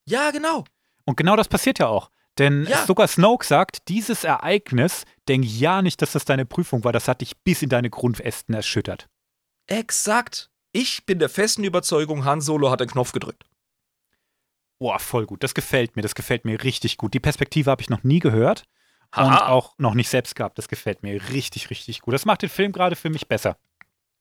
Ja, 0.06 0.32
genau. 0.32 0.64
Und 1.06 1.16
genau 1.16 1.36
das 1.36 1.48
passiert 1.48 1.78
ja 1.78 1.90
auch. 1.90 2.10
Denn 2.40 2.66
Ja. 2.66 2.86
sogar 2.86 3.08
Snoke 3.08 3.46
sagt, 3.46 3.88
dieses 3.90 4.24
Ereignis, 4.24 5.04
denk 5.28 5.46
ja 5.46 5.82
nicht, 5.82 6.02
dass 6.02 6.14
das 6.14 6.26
deine 6.26 6.46
Prüfung 6.46 6.84
war, 6.84 6.94
das 6.94 7.08
hat 7.08 7.22
dich 7.22 7.38
bis 7.44 7.62
in 7.62 7.70
deine 7.70 7.90
Grundästen 7.90 8.56
erschüttert. 8.56 9.08
Exakt. 9.68 10.50
Ich 10.72 11.06
bin 11.06 11.20
der 11.20 11.30
festen 11.30 11.64
Überzeugung, 11.64 12.26
Han 12.26 12.42
Solo 12.42 12.72
hat 12.72 12.80
den 12.80 12.90
Knopf 12.90 13.12
gedrückt. 13.12 13.44
Boah, 14.80 15.00
voll 15.00 15.26
gut. 15.26 15.44
Das 15.44 15.54
gefällt 15.54 15.96
mir. 15.96 16.02
Das 16.02 16.16
gefällt 16.16 16.46
mir 16.46 16.64
richtig 16.64 16.98
gut. 16.98 17.14
Die 17.14 17.20
Perspektive 17.20 17.70
habe 17.70 17.82
ich 17.82 17.90
noch 17.90 18.04
nie 18.04 18.20
gehört 18.20 18.64
und 19.16 19.24
Haha. 19.30 19.50
auch 19.50 19.74
noch 19.78 19.94
nicht 19.94 20.08
selbst 20.10 20.36
gehabt. 20.36 20.58
Das 20.58 20.70
gefällt 20.70 21.04
mir 21.04 21.22
richtig, 21.32 21.70
richtig 21.70 22.02
gut. 22.02 22.14
Das 22.14 22.26
macht 22.26 22.42
den 22.44 22.50
Film 22.50 22.72
gerade 22.72 22.96
für 22.96 23.10
mich 23.10 23.28
besser. 23.28 23.58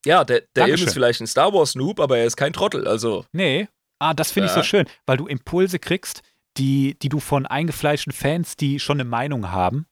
Ja, 0.05 0.23
der, 0.25 0.43
der 0.55 0.67
Ilm 0.67 0.85
ist 0.85 0.93
vielleicht 0.93 1.21
ein 1.21 1.27
Star 1.27 1.53
Wars 1.53 1.75
Noob, 1.75 1.99
aber 1.99 2.17
er 2.17 2.25
ist 2.25 2.35
kein 2.37 2.53
Trottel. 2.53 2.87
Also, 2.87 3.25
Nee. 3.31 3.67
Ah, 3.99 4.13
das 4.13 4.31
finde 4.31 4.47
ich 4.47 4.55
Ja. 4.55 4.61
so 4.61 4.63
schön, 4.63 4.87
weil 5.05 5.17
du 5.17 5.27
Impulse 5.27 5.77
kriegst, 5.77 6.21
die, 6.59 6.97
die 6.99 7.09
du 7.09 7.19
von 7.19 7.45
eingefleischten 7.45 8.13
Fans, 8.13 8.55
die 8.55 8.79
schon 8.79 8.99
eine 8.99 9.09
Meinung 9.09 9.49
haben, 9.51 9.87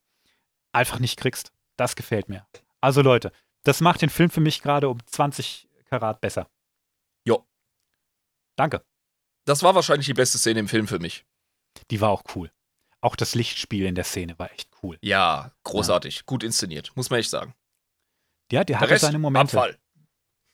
einfach 0.74 1.00
nicht 1.00 1.18
kriegst. 1.20 1.52
Das 1.78 1.96
gefällt 1.96 2.30
mir. 2.30 2.46
Also 2.82 3.02
Leute, 3.02 3.32
das 3.64 3.82
macht 3.82 4.02
den 4.02 4.10
Film 4.10 4.30
für 4.30 4.42
mich 4.42 4.62
gerade 4.62 4.90
um 4.90 5.00
20 5.06 5.68
Karat 5.86 6.22
besser. 6.22 6.50
Jo. 7.26 7.46
Danke. 8.56 8.84
das 9.46 9.64
war 9.64 9.76
wahrscheinlich 9.76 10.08
die 10.08 10.14
beste 10.14 10.38
Szene 10.38 10.60
im 10.60 10.68
Film 10.68 10.88
für 10.88 11.00
mich. 11.00 11.26
Die 11.92 12.02
war 12.02 12.10
auch 12.10 12.24
cool. 12.36 12.52
Auch 13.02 13.16
das 13.16 13.36
Lichtspiel 13.36 13.86
in 13.86 13.96
der 13.96 14.04
Szene 14.04 14.38
war 14.40 14.52
echt 14.52 14.70
cool. 14.84 14.98
Ja, 15.02 15.52
großartig. 15.64 16.26
Gut 16.26 16.44
inszeniert, 16.44 16.92
muss 16.96 17.10
man 17.10 17.20
echt 17.20 17.30
sagen. 17.30 17.54
Ja, 18.52 18.64
der 18.64 18.66
Der 18.66 18.80
hatte 18.82 18.92
Rest, 18.92 19.06
seine 19.06 19.20
Momente. 19.20 19.58
Abfall. 19.58 19.78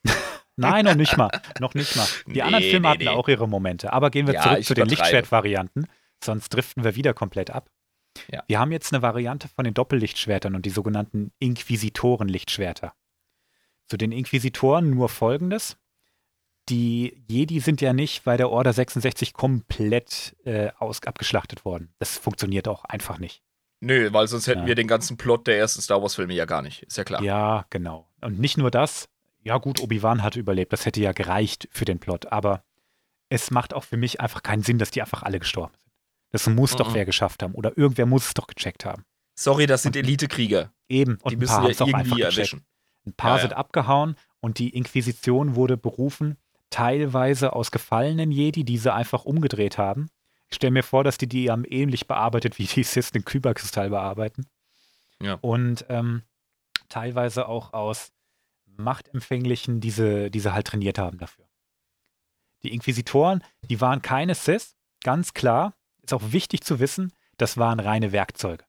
Nein, 0.57 0.85
noch 0.85 0.95
nicht 0.95 1.17
mal. 1.17 1.29
Noch 1.59 1.73
nicht 1.73 1.95
mal. 1.95 2.05
Die 2.27 2.33
Nee, 2.33 2.41
anderen 2.41 2.63
Filme 2.63 2.79
nee, 2.81 2.87
hatten 2.93 3.03
nee. 3.05 3.09
auch 3.09 3.27
ihre 3.27 3.47
Momente. 3.47 3.91
Aber 3.93 4.11
gehen 4.11 4.27
wir 4.27 4.35
Ja, 4.35 4.43
zurück 4.43 4.63
zu 4.65 4.73
den. 4.75 4.87
Lichtschwertvarianten, 4.87 5.87
sonst 6.23 6.49
driften 6.49 6.83
wir 6.83 6.95
wieder 6.95 7.13
komplett 7.13 7.49
ab. 7.51 7.69
Ja. 8.31 8.43
Wir 8.47 8.59
haben 8.59 8.71
jetzt 8.71 8.93
eine 8.93 9.01
Variante 9.01 9.47
von 9.47 9.65
den 9.65 9.73
Doppellichtschwertern 9.73 10.55
und 10.55 10.65
die 10.65 10.69
sogenannten 10.69 11.31
Inquisitoren-Lichtschwerter. 11.39 12.93
Zu 13.87 13.97
den 13.97 14.11
Inquisitoren 14.11 14.89
nur 14.91 15.09
folgendes. 15.09 15.77
Die 16.69 17.23
Jedi 17.27 17.59
sind 17.59 17.81
ja 17.81 17.91
nicht 17.91 18.23
bei 18.23 18.37
der 18.37 18.49
Order 18.49 18.71
66 18.71 19.33
komplett 19.33 20.35
äh, 20.45 20.69
aus, 20.79 21.01
abgeschlachtet 21.03 21.65
worden. 21.65 21.93
Das 21.99 22.17
funktioniert 22.17 22.67
auch 22.67 22.85
einfach 22.85 23.19
nicht. 23.19 23.41
Nö, 23.81 24.13
weil 24.13 24.27
sonst 24.27 24.47
hätten 24.47 24.61
Ja. 24.61 24.67
wir 24.67 24.75
den 24.75 24.87
ganzen 24.87 25.17
Plot 25.17 25.45
der 25.47 25.57
ersten 25.57 25.81
Star 25.81 26.01
Wars-Filme 26.01 26.33
ja 26.33 26.45
gar 26.45 26.61
nicht. 26.61 26.83
Ist 26.83 26.97
ja 26.97 27.03
klar. 27.03 27.21
Ja, 27.21 27.65
genau. 27.69 28.07
Und 28.21 28.39
nicht 28.39 28.57
nur 28.57 28.71
das. 28.71 29.09
Ja, 29.41 29.57
gut, 29.57 29.81
Obi-Wan 29.81 30.23
hatte 30.23 30.39
überlebt. 30.39 30.71
Das 30.71 30.85
hätte 30.85 31.01
ja 31.01 31.11
gereicht 31.11 31.67
für 31.71 31.83
den 31.83 31.99
Plot. 31.99 32.31
Aber 32.31 32.63
es 33.27 33.51
macht 33.51 33.73
auch 33.73 33.83
für 33.83 33.97
mich 33.97 34.21
einfach 34.21 34.41
keinen 34.41 34.63
Sinn, 34.63 34.77
dass 34.77 34.91
die 34.91 35.01
einfach 35.01 35.23
alle 35.23 35.39
gestorben 35.39 35.73
sind. 35.73 35.82
Das 36.33 36.47
muss 36.47 36.75
doch 36.75 36.89
Mhm. 36.89 36.93
wer 36.95 37.05
geschafft 37.05 37.41
haben. 37.43 37.53
Oder 37.55 37.77
irgendwer 37.77 38.05
muss 38.05 38.25
es 38.27 38.33
doch 38.33 38.47
gecheckt 38.47 38.83
haben. 38.83 39.05
Sorry, 39.35 39.65
das 39.65 39.83
sind 39.83 39.95
Elite-Krieger. 39.95 40.73
Eben. 40.89 41.17
Und 41.21 41.31
Die 41.31 41.37
müssen 41.37 41.53
paar 41.55 41.69
ja 41.71 41.85
irgendwie 41.87 42.21
erwischen. 42.21 42.65
Ein 43.05 43.13
paar 43.13 43.31
Ja, 43.31 43.35
ja. 43.37 43.41
sind 43.43 43.53
abgehauen 43.53 44.15
und 44.41 44.59
die 44.59 44.69
Inquisition 44.69 45.55
wurde 45.55 45.77
berufen, 45.77 46.37
teilweise 46.69 47.53
aus 47.53 47.71
gefallenen 47.71 48.31
Jedi, 48.31 48.63
die 48.65 48.77
sie 48.77 48.93
einfach 48.93 49.23
umgedreht 49.25 49.77
haben. 49.77 50.09
Ich 50.49 50.55
stelle 50.57 50.71
mir 50.71 50.83
vor, 50.83 51.03
dass 51.03 51.17
die 51.17 51.27
die 51.27 51.49
haben 51.49 51.65
ähnlich 51.65 52.07
bearbeitet, 52.07 52.59
wie 52.59 52.65
die 52.65 52.83
Sith 52.83 53.11
den 53.11 53.25
Kyberkristall 53.25 53.89
bearbeiten. 53.89 54.45
Ja. 55.21 55.35
Und 55.41 55.85
ähm, 55.89 56.23
teilweise 56.89 57.47
auch 57.47 57.73
aus 57.73 58.11
Machtempfänglichen, 58.77 59.79
die 59.81 59.91
sie, 59.91 60.29
die 60.31 60.39
sie 60.39 60.53
halt 60.53 60.67
trainiert 60.67 60.97
haben 60.97 61.17
dafür. 61.17 61.45
Die 62.63 62.73
Inquisitoren, 62.73 63.43
die 63.69 63.81
waren 63.81 64.01
keine 64.01 64.35
Sith, 64.35 64.75
ganz 65.03 65.33
klar. 65.33 65.75
Ist 66.03 66.13
auch 66.13 66.31
wichtig 66.31 66.61
zu 66.61 66.79
wissen, 66.79 67.13
das 67.37 67.57
waren 67.57 67.79
reine 67.79 68.11
Werkzeuge. 68.11 68.65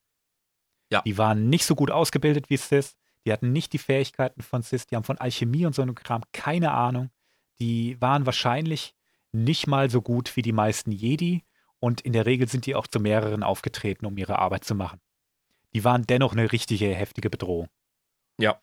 Ja. 0.90 1.02
Die 1.02 1.18
waren 1.18 1.48
nicht 1.48 1.64
so 1.64 1.74
gut 1.74 1.90
ausgebildet 1.90 2.50
wie 2.50 2.56
Sith. 2.56 2.96
Die 3.24 3.32
hatten 3.32 3.52
nicht 3.52 3.72
die 3.72 3.78
Fähigkeiten 3.78 4.42
von 4.42 4.62
Sith. 4.62 4.86
Die 4.86 4.96
haben 4.96 5.04
von 5.04 5.18
Alchemie 5.18 5.66
und 5.66 5.74
so 5.74 5.82
einem 5.82 5.94
Kram 5.94 6.22
keine 6.32 6.72
Ahnung. 6.72 7.10
Die 7.58 8.00
waren 8.00 8.26
wahrscheinlich 8.26 8.94
nicht 9.32 9.66
mal 9.66 9.90
so 9.90 10.02
gut 10.02 10.36
wie 10.36 10.42
die 10.42 10.52
meisten 10.52 10.92
Jedi. 10.92 11.42
Und 11.80 12.00
in 12.00 12.12
der 12.12 12.26
Regel 12.26 12.48
sind 12.48 12.66
die 12.66 12.74
auch 12.74 12.86
zu 12.86 13.00
mehreren 13.00 13.42
aufgetreten, 13.42 14.06
um 14.06 14.16
ihre 14.16 14.38
Arbeit 14.38 14.64
zu 14.64 14.74
machen. 14.74 15.00
Die 15.74 15.84
waren 15.84 16.06
dennoch 16.06 16.32
eine 16.32 16.52
richtige 16.52 16.94
heftige 16.94 17.30
Bedrohung. 17.30 17.68
Ja. 18.38 18.60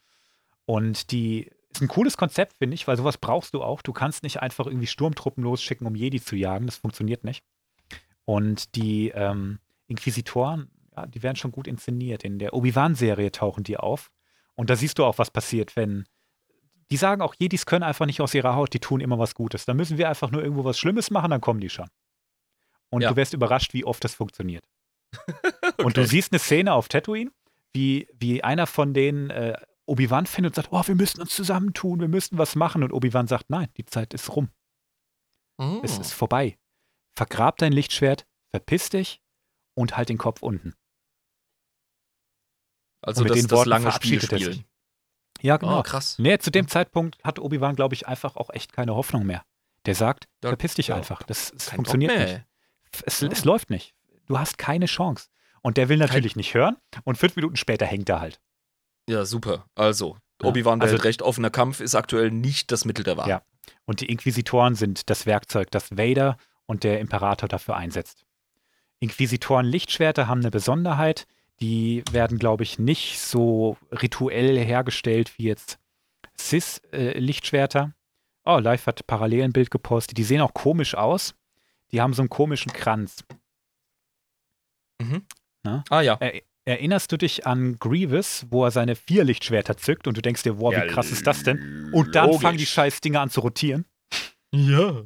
Und 0.66 1.12
die 1.12 1.52
ist 1.70 1.82
ein 1.82 1.88
cooles 1.88 2.18
Konzept, 2.18 2.58
finde 2.58 2.76
ich, 2.76 2.88
weil 2.88 2.98
sowas 2.98 3.18
brauchst 3.18 3.54
du 3.54 3.64
auch. 3.64 3.82
Du 3.82 3.94
kannst 3.94 4.24
nicht 4.24 4.42
einfach 4.42 4.66
irgendwie 4.66 4.88
Sturmtruppen 4.88 5.44
losschicken, 5.44 5.86
um 5.88 5.96
Jedi 5.96 6.22
zu 6.22 6.36
jagen. 6.36 6.66
Das 6.66 6.78
funktioniert 6.78 7.24
nicht. 7.24 7.44
Und 8.26 8.76
die 8.76 9.10
ähm, 9.10 9.60
Inquisitoren, 9.88 10.70
ja, 10.96 11.06
die 11.06 11.24
werden 11.24 11.36
schon 11.36 11.52
gut 11.52 11.68
inszeniert. 11.68 12.24
In 12.24 12.40
der 12.40 12.54
Obi-Wan-Serie 12.54 13.32
tauchen 13.32 13.64
die 13.64 13.78
auf. 13.78 14.12
Und 14.56 14.70
da 14.70 14.76
siehst 14.76 15.00
du 15.00 15.06
auch, 15.06 15.18
was 15.18 15.32
passiert, 15.32 15.76
wenn. 15.76 16.06
Die 16.92 16.98
sagen 16.98 17.22
auch, 17.22 17.34
Jedis 17.40 17.66
können 17.66 17.84
einfach 17.84 18.06
nicht 18.06 18.20
aus 18.20 18.34
ihrer 18.34 18.56
Haut, 18.56 18.74
die 18.74 18.80
tun 18.80 19.00
immer 19.00 19.18
was 19.18 19.34
Gutes. 19.34 19.66
Da 19.66 19.74
müssen 19.74 19.98
wir 19.98 20.10
einfach 20.10 20.30
nur 20.30 20.44
irgendwo 20.44 20.66
was 20.66 20.78
Schlimmes 20.78 21.10
machen, 21.10 21.32
dann 21.32 21.40
kommen 21.40 21.62
die 21.62 21.70
schon. 21.70 21.88
Und 22.90 23.02
Ja. 23.02 23.10
du 23.10 23.16
wirst 23.16 23.34
überrascht, 23.34 23.74
wie 23.74 23.86
oft 23.86 24.04
das 24.04 24.14
funktioniert. 24.14 24.66
okay. 25.16 25.84
Und 25.84 25.96
du 25.96 26.06
siehst 26.06 26.34
eine 26.34 26.40
Szene 26.40 26.74
auf 26.74 26.90
Tatooine, 26.90 27.32
wie, 27.74 28.08
wie 28.14 28.44
einer 28.44 28.68
von 28.68 28.94
denen 28.94 29.30
äh, 29.30 29.58
Obi-Wan 29.86 30.26
findet 30.26 30.52
und 30.52 30.56
sagt, 30.56 30.70
oh, 30.72 30.86
wir 30.86 30.96
müssen 30.96 31.22
uns 31.22 31.34
zusammentun, 31.34 32.02
wir 32.02 32.08
müssen 32.08 32.38
was 32.38 32.56
machen. 32.56 32.84
Und 32.84 32.92
Obi-Wan 32.94 33.28
sagt, 33.28 33.50
nein, 33.50 33.70
die 33.78 33.86
Zeit 33.86 34.14
ist 34.14 34.36
rum. 34.36 34.50
Mm. 35.58 35.80
Es 35.84 35.98
ist 35.98 36.14
vorbei. 36.14 36.58
Vergrab 37.16 37.58
dein 37.58 37.72
Lichtschwert, 37.74 38.26
verpiss 38.52 38.90
dich 38.90 39.22
und 39.76 39.98
halt 39.98 40.10
den 40.10 40.18
Kopf 40.18 40.42
unten. 40.42 40.76
also 43.02 43.22
und 43.22 43.24
mit 43.26 43.32
das, 43.32 43.40
den 43.40 43.48
das 43.48 43.58
Worten 43.58 43.70
lange 43.70 43.92
Spiel 43.92 44.22
spielen. 44.22 44.66
Ja, 45.42 45.58
genau. 45.58 45.80
Oh, 45.80 45.84
krass. 45.84 46.20
Nee, 46.20 46.38
zu 46.38 46.52
dem 46.52 46.68
Zeitpunkt 46.68 47.18
hat 47.24 47.40
Obi-Wan, 47.40 47.76
glaube 47.76 47.96
ich, 47.96 48.08
einfach 48.08 48.36
auch 48.36 48.52
echt 48.52 48.74
keine 48.74 48.96
Hoffnung 48.96 49.26
mehr. 49.26 49.44
Der 49.88 49.96
sagt, 49.96 50.28
Ja, 50.44 50.50
verpiss 50.52 50.76
dich 50.76 50.88
ja, 50.88 50.96
einfach. 50.96 51.24
Das, 51.24 51.52
das 51.52 51.68
Kein 51.68 51.78
funktioniert 51.78 52.16
nicht. 52.16 52.46
Es, 53.06 53.22
Ja. 53.22 53.30
es 53.30 53.44
läuft 53.46 53.72
nicht. 53.72 53.96
Du 54.28 54.38
hast 54.38 54.58
keine 54.60 54.86
Chance. 54.86 55.30
Und 55.64 55.78
der 55.78 55.90
will 55.90 55.98
natürlich 55.98 56.36
nicht 56.36 56.54
hören. 56.54 56.78
Und 57.04 57.18
fünf 57.18 57.36
Minuten 57.36 57.56
später 57.56 57.86
hängt 57.88 58.08
er 58.10 58.20
halt. 58.20 58.40
Ja, 59.10 59.26
super. 59.26 59.66
Also, 59.74 60.18
Ja, 60.42 60.50
Obi-Wan 60.50 60.80
also- 60.80 60.92
behält 60.92 61.06
recht, 61.06 61.22
offener 61.24 61.50
Kampf 61.50 61.80
ist 61.80 61.96
aktuell 61.96 62.30
nicht 62.30 62.72
das 62.72 62.86
Mittel 62.86 63.04
der 63.04 63.18
Wahl. 63.18 63.28
Ja. 63.28 63.42
Und 63.86 64.02
die 64.02 64.08
Inquisitoren 64.08 64.76
sind 64.76 65.10
das 65.10 65.26
Werkzeug, 65.26 65.72
das 65.72 65.90
Vader 65.92 66.38
und 66.66 66.84
der 66.84 67.00
Imperator 67.00 67.48
dafür 67.50 67.76
einsetzt. 67.76 68.26
Inquisitoren 69.00 69.66
Lichtschwerter 69.66 70.28
haben 70.28 70.42
eine 70.42 70.52
Besonderheit. 70.52 71.28
Die 71.60 72.04
werden, 72.12 72.38
glaube 72.40 72.64
ich, 72.64 72.80
nicht 72.80 73.20
so 73.20 73.78
rituell 73.92 74.58
hergestellt 74.64 75.38
wie 75.38 75.44
jetzt 75.44 75.80
Sis-Lichtschwerter. 76.38 77.94
oh, 78.46 78.58
Live 78.58 78.88
hat 78.88 79.06
parallel 79.08 79.44
ein 79.44 79.54
Bild 79.54 79.70
gepostet. 79.72 80.18
Die 80.18 80.24
sehen 80.24 80.42
auch 80.42 80.54
komisch 80.54 80.96
aus. 80.96 81.36
Die 81.92 82.02
haben 82.02 82.14
so 82.14 82.22
einen 82.22 82.30
komischen 82.30 82.72
Kranz. 82.74 83.24
Mhm. 85.02 85.26
Ah 85.90 86.02
ja. 86.02 86.16
Er, 86.20 86.42
erinnerst 86.66 87.12
du 87.12 87.18
dich 87.18 87.46
an 87.46 87.78
Grievous, 87.80 88.46
wo 88.50 88.64
er 88.66 88.72
seine 88.72 88.96
vier 88.96 89.24
Lichtschwerter 89.24 89.78
zückt 89.78 90.08
und 90.08 90.18
du 90.18 90.22
denkst 90.22 90.44
dir, 90.44 90.60
wow, 90.60 90.72
wie 90.72 90.78
Ja, 90.78 90.88
krass 90.88 91.12
ist 91.12 91.28
das 91.28 91.44
denn? 91.44 91.90
Und 91.94 92.16
dann 92.16 92.28
logisch. 92.28 92.42
fangen 92.42 92.58
die 92.58 92.66
scheiß 92.66 93.02
Dinger 93.02 93.22
an 93.22 93.30
zu 93.30 93.42
rotieren. 93.42 93.86
Ja. 94.54 95.04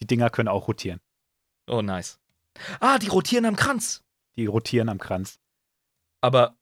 Die 0.00 0.06
Dinger 0.06 0.30
können 0.30 0.48
auch 0.48 0.68
rotieren. 0.68 1.00
Oh, 1.66 1.82
nice. 1.82 2.18
Ah, 2.80 2.98
die 2.98 3.08
rotieren 3.08 3.44
am 3.44 3.56
Kranz. 3.56 4.02
Die 4.36 4.46
rotieren 4.46 4.88
am 4.88 4.98
Kranz. 4.98 5.38
Aber, 6.20 6.56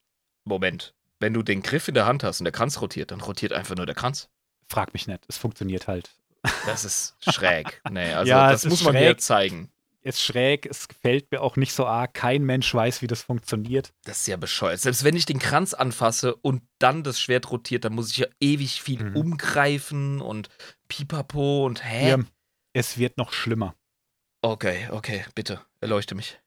Moment. 0.44 0.94
Wenn 1.18 1.32
du 1.32 1.42
den 1.42 1.62
Griff 1.62 1.88
in 1.88 1.94
der 1.94 2.04
Hand 2.06 2.24
hast 2.24 2.40
und 2.40 2.44
der 2.44 2.52
Kranz 2.52 2.80
rotiert, 2.80 3.10
dann 3.10 3.20
rotiert 3.22 3.52
einfach 3.52 3.74
nur 3.74 3.86
der 3.86 3.94
Kranz. 3.94 4.28
Frag 4.68 4.92
mich 4.92 5.06
nicht. 5.06 5.24
Es 5.28 5.38
funktioniert 5.38 5.86
halt. 5.88 6.10
Das 6.66 6.84
ist 6.84 7.16
schräg. 7.20 7.80
Nee, 7.90 8.12
also 8.12 8.28
Ja, 8.28 8.50
das 8.52 8.64
es 8.64 8.70
muss 8.70 8.84
man 8.84 8.92
mir 8.94 9.00
schräg. 9.10 9.20
zeigen. 9.20 9.70
Ist 10.02 10.22
schräg, 10.22 10.66
es 10.66 10.86
gefällt 10.86 11.32
mir 11.32 11.40
auch 11.40 11.56
nicht 11.56 11.72
so 11.72 11.86
arg. 11.86 12.14
Kein 12.14 12.44
Mensch 12.44 12.72
weiß, 12.72 13.02
wie 13.02 13.08
das 13.08 13.22
funktioniert. 13.22 13.92
Das 14.04 14.20
ist 14.20 14.26
ja 14.28 14.36
bescheuert. 14.36 14.78
Selbst 14.80 15.02
wenn 15.02 15.16
ich 15.16 15.24
den 15.26 15.40
Kranz 15.40 15.74
anfasse 15.74 16.36
und 16.36 16.62
dann 16.78 17.02
das 17.02 17.18
Schwert 17.18 17.50
rotiert, 17.50 17.84
dann 17.84 17.94
muss 17.94 18.10
ich 18.12 18.18
ja 18.18 18.26
ewig 18.38 18.80
viel 18.82 19.02
Mhm. 19.02 19.16
umgreifen 19.16 20.20
und 20.20 20.48
pipapo 20.86 21.64
und 21.66 21.82
hä? 21.84 22.04
Hier, 22.04 22.24
es 22.76 22.98
wird 22.98 23.16
noch 23.16 23.32
schlimmer. 23.32 23.74
Okay, 24.42 24.90
okay, 24.90 25.24
bitte, 25.34 25.64
erleuchte 25.80 26.14
mich. 26.14 26.38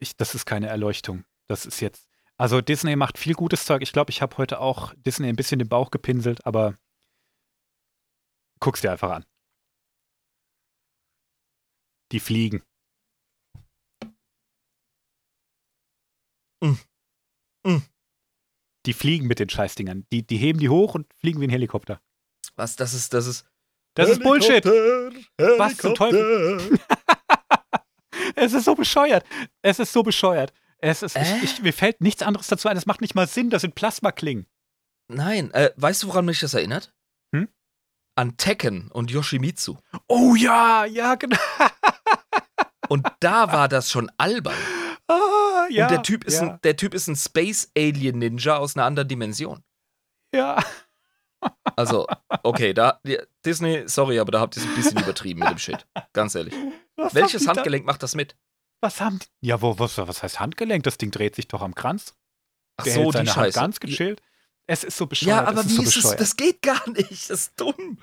Ich, 0.00 0.16
das 0.16 0.34
ist 0.34 0.46
keine 0.46 0.66
Erleuchtung. 0.66 1.24
Das 1.46 1.64
ist 1.64 1.78
jetzt. 1.78 2.08
Also 2.36 2.60
Disney 2.60 2.96
macht 2.96 3.18
viel 3.18 3.34
gutes 3.34 3.64
Zeug. 3.64 3.82
Ich 3.82 3.92
glaube, 3.92 4.10
ich 4.10 4.20
habe 4.20 4.36
heute 4.36 4.58
auch 4.58 4.94
Disney 4.96 5.28
ein 5.28 5.36
bisschen 5.36 5.60
den 5.60 5.68
Bauch 5.68 5.92
gepinselt, 5.92 6.44
aber 6.44 6.74
guck's 8.58 8.80
dir 8.80 8.90
einfach 8.90 9.10
an. 9.10 9.24
Die 12.10 12.20
fliegen. 12.20 12.64
Mm. 16.60 16.74
Mm. 17.64 17.82
Die 18.86 18.92
fliegen 18.92 19.28
mit 19.28 19.38
den 19.38 19.48
Scheißdingern. 19.48 20.04
Die, 20.12 20.26
die 20.26 20.36
heben 20.36 20.58
die 20.58 20.68
hoch 20.68 20.96
und 20.96 21.12
fliegen 21.14 21.40
wie 21.40 21.46
ein 21.46 21.50
Helikopter. 21.50 22.00
Was, 22.56 22.74
das 22.74 22.92
ist, 22.92 23.14
das 23.14 23.28
ist. 23.28 23.48
Das 23.98 24.08
ist 24.10 24.22
Bullshit. 24.22 24.64
Helikopter, 24.64 25.58
Was 25.58 25.76
zum 25.76 25.94
Teufel? 25.94 26.78
Es 28.34 28.52
ist 28.52 28.64
so 28.64 28.74
bescheuert. 28.74 29.24
Es 29.62 29.78
ist 29.78 29.92
so 29.92 30.02
bescheuert. 30.02 30.52
Es 30.78 31.02
ist, 31.02 31.16
Äh? 31.16 31.38
ich, 31.38 31.42
ich, 31.54 31.62
mir 31.62 31.72
fällt 31.72 32.00
nichts 32.00 32.22
anderes 32.22 32.46
dazu 32.46 32.68
ein. 32.68 32.76
Es 32.76 32.86
macht 32.86 33.00
nicht 33.00 33.14
mal 33.14 33.26
Sinn. 33.26 33.50
Das 33.50 33.62
sind 33.62 33.74
Plasmaklingen. 33.74 34.46
Nein, 35.08 35.50
äh, 35.52 35.70
weißt 35.76 36.02
du, 36.02 36.08
woran 36.08 36.24
mich 36.26 36.38
das 36.40 36.54
erinnert? 36.54 36.94
Hm? 37.34 37.48
An 38.16 38.36
Tekken 38.36 38.90
und 38.92 39.10
Yoshimitsu. 39.10 39.76
Oh 40.06 40.34
ja, 40.36 40.84
ja, 40.84 41.14
genau. 41.16 41.38
Und 42.88 43.06
da 43.20 43.52
war 43.52 43.68
das 43.68 43.90
schon 43.90 44.10
albern. 44.16 44.54
Ah, 45.08 45.66
ja, 45.68 45.84
und 45.86 45.90
der 45.90 46.02
Typ, 46.02 46.24
ist 46.24 46.40
ja, 46.40 46.52
ein, 46.54 46.60
der 46.62 46.74
typ 46.76 46.94
ist 46.94 47.06
ein 47.08 47.16
Space 47.16 47.70
Alien 47.76 48.18
Ninja 48.18 48.56
aus 48.56 48.76
einer 48.76 48.86
anderen 48.86 49.08
Dimension. 49.08 49.62
ja. 50.34 50.62
Also, 51.76 52.06
okay, 52.42 52.74
da 52.74 53.00
Disney, 53.46 53.84
sorry, 53.86 54.18
aber 54.18 54.32
da 54.32 54.40
habt 54.40 54.56
ihr 54.56 54.62
es 54.62 54.68
ein 54.68 54.74
bisschen 54.74 54.98
übertrieben 54.98 55.40
mit 55.40 55.50
dem 55.50 55.58
Shit. 55.58 55.86
Ganz 56.12 56.34
ehrlich. 56.34 56.54
Was 56.96 57.14
Welches 57.14 57.42
die 57.42 57.46
da- 57.46 57.54
Handgelenk 57.54 57.86
macht 57.86 58.02
das 58.02 58.14
mit? 58.14 58.36
Was 58.80 59.00
haben 59.00 59.18
die? 59.20 59.46
Ja, 59.48 59.60
wo, 59.62 59.78
was, 59.78 59.96
was 59.98 60.22
heißt 60.22 60.40
Handgelenk? 60.40 60.82
Das 60.84 60.98
Ding 60.98 61.10
dreht 61.10 61.36
sich 61.36 61.48
doch 61.48 61.62
am 61.62 61.74
Kranz. 61.74 62.14
Ach 62.76 62.84
Der 62.84 62.94
so, 62.94 63.00
hält 63.00 63.08
die 63.08 63.12
seine 63.18 63.36
Hand 63.36 63.46
Scheiße. 63.46 63.58
ganz 63.60 63.80
gechillt. 63.80 64.22
Es 64.66 64.84
ist 64.84 64.96
so 64.96 65.06
bescheuert. 65.06 65.28
Ja, 65.28 65.44
aber 65.46 65.60
es 65.60 65.66
ist 65.66 65.72
wie 65.72 65.76
so 65.76 65.82
ist 65.82 65.88
es? 65.88 65.94
bescheuert. 66.02 66.20
Das 66.20 66.36
geht 66.36 66.62
gar 66.62 66.88
nicht. 66.90 67.10
Das 67.10 67.30
ist 67.30 67.60
dumm. 67.60 67.98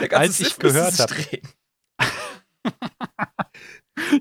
Der 0.00 0.08
ganze 0.08 0.22
Als 0.22 0.40
ich 0.40 0.46
müsste 0.46 0.60
gehört 0.60 0.92
sich 0.92 1.00
hab- 1.00 1.10
drehen. 1.10 1.48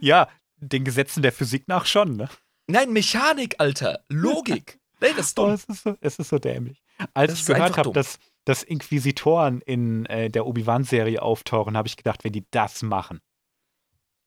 Ja, 0.01 0.29
den 0.57 0.83
Gesetzen 0.83 1.21
der 1.23 1.31
Physik 1.31 1.67
nach 1.67 1.85
schon, 1.85 2.15
ne? 2.15 2.29
Nein, 2.67 2.93
Mechanik, 2.93 3.55
Alter. 3.59 4.03
Logik. 4.09 4.79
Nee, 5.01 5.13
das 5.17 5.27
ist 5.27 5.39
Oh, 5.39 5.45
dumm. 5.45 5.53
es, 5.55 5.65
ist 5.65 5.83
so, 5.83 5.97
es 5.99 6.19
ist 6.19 6.29
so 6.29 6.39
dämlich. 6.39 6.82
Als 7.13 7.33
ich 7.33 7.45
gehört 7.45 7.77
habe, 7.77 7.91
dass, 7.91 8.19
dass 8.45 8.63
Inquisitoren 8.63 9.61
in 9.61 10.05
äh, 10.05 10.29
der 10.29 10.45
Obi-Wan-Serie 10.45 11.21
auftauchen, 11.21 11.77
habe 11.77 11.87
ich 11.87 11.97
gedacht, 11.97 12.23
wenn 12.23 12.33
die 12.33 12.45
das 12.51 12.81
machen, 12.81 13.21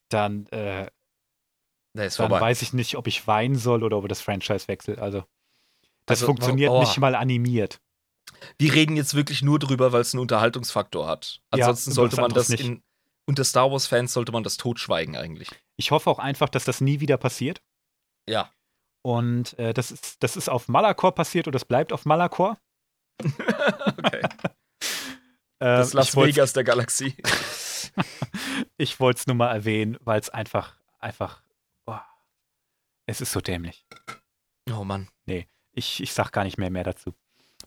dann, 0.08 0.46
äh, 0.46 0.90
dann 1.94 2.10
vorbei. 2.10 2.40
weiß 2.40 2.62
ich 2.62 2.72
nicht, 2.72 2.96
ob 2.96 3.06
ich 3.06 3.26
weinen 3.26 3.56
soll 3.56 3.82
oder 3.82 3.98
ob 3.98 4.08
das 4.08 4.20
Franchise 4.20 4.68
wechsel. 4.68 4.98
Also, 4.98 5.24
das 6.06 6.20
Also, 6.20 6.26
funktioniert 6.26 6.70
oh. 6.70 6.80
nicht 6.80 6.98
mal 6.98 7.14
animiert. 7.14 7.80
Wir 8.58 8.74
reden 8.74 8.96
jetzt 8.96 9.14
wirklich 9.14 9.42
nur 9.42 9.58
drüber, 9.58 9.92
weil 9.92 10.00
es 10.02 10.12
einen 10.12 10.20
Unterhaltungsfaktor 10.20 11.06
hat. 11.06 11.40
Ja, 11.54 11.66
Ansonsten 11.66 11.90
und 11.90 11.94
sollte 11.94 12.20
man 12.20 12.32
das 12.32 12.48
nicht. 12.48 12.64
in. 12.64 12.82
Unter 13.28 13.42
Star 13.42 13.72
Wars-Fans 13.72 14.12
sollte 14.12 14.30
man 14.30 14.44
das 14.44 14.56
totschweigen 14.56 15.16
eigentlich. 15.16 15.50
Ich 15.76 15.90
hoffe 15.90 16.08
auch 16.10 16.20
einfach, 16.20 16.48
dass 16.48 16.64
das 16.64 16.80
nie 16.80 17.00
wieder 17.00 17.16
passiert. 17.16 17.60
Ja. 18.28 18.52
Und 19.06 19.56
äh, 19.60 19.72
das, 19.72 19.92
ist, 19.92 20.20
das 20.24 20.36
ist 20.36 20.48
auf 20.48 20.66
Malakor 20.66 21.14
passiert 21.14 21.46
und 21.46 21.54
das 21.54 21.64
bleibt 21.64 21.92
auf 21.92 22.04
Malakor. 22.06 22.58
Okay. 23.98 24.20
Äh, 25.58 25.78
Das 25.78 25.94
Las 25.94 26.08
ich 26.08 26.16
wollte 26.16 26.34
Vegas 26.34 26.52
der 26.52 26.64
Galaxie. 26.64 27.16
ich 28.76 29.00
wollte 29.00 29.20
es 29.20 29.26
nur 29.26 29.36
mal 29.36 29.54
erwähnen, 29.54 29.96
weil 30.00 30.20
es 30.20 30.28
einfach, 30.28 30.76
einfach, 30.98 31.42
oh, 31.86 31.96
es 33.06 33.22
ist 33.22 33.32
so 33.32 33.40
dämlich. 33.40 33.86
Oh 34.70 34.84
Mann. 34.84 35.08
Ich, 35.72 36.02
ich 36.02 36.12
sag 36.12 36.30
gar 36.32 36.44
nicht 36.44 36.58
mehr 36.58 36.68
mehr 36.68 36.84
dazu. 36.84 37.14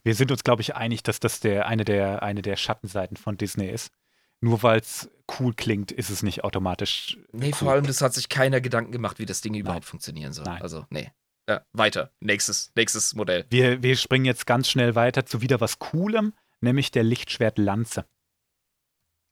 Wir 0.04 0.14
sind 0.14 0.32
uns, 0.32 0.44
glaube 0.44 0.62
ich, 0.62 0.76
einig, 0.76 1.02
dass 1.02 1.20
das 1.20 1.40
der, 1.40 1.66
eine, 1.66 1.84
der, 1.84 2.22
eine 2.22 2.44
der 2.44 2.58
Schattenseiten 2.58 3.18
von 3.18 3.38
Disney 3.38 3.70
ist. 3.70 3.92
Nur 4.40 4.62
weil 4.62 4.82
es 4.82 5.10
cool 5.40 5.56
klingt, 5.56 5.92
ist 5.92 6.12
es 6.12 6.22
nicht 6.22 6.44
automatisch. 6.44 7.18
Nee, 7.32 7.48
cool. 7.48 7.54
vor 7.54 7.72
allem, 7.72 7.88
das 7.88 8.02
hat 8.02 8.14
sich 8.14 8.30
keiner 8.30 8.62
Gedanken 8.62 8.92
gemacht, 8.92 9.18
wie 9.18 9.26
das 9.26 9.42
Ding 9.42 9.56
überhaupt 9.56 9.86
funktionieren 9.86 10.32
soll. 10.34 10.46
Nein. 10.46 10.62
Also, 10.62 10.86
nee. 10.92 11.12
Ja, 11.50 11.66
weiter. 11.74 12.12
Nächstes, 12.20 12.72
nächstes 12.76 13.16
Modell. 13.16 13.44
Wir, 13.50 13.82
wir 13.82 13.96
springen 13.96 14.26
jetzt 14.26 14.46
ganz 14.46 14.70
schnell 14.70 14.94
weiter 14.94 15.26
zu 15.26 15.42
wieder 15.42 15.60
was 15.60 15.80
Coolem, 15.80 16.34
nämlich 16.62 16.92
der 16.92 17.02
Lichtschwertlanze. 17.02 18.06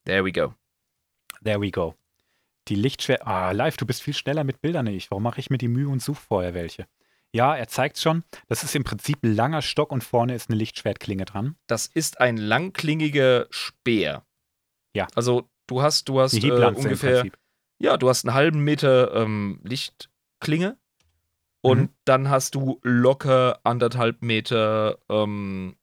There 0.04 0.24
we 0.24 0.32
go. 0.32 0.52
There 1.44 1.60
we 1.60 1.70
go. 1.70 1.94
Die 2.66 2.74
Lichtschwert. 2.74 3.24
Ah, 3.24 3.52
live, 3.52 3.76
du 3.76 3.86
bist 3.86 4.02
viel 4.02 4.14
schneller 4.14 4.42
mit 4.42 4.60
Bildern 4.60 4.88
ich. 4.88 5.12
Warum 5.12 5.22
mache 5.22 5.38
ich 5.38 5.48
mir 5.48 5.58
die 5.58 5.68
Mühe 5.68 5.88
und 5.88 6.02
suche 6.02 6.20
vorher 6.20 6.54
welche? 6.54 6.88
Ja, 7.32 7.54
er 7.54 7.68
zeigt 7.68 7.98
schon. 7.98 8.24
Das 8.48 8.64
ist 8.64 8.74
im 8.74 8.82
Prinzip 8.82 9.22
ein 9.22 9.36
langer 9.36 9.62
Stock 9.62 9.92
und 9.92 10.02
vorne 10.02 10.34
ist 10.34 10.50
eine 10.50 10.58
Lichtschwertklinge 10.58 11.24
dran. 11.24 11.54
Das 11.68 11.86
ist 11.86 12.20
ein 12.20 12.36
langklingiger 12.36 13.46
Speer. 13.50 14.26
Ja. 14.92 15.06
Also, 15.14 15.48
du 15.68 15.82
hast, 15.82 16.08
du 16.08 16.20
hast 16.20 16.34
äh, 16.34 16.50
ungefähr. 16.50 17.26
Ja, 17.78 17.96
du 17.96 18.08
hast 18.08 18.24
einen 18.24 18.34
halben 18.34 18.64
Meter 18.64 19.14
ähm, 19.14 19.60
Lichtklinge 19.62 20.78
und 21.60 21.78
Mhm. 21.80 21.88
dann 22.04 22.28
hast 22.30 22.54
du 22.54 22.78
locker 22.82 23.60
anderthalb 23.64 24.22
Meter 24.22 24.98
ähm, 25.08 25.76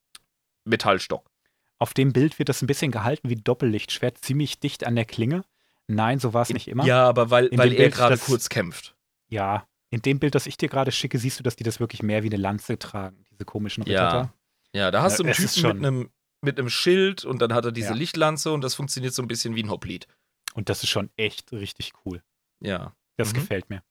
Metallstock. 0.65 1.30
Auf 1.77 1.93
dem 1.93 2.14
Bild 2.14 2.39
wird 2.39 2.49
das 2.49 2.61
ein 2.61 2.68
bisschen 2.68 2.91
gehalten 2.91 3.30
wie 3.30 3.35
Doppellichtschwert, 3.35 4.18
ziemlich 4.19 4.60
dicht 4.60 4.85
an 4.85 4.95
der 4.95 5.06
Klinge. 5.06 5.43
Nein, 5.88 6.19
so 6.19 6.34
war 6.34 6.41
es 6.41 6.49
nicht 6.49 6.68
immer. 6.68 6.85
Ja, 6.85 7.07
aber 7.07 7.30
weil, 7.30 7.47
In 7.47 7.57
weil 7.60 7.72
er 7.73 7.77
Bild, 7.77 7.93
gerade 7.95 8.15
das- 8.15 8.26
kurz 8.26 8.49
kämpft. 8.49 8.95
Ja, 9.27 9.68
in 9.91 10.02
dem 10.02 10.19
Bild, 10.19 10.34
das 10.35 10.47
ich 10.47 10.57
dir 10.57 10.69
gerade 10.69 10.91
schicke, 10.91 11.19
siehst 11.19 11.39
du, 11.39 11.43
dass 11.43 11.56
die 11.56 11.64
das 11.64 11.80
wirklich 11.80 12.02
mehr 12.02 12.23
wie 12.23 12.27
eine 12.27 12.38
Lanze 12.38 12.80
tragen, 12.80 13.23
diese 13.30 13.45
komischen 13.45 13.84
Ritter 13.84 13.93
Ja. 14.02 14.11
da. 14.11 14.34
Ja, 14.73 14.91
da 14.91 15.03
hast 15.03 15.19
du 15.19 15.23
einen 15.23 15.34
Typen 15.34 15.43
mit 15.45 15.60
schon- 15.60 15.77
einem, 15.85 16.10
mit 16.41 16.60
einem 16.60 16.69
Schild 16.69 17.23
und 17.26 17.41
dann 17.41 17.53
hat 17.53 17.65
er 17.65 17.72
diese 17.72 17.89
Ja. 17.89 17.93
Lichtlanze 17.95 18.52
und 18.52 18.61
das 18.61 18.76
funktioniert 18.76 19.14
so 19.14 19.22
ein 19.22 19.27
bisschen 19.27 19.56
wie 19.56 19.64
ein 19.64 19.69
Hoplite. 19.69 20.07
Und 20.53 20.69
das 20.69 20.84
ist 20.84 20.89
schon 20.89 21.10
echt 21.18 21.52
richtig 21.52 21.93
cool. 22.06 22.23
Ja. 22.61 22.95
Das 23.18 23.30
Mhm. 23.34 23.38
gefällt 23.38 23.69
mir. 23.69 23.84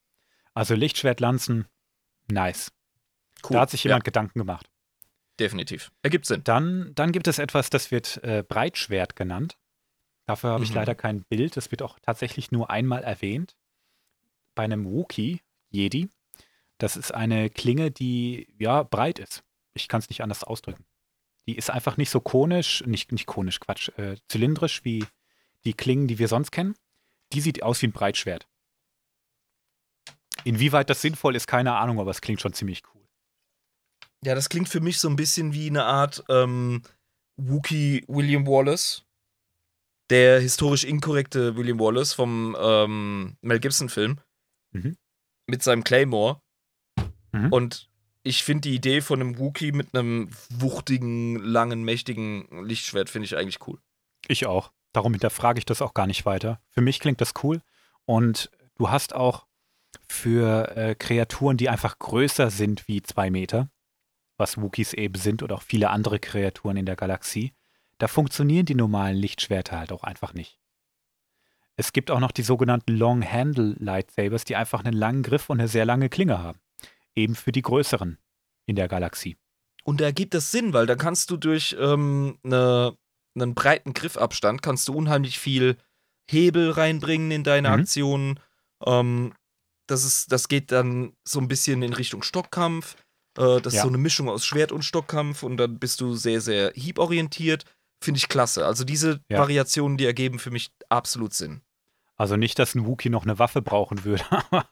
Also 0.54 0.74
Lichtschwertlanzen, 0.74 1.66
nice. 2.30 2.72
Cool. 3.42 3.54
Da 3.54 3.60
hat 3.60 3.70
sich 3.70 3.84
jemand 3.84 4.04
Gedanken 4.04 4.38
gemacht. 4.38 4.66
Ja, 4.68 5.08
definitiv. 5.40 5.92
Ergibt 6.02 6.26
Sinn. 6.26 6.42
Dann, 6.44 6.92
dann 6.94 7.12
gibt 7.12 7.28
es 7.28 7.38
etwas, 7.38 7.70
das 7.70 7.90
wird 7.90 8.22
äh, 8.24 8.42
Breitschwert 8.46 9.16
genannt. 9.16 9.58
Dafür 10.26 10.50
habe 10.50 10.64
ich 10.64 10.70
Mhm. 10.70 10.76
leider 10.76 10.94
kein 10.94 11.22
Bild. 11.24 11.56
Das 11.56 11.70
wird 11.70 11.82
auch 11.82 11.98
tatsächlich 12.00 12.50
nur 12.52 12.70
einmal 12.70 13.02
erwähnt. 13.04 13.56
Bei 14.54 14.64
einem 14.64 14.86
Wookie, 14.86 15.42
Jedi. 15.70 16.08
Das 16.78 16.96
ist 16.96 17.12
eine 17.12 17.50
Klinge, 17.50 17.90
die 17.90 18.48
ja 18.58 18.82
breit 18.82 19.18
ist. 19.18 19.44
Ich 19.74 19.88
kann 19.88 20.00
es 20.00 20.08
nicht 20.08 20.22
anders 20.22 20.44
ausdrücken. 20.44 20.84
Die 21.46 21.56
ist 21.56 21.68
einfach 21.70 21.96
nicht 21.98 22.10
so 22.10 22.20
konisch, 22.20 22.82
nicht, 22.86 23.12
nicht 23.12 23.26
konisch, 23.26 23.60
Quatsch, 23.60 23.90
äh, 23.98 24.16
zylindrisch 24.28 24.84
wie 24.84 25.04
die 25.64 25.74
Klingen, 25.74 26.08
die 26.08 26.18
wir 26.18 26.28
sonst 26.28 26.50
kennen. 26.52 26.74
Die 27.32 27.40
sieht 27.42 27.62
aus 27.62 27.82
wie 27.82 27.88
ein 27.88 27.92
Breitschwert. 27.92 28.48
Inwieweit 30.44 30.90
das 30.90 31.00
sinnvoll 31.00 31.36
ist, 31.36 31.46
keine 31.46 31.76
Ahnung, 31.76 32.00
aber 32.00 32.10
es 32.10 32.20
klingt 32.20 32.40
schon 32.40 32.52
ziemlich 32.52 32.82
cool. 32.94 33.02
Ja, 34.24 34.34
das 34.34 34.48
klingt 34.48 34.68
für 34.68 34.80
mich 34.80 34.98
so 34.98 35.08
ein 35.08 35.16
bisschen 35.16 35.52
wie 35.52 35.68
eine 35.68 35.84
Art 35.84 36.24
ähm, 36.28 36.82
Wookie 37.36 38.04
William 38.08 38.46
Wallace. 38.46 39.04
Der 40.10 40.38
historisch 40.38 40.84
inkorrekte 40.84 41.56
William 41.56 41.80
Wallace 41.80 42.12
vom 42.12 42.56
ähm, 42.58 43.36
Mel 43.40 43.58
Gibson-Film. 43.58 44.20
Mhm. 44.72 44.96
Mit 45.46 45.62
seinem 45.62 45.84
Claymore. 45.84 46.40
Mhm. 47.32 47.52
Und 47.52 47.90
ich 48.22 48.42
finde 48.42 48.68
die 48.68 48.74
Idee 48.74 49.00
von 49.02 49.20
einem 49.20 49.38
Wookie 49.38 49.72
mit 49.72 49.94
einem 49.94 50.30
wuchtigen, 50.50 51.36
langen, 51.36 51.84
mächtigen 51.84 52.64
Lichtschwert 52.64 53.10
finde 53.10 53.26
ich 53.26 53.36
eigentlich 53.36 53.66
cool. 53.66 53.78
Ich 54.28 54.46
auch. 54.46 54.72
Darum 54.92 55.12
hinterfrage 55.12 55.58
ich 55.58 55.66
das 55.66 55.82
auch 55.82 55.92
gar 55.92 56.06
nicht 56.06 56.24
weiter. 56.24 56.60
Für 56.70 56.80
mich 56.80 57.00
klingt 57.00 57.20
das 57.20 57.34
cool. 57.42 57.60
Und 58.06 58.50
du 58.76 58.90
hast 58.90 59.14
auch 59.14 59.46
für 60.14 60.76
äh, 60.76 60.94
Kreaturen, 60.94 61.56
die 61.56 61.68
einfach 61.68 61.98
größer 61.98 62.50
sind 62.50 62.88
wie 62.88 63.02
zwei 63.02 63.30
Meter, 63.30 63.68
was 64.36 64.60
Wookies 64.60 64.92
eben 64.94 65.14
sind 65.16 65.42
oder 65.42 65.56
auch 65.56 65.62
viele 65.62 65.90
andere 65.90 66.18
Kreaturen 66.18 66.76
in 66.76 66.86
der 66.86 66.96
Galaxie, 66.96 67.52
da 67.98 68.08
funktionieren 68.08 68.66
die 68.66 68.74
normalen 68.74 69.16
Lichtschwerter 69.16 69.78
halt 69.78 69.92
auch 69.92 70.02
einfach 70.02 70.34
nicht. 70.34 70.58
Es 71.76 71.92
gibt 71.92 72.10
auch 72.10 72.20
noch 72.20 72.30
die 72.32 72.42
sogenannten 72.42 72.92
Long 72.96 73.24
Handle 73.24 73.74
Lightsabers, 73.78 74.44
die 74.44 74.56
einfach 74.56 74.84
einen 74.84 74.96
langen 74.96 75.22
Griff 75.22 75.50
und 75.50 75.58
eine 75.60 75.68
sehr 75.68 75.84
lange 75.84 76.08
Klinge 76.08 76.38
haben. 76.38 76.60
Eben 77.16 77.34
für 77.34 77.52
die 77.52 77.62
größeren 77.62 78.18
in 78.66 78.76
der 78.76 78.88
Galaxie. 78.88 79.36
Und 79.84 80.00
da 80.00 80.06
ergibt 80.06 80.34
das 80.34 80.50
Sinn, 80.50 80.72
weil 80.72 80.86
da 80.86 80.94
kannst 80.96 81.30
du 81.30 81.36
durch 81.36 81.76
ähm, 81.78 82.38
ne, 82.42 82.96
einen 83.34 83.54
breiten 83.54 83.92
Griffabstand 83.92 84.62
kannst 84.62 84.88
du 84.88 84.94
unheimlich 84.94 85.38
viel 85.38 85.76
Hebel 86.30 86.70
reinbringen 86.70 87.30
in 87.30 87.44
deine 87.44 87.68
Mhm. 87.68 87.74
Aktionen. 87.74 88.40
Ähm, 88.86 89.34
das, 89.86 90.04
ist, 90.04 90.32
das 90.32 90.48
geht 90.48 90.72
dann 90.72 91.14
so 91.24 91.40
ein 91.40 91.48
bisschen 91.48 91.82
in 91.82 91.92
Richtung 91.92 92.22
Stockkampf. 92.22 92.96
Äh, 93.38 93.60
das 93.60 93.74
Ja. 93.74 93.78
ist 93.80 93.82
so 93.82 93.88
eine 93.88 93.98
Mischung 93.98 94.28
aus 94.28 94.44
Schwert 94.46 94.72
und 94.72 94.84
Stockkampf 94.84 95.42
und 95.42 95.56
dann 95.56 95.78
bist 95.78 96.00
du 96.00 96.14
sehr, 96.14 96.40
sehr 96.40 96.72
hieborientiert. 96.74 97.64
Finde 98.02 98.18
ich 98.18 98.28
klasse. 98.28 98.66
Also 98.66 98.84
diese 98.84 99.20
Ja. 99.28 99.38
Variationen, 99.38 99.96
die 99.98 100.04
ergeben 100.06 100.38
für 100.38 100.50
mich 100.50 100.70
absolut 100.88 101.34
Sinn. 101.34 101.62
Also 102.16 102.36
nicht, 102.36 102.58
dass 102.58 102.74
ein 102.74 102.86
Wookie 102.86 103.10
noch 103.10 103.24
eine 103.24 103.38
Waffe 103.38 103.60
brauchen 103.62 104.04
würde, 104.04 104.24
aber 104.30 104.68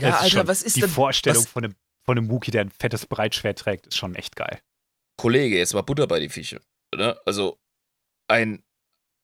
Ja, 0.00 0.18
Alter, 0.20 0.46
was 0.48 0.62
ist 0.62 0.76
die 0.76 0.80
denn- 0.80 0.90
Vorstellung 0.90 1.42
was- 1.44 1.50
von 1.50 1.64
einem, 1.64 1.74
von 2.04 2.16
einem 2.16 2.30
Wookie, 2.30 2.50
der 2.50 2.62
ein 2.62 2.70
fettes 2.70 3.06
Breitschwert 3.06 3.58
trägt, 3.58 3.88
ist 3.88 3.96
schon 3.96 4.14
echt 4.14 4.34
geil. 4.36 4.60
Kollege, 5.16 5.58
jetzt 5.58 5.74
mal 5.74 5.82
Butter 5.82 6.06
bei 6.06 6.20
die 6.20 6.28
Fische. 6.28 6.60
Ne? 6.94 7.18
Also 7.26 7.58
ein, 8.28 8.62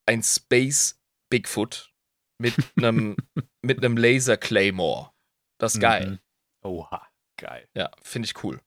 ein 0.06 0.22
Space 0.22 1.00
Bigfoot 1.30 1.93
mit 2.44 2.54
einem 2.76 3.16
mit 3.62 3.78
einem 3.78 3.96
Laser 3.96 4.36
Claymore. 4.36 5.10
Das 5.58 5.74
ist 5.74 5.80
geil. 5.80 6.20
Mhm. 6.62 6.68
Oha, 6.68 7.06
geil. 7.36 7.68
Ja, 7.74 7.90
finde 8.02 8.26
ich 8.26 8.44
cool. 8.44 8.60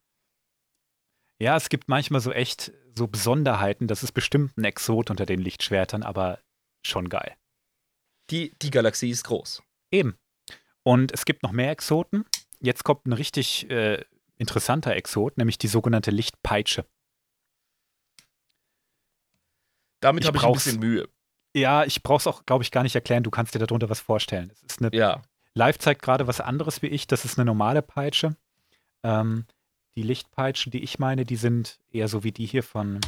Ja, 1.40 1.56
es 1.56 1.70
gibt 1.70 1.88
manchmal 1.88 2.22
so 2.22 2.32
echt 2.32 2.72
so 2.96 3.08
Besonderheiten. 3.08 3.88
Das 3.88 4.04
ist 4.04 4.12
bestimmt 4.12 4.58
ein 4.58 4.64
Exot 4.64 5.10
unter 5.10 5.26
den 5.26 5.40
Lichtschwertern, 5.40 6.04
aber 6.04 6.40
schon 6.84 7.10
geil. 7.10 7.36
Die, 8.30 8.54
die 8.62 8.72
Galaxie 8.72 9.10
ist 9.10 9.24
groß. 9.24 9.62
Eben. 9.92 10.18
Und 10.84 11.12
es 11.14 11.26
gibt 11.26 11.44
noch 11.44 11.52
mehr 11.52 11.72
Exoten. 11.72 12.26
Jetzt 12.60 12.84
kommt 12.84 13.06
ein 13.06 13.14
richtig 13.14 13.70
äh, 13.70 14.04
interessanter 14.38 14.96
Exot, 14.96 15.38
nämlich 15.38 15.58
die 15.58 15.68
sogenannte 15.68 16.12
Lichtpeitsche. 16.12 16.86
Damit 20.00 20.26
habe 20.26 20.38
ich 20.38 20.44
ein 20.44 20.54
bisschen 20.54 20.80
Mühe. 20.80 21.10
Ja, 21.58 21.84
ich 21.86 22.04
brauche 22.04 22.18
es 22.20 22.28
auch, 22.28 22.46
glaube 22.46 22.64
ich, 22.64 22.72
gar 22.72 22.84
nicht 22.84 22.96
erklären. 22.96 23.24
Du 23.24 23.32
kannst 23.32 23.54
dir 23.56 23.60
darunter 23.60 23.90
was 23.90 24.00
vorstellen. 24.00 24.52
Es 24.54 24.64
ist 24.64 24.82
eine 24.82 24.96
Ja. 24.96 25.22
Live 25.54 25.80
zeigt 25.80 26.02
gerade 26.04 26.28
was 26.28 26.40
anderes 26.40 26.82
wie 26.82 26.88
ich. 26.88 27.08
Das 27.08 27.26
ist 27.26 27.38
eine 27.40 27.46
normale 27.46 27.82
Peitsche. 27.82 28.36
Ähm, 29.04 29.46
die 29.96 30.04
Lichtpeitschen, 30.04 30.72
die 30.72 30.84
ich 30.84 31.00
meine, 31.00 31.26
die 31.26 31.36
sind 31.36 31.80
eher 31.92 32.08
so 32.08 32.24
wie 32.24 32.32
die 32.32 32.46
hier 32.46 32.62
von 32.64 33.00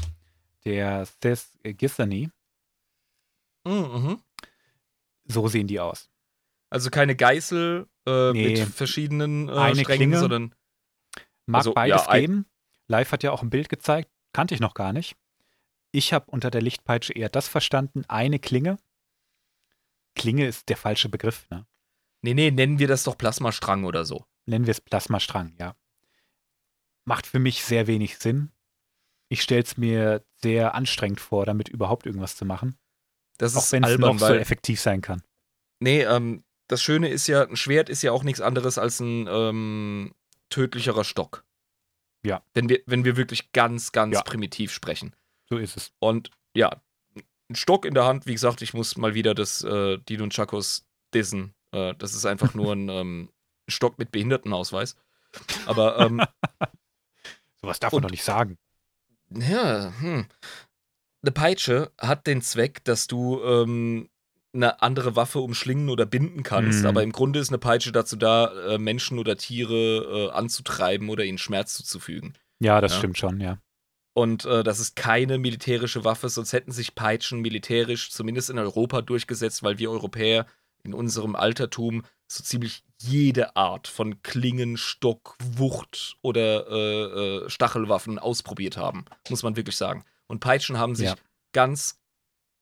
der 0.66 1.06
Seth 1.22 1.48
Gissany. 1.64 2.32
Mhm. 3.66 4.20
So 5.26 5.48
sehen 5.48 5.68
die 5.68 5.80
aus. 5.80 6.10
Also 6.72 6.90
keine 6.90 7.16
Geißel 7.16 7.88
äh, 8.08 8.32
Nee. 8.32 8.50
mit 8.50 8.60
verschiedenen 8.70 9.48
äh, 9.50 9.52
Eine 9.52 9.82
Strängen, 9.82 9.86
Klinge. 10.12 10.20
sondern 10.20 10.56
Mag 11.46 11.60
Also, 11.60 11.74
beides 11.74 12.06
ja, 12.06 12.14
geben. 12.20 12.46
Live 12.88 13.12
hat 13.12 13.24
ja 13.24 13.32
auch 13.32 13.42
ein 13.44 13.50
Bild 13.50 13.70
gezeigt. 13.70 14.10
Kannte 14.34 14.54
ich 14.54 14.60
noch 14.60 14.74
gar 14.76 14.94
nicht. 14.94 15.16
Ich 15.92 16.14
habe 16.14 16.30
unter 16.30 16.52
der 16.52 16.62
Lichtpeitsche 16.62 17.14
eher 17.14 17.30
das 17.30 17.48
verstanden. 17.48 18.04
Eine 18.08 18.40
Klinge. 18.40 18.78
Klinge 20.16 20.48
ist 20.48 20.70
der 20.70 20.78
falsche 20.78 21.10
Begriff, 21.10 21.50
ne? 21.50 21.66
nee, 22.22 22.34
nee, 22.34 22.52
nennen 22.52 22.80
wir 22.80 22.88
das 22.88 23.04
doch 23.04 23.18
Plasmastrang 23.18 23.86
oder 23.86 24.06
so. 24.06 24.26
Nennen 24.46 24.66
wir 24.66 24.72
es 24.72 24.82
Plasmastrang, 24.82 25.56
ja. 25.60 25.76
Macht 27.06 27.26
für 27.26 27.40
mich 27.40 27.64
sehr 27.64 27.88
wenig 27.88 28.18
Sinn. 28.18 28.52
Ich 29.30 29.42
stelle 29.42 29.64
es 29.64 29.78
mir 29.78 30.26
sehr 30.36 30.76
anstrengend 30.76 31.22
vor, 31.22 31.46
damit 31.46 31.70
überhaupt 31.70 32.06
irgendwas 32.06 32.36
zu 32.36 32.46
machen. 32.46 32.78
Das 33.38 33.56
Auch 33.56 33.72
wenn 33.72 33.84
es 33.84 33.98
noch 33.98 34.20
so 34.20 34.34
effektiv 34.34 34.82
sein 34.82 35.02
kann. 35.02 35.24
Nee, 35.80 36.02
ähm, 36.04 36.44
das 36.68 36.84
Schöne 36.84 37.10
ist 37.10 37.28
ja, 37.28 37.44
ein 37.44 37.56
Schwert 37.56 37.90
ist 37.90 38.02
ja 38.02 38.12
auch 38.12 38.24
nichts 38.24 38.42
anderes 38.42 38.78
als 38.78 39.00
ein 39.00 39.28
ähm, 39.30 40.14
tödlicherer 40.50 41.04
Stock. 41.04 41.46
Ja. 42.24 42.44
Wenn 42.54 42.68
wir, 42.68 42.82
wenn 42.86 43.06
wir 43.06 43.16
wirklich 43.16 43.54
ganz, 43.54 43.92
ganz 43.92 44.16
Ja. 44.16 44.24
primitiv 44.24 44.74
sprechen. 44.74 45.16
So 45.50 45.58
ist 45.58 45.78
es. 45.78 45.92
Und 46.00 46.30
ja, 46.56 46.82
ein 47.50 47.56
Stock 47.56 47.86
in 47.86 47.94
der 47.96 48.06
Hand, 48.06 48.26
wie 48.28 48.34
gesagt, 48.34 48.62
ich 48.62 48.74
muss 48.74 48.98
mal 48.98 49.14
wieder 49.16 49.34
das 49.34 49.64
äh, 49.64 49.98
Dino 49.98 50.24
und 50.24 50.34
Chakos 50.34 50.86
dissen. 51.14 51.54
Äh, 51.72 51.96
das 51.98 52.14
ist 52.14 52.26
einfach 52.26 52.54
nur 52.54 52.74
ein 52.74 52.90
ähm, 52.90 53.30
Stock 53.68 53.98
mit 53.98 54.12
Behindertenausweis. 54.12 54.96
Aber 55.66 56.00
ähm, 56.00 56.22
Sowas 57.62 57.80
darf 57.80 57.92
man 57.94 58.04
doch 58.04 58.12
nicht 58.12 58.24
sagen. 58.24 58.58
Ja, 59.32 59.94
hm. 60.00 60.28
Eine 61.22 61.32
Peitsche 61.32 61.92
hat 62.00 62.28
den 62.28 62.42
Zweck, 62.42 62.84
dass 62.86 63.08
du 63.08 63.42
ähm, 63.44 64.10
eine 64.54 64.82
andere 64.82 65.16
Waffe 65.16 65.40
umschlingen 65.40 65.90
oder 65.90 66.06
binden 66.06 66.42
kannst, 66.44 66.82
Mhm. 66.82 66.86
aber 66.88 67.04
im 67.04 67.12
Grunde 67.12 67.40
ist 67.40 67.50
eine 67.50 67.58
Peitsche 67.60 67.92
dazu 67.92 68.16
da, 68.16 68.48
äh, 68.74 68.78
Menschen 68.78 69.20
oder 69.20 69.36
Tiere 69.38 70.30
äh, 70.30 70.32
anzutreiben 70.32 71.10
oder 71.10 71.26
ihnen 71.26 71.38
Schmerz 71.38 71.74
zuzufügen. 71.76 72.36
Ja, 72.60 72.80
das 72.82 72.94
Ja. 72.94 72.98
stimmt 73.00 73.18
schon, 73.18 73.40
ja. 73.42 73.60
Und 74.20 74.44
äh, 74.44 74.64
das 74.64 74.82
ist 74.82 74.98
keine 74.98 75.38
militärische 75.38 76.04
Waffe, 76.04 76.28
sonst 76.28 76.52
hätten 76.52 76.74
sich 76.74 76.94
Peitschen 76.94 77.40
militärisch, 77.40 78.12
zumindest 78.12 78.50
in 78.50 78.60
Europa, 78.60 79.02
durchgesetzt, 79.02 79.64
weil 79.64 79.80
wir 79.80 79.90
Europäer 79.90 80.46
in 80.84 80.94
unserem 80.94 81.38
Altertum 81.38 82.04
so 82.28 82.44
ziemlich 82.44 82.84
jede 83.02 83.56
Art 83.56 83.88
von 83.88 84.22
Klingen, 84.22 84.76
Stock, 84.76 85.38
Wucht 85.42 86.18
oder 86.22 86.68
äh, 86.68 87.46
äh, 87.46 87.50
Stachelwaffen 87.50 88.20
ausprobiert 88.20 88.76
haben, 88.76 89.06
muss 89.30 89.42
man 89.42 89.56
wirklich 89.56 89.78
sagen. 89.78 90.04
Und 90.28 90.42
Peitschen 90.42 90.78
haben 90.78 90.96
sich 90.96 91.08
Ja. 91.08 91.16
ganz 91.54 91.98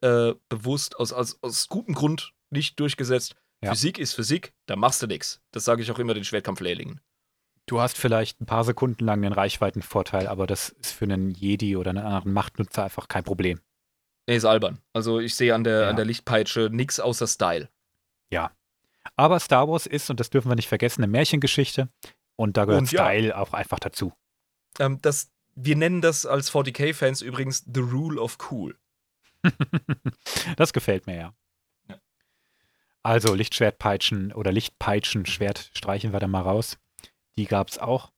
äh, 0.02 0.36
bewusst 0.50 1.00
aus, 1.00 1.12
aus, 1.12 1.40
aus 1.42 1.70
gutem 1.70 1.96
Grund 1.96 2.34
nicht 2.52 2.80
durchgesetzt. 2.80 3.36
Ja. 3.64 3.72
Physik 3.72 3.98
ist 3.98 4.14
Physik, 4.14 4.54
da 4.68 4.76
machst 4.76 5.02
du 5.02 5.08
nichts. 5.08 5.42
Das 5.52 5.66
sage 5.66 5.82
ich 5.82 5.90
auch 5.90 5.98
immer 5.98 6.14
den 6.14 6.24
Schwertkampflehrlingen. 6.24 7.02
Du 7.68 7.82
hast 7.82 7.98
vielleicht 7.98 8.40
ein 8.42 8.46
paar 8.46 8.64
Sekunden 8.64 9.06
lang 9.06 9.24
einen 9.24 9.34
Reichweitenvorteil, 9.34 10.28
aber 10.28 10.48
das 10.48 10.70
ist 10.70 10.94
für 10.94 11.04
einen 11.06 11.32
Jedi 11.32 11.76
oder 11.76 11.90
einen 11.90 12.00
anderen 12.06 12.32
Machtnutzer 12.32 12.86
einfach 12.86 13.10
kein 13.10 13.26
Problem. 13.26 13.60
Nee, 14.26 14.38
ist 14.38 14.46
albern. 14.46 14.80
Also 14.94 15.20
ich 15.20 15.36
sehe 15.36 15.54
an 15.54 15.64
der, 15.66 15.82
Ja. 15.84 15.90
an 15.90 15.98
der 15.98 16.06
Lichtpeitsche 16.06 16.70
nichts 16.72 17.00
außer 17.00 17.28
Style. 17.28 17.70
Ja. 18.30 18.52
Aber 19.18 19.40
Star 19.40 19.68
Wars 19.68 19.86
ist, 19.86 20.10
und 20.10 20.20
das 20.20 20.30
dürfen 20.30 20.50
wir 20.50 20.56
nicht 20.56 20.68
vergessen, 20.70 21.04
eine 21.04 21.12
Märchengeschichte. 21.12 21.90
Und 22.38 22.56
da 22.56 22.66
gehört 22.66 22.84
Und 22.84 22.92
ja. 22.92 23.04
Style 23.06 23.38
auch 23.38 23.54
einfach 23.54 23.80
dazu. 23.80 24.14
Ähm, 24.80 25.00
das, 25.02 25.30
wir 25.56 25.76
nennen 25.76 26.02
das 26.02 26.26
als 26.26 26.52
40k-Fans 26.52 27.22
übrigens 27.22 27.66
The 27.74 27.82
Rule 27.82 28.22
of 28.22 28.38
Cool. 28.50 28.78
das 30.58 30.72
gefällt 30.72 31.06
mir 31.08 31.16
ja. 31.18 31.34
Ja. 31.90 31.98
Also 33.04 33.34
Lichtschwertpeitschen 33.34 34.32
oder 34.34 34.52
Lichtpeitschen, 34.52 35.26
Schwert 35.26 35.72
streichen 35.74 36.14
wir 36.14 36.20
da 36.20 36.28
mal 36.28 36.42
raus. 36.42 36.78
Die 37.38 37.46
gab 37.46 37.70
es 37.70 37.78
auch. 37.80 38.12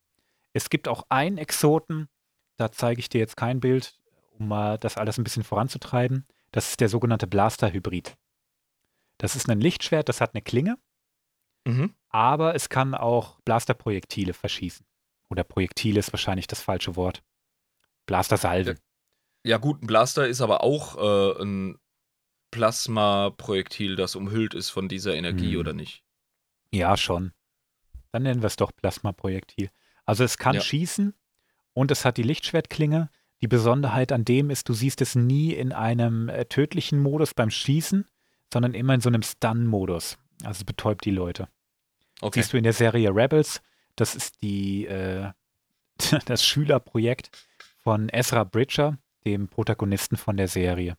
Es 0.54 0.70
gibt 0.70 0.88
auch 0.88 1.06
einen 1.10 1.38
Exoten, 1.38 2.10
da 2.58 2.72
zeige 2.72 3.00
ich 3.00 3.10
dir 3.10 3.20
jetzt 3.20 3.38
kein 3.38 3.60
Bild, 3.60 3.98
um 4.38 4.48
mal 4.48 4.78
das 4.78 4.98
alles 4.98 5.18
ein 5.18 5.24
bisschen 5.24 5.44
voranzutreiben. 5.44 6.26
Das 6.52 6.70
ist 6.70 6.80
der 6.82 6.90
sogenannte 6.90 7.28
Blaster-Hybrid. 7.28 8.18
Das 9.18 9.36
ist 9.36 9.50
ein 9.50 9.60
Lichtschwert, 9.62 10.10
das 10.10 10.22
hat 10.22 10.34
eine 10.34 10.42
Klinge, 10.42 10.78
Mhm. 11.68 11.94
aber 12.10 12.56
es 12.56 12.70
kann 12.70 12.96
auch 12.96 13.40
Blasterprojektile 13.42 14.34
verschießen. 14.34 14.86
Oder 15.30 15.44
Projektile 15.44 16.00
ist 16.00 16.12
wahrscheinlich 16.14 16.48
das 16.48 16.62
falsche 16.62 16.96
Wort. 16.96 17.22
Blastersalven. 18.08 18.80
Ja, 19.46 19.58
gut, 19.58 19.82
ein 19.84 19.88
Blaster 19.88 20.28
ist 20.28 20.42
aber 20.42 20.64
auch 20.64 20.98
äh, 20.98 21.42
ein 21.44 21.78
Plasma-Projektil, 22.52 23.96
das 23.96 24.16
umhüllt 24.16 24.54
ist 24.54 24.70
von 24.70 24.88
dieser 24.88 25.16
Energie, 25.16 25.54
Hm. 25.54 25.60
oder 25.60 25.74
nicht? 25.74 26.04
Ja, 26.74 26.98
schon. 26.98 27.34
Dann 28.12 28.24
nennen 28.24 28.42
wir 28.42 28.48
es 28.48 28.56
doch 28.56 28.72
Plasmaprojektil. 28.76 29.70
Also 30.06 30.24
es 30.24 30.38
kann 30.38 30.56
Ja. 30.56 30.62
schießen 30.62 31.14
und 31.74 31.92
es 31.92 32.06
hat 32.06 32.18
die 32.18 32.24
Lichtschwertklinge. 32.24 33.10
Die 33.42 33.48
Besonderheit 33.48 34.12
an 34.12 34.26
dem 34.26 34.50
ist, 34.50 34.68
du 34.68 34.74
siehst 34.74 35.02
es 35.02 35.16
nie 35.16 35.54
in 35.54 35.72
einem 35.72 36.28
äh, 36.30 36.46
tödlichen 36.46 37.00
Modus 37.00 37.34
beim 37.34 37.50
Schießen, 37.50 38.06
sondern 38.52 38.74
immer 38.74 38.94
in 38.96 39.02
so 39.02 39.10
einem 39.10 39.22
Stun-Modus. 39.22 40.18
Also 40.44 40.60
es 40.60 40.64
betäubt 40.64 41.06
die 41.06 41.12
Leute. 41.12 41.48
Okay. 42.22 42.40
Siehst 42.42 42.52
du 42.54 42.58
in 42.58 42.64
der 42.64 42.74
Serie 42.74 43.16
Rebels, 43.16 43.62
das 43.96 44.16
ist 44.16 44.42
die, 44.42 44.88
äh, 44.88 45.32
das 46.26 46.44
Schülerprojekt 46.46 47.30
von 47.78 48.10
Ezra 48.10 48.44
Bridger, 48.44 48.98
dem 49.26 49.48
Protagonisten 49.48 50.18
von 50.18 50.36
der 50.36 50.48
Serie. 50.48 50.98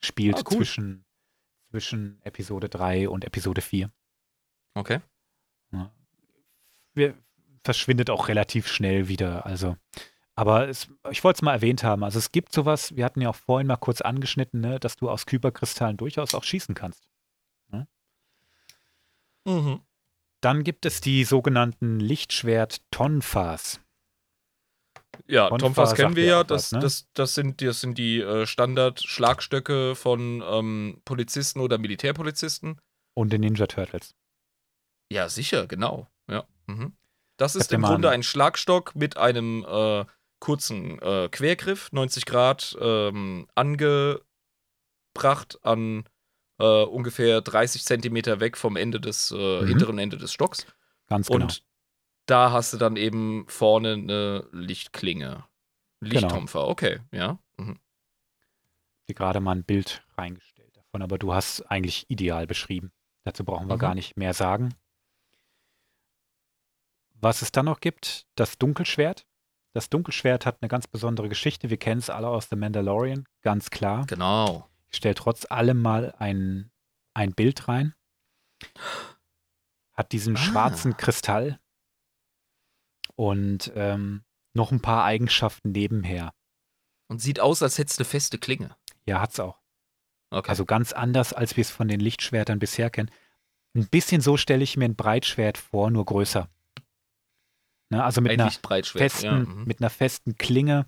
Spielt 0.00 0.36
Ah, 0.38 0.42
cool. 0.50 0.56
zwischen, 0.58 1.04
zwischen 1.70 2.20
Episode 2.24 2.68
3 2.68 3.08
und 3.08 3.24
Episode 3.24 3.60
4. 3.60 3.92
Okay. 4.74 5.00
Ja. 5.72 5.92
Verschwindet 7.62 8.08
auch 8.08 8.28
relativ 8.28 8.68
schnell 8.68 9.08
wieder. 9.08 9.44
Also, 9.44 9.76
aber 10.34 10.68
es, 10.68 10.88
ich 11.10 11.22
wollte 11.24 11.38
es 11.38 11.42
mal 11.42 11.52
erwähnt 11.52 11.84
haben. 11.84 12.02
Also 12.04 12.18
es 12.18 12.32
gibt 12.32 12.52
sowas, 12.52 12.96
wir 12.96 13.04
hatten 13.04 13.20
ja 13.20 13.28
auch 13.28 13.34
vorhin 13.34 13.66
mal 13.66 13.76
kurz 13.76 14.00
angeschnitten, 14.00 14.60
ne, 14.60 14.80
dass 14.80 14.96
du 14.96 15.10
aus 15.10 15.26
Kyberkristallen 15.26 15.96
durchaus 15.96 16.34
auch 16.34 16.44
schießen 16.44 16.74
kannst. 16.74 17.10
Mhm. 19.44 19.80
Dann 20.42 20.64
gibt 20.64 20.86
es 20.86 21.00
die 21.00 21.24
sogenannten 21.24 22.00
Lichtschwert-Tonfas. 22.00 23.80
Ja, 25.26 25.48
Tonfa 25.48 25.66
Tomfas 25.66 25.94
kennen 25.94 26.16
wir 26.16 26.24
ja. 26.24 26.44
Das, 26.44 26.72
ne? 26.72 26.80
das, 26.80 27.08
das, 27.12 27.34
sind, 27.34 27.60
das 27.60 27.80
sind 27.80 27.98
die 27.98 28.20
äh, 28.20 28.46
Standard-Schlagstöcke 28.46 29.94
von 29.94 30.42
ähm, 30.46 31.02
Polizisten 31.04 31.60
oder 31.60 31.78
Militärpolizisten. 31.78 32.80
Und 33.14 33.32
den 33.32 33.42
Ninja 33.42 33.66
Turtles. 33.66 34.14
Ja, 35.12 35.28
sicher, 35.28 35.66
genau. 35.66 36.08
Mhm. 36.76 36.96
Das 37.36 37.56
ist 37.56 37.72
im 37.72 37.82
Grunde 37.82 38.10
ein 38.10 38.22
Schlagstock 38.22 38.94
mit 38.94 39.16
einem 39.16 39.64
äh, 39.66 40.04
kurzen 40.40 40.98
äh, 41.00 41.28
Quergriff, 41.30 41.90
90 41.92 42.26
Grad, 42.26 42.76
ähm, 42.80 43.46
angebracht 43.54 44.24
an 45.62 46.04
äh, 46.58 46.82
ungefähr 46.84 47.40
30 47.40 47.84
Zentimeter 47.84 48.40
weg 48.40 48.56
vom 48.56 48.76
Ende 48.76 49.00
des 49.00 49.30
äh, 49.30 49.62
Mhm. 49.62 49.66
hinteren 49.66 49.98
Ende 49.98 50.16
des 50.18 50.32
Stocks. 50.32 50.66
Ganz 51.06 51.28
genau. 51.28 51.44
Und 51.46 51.64
da 52.26 52.52
hast 52.52 52.72
du 52.72 52.76
dann 52.76 52.96
eben 52.96 53.46
vorne 53.48 53.94
eine 53.94 54.46
Lichtklinge. 54.52 55.44
Genau. 56.00 56.12
Lichttrumpfer, 56.20 56.68
okay, 56.68 57.00
ja. 57.12 57.38
Mhm. 57.58 57.78
dir 59.08 59.14
gerade 59.14 59.40
mal 59.40 59.56
ein 59.56 59.64
Bild 59.64 60.02
reingestellt 60.16 60.76
davon, 60.76 61.02
aber 61.02 61.18
du 61.18 61.34
hast 61.34 61.62
eigentlich 61.62 62.04
ideal 62.08 62.46
beschrieben. 62.46 62.92
Dazu 63.24 63.44
brauchen 63.44 63.68
wir 63.68 63.74
Mhm. 63.74 63.80
gar 63.80 63.94
nicht 63.94 64.16
mehr 64.16 64.32
sagen. 64.34 64.74
Was 67.20 67.42
es 67.42 67.52
dann 67.52 67.66
noch 67.66 67.80
gibt, 67.80 68.26
das 68.34 68.58
Dunkelschwert. 68.58 69.26
Das 69.72 69.88
Dunkelschwert 69.90 70.46
hat 70.46 70.58
eine 70.60 70.68
ganz 70.68 70.86
besondere 70.88 71.28
Geschichte. 71.28 71.70
Wir 71.70 71.76
kennen 71.76 72.00
es 72.00 72.10
alle 72.10 72.28
aus 72.28 72.48
The 72.48 72.56
Mandalorian, 72.56 73.26
ganz 73.42 73.70
klar. 73.70 74.06
Genau. 74.06 74.68
Ich 74.90 74.96
stelle 74.96 75.14
trotz 75.14 75.46
allem 75.48 75.80
mal 75.80 76.14
ein, 76.18 76.72
ein 77.14 77.32
Bild 77.32 77.68
rein. 77.68 77.94
Hat 79.92 80.12
diesen 80.12 80.36
Ah. 80.36 80.40
schwarzen 80.40 80.96
Kristall 80.96 81.60
und 83.16 83.70
ähm, 83.76 84.24
noch 84.54 84.72
ein 84.72 84.80
paar 84.82 85.04
Eigenschaften 85.04 85.72
nebenher. 85.72 86.32
Und 87.08 87.20
sieht 87.20 87.38
aus, 87.40 87.62
als 87.62 87.78
hätte 87.78 87.90
es 87.90 87.98
eine 87.98 88.04
feste 88.06 88.38
Klinge. 88.38 88.76
Ja, 89.06 89.20
hat's 89.20 89.38
auch. 89.40 89.58
Okay. 90.30 90.48
Also 90.48 90.64
ganz 90.64 90.92
anders, 90.92 91.32
als 91.32 91.56
wir 91.56 91.62
es 91.62 91.70
von 91.70 91.88
den 91.88 92.00
Lichtschwertern 92.00 92.58
bisher 92.58 92.88
kennen. 92.90 93.10
Ein 93.74 93.88
bisschen 93.88 94.20
so 94.20 94.36
stelle 94.36 94.64
ich 94.64 94.76
mir 94.76 94.84
ein 94.86 94.96
Breitschwert 94.96 95.58
vor, 95.58 95.90
nur 95.90 96.04
größer. 96.04 96.48
Ne, 97.90 98.04
also 98.04 98.20
mit 98.20 98.32
ein 98.32 98.40
einer, 98.40 98.50
festen, 98.82 99.24
ja, 99.24 99.32
mhm. 99.32 99.64
mit 99.64 99.80
einer 99.80 99.90
festen 99.90 100.36
Klinge 100.36 100.86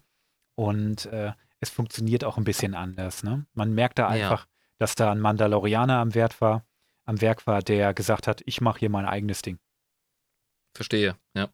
und 0.55 1.07
äh, 1.07 1.33
es 1.59 1.69
funktioniert 1.69 2.25
auch 2.25 2.39
ein 2.39 2.45
bisschen 2.45 2.75
anders. 2.75 3.23
Ne? 3.23 3.47
Man 3.55 3.75
merkt 3.75 3.99
da 3.99 4.15
Ja. 4.15 4.25
einfach, 4.25 4.47
dass 4.79 4.95
da 4.95 5.11
ein 5.11 5.21
Mandalorianer 5.21 5.99
am 5.99 6.15
Wert 6.15 6.41
war, 6.41 6.65
am 7.05 7.21
Werk 7.21 7.47
war, 7.47 7.61
der 7.63 7.93
gesagt 7.95 8.27
hat, 8.27 8.43
ich 8.47 8.61
mache 8.61 8.79
hier 8.81 8.91
mein 8.91 9.07
eigenes 9.07 9.43
Ding. 9.43 9.59
Verstehe, 10.75 11.17
ja. 11.35 11.49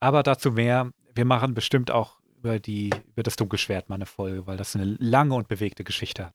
Aber 0.00 0.22
dazu 0.22 0.52
mehr, 0.52 0.92
wir 1.14 1.24
machen 1.24 1.54
bestimmt 1.54 1.90
auch 1.90 2.20
über, 2.36 2.60
die, 2.60 2.90
über 3.12 3.22
das 3.22 3.36
Dunkelschwert 3.36 3.88
mal 3.88 3.94
eine 3.96 4.06
Folge, 4.06 4.46
weil 4.46 4.56
das 4.56 4.76
eine 4.76 4.84
lange 4.98 5.34
und 5.34 5.48
bewegte 5.48 5.84
Geschichte 5.84 6.26
hat. 6.26 6.34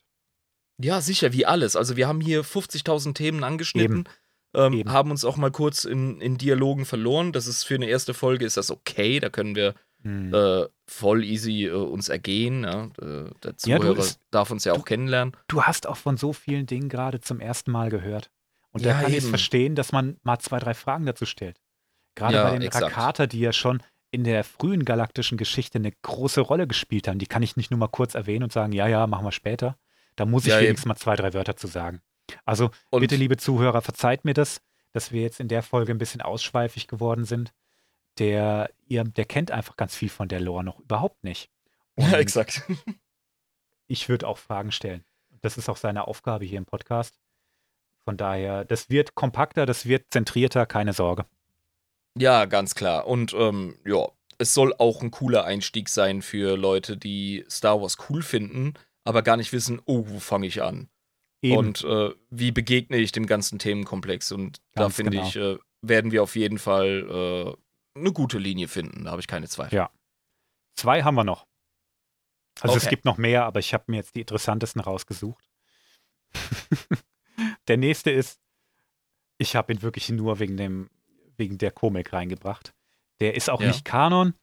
Ja, 0.80 1.00
sicher, 1.00 1.32
wie 1.32 1.46
alles. 1.46 1.76
Also 1.76 1.96
wir 1.96 2.08
haben 2.08 2.22
hier 2.22 2.44
50.000 2.44 3.14
Themen 3.14 3.44
angeschnitten, 3.44 4.10
ähm, 4.54 4.84
haben 4.92 5.12
uns 5.12 5.24
auch 5.26 5.38
mal 5.38 5.52
kurz 5.52 5.86
in, 5.86 6.20
in 6.22 6.38
Dialogen 6.38 6.86
verloren. 6.86 7.32
Das 7.32 7.48
ist 7.48 7.64
für 7.64 7.76
eine 7.76 7.88
erste 7.88 8.14
Folge 8.14 8.46
ist 8.46 8.58
das 8.58 8.72
okay, 8.72 9.20
da 9.20 9.30
können 9.30 9.56
wir 9.56 9.74
Hm. 10.04 10.34
äh, 10.34 10.66
voll 10.88 11.24
easy 11.24 11.66
äh, 11.68 11.74
uns 11.74 12.10
ergehen. 12.10 12.64
Ja? 12.64 12.86
Äh, 13.00 13.30
der 13.44 13.52
Ja, 13.66 13.78
Zuhörer 13.80 14.00
es- 14.00 14.20
darf 14.32 14.50
uns 14.50 14.64
ja 14.66 14.74
auch 14.74 14.78
du- 14.78 14.84
kennenlernen. 14.84 15.38
du 15.48 15.62
hast 15.62 15.86
auch 15.88 15.98
von 15.98 16.18
so 16.18 16.34
vielen 16.34 16.66
Dingen 16.66 16.90
gerade 16.90 17.22
zum 17.22 17.40
ersten 17.40 17.70
Mal 17.72 17.92
gehört. 17.92 18.32
Und 18.72 18.84
da 18.84 18.90
Ja, 18.90 19.02
kann 19.02 19.12
ich 19.12 19.18
es 19.18 19.24
eben. 19.26 19.30
verstehen, 19.30 19.76
dass 19.76 19.92
man 19.92 20.18
mal 20.24 20.40
zwei, 20.40 20.58
drei 20.58 20.74
Fragen 20.74 21.06
dazu 21.06 21.28
stellt. 21.28 21.62
Gerade 22.16 22.34
Ja, 22.38 22.44
bei 22.46 22.52
den 22.54 22.64
exakt. 22.64 22.86
Rakata, 22.98 23.28
die 23.28 23.42
ja 23.42 23.54
schon 23.54 23.84
in 24.10 24.24
der 24.24 24.44
frühen 24.44 24.86
galaktischen 24.86 25.38
Geschichte 25.38 25.78
eine 25.78 25.92
große 26.02 26.42
Rolle 26.42 26.66
gespielt 26.66 27.08
haben, 27.08 27.20
die 27.20 27.28
kann 27.28 27.44
ich 27.44 27.56
nicht 27.56 27.70
nur 27.70 27.78
mal 27.78 27.88
kurz 27.88 28.16
erwähnen 28.16 28.44
und 28.46 28.52
sagen, 28.52 28.74
ja, 28.74 28.88
ja, 28.88 29.06
machen 29.06 29.24
wir 29.26 29.32
später. 29.32 29.78
Da 30.16 30.26
muss 30.26 30.46
ich 30.46 30.50
Ja, 30.50 30.58
eben. 30.58 30.66
wenigstens 30.70 30.88
mal 30.88 30.96
zwei, 30.96 31.16
drei 31.16 31.34
Wörter 31.36 31.56
zu 31.56 31.68
sagen. 31.68 32.02
Also 32.46 32.72
Und 32.90 33.02
bitte, 33.02 33.16
liebe 33.16 33.38
Zuhörer, 33.38 33.82
verzeiht 33.82 34.26
mir 34.26 34.34
das, 34.34 34.62
dass 34.94 35.12
wir 35.12 35.22
jetzt 35.22 35.40
in 35.40 35.48
der 35.48 35.64
Folge 35.64 35.92
ein 35.92 35.98
bisschen 35.98 36.22
ausschweifig 36.22 36.88
geworden 36.88 37.26
sind. 37.26 37.54
Der, 38.20 38.70
ihr, 38.88 39.04
der 39.04 39.26
kennt 39.26 39.52
einfach 39.52 39.78
ganz 39.78 39.96
viel 39.96 40.10
von 40.10 40.28
der 40.28 40.42
Lore 40.42 40.64
noch 40.64 40.80
überhaupt 40.80 41.24
nicht. 41.24 41.50
Und 41.96 42.12
ja, 42.12 42.18
exakt. 42.18 42.64
ich 43.88 44.10
würde 44.10 44.28
auch 44.28 44.38
Fragen 44.38 44.72
stellen. 44.72 45.04
Das 45.42 45.58
ist 45.58 45.70
auch 45.70 45.78
seine 45.78 46.08
Aufgabe 46.08 46.46
hier 46.46 46.58
im 46.58 46.66
Podcast. 46.66 47.18
Von 48.04 48.18
daher, 48.18 48.66
das 48.66 48.90
wird 48.90 49.16
kompakter, 49.16 49.66
das 49.66 49.86
wird 49.86 50.06
zentrierter, 50.10 50.66
keine 50.66 50.94
Sorge. 50.94 51.26
Ja, 52.18 52.46
ganz 52.46 52.76
klar. 52.76 53.08
Und 53.08 53.34
ähm, 53.34 53.78
ja, 53.86 54.08
es 54.38 54.54
soll 54.54 54.74
auch 54.78 55.02
ein 55.02 55.12
cooler 55.12 55.46
Einstieg 55.46 55.88
sein 55.88 56.22
für 56.22 56.58
Leute, 56.58 56.98
die 56.98 57.46
Star 57.50 57.82
Wars 57.82 57.98
cool 58.10 58.24
finden, 58.24 58.74
aber 59.04 59.22
gar 59.22 59.38
nicht 59.38 59.54
wissen, 59.54 59.82
oh, 59.86 60.06
wo 60.08 60.20
fange 60.20 60.48
ich 60.48 60.62
an? 60.62 60.90
Eben. 61.42 61.58
Und 61.58 61.84
äh, 61.84 62.12
wie 62.30 62.52
begegne 62.52 62.98
ich 62.98 63.12
dem 63.12 63.26
ganzen 63.26 63.58
Themenkomplex? 63.60 64.32
Und 64.32 64.62
da 64.74 64.84
Ganz 64.84 64.96
finde 64.96 65.12
genau. 65.12 65.28
ich, 65.28 65.36
äh, 65.36 65.58
werden 65.82 66.12
wir 66.12 66.22
auf 66.24 66.36
jeden 66.36 66.60
Fall 66.60 67.56
äh, 67.96 68.00
eine 68.00 68.12
gute 68.14 68.38
Linie 68.38 68.68
finden. 68.68 69.06
Da 69.06 69.12
habe 69.12 69.22
ich 69.22 69.28
keine 69.28 69.48
Zweifel. 69.48 69.76
Ja. 69.76 69.90
Zwei 70.76 71.04
haben 71.04 71.16
wir 71.16 71.24
noch. 71.24 71.48
Also 72.62 72.76
es 72.78 72.84
Okay. 72.84 72.92
gibt 72.92 73.06
noch 73.06 73.18
mehr, 73.18 73.46
aber 73.46 73.60
ich 73.60 73.74
habe 73.74 73.86
mir 73.88 73.98
jetzt 73.98 74.16
die 74.16 74.22
interessantesten 74.22 74.82
rausgesucht. 74.82 75.44
der 77.68 77.78
nächste 77.78 78.12
ist, 78.12 78.40
ich 79.38 79.56
habe 79.56 79.74
ihn 79.74 79.82
wirklich 79.82 80.10
nur 80.10 80.40
wegen 80.40 80.58
dem, 80.58 80.90
wegen 81.38 81.58
der 81.58 81.72
Komik 81.72 82.14
reingebracht. 82.14 82.74
Der 83.20 83.36
ist 83.36 83.50
auch 83.50 83.62
Ja. 83.62 83.68
nicht 83.68 83.86
Kanon, 83.86 84.36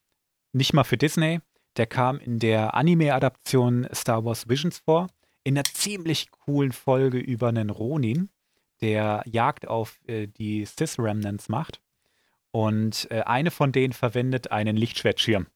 nicht 0.52 0.72
mal 0.72 0.84
für 0.84 0.96
Disney. 0.96 1.40
Der 1.76 1.86
kam 1.86 2.18
in 2.18 2.38
der 2.40 2.74
Anime-Adaption 2.74 3.86
Star 3.94 4.24
Wars 4.24 4.48
Visions 4.48 4.78
vor, 4.78 5.08
in 5.48 5.56
einer 5.56 5.64
ziemlich 5.64 6.30
coolen 6.30 6.72
Folge 6.72 7.16
über 7.16 7.48
einen 7.48 7.70
Ronin, 7.70 8.28
der 8.82 9.22
Jagd 9.24 9.66
auf 9.66 9.98
äh, 10.06 10.26
die 10.26 10.66
Sith 10.66 10.98
Remnants 10.98 11.48
macht. 11.48 11.80
Und 12.50 13.10
äh, 13.10 13.22
eine 13.22 13.50
von 13.50 13.72
denen 13.72 13.94
verwendet 13.94 14.50
einen 14.50 14.76
Lichtschwertschirm. 14.76 15.46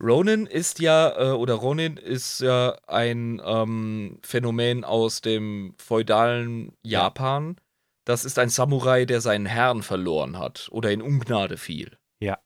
Ronin 0.00 0.46
ist 0.46 0.78
ja, 0.78 1.32
äh, 1.32 1.32
oder 1.32 1.54
Ronin 1.54 1.96
ist 1.96 2.38
ja 2.38 2.78
ein 2.86 3.42
ähm, 3.44 4.20
Phänomen 4.22 4.84
aus 4.84 5.20
dem 5.20 5.74
feudalen 5.78 6.76
Japan. 6.84 7.56
Das 8.04 8.24
ist 8.24 8.38
ein 8.38 8.50
Samurai, 8.50 9.04
der 9.04 9.20
seinen 9.20 9.46
Herrn 9.46 9.82
verloren 9.82 10.38
hat 10.38 10.68
oder 10.70 10.92
in 10.92 11.02
Ungnade 11.02 11.56
fiel. 11.56 11.98
Ja. 12.20 12.38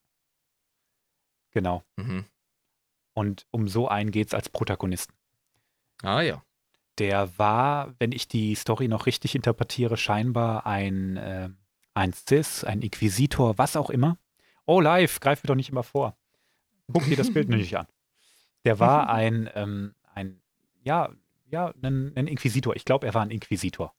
Genau. 1.52 1.82
Mhm. 1.96 2.24
Und 3.14 3.46
um 3.50 3.68
so 3.68 3.88
einen 3.88 4.10
geht's 4.10 4.32
als 4.32 4.48
Protagonisten. 4.48 5.15
Ah 6.02 6.20
ja. 6.20 6.42
Der 6.98 7.38
war, 7.38 7.94
wenn 7.98 8.12
ich 8.12 8.26
die 8.28 8.54
Story 8.54 8.88
noch 8.88 9.06
richtig 9.06 9.34
interpretiere, 9.34 9.96
scheinbar 9.96 10.66
ein, 10.66 11.16
äh, 11.16 11.50
ein 11.94 12.12
Cis, 12.12 12.64
ein 12.64 12.80
Inquisitor, 12.82 13.58
was 13.58 13.76
auch 13.76 13.90
immer. 13.90 14.18
Oh, 14.64 14.80
live, 14.80 15.20
greif 15.20 15.42
mir 15.42 15.48
doch 15.48 15.54
nicht 15.54 15.68
immer 15.68 15.82
vor. 15.82 16.16
Guck 16.92 17.04
dir 17.04 17.16
das 17.16 17.32
Bild 17.32 17.48
nicht 17.50 17.76
an. 17.76 17.86
Der 18.64 18.78
war 18.78 19.08
ein, 19.10 19.50
ähm, 19.54 19.94
ein 20.14 20.40
ja, 20.82 21.10
ja, 21.48 21.72
ein, 21.82 22.12
ein 22.16 22.26
Inquisitor. 22.26 22.74
Ich 22.76 22.84
glaube, 22.84 23.06
er 23.06 23.14
war 23.14 23.22
ein 23.22 23.30
Inquisitor. 23.30 23.94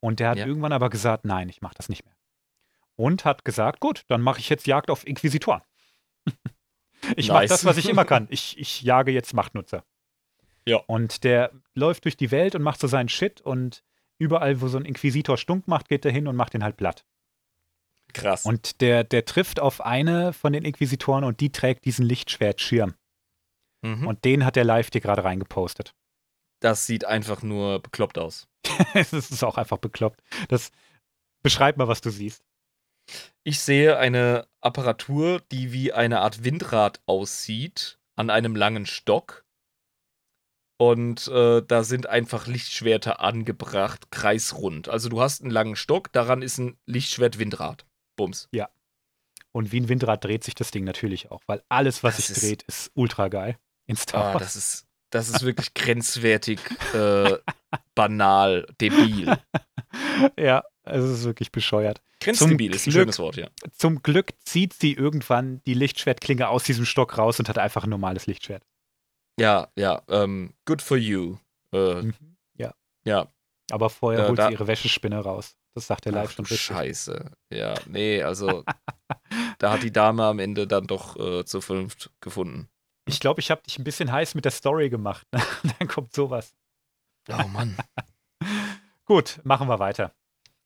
Und 0.00 0.20
der 0.20 0.30
hat 0.30 0.38
Ja. 0.38 0.46
irgendwann 0.46 0.72
aber 0.72 0.88
gesagt, 0.88 1.24
nein, 1.24 1.48
ich 1.48 1.60
mache 1.62 1.74
das 1.74 1.88
nicht 1.88 2.04
mehr. 2.04 2.14
Und 2.96 3.24
hat 3.24 3.44
gesagt, 3.44 3.80
gut, 3.80 4.04
dann 4.08 4.22
mache 4.22 4.38
ich 4.40 4.48
jetzt 4.48 4.66
Jagd 4.66 4.90
auf 4.90 5.06
Inquisitoren. 5.06 5.62
ich 7.16 7.28
mache 7.28 7.40
Nice. 7.40 7.50
das, 7.50 7.64
was 7.64 7.76
ich 7.76 7.88
immer 7.88 8.04
kann. 8.04 8.26
Ich, 8.30 8.58
ich 8.58 8.82
jage 8.82 9.10
jetzt 9.10 9.34
Machtnutzer. 9.34 9.84
Ja. 10.70 10.76
Und 10.86 11.24
der 11.24 11.50
läuft 11.74 12.04
durch 12.04 12.16
die 12.16 12.30
Welt 12.30 12.54
und 12.54 12.62
macht 12.62 12.78
so 12.78 12.86
seinen 12.86 13.08
Shit 13.08 13.40
und 13.40 13.82
überall, 14.18 14.60
wo 14.60 14.68
so 14.68 14.78
ein 14.78 14.84
Inquisitor 14.84 15.36
stunk 15.36 15.66
macht, 15.66 15.88
geht 15.88 16.04
er 16.04 16.12
hin 16.12 16.28
und 16.28 16.36
macht 16.36 16.54
den 16.54 16.62
halt 16.62 16.76
platt. 16.76 17.04
Krass. 18.12 18.46
Und 18.46 18.80
der, 18.80 19.02
der 19.02 19.24
trifft 19.24 19.58
auf 19.58 19.80
eine 19.80 20.32
von 20.32 20.52
den 20.52 20.64
Inquisitoren 20.64 21.24
und 21.24 21.40
die 21.40 21.50
trägt 21.50 21.84
diesen 21.86 22.04
Lichtschwertschirm. 22.04 22.94
mhm. 23.82 24.06
Und 24.06 24.24
den 24.24 24.44
hat 24.44 24.54
der 24.54 24.64
live 24.64 24.90
dir 24.90 25.00
gerade 25.00 25.24
reingepostet. 25.24 25.92
das 26.60 26.86
sieht 26.86 27.04
einfach 27.04 27.42
nur 27.42 27.80
bekloppt 27.80 28.18
aus. 28.18 28.46
Es 28.94 29.12
ist 29.12 29.42
auch 29.42 29.58
einfach 29.58 29.78
bekloppt. 29.78 30.22
Das 30.48 30.70
beschreib 31.42 31.78
mal, 31.78 31.88
was 31.88 32.00
du 32.00 32.10
siehst. 32.10 32.44
Ich 33.42 33.58
sehe 33.58 33.98
eine 33.98 34.46
Apparatur, 34.60 35.42
die 35.50 35.72
wie 35.72 35.92
eine 35.92 36.20
Art 36.20 36.44
Windrad 36.44 37.00
aussieht, 37.06 37.98
an 38.14 38.30
einem 38.30 38.54
langen 38.54 38.86
Stock. 38.86 39.44
Und 40.80 41.28
äh, 41.28 41.60
da 41.60 41.84
sind 41.84 42.06
einfach 42.06 42.46
Lichtschwerter 42.46 43.20
angebracht, 43.20 44.10
kreisrund. 44.10 44.88
Also 44.88 45.10
du 45.10 45.20
hast 45.20 45.42
einen 45.42 45.50
langen 45.50 45.76
Stock, 45.76 46.10
daran 46.12 46.40
ist 46.40 46.56
ein 46.56 46.78
Lichtschwert-Windrad. 46.86 47.84
Bums. 48.16 48.48
Und 49.52 49.72
wie 49.72 49.80
ein 49.80 49.90
Windrad 49.90 50.24
dreht 50.24 50.42
sich 50.42 50.54
das 50.54 50.70
Ding 50.70 50.84
natürlich 50.84 51.30
auch, 51.30 51.42
weil 51.46 51.62
alles, 51.68 52.02
was 52.02 52.16
Das 52.16 52.28
sich 52.28 52.36
ist- 52.36 52.42
dreht, 52.44 52.62
ist 52.62 52.90
ultra 52.94 53.28
geil. 53.28 53.58
In 53.86 53.96
Star 53.96 54.24
Ah, 54.24 54.34
Wars. 54.34 54.42
das 54.42 54.56
ist, 54.56 54.86
das 55.10 55.28
ist 55.28 55.42
wirklich 55.42 55.74
grenzwertig, 55.74 56.60
äh, 56.94 57.36
banal, 57.94 58.66
debil. 58.80 59.36
ja, 60.38 60.62
es 60.84 61.04
ist 61.04 61.24
wirklich 61.24 61.52
bescheuert. 61.52 62.00
Grenzdebil 62.20 62.74
ist 62.74 62.86
ein 62.86 62.90
Glück- 62.92 63.02
schönes 63.02 63.18
Wort, 63.18 63.36
ja. 63.36 63.48
Zum 63.76 64.02
Glück 64.02 64.32
zieht 64.46 64.72
sie 64.72 64.92
irgendwann 64.94 65.60
die 65.66 65.74
Lichtschwertklinge 65.74 66.48
aus 66.48 66.64
diesem 66.64 66.86
Stock 66.86 67.18
raus 67.18 67.38
und 67.38 67.48
hat 67.50 67.58
einfach 67.58 67.84
ein 67.84 67.90
normales 67.90 68.26
Lichtschwert. 68.26 68.62
Ja, 69.40 69.68
ja, 69.76 70.02
ähm, 70.08 70.52
good 70.66 70.82
for 70.82 70.96
you. 70.98 71.38
Äh, 71.72 72.02
Mhm. 72.02 72.36
Ja. 72.58 72.74
ja, 73.04 73.26
Aber 73.70 73.88
vorher 73.90 74.24
Äh, 74.24 74.28
holt 74.28 74.38
da- 74.38 74.46
sie 74.48 74.52
ihre 74.52 74.66
Wäschespinne 74.66 75.18
raus. 75.20 75.56
Das 75.74 75.86
sagt 75.86 76.04
der 76.04 76.12
live 76.12 76.32
schon 76.32 76.44
richtig. 76.44 76.60
Scheiße. 76.60 77.30
Ja, 77.52 77.74
nee, 77.86 78.22
also 78.22 78.64
da 79.58 79.72
hat 79.72 79.82
die 79.82 79.92
Dame 79.92 80.24
am 80.24 80.38
Ende 80.40 80.66
dann 80.66 80.86
doch 80.86 81.16
äh, 81.16 81.44
zur 81.44 81.62
Vernunft 81.62 82.10
gefunden. 82.20 82.68
Ich 83.06 83.18
glaube, 83.20 83.40
ich 83.40 83.50
habe 83.50 83.62
dich 83.62 83.78
ein 83.78 83.84
bisschen 83.84 84.12
heiß 84.12 84.34
mit 84.34 84.44
der 84.44 84.52
Story 84.52 84.90
gemacht. 84.90 85.26
Dann 85.78 85.88
kommt 85.88 86.12
sowas. 86.12 86.54
Oh 87.28 87.48
Mann. 87.48 87.76
Gut, 89.04 89.40
machen 89.44 89.68
wir 89.68 89.78
weiter. 89.78 90.12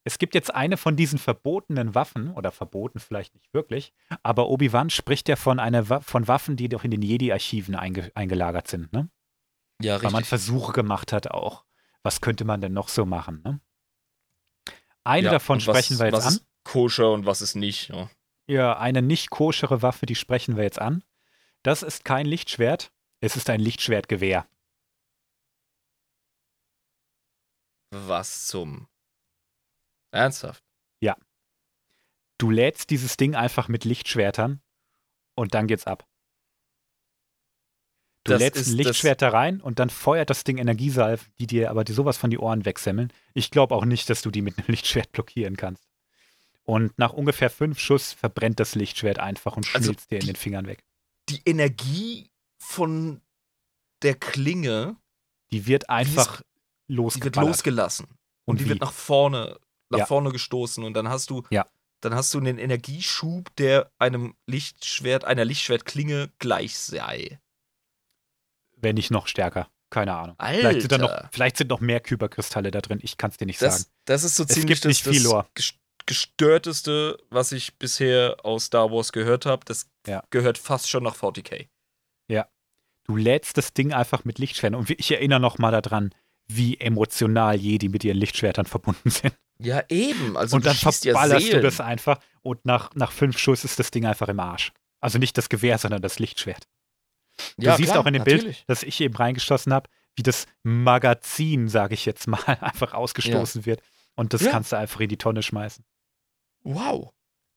Es 0.06 0.18
gibt 0.18 0.34
jetzt 0.34 0.54
eine 0.54 0.76
von 0.76 0.96
diesen 0.96 1.18
verbotenen 1.18 1.94
Waffen, 1.94 2.30
oder 2.32 2.52
verboten 2.52 2.98
vielleicht 3.00 3.34
nicht 3.34 3.52
wirklich, 3.54 3.94
aber 4.22 4.48
Obi-Wan 4.48 4.90
spricht 4.90 5.28
ja 5.30 5.36
von, 5.36 5.58
einer 5.58 5.88
Wa 5.88 6.00
von 6.00 6.28
Waffen, 6.28 6.56
die 6.56 6.68
doch 6.68 6.84
in 6.84 6.90
den 6.90 7.00
Jedi-Archiven 7.02 7.74
einge 7.74 8.12
eingelagert 8.14 8.68
sind, 8.68 8.92
ne? 8.92 9.08
Ja, 9.80 9.96
Weil 9.96 10.02
man 10.10 10.16
richtig. 10.16 10.28
Versuche 10.28 10.72
gemacht 10.72 11.12
hat 11.12 11.30
auch. 11.30 11.64
Was 12.02 12.20
könnte 12.20 12.44
man 12.44 12.60
denn 12.60 12.74
noch 12.74 12.88
so 12.88 13.06
machen, 13.06 13.40
ne? 13.44 13.60
Eine 15.04 15.26
Ja, 15.26 15.30
davon 15.32 15.56
was- 15.56 15.64
sprechen 15.64 15.98
wir 15.98 16.06
jetzt 16.06 16.14
was 16.16 16.26
an. 16.26 16.32
Ist 16.34 16.46
koscher 16.64 17.10
und 17.12 17.24
was 17.26 17.40
ist 17.42 17.54
nicht. 17.54 17.88
Ja. 17.88 18.10
Ja, 18.46 18.78
eine 18.78 19.00
nicht 19.00 19.30
koschere 19.30 19.80
Waffe, 19.80 20.04
die 20.04 20.14
sprechen 20.14 20.56
wir 20.56 20.64
jetzt 20.64 20.78
an. 20.78 21.02
Das 21.62 21.82
ist 21.82 22.04
kein 22.04 22.26
Lichtschwert, 22.26 22.92
es 23.20 23.36
ist 23.36 23.48
ein 23.48 23.60
Lichtschwertgewehr. 23.60 24.46
Was 27.90 28.46
zum. 28.46 28.88
Ernsthaft? 30.14 30.62
Du 32.36 32.50
lädst 32.50 32.90
dieses 32.90 33.16
Ding 33.16 33.36
einfach 33.36 33.68
mit 33.68 33.84
Lichtschwertern 33.84 34.60
und 35.36 35.54
dann 35.54 35.68
geht's 35.68 35.86
ab. 35.86 36.04
Du 38.24 38.32
Das 38.32 38.40
lädst 38.40 38.60
ist 38.60 38.68
ein 38.70 38.76
Lichtschwert 38.78 39.22
da 39.22 39.28
rein 39.28 39.60
und 39.60 39.78
dann 39.78 39.88
feuert 39.88 40.30
das 40.30 40.42
Ding 40.42 40.58
Energiesalven, 40.58 41.32
die 41.38 41.46
dir 41.46 41.70
aber 41.70 41.84
die 41.84 41.92
sowas 41.92 42.16
von 42.16 42.30
die 42.30 42.38
Ohren 42.38 42.64
wegsemmeln. 42.64 43.12
Ich 43.34 43.52
glaube 43.52 43.74
auch 43.74 43.84
nicht, 43.84 44.10
dass 44.10 44.20
du 44.22 44.32
die 44.32 44.42
mit 44.42 44.58
einem 44.58 44.66
Lichtschwert 44.68 45.12
blockieren 45.12 45.56
kannst. 45.56 45.86
Und 46.64 46.98
nach 46.98 47.12
ungefähr 47.12 47.50
fünf 47.50 47.78
Schuss 47.78 48.12
verbrennt 48.12 48.58
das 48.58 48.74
Lichtschwert 48.74 49.20
einfach 49.20 49.56
und 49.56 49.72
Also 49.72 49.86
schmilzt 49.92 50.10
dir 50.10 50.16
in 50.16 50.20
die- 50.22 50.26
den 50.28 50.36
Fingern 50.36 50.66
weg. 50.66 50.82
Die 51.28 51.40
Energie 51.46 52.30
von 52.58 53.20
der 54.02 54.16
Klinge, 54.16 54.96
Die 55.52 55.66
wird 55.66 55.88
einfach 55.88 56.38
die 56.40 56.44
wird 56.88 56.96
losgeballert. 56.98 57.48
losgelassen. 57.48 58.06
Und, 58.06 58.16
Und 58.46 58.60
die 58.60 58.64
wie? 58.64 58.68
wird 58.70 58.80
nach 58.80 58.92
vorne, 58.92 59.58
nach 59.94 60.00
Ja. 60.00 60.06
vorne 60.06 60.30
gestoßen. 60.30 60.84
Und 60.84 60.94
dann 60.94 61.08
hast 61.08 61.30
du, 61.30 61.42
Ja. 61.50 61.66
dann 62.00 62.14
hast 62.14 62.34
du 62.34 62.38
einen 62.38 62.58
Energieschub, 62.58 63.54
der 63.56 63.90
einem 63.98 64.34
Lichtschwert, 64.46 65.24
einer 65.24 65.44
Lichtschwertklinge 65.44 66.30
gleich 66.38 66.76
sei. 66.78 67.38
wenn 68.76 68.96
nicht 68.96 69.10
noch 69.10 69.28
stärker. 69.28 69.68
Keine 69.88 70.14
Ahnung. 70.14 70.36
Vielleicht 70.38 70.80
sind, 70.82 70.92
da 70.92 70.98
noch, 70.98 71.10
Alter. 71.10 71.30
vielleicht 71.32 71.56
sind 71.56 71.70
noch 71.70 71.80
mehr 71.80 72.00
Kyberkristalle 72.00 72.70
da 72.70 72.82
drin. 72.82 72.98
Ich 73.02 73.16
kann 73.16 73.30
es 73.30 73.38
dir 73.38 73.46
nicht 73.46 73.58
sagen. 73.58 73.72
Das, 73.72 73.90
das 74.04 74.24
ist 74.24 74.36
so 74.36 74.42
Es 74.42 74.50
ziemlich 74.50 74.82
gibt 74.82 74.84
nicht 74.86 75.02
viel 75.04 75.22
Lore. 75.22 75.46
das 75.54 75.64
ges- 75.64 75.74
gestörteste, 76.04 77.16
was 77.30 77.52
ich 77.52 77.78
bisher 77.78 78.36
aus 78.42 78.66
Star 78.66 78.90
Wars 78.90 79.12
gehört 79.12 79.46
habe. 79.46 79.64
Das 79.64 79.88
Ja. 80.06 80.22
gehört 80.30 80.58
fast 80.58 80.90
schon 80.90 81.02
nach 81.04 81.16
40k. 81.16 81.68
Du 83.06 83.16
lädst 83.16 83.58
das 83.58 83.74
Ding 83.74 83.92
einfach 83.92 84.24
mit 84.24 84.38
Lichtschwertern. 84.38 84.80
Und 84.80 84.88
ich 84.88 85.10
erinnere 85.10 85.38
noch 85.38 85.58
mal 85.58 85.70
daran, 85.82 86.14
wie 86.46 86.78
emotional 86.78 87.56
Jedi 87.56 87.88
mit 87.88 88.04
ihren 88.04 88.18
Lichtschwertern 88.18 88.66
verbunden 88.66 89.10
sind. 89.10 89.34
Ja, 89.58 89.82
eben. 89.88 90.36
Also 90.36 90.56
und 90.56 90.66
dann 90.66 90.74
schießt 90.74 91.04
ja 91.04 91.12
verballerst 91.12 91.52
du 91.52 91.60
das 91.60 91.80
einfach 91.80 92.18
und 92.42 92.64
nach, 92.66 92.94
nach 92.94 93.12
fünf 93.12 93.38
Schuss 93.38 93.64
ist 93.64 93.78
das 93.78 93.90
Ding 93.90 94.04
einfach 94.04 94.28
im 94.28 94.40
Arsch. 94.40 94.72
Also 95.00 95.18
nicht 95.18 95.38
das 95.38 95.48
Gewehr, 95.48 95.78
sondern 95.78 96.02
das 96.02 96.18
Lichtschwert. 96.18 96.64
Du 97.56 97.66
ja, 97.66 97.76
siehst 97.76 97.90
klar, 97.90 98.02
auch 98.02 98.06
in 98.06 98.14
dem 98.14 98.20
natürlich. 98.20 98.42
Bild, 98.44 98.64
das 98.66 98.82
ich 98.82 99.00
eben 99.00 99.14
reingeschossen 99.16 99.72
habe, 99.72 99.88
wie 100.16 100.22
das 100.22 100.46
Magazin, 100.62 101.68
sage 101.68 101.94
ich 101.94 102.04
jetzt 102.06 102.26
mal, 102.26 102.42
einfach 102.60 102.94
ausgestoßen 102.94 103.64
wird. 103.66 103.80
Und 104.16 104.32
das 104.32 104.42
Ja. 104.42 104.50
kannst 104.50 104.72
du 104.72 104.76
einfach 104.76 105.00
in 105.00 105.08
die 105.08 105.16
Tonne 105.18 105.42
schmeißen. 105.42 105.84
Wow. 106.62 107.12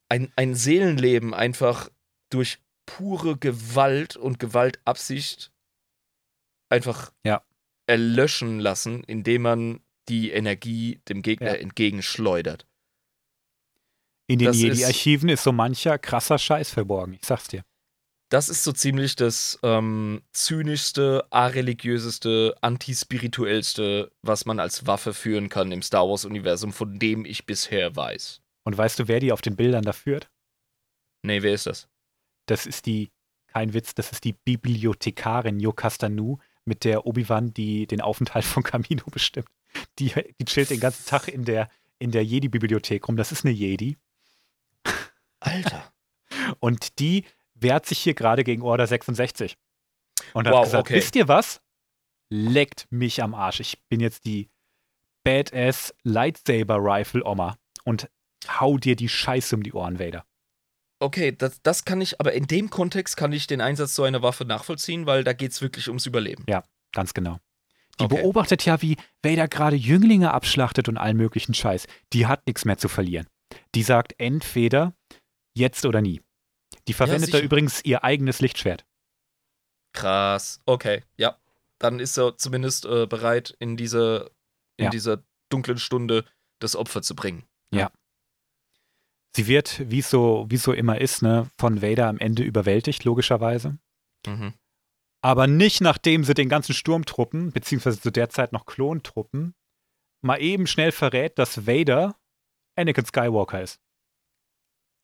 Ein, 0.09 0.31
ein 0.35 0.55
Seelenleben 0.55 1.33
einfach 1.33 1.89
durch 2.29 2.59
pure 2.85 3.37
Gewalt 3.37 4.15
und 4.15 4.39
Gewaltabsicht 4.39 5.51
einfach 6.69 7.11
Ja. 7.23 7.41
Erlöschen 7.87 8.59
lassen, 8.59 9.03
indem 9.03 9.41
man 9.41 9.79
die 10.09 10.31
Energie 10.31 11.01
dem 11.09 11.21
Gegner 11.21 11.55
Ja. 11.55 11.61
entgegenschleudert. 11.61 12.65
In 14.27 14.39
den 14.39 14.53
Jedi-Archiven 14.53 15.29
ist 15.29 15.43
so 15.43 15.51
mancher 15.51 15.97
krasser 15.97 16.37
Scheiß 16.37 16.69
verborgen, 16.69 17.13
ich 17.13 17.25
sag's 17.25 17.47
dir. 17.47 17.63
Das 18.29 18.49
ist 18.49 18.65
so 18.65 18.73
ziemlich 18.73 19.15
das 19.15 19.57
ähm, 19.63 20.21
zynischste, 20.33 21.25
areligiöseste, 21.29 22.55
antispirituellste, 22.61 24.11
was 24.21 24.45
man 24.45 24.59
als 24.59 24.85
Waffe 24.85 25.13
führen 25.13 25.47
kann 25.47 25.71
im 25.71 25.81
Star 25.81 26.09
Wars-Universum, 26.09 26.73
von 26.73 26.99
dem 26.99 27.23
ich 27.23 27.45
bisher 27.45 27.95
weiß. 27.95 28.41
Und 28.65 28.77
weißt 28.77 28.99
du, 28.99 29.07
wer 29.07 29.21
die 29.21 29.31
auf 29.31 29.41
den 29.41 29.55
Bildern 29.55 29.83
da 29.83 29.93
führt? 29.93 30.29
Nee, 31.23 31.41
wer 31.41 31.53
ist 31.53 31.67
das? 31.67 31.87
Das 32.47 32.65
ist 32.65 32.85
die, 32.85 33.11
kein 33.47 33.73
Witz, 33.73 33.95
das 33.95 34.11
ist 34.11 34.25
die 34.25 34.33
Bibliothekarin 34.33 35.61
Yokastanu, 35.61 36.37
mit 36.67 36.83
der 36.83 37.05
Obi-Wan 37.05 37.53
die 37.53 37.87
den 37.87 38.01
Aufenthalt 38.01 38.45
von 38.45 38.63
Camino 38.63 39.05
bestimmt. 39.11 39.49
Die, 39.99 40.13
die 40.39 40.45
chillt 40.45 40.69
den 40.69 40.79
ganzen 40.79 41.05
Tag 41.05 41.27
in 41.27 41.45
der, 41.45 41.69
in 41.99 42.11
der 42.11 42.23
Jedi-Bibliothek 42.23 43.07
rum. 43.07 43.17
Das 43.17 43.31
ist 43.31 43.45
eine 43.45 43.53
Jedi. 43.53 43.97
Alter. 45.39 45.91
Und 46.59 46.99
die 46.99 47.25
wehrt 47.53 47.85
sich 47.85 47.99
hier 47.99 48.13
gerade 48.13 48.43
gegen 48.43 48.61
Order 48.61 48.87
66. 48.87 49.57
Und 50.33 50.47
hat 50.47 50.53
Wow, 50.53 50.63
gesagt, 50.63 50.87
okay. 50.87 50.95
wisst 50.95 51.15
ihr 51.15 51.27
was? 51.27 51.61
Leckt 52.29 52.87
mich 52.89 53.23
am 53.23 53.33
Arsch. 53.33 53.59
Ich 53.59 53.81
bin 53.87 53.99
jetzt 53.99 54.25
die 54.25 54.49
Badass 55.23 55.93
Lightsaber 56.03 56.77
Rifle 56.79 57.25
Oma 57.25 57.57
und 57.83 58.09
hau 58.47 58.77
dir 58.77 58.95
die 58.95 59.09
Scheiße 59.09 59.55
um 59.55 59.63
die 59.63 59.73
Ohren, 59.73 59.99
Vader. 59.99 60.25
Okay, 60.99 61.31
das, 61.31 61.61
das 61.61 61.85
kann 61.85 62.01
ich, 62.01 62.19
aber 62.19 62.33
in 62.33 62.47
dem 62.47 62.69
Kontext 62.69 63.17
kann 63.17 63.31
ich 63.31 63.45
den 63.47 63.61
Einsatz 63.61 63.93
so 63.95 64.03
einer 64.03 64.21
Waffe 64.23 64.45
nachvollziehen, 64.45 65.05
weil 65.05 65.23
da 65.23 65.33
geht 65.33 65.51
es 65.51 65.61
wirklich 65.61 65.87
ums 65.89 66.05
Überleben. 66.07 66.43
Ja, 66.49 66.63
ganz 66.93 67.13
genau. 67.13 67.37
Die 67.99 68.05
Okay. 68.05 68.15
beobachtet 68.21 68.65
ja, 68.65 68.81
wie 68.81 68.97
Vader 69.23 69.47
gerade 69.47 69.75
Jünglinge 69.75 70.33
abschlachtet 70.33 70.87
und 70.89 70.97
allen 70.97 71.17
möglichen 71.17 71.53
Scheiß. 71.53 71.87
Die 72.13 72.25
hat 72.27 72.45
nichts 72.47 72.65
mehr 72.65 72.77
zu 72.77 72.89
verlieren. 72.89 73.27
Die 73.75 73.83
sagt 73.83 74.13
entweder 74.19 74.93
jetzt 75.55 75.85
oder 75.85 76.01
nie. 76.01 76.21
Die 76.87 76.93
verwendet 76.93 77.29
da 77.29 77.37
sicher. 77.37 77.43
übrigens 77.45 77.83
ihr 77.85 78.03
eigenes 78.03 78.39
Lichtschwert. 78.41 78.85
Krass. 79.93 80.59
Okay, 80.65 81.03
ja. 81.17 81.37
Dann 81.79 81.99
ist 81.99 82.17
er 82.17 82.37
zumindest 82.37 82.85
äh, 82.85 83.05
bereit, 83.07 83.55
in 83.59 83.77
diese, 83.77 84.31
in 84.77 84.85
Ja. 84.85 84.89
dieser 84.91 85.23
dunklen 85.49 85.77
Stunde 85.77 86.25
das 86.59 86.75
Opfer 86.75 87.01
zu 87.01 87.15
bringen. 87.15 87.45
Sie 89.35 89.47
wird, 89.47 89.89
wie 89.89 90.01
so, 90.01 90.47
es 90.51 90.63
so 90.63 90.73
immer 90.73 90.99
ist, 90.99 91.21
ne, 91.21 91.49
von 91.59 91.81
Vader 91.81 92.07
am 92.07 92.17
Ende 92.17 92.43
überwältigt, 92.43 93.03
logischerweise. 93.03 93.77
Mhm. 94.25 94.53
Aber 95.23 95.47
nicht 95.47 95.81
nachdem 95.81 96.23
sie 96.23 96.33
den 96.33 96.49
ganzen 96.49 96.73
Sturmtruppen, 96.73 97.51
beziehungsweise 97.51 97.99
zu 97.99 98.11
der 98.11 98.29
Zeit 98.29 98.53
noch 98.53 98.65
Klontruppen, 98.65 99.55
mal 100.23 100.41
eben 100.41 100.67
schnell 100.67 100.91
verrät, 100.91 101.37
dass 101.37 101.67
Vader 101.67 102.15
Anakin 102.75 103.05
Skywalker 103.05 103.61
ist. 103.61 103.79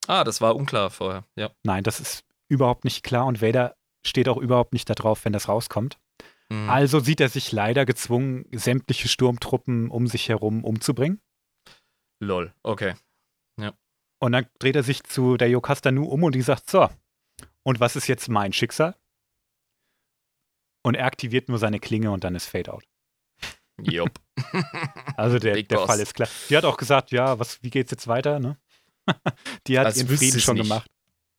Ah, 0.07 0.23
das 0.23 0.41
war 0.41 0.55
unklar 0.55 0.89
vorher. 0.89 1.25
Ja. 1.35 1.51
Nein, 1.63 1.83
das 1.83 1.99
ist 1.99 2.25
überhaupt 2.49 2.83
nicht 2.83 3.03
klar 3.03 3.25
und 3.25 3.41
Vader 3.41 3.75
steht 4.05 4.27
auch 4.27 4.37
überhaupt 4.37 4.73
nicht 4.73 4.89
darauf, 4.89 5.25
wenn 5.25 5.33
das 5.33 5.47
rauskommt. 5.47 5.97
Mhm. 6.49 6.69
Also 6.69 6.99
sieht 6.99 7.21
er 7.21 7.29
sich 7.29 7.51
leider 7.51 7.85
gezwungen, 7.85 8.45
sämtliche 8.51 9.07
Sturmtruppen 9.07 9.89
um 9.89 10.07
sich 10.07 10.29
herum 10.29 10.63
umzubringen. 10.63 11.21
Lol. 12.21 12.53
Okay. 12.63 12.95
Und 14.23 14.31
dann 14.31 14.45
dreht 14.57 14.77
er 14.77 14.83
sich 14.83 15.03
zu 15.03 15.35
der 15.35 15.49
Jocasta 15.49 15.91
Nu 15.91 16.05
um 16.05 16.23
und 16.23 16.33
die 16.33 16.41
sagt, 16.41 16.69
so, 16.69 16.87
und 17.63 17.81
was 17.81 17.97
ist 17.97 18.07
jetzt 18.07 18.29
mein 18.29 18.53
Schicksal? 18.53 18.95
Und 20.81 20.95
er 20.95 21.05
aktiviert 21.07 21.49
nur 21.49 21.59
seine 21.59 21.81
Klinge 21.81 22.09
und 22.09 22.23
dann 22.23 22.33
ist 22.33 22.45
Fade 22.47 22.71
out. 22.71 22.85
Jupp. 23.81 24.11
Also 25.17 25.39
der, 25.39 25.61
der. 25.61 25.79
Fall 25.79 25.99
ist 25.99 26.15
klar. 26.15 26.29
Die 26.49 26.55
hat 26.55 26.63
auch 26.63 26.77
gesagt, 26.77 27.11
ja, 27.11 27.37
was, 27.37 27.61
wie 27.63 27.69
geht's 27.69 27.91
jetzt 27.91 28.07
weiter? 28.07 28.39
Ne? 28.39 28.57
die 29.67 29.77
hat 29.77 29.87
Als 29.87 29.97
ihren 29.97 30.17
Frieden 30.17 30.39
schon 30.39 30.55
nicht. 30.55 30.69
gemacht. 30.69 30.89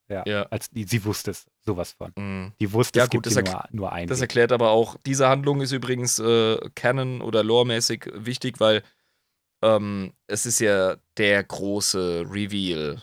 Ja, 0.08 0.22
Ja. 0.26 0.42
als 0.44 0.68
die, 0.68 0.84
sie 0.84 1.04
wusste 1.06 1.30
es, 1.30 1.46
sowas 1.64 1.92
von. 1.92 2.12
Mhm. 2.16 2.52
Die 2.60 2.70
wusste, 2.70 2.98
Ja, 2.98 3.04
es 3.06 3.10
gut, 3.10 3.22
gibt 3.24 3.34
das 3.34 3.42
nur, 3.44 3.64
nur 3.70 3.92
einen. 3.92 4.08
Das 4.08 4.20
erklärt 4.20 4.52
aber 4.52 4.70
auch, 4.72 4.96
diese 5.06 5.26
Handlung 5.28 5.62
ist 5.62 5.72
übrigens 5.72 6.18
äh, 6.18 6.58
canon- 6.74 7.22
oder 7.22 7.42
loremäßig 7.42 8.10
wichtig, 8.14 8.60
weil 8.60 8.82
ähm, 9.64 10.12
es 10.26 10.46
ist 10.46 10.60
ja 10.60 10.96
der 11.16 11.42
große 11.42 12.24
Reveal, 12.28 13.02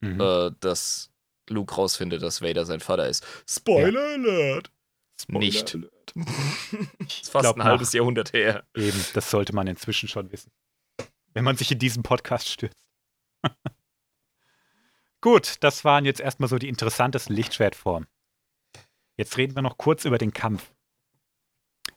Mhm. 0.00 0.20
äh, 0.20 0.50
dass 0.60 1.10
Luke 1.48 1.74
rausfindet, 1.74 2.22
dass 2.22 2.40
Vader 2.42 2.64
sein 2.64 2.80
Vater 2.80 3.06
ist. 3.08 3.24
Spoiler 3.48 4.00
Alert! 4.14 4.70
nicht. 5.28 5.74
Alert. 5.74 6.14
ist 7.00 7.30
fast 7.30 7.42
glaub, 7.42 7.56
ein 7.56 7.58
nach- 7.58 7.64
halbes 7.66 7.92
Jahrhundert 7.92 8.32
her. 8.32 8.64
Eben, 8.74 9.04
das 9.14 9.30
sollte 9.30 9.54
man 9.54 9.66
inzwischen 9.66 10.08
schon 10.08 10.32
wissen. 10.32 10.50
Wenn 11.34 11.44
man 11.44 11.56
sich 11.56 11.70
in 11.70 11.78
diesen 11.78 12.02
Podcast 12.02 12.48
stürzt. 12.48 12.88
Gut, 15.20 15.56
das 15.60 15.84
waren 15.84 16.04
jetzt 16.06 16.20
erstmal 16.20 16.48
so 16.48 16.58
die 16.58 16.68
interessantesten 16.68 17.36
Lichtschwertformen. 17.36 18.08
Jetzt 19.16 19.36
reden 19.36 19.54
wir 19.54 19.62
noch 19.62 19.76
kurz 19.76 20.04
über 20.06 20.16
den 20.16 20.32
Kampf. 20.32 20.72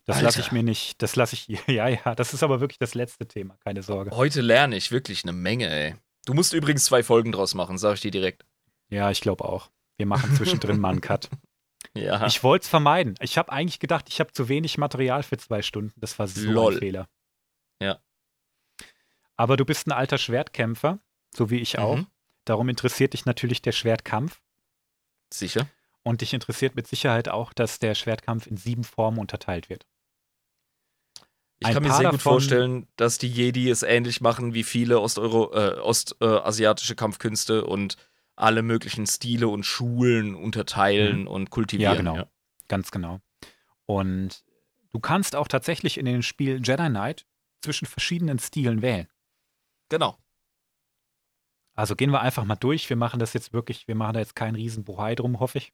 Das 0.05 0.21
lasse 0.21 0.41
ich 0.41 0.51
mir 0.51 0.63
nicht, 0.63 1.01
das 1.01 1.15
lasse 1.15 1.35
ich, 1.35 1.47
ja, 1.67 1.87
ja, 1.87 2.15
das 2.15 2.33
ist 2.33 2.43
aber 2.43 2.59
wirklich 2.59 2.79
das 2.79 2.93
letzte 2.93 3.27
Thema, 3.27 3.57
keine 3.63 3.83
Sorge. 3.83 4.11
Heute 4.11 4.41
lerne 4.41 4.75
ich 4.75 4.91
wirklich 4.91 5.23
eine 5.23 5.33
Menge, 5.33 5.69
ey. 5.69 5.95
Du 6.25 6.33
musst 6.33 6.53
übrigens 6.53 6.85
zwei 6.85 7.03
Folgen 7.03 7.31
draus 7.31 7.53
machen, 7.53 7.77
sag 7.77 7.95
ich 7.95 8.01
dir 8.01 8.11
direkt. 8.11 8.45
Ja, 8.89 9.11
ich 9.11 9.21
glaube 9.21 9.45
auch. 9.45 9.71
Wir 9.97 10.05
machen 10.05 10.33
zwischendrin 10.35 10.79
mal 10.79 10.89
einen 10.89 11.01
Cut. 11.01 11.29
Ja. 11.95 12.25
Ich 12.25 12.43
wollte 12.43 12.63
es 12.63 12.69
vermeiden. 12.69 13.15
Ich 13.19 13.37
habe 13.37 13.51
eigentlich 13.51 13.79
gedacht, 13.79 14.05
ich 14.09 14.19
habe 14.19 14.31
zu 14.31 14.49
wenig 14.49 14.77
Material 14.77 15.23
für 15.23 15.37
zwei 15.37 15.61
Stunden. 15.61 15.93
Das 15.99 16.17
war 16.17 16.27
so 16.27 16.49
Lol. 16.49 16.73
ein 16.73 16.79
Fehler. 16.79 17.09
Ja. 17.81 17.99
Aber 19.35 19.57
du 19.57 19.65
bist 19.65 19.87
ein 19.87 19.91
alter 19.91 20.17
Schwertkämpfer, 20.17 20.99
so 21.35 21.49
wie 21.49 21.59
ich 21.59 21.79
auch. 21.79 21.97
Mhm. 21.97 22.07
Darum 22.45 22.69
interessiert 22.69 23.13
dich 23.13 23.25
natürlich 23.25 23.61
der 23.61 23.71
Schwertkampf. 23.71 24.41
Sicher? 25.31 25.67
Und 26.03 26.21
dich 26.21 26.33
interessiert 26.33 26.75
mit 26.75 26.87
Sicherheit 26.87 27.29
auch, 27.29 27.53
dass 27.53 27.79
der 27.79 27.95
Schwertkampf 27.95 28.47
in 28.47 28.57
sieben 28.57 28.83
Formen 28.83 29.19
unterteilt 29.19 29.69
wird. 29.69 29.85
Ich 31.63 31.67
Ein 31.67 31.75
kann 31.75 31.83
mir 31.83 31.93
sehr 31.93 32.11
gut 32.11 32.21
vorstellen, 32.21 32.87
dass 32.97 33.19
die 33.19 33.29
Jedi 33.29 33.69
es 33.69 33.83
ähnlich 33.83 34.19
machen 34.19 34.53
wie 34.53 34.63
viele 34.63 34.99
Osteuro 34.99 35.53
äh, 35.53 35.79
ostasiatische 35.79 36.93
Kampfkünste 36.93 37.63
und 37.63 37.95
alle 38.35 38.63
möglichen 38.63 39.07
Stile 39.07 39.47
und 39.47 39.65
Schulen 39.65 40.35
unterteilen 40.35 41.25
und 41.25 41.51
kultivieren. 41.51 41.99
Mhm. 41.99 42.05
Ja, 42.05 42.11
genau. 42.13 42.29
Ganz 42.67 42.91
genau. 42.91 43.21
Und 43.85 44.43
du 44.91 44.99
kannst 44.99 45.37
auch 45.37 45.47
tatsächlich 45.47 45.97
in 45.97 46.05
dem 46.05 46.21
Spiel 46.21 46.59
Jedi 46.61 46.89
Knight 46.89 47.25
zwischen 47.61 47.85
verschiedenen 47.85 48.39
Stilen 48.39 48.81
wählen. 48.81 49.07
Genau. 49.87 50.17
Also 51.75 51.95
gehen 51.95 52.11
wir 52.11 52.19
einfach 52.19 52.43
mal 52.43 52.57
durch. 52.57 52.89
Wir 52.89 52.97
machen 52.97 53.21
das 53.21 53.31
jetzt 53.31 53.53
wirklich, 53.53 53.87
wir 53.87 53.95
machen 53.95 54.15
da 54.15 54.19
jetzt 54.19 54.35
keinen 54.35 54.55
riesen 54.55 54.83
Bohai 54.83 55.15
drum, 55.15 55.39
hoffe 55.39 55.59
ich. 55.59 55.71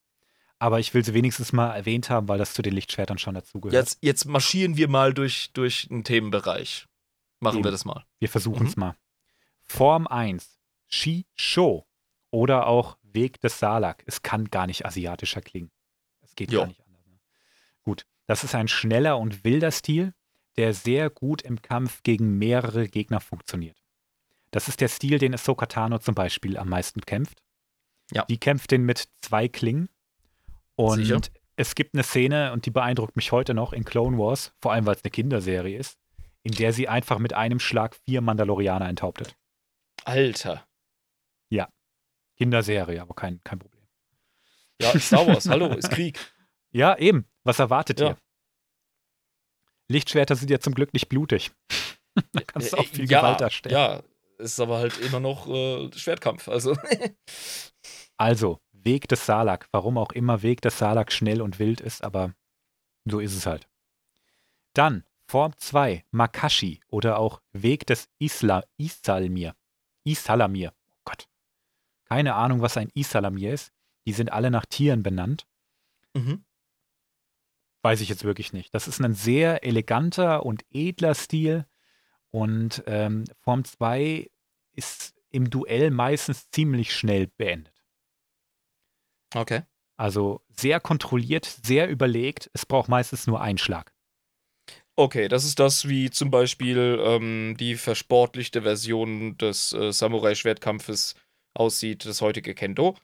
Aber 0.60 0.80
ich 0.80 0.94
will 0.94 1.06
sie 1.06 1.14
wenigstens 1.14 1.54
mal 1.54 1.74
erwähnt 1.74 2.10
haben, 2.10 2.28
weil 2.28 2.38
das 2.38 2.54
zu 2.54 2.62
den 2.62 2.74
Lichtschwertern 2.74 3.18
schon 3.18 3.34
dazugehört. 3.36 3.74
Jetzt, 3.74 3.98
jetzt 4.02 4.26
marschieren 4.26 4.76
wir 4.76 4.90
mal 4.90 5.14
durch, 5.14 5.52
durch 5.54 5.88
einen 5.90 6.04
Themenbereich. 6.04 6.86
Machen 7.40 7.58
Eben. 7.60 7.64
wir 7.66 7.72
das 7.72 7.86
mal. 7.86 8.04
Wir 8.20 8.28
versuchen 8.30 8.68
es 8.68 8.76
Mhm. 8.76 8.82
mal. 8.82 8.96
Form 9.64 10.06
1. 10.08 10.60
Shi-Sho. 10.88 11.86
Oder 12.32 12.68
auch 12.68 12.98
Weg 13.02 13.40
des 13.42 13.58
Salak. 13.58 14.04
Es 14.06 14.22
kann 14.22 14.50
gar 14.50 14.68
nicht 14.68 14.86
asiatischer 14.86 15.42
klingen. 15.42 15.72
Es 16.22 16.36
geht 16.36 16.52
Jo. 16.52 16.60
gar 16.62 16.68
nicht 16.68 16.82
anders. 16.86 17.06
Ne? 17.08 17.20
Gut. 17.84 18.06
Das 18.28 18.44
ist 18.44 18.54
ein 18.54 18.68
schneller 18.68 19.18
und 19.18 19.44
wilder 19.44 19.72
Stil, 19.72 20.14
der 20.58 20.74
sehr 20.74 21.10
gut 21.10 21.42
im 21.42 21.62
Kampf 21.62 22.04
gegen 22.04 22.38
mehrere 22.38 22.88
Gegner 22.88 23.20
funktioniert. 23.22 23.82
Das 24.52 24.68
ist 24.68 24.82
der 24.82 24.90
Stil, 24.90 25.18
den 25.20 25.34
Ahsoka 25.34 25.66
Tano 25.68 26.00
zum 26.00 26.14
Beispiel 26.16 26.58
am 26.58 26.70
meisten 26.70 27.02
kämpft. 27.02 27.42
Ja. 28.12 28.26
Die 28.26 28.38
kämpft 28.40 28.72
den 28.72 28.84
mit 28.84 29.08
zwei 29.22 29.48
Klingen. 29.48 29.90
Und 30.80 31.00
Sicher. 31.04 31.20
es 31.58 31.76
gibt 31.76 31.94
eine 31.94 32.04
Szene, 32.04 32.54
und 32.54 32.66
die 32.66 32.72
beeindruckt 32.72 33.16
mich 33.16 33.32
heute 33.32 33.54
noch 33.54 33.74
in 33.74 33.84
Clone 33.84 34.18
Wars, 34.18 34.54
vor 34.62 34.72
allem 34.72 34.86
weil 34.86 34.96
es 34.96 35.04
eine 35.04 35.12
Kinderserie 35.12 35.78
ist, 35.78 35.98
in 36.44 36.54
der 36.54 36.72
sie 36.72 36.88
einfach 36.88 37.20
mit 37.20 37.34
einem 37.34 37.60
Schlag 37.60 37.96
vier 38.06 38.22
Mandalorianer 38.22 38.88
enthauptet. 38.88 39.36
Alter. 40.06 40.66
Kinderserie, 42.40 43.02
aber 43.02 43.14
kein, 43.14 43.42
kein 43.44 43.60
Problem. 43.60 43.86
Ja, 44.82 44.98
Star 44.98 45.28
Wars, 45.28 45.50
hallo, 45.50 45.74
ist 45.76 45.92
Krieg. 45.92 46.18
Ja, 46.72 46.98
eben. 46.98 47.26
Was 47.44 47.60
erwartet 47.60 48.00
Ja. 48.00 48.12
ihr? 48.12 48.18
Lichtschwerter 49.90 50.36
sind 50.36 50.50
ja 50.50 50.60
zum 50.60 50.74
Glück 50.74 50.94
nicht 50.94 51.10
blutig. 51.10 51.52
da 52.32 52.42
kannst 52.48 52.72
du 52.72 52.78
auch 52.78 52.86
viel 52.86 53.12
ja, 53.12 53.20
Gewalt 53.20 53.42
darstellen. 53.42 53.76
Ja, 53.76 54.02
ist 54.38 54.60
aber 54.60 54.78
halt 54.78 54.98
immer 55.00 55.20
noch 55.20 55.48
äh, 55.50 55.92
Schwertkampf. 55.94 56.48
Also, 56.48 56.78
Also, 58.18 58.62
Weg 58.84 59.08
des 59.08 59.26
Salak. 59.26 59.68
Warum 59.72 59.98
auch 59.98 60.12
immer 60.12 60.42
Weg 60.42 60.62
des 60.62 60.78
Salak 60.78 61.12
schnell 61.12 61.42
und 61.42 61.60
wild 61.60 61.82
ist, 61.82 62.04
aber 62.04 62.34
so 63.06 63.20
ist 63.20 63.36
es 63.36 63.46
halt. 63.46 63.68
Dann 64.74 65.04
Form 65.26 65.54
2, 65.58 66.06
Makashi 66.12 66.82
oder 66.88 67.20
auch 67.20 67.42
Weg 67.52 67.86
des 67.86 68.10
Isla, 68.18 68.64
Isalmir. 68.78 69.56
Isalamir. 70.04 70.74
Oh 70.88 71.02
Gott. 71.06 71.28
Keine 72.06 72.36
Ahnung, 72.36 72.62
was 72.62 72.78
ein 72.78 72.90
Isalamir 72.94 73.54
ist. 73.54 73.72
Die 74.06 74.14
sind 74.14 74.32
alle 74.32 74.50
nach 74.50 74.66
Tieren 74.66 75.04
benannt. 75.04 75.46
mhm. 76.14 76.44
Weiß 77.82 78.02
ich 78.02 78.10
jetzt 78.10 78.26
wirklich 78.26 78.52
nicht. 78.52 78.76
Das 78.76 78.90
ist 78.90 79.00
ein 79.00 79.14
sehr 79.14 79.64
eleganter 79.64 80.46
und 80.46 80.66
edler 80.70 81.16
Stil. 81.16 81.66
Und 82.30 82.84
ähm, 82.88 83.24
Form 83.40 83.64
2 83.64 84.30
ist 84.74 85.14
im 85.30 85.50
Duell 85.50 85.90
meistens 85.92 86.50
ziemlich 86.50 86.94
schnell 86.94 87.28
beendet. 87.28 87.79
Okay. 89.36 89.64
Also 89.98 90.42
sehr 90.56 90.80
kontrolliert, 90.80 91.46
sehr 91.46 91.90
überlegt. 91.90 92.50
Es 92.54 92.66
braucht 92.66 92.90
meistens 92.90 93.28
nur 93.28 93.42
einen 93.42 93.58
Schlag. 93.58 93.92
Okay, 94.96 95.30
das 95.30 95.46
ist 95.46 95.60
das, 95.60 95.88
wie 95.88 96.10
zum 96.10 96.30
Beispiel 96.30 97.02
ähm, 97.02 97.56
die 97.58 97.76
versportlichte 97.76 98.64
Version 98.64 99.38
des 99.38 99.72
äh, 99.74 99.92
Samurai-Schwertkampfes 99.94 101.16
aussieht, 101.54 102.06
das 102.06 102.22
heutige 102.22 102.54
Kendo. 102.54 102.98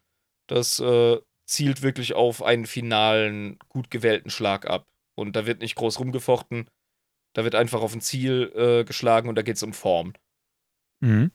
Das 0.48 0.80
äh, 0.80 1.20
zielt 1.46 1.82
wirklich 1.82 2.14
auf 2.14 2.44
einen 2.44 2.66
finalen, 2.66 3.58
gut 3.70 3.92
gewählten 3.92 4.30
Schlag 4.30 4.70
ab. 4.70 4.88
Und 5.16 5.36
da 5.36 5.46
wird 5.46 5.62
nicht 5.62 5.76
groß 5.76 6.00
rumgefochten. 6.00 6.70
Da 7.34 7.44
wird 7.44 7.56
einfach 7.56 7.82
auf 7.82 7.94
ein 7.94 8.02
Ziel 8.02 8.52
äh, 8.56 8.84
geschlagen 8.84 9.30
und 9.30 9.36
da 9.36 9.42
geht 9.42 9.56
es 9.56 9.64
um 9.64 9.74
Form. 9.74 10.14
Mhm. 11.02 11.32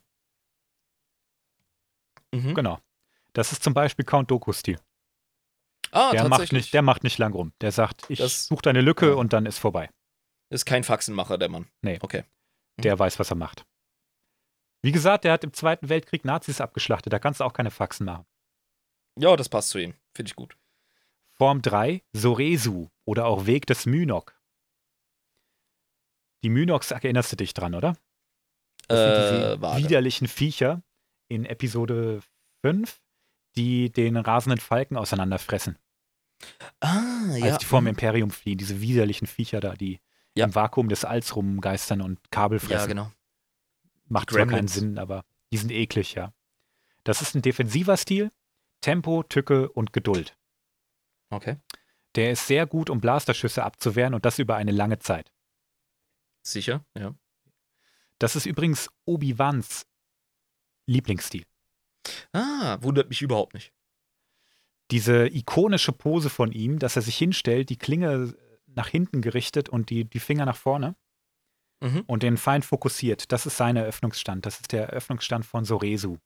Mhm. 2.31 2.53
Genau. 2.53 2.79
Das 3.33 3.51
ist 3.51 3.63
zum 3.63 3.73
Beispiel 3.73 4.05
Count 4.05 4.29
Doku-Stil. 4.31 4.79
Ah, 5.91 6.11
Der 6.11 6.27
macht, 6.27 6.51
nicht, 6.53 6.73
der 6.73 6.81
macht 6.81 7.03
nicht 7.03 7.17
lang 7.17 7.33
rum. 7.33 7.53
Der 7.61 7.71
sagt, 7.71 8.09
ich 8.09 8.19
suche 8.21 8.61
deine 8.61 8.81
Lücke 8.81 9.09
ja. 9.09 9.13
und 9.15 9.33
dann 9.33 9.45
ist 9.45 9.57
vorbei. 9.57 9.89
ist 10.49 10.65
kein 10.65 10.83
Faxenmacher, 10.83 11.37
der 11.37 11.49
Mann. 11.49 11.69
Nee. 11.81 11.99
Okay. 12.01 12.23
Der 12.77 12.97
weiß, 12.97 13.19
was 13.19 13.29
er 13.29 13.35
macht. 13.35 13.65
Wie 14.83 14.91
gesagt, 14.91 15.25
der 15.25 15.33
hat 15.33 15.43
im 15.43 15.53
Zweiten 15.53 15.89
Weltkrieg 15.89 16.25
Nazis 16.25 16.61
abgeschlachtet. 16.61 17.11
Da 17.13 17.19
kannst 17.19 17.39
du 17.39 17.43
auch 17.43 17.53
keine 17.53 17.71
Faxen 17.71 18.05
machen. 18.05 18.25
Ja, 19.19 19.35
das 19.35 19.49
passt 19.49 19.69
zu 19.69 19.79
ihm. 19.79 19.93
Finde 20.15 20.29
ich 20.29 20.35
gut. 20.35 20.57
Form 21.37 21.61
3, 21.61 22.01
Soresu 22.13 22.89
oder 23.05 23.25
auch 23.25 23.45
Weg 23.45 23.65
des 23.65 23.85
Mynok. 23.85 24.39
Die 26.43 26.49
Mynoks 26.49 26.91
erinnerst 26.91 27.31
du 27.31 27.35
dich 27.35 27.53
dran, 27.53 27.75
oder? 27.75 27.95
Das 28.87 28.99
sind 28.99 29.15
diese 29.15 29.53
Äh, 29.53 29.77
widerlichen 29.83 30.27
Viecher 30.27 30.81
in 31.29 31.45
Episode 31.45 32.21
5, 32.65 32.99
die 33.55 33.91
den 33.91 34.17
rasenden 34.17 34.59
Falken 34.59 34.97
auseinanderfressen, 34.97 35.77
Ah, 36.79 37.33
als 37.33 37.39
ja. 37.39 37.57
die 37.57 37.65
vom 37.65 37.83
mhm. 37.83 37.89
Imperium 37.89 38.31
fliehen. 38.31 38.57
Diese 38.57 38.81
widerlichen 38.81 39.27
Viecher 39.27 39.59
da, 39.59 39.73
die 39.75 39.99
Ja. 40.35 40.45
im 40.45 40.55
Vakuum 40.55 40.89
des 40.89 41.05
Alls 41.05 41.35
rumgeistern 41.35 42.01
und 42.01 42.19
Kabel 42.31 42.59
fressen. 42.59 42.73
Ja, 42.73 42.85
genau. 42.87 43.11
Macht 44.07 44.31
zwar 44.31 44.45
keinen. 44.47 44.67
Sinn, 44.67 44.97
aber 44.97 45.23
die 45.51 45.57
sind 45.57 45.71
eklig, 45.71 46.13
ja. 46.15 46.33
Das 47.03 47.21
ist 47.21 47.35
ein 47.35 47.41
defensiver 47.41 47.97
Stil. 47.97 48.31
Tempo, 48.81 49.23
Tücke 49.23 49.69
und 49.69 49.93
Geduld. 49.93 50.35
Okay. 51.29 51.57
Der 52.15 52.31
ist 52.31 52.47
sehr 52.47 52.65
gut, 52.65 52.89
um 52.89 52.99
Blasterschüsse 52.99 53.63
abzuwehren 53.63 54.13
und 54.13 54.25
das 54.25 54.39
über 54.39 54.55
eine 54.55 54.71
lange 54.71 54.99
Zeit. 54.99 55.31
Sicher, 56.41 56.83
ja. 56.97 57.13
Das 58.17 58.35
ist 58.35 58.45
übrigens 58.47 58.89
Obi-Wans 59.05 59.85
Lieblingsstil. 60.87 61.45
Ah, 62.33 62.77
wundert 62.81 63.09
mich 63.09 63.21
überhaupt 63.21 63.53
nicht. 63.53 63.73
Diese 64.91 65.27
ikonische 65.27 65.91
Pose 65.93 66.29
von 66.29 66.51
ihm, 66.51 66.79
dass 66.79 66.95
er 66.95 67.01
sich 67.01 67.17
hinstellt, 67.17 67.69
die 67.69 67.77
Klinge 67.77 68.35
nach 68.67 68.87
hinten 68.87 69.21
gerichtet 69.21 69.69
und 69.69 69.89
die, 69.89 70.05
die 70.05 70.19
Finger 70.19 70.45
nach 70.45 70.57
vorne 70.57 70.95
Mhm. 71.83 72.03
und 72.05 72.21
den 72.21 72.37
Feind 72.37 72.63
fokussiert. 72.63 73.31
Das 73.31 73.47
ist 73.47 73.57
sein 73.57 73.75
Eröffnungsstand. 73.75 74.45
Das 74.45 74.59
ist 74.59 74.71
der 74.71 74.89
Eröffnungsstand 74.89 75.45
von 75.47 75.65
Soresu. 75.65 76.17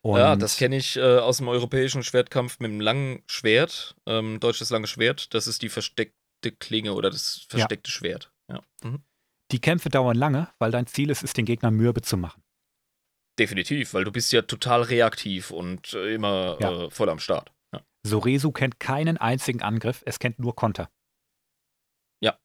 Und 0.00 0.18
ja, 0.18 0.34
das 0.34 0.56
kenne 0.56 0.76
ich 0.78 0.96
äh, 0.96 1.18
aus 1.18 1.36
dem 1.36 1.48
europäischen 1.48 2.02
Schwertkampf 2.02 2.58
mit 2.60 2.70
dem 2.70 2.80
langen 2.80 3.22
Schwert, 3.26 3.94
ähm, 4.06 4.40
deutsches 4.40 4.70
lange 4.70 4.86
Schwert. 4.86 5.34
Das 5.34 5.46
ist 5.46 5.60
die 5.60 5.68
versteckte 5.68 6.52
Klinge 6.58 6.94
oder 6.94 7.10
das 7.10 7.44
versteckte 7.50 7.90
Schwert. 7.90 8.32
Ja. 8.48 8.62
Mhm. 8.82 9.02
die 9.52 9.60
Kämpfe 9.60 9.90
dauern 9.90 10.16
lange, 10.16 10.48
weil 10.58 10.70
dein 10.70 10.86
Ziel 10.86 11.10
ist 11.10 11.22
es, 11.22 11.32
den 11.34 11.44
Gegner 11.44 11.70
mürbe 11.70 12.00
zu 12.00 12.16
machen. 12.16 12.42
Definitiv, 13.38 13.92
weil 13.94 14.04
du 14.04 14.12
bist 14.12 14.32
ja 14.32 14.42
total 14.42 14.82
reaktiv 14.82 15.50
und 15.50 15.92
äh, 15.94 16.14
immer 16.14 16.56
Ja. 16.60 16.84
äh, 16.84 16.90
voll 16.90 17.08
am 17.10 17.18
Start. 17.18 17.52
Ja. 17.74 17.82
Soresu 18.02 18.50
kennt 18.50 18.80
keinen 18.80 19.16
einzigen 19.18 19.62
Angriff, 19.62 20.02
es 20.06 20.18
kennt 20.18 20.38
nur 20.38 20.54
Konter. 20.56 20.88
Ja. 22.20 22.38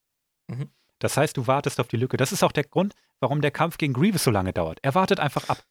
Mhm. 0.47 0.69
Das 0.99 1.17
heißt, 1.17 1.37
du 1.37 1.47
wartest 1.47 1.79
auf 1.79 1.87
die 1.87 1.97
Lücke. 1.97 2.17
Das 2.17 2.31
ist 2.31 2.43
auch 2.43 2.51
der 2.51 2.65
Grund, 2.65 2.93
warum 3.21 3.41
der 3.41 3.51
Kampf 3.51 3.77
gegen 3.77 3.93
Grievous 3.93 4.23
so 4.23 4.31
lange 4.31 4.53
dauert. 4.53 4.79
Er 4.81 4.93
wartet 4.93 5.19
einfach 5.19 5.49
ab. 5.49 5.63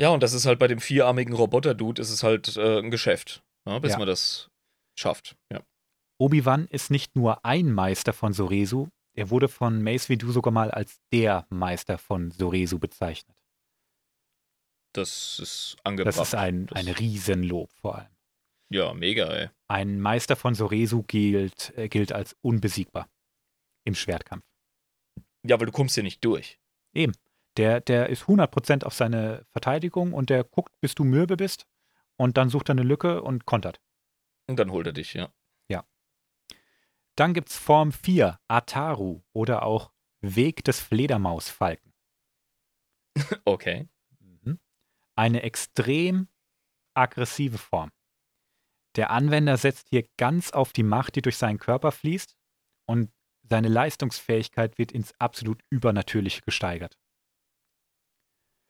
Ja, 0.00 0.08
und 0.08 0.22
das 0.22 0.32
ist 0.32 0.46
halt 0.46 0.58
bei 0.58 0.66
dem 0.66 0.80
vierarmigen 0.80 1.34
Roboter-Dude, 1.34 2.00
ist 2.00 2.10
es 2.10 2.22
halt 2.22 2.56
äh, 2.56 2.78
ein 2.78 2.90
Geschäft, 2.90 3.44
ja, 3.68 3.78
bis 3.78 3.96
man 3.98 4.06
das 4.06 4.50
schafft. 4.98 5.36
Obi-Wan 6.18 6.66
ist 6.68 6.90
nicht 6.90 7.14
nur 7.14 7.44
ein 7.44 7.72
Meister 7.72 8.12
von 8.12 8.32
Soresu, 8.32 8.88
er 9.14 9.30
wurde 9.30 9.48
von 9.48 9.82
Mace 9.82 10.08
Windu 10.08 10.32
sogar 10.32 10.52
mal 10.52 10.70
als 10.70 10.98
der 11.12 11.46
Meister 11.50 11.98
von 11.98 12.30
Soresu 12.30 12.78
bezeichnet. 12.78 13.36
Das 14.92 15.38
ist 15.38 15.76
angebracht. 15.84 16.16
Das 16.18 16.28
ist 16.28 16.34
ein, 16.34 16.66
Das- 16.66 16.78
ein 16.86 16.92
Riesenlob 16.92 17.70
vor 17.80 17.96
allem. 17.98 18.08
Ja, 18.70 18.94
mega, 18.94 19.26
ey. 19.32 19.50
Ein 19.68 20.00
Meister 20.00 20.34
von 20.36 20.54
Soresu 20.54 21.02
gilt, 21.02 21.72
äh, 21.76 21.88
gilt 21.88 22.12
als 22.12 22.36
unbesiegbar 22.40 23.08
im 23.84 23.94
Schwertkampf. 23.94 24.44
Ja, 25.46 25.58
weil 25.58 25.66
du 25.66 25.72
kommst 25.72 25.94
hier 25.94 26.04
nicht 26.04 26.24
durch. 26.24 26.58
Der, 27.58 27.80
der 27.82 28.08
ist 28.08 28.22
100% 28.28 28.84
auf 28.84 28.94
seine 28.94 29.44
Verteidigung 29.50 30.14
und 30.14 30.30
der 30.30 30.42
guckt, 30.44 30.72
bis 30.80 30.94
du 30.94 31.04
mürbe 31.04 31.36
bist 31.36 31.66
und 32.16 32.38
dann 32.38 32.48
sucht 32.48 32.70
er 32.70 32.72
eine 32.72 32.82
Lücke 32.82 33.22
und 33.22 33.44
kontert. 33.44 33.78
Und 34.48 34.58
dann 34.58 34.70
holt 34.70 34.86
er 34.86 34.92
dich, 34.94 35.12
ja. 35.14 35.30
Dann 37.14 37.34
gibt's 37.34 37.58
Form 37.58 37.92
4, 37.92 38.40
Ataru 38.48 39.20
oder 39.34 39.64
auch 39.64 39.92
Weg 40.22 40.64
des 40.64 40.80
Fledermausfalken. 40.80 41.92
Okay. 43.44 43.86
Eine 45.16 45.42
extrem 45.42 46.28
aggressive 46.94 47.58
Form. 47.58 47.90
Der 48.96 49.10
Anwender 49.10 49.56
setzt 49.56 49.88
hier 49.88 50.06
ganz 50.18 50.50
auf 50.50 50.72
die 50.72 50.82
Macht, 50.82 51.16
die 51.16 51.22
durch 51.22 51.36
seinen 51.36 51.58
Körper 51.58 51.92
fließt 51.92 52.36
und 52.86 53.10
seine 53.48 53.68
Leistungsfähigkeit 53.68 54.78
wird 54.78 54.92
ins 54.92 55.12
absolut 55.18 55.62
Übernatürliche 55.70 56.42
gesteigert. 56.42 56.98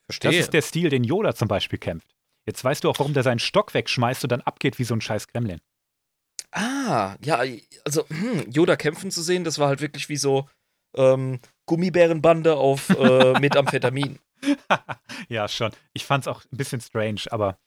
Verstehe. 0.06 0.30
Das 0.30 0.40
ist 0.40 0.52
der 0.52 0.62
Stil, 0.62 0.90
den 0.90 1.04
Yoda 1.04 1.34
zum 1.34 1.48
Beispiel 1.48 1.78
kämpft. 1.78 2.14
Jetzt 2.46 2.62
weißt 2.62 2.82
du 2.84 2.90
auch, 2.90 2.98
warum 2.98 3.14
der 3.14 3.22
seinen 3.22 3.38
Stock 3.38 3.74
wegschmeißt 3.74 4.24
und 4.24 4.32
dann 4.32 4.40
abgeht 4.40 4.78
wie 4.78 4.84
so 4.84 4.94
ein 4.94 5.00
scheiß 5.00 5.28
Gremlin. 5.28 5.60
Ah, 6.50 7.16
ja, 7.24 7.42
also 7.84 8.06
hm, 8.08 8.50
Yoda 8.50 8.76
kämpfen 8.76 9.10
zu 9.10 9.22
sehen, 9.22 9.44
das 9.44 9.58
war 9.58 9.68
halt 9.68 9.80
wirklich 9.80 10.08
wie 10.08 10.16
so 10.16 10.48
ähm, 10.96 11.40
Gummibärenbande 11.66 12.56
auf 12.56 12.90
äh, 12.90 13.32
Methamphetamin. 13.40 14.18
ja, 15.28 15.48
schon. 15.48 15.72
Ich 15.92 16.04
fand's 16.04 16.26
auch 16.28 16.42
ein 16.44 16.56
bisschen 16.56 16.80
strange, 16.80 17.22
aber 17.30 17.58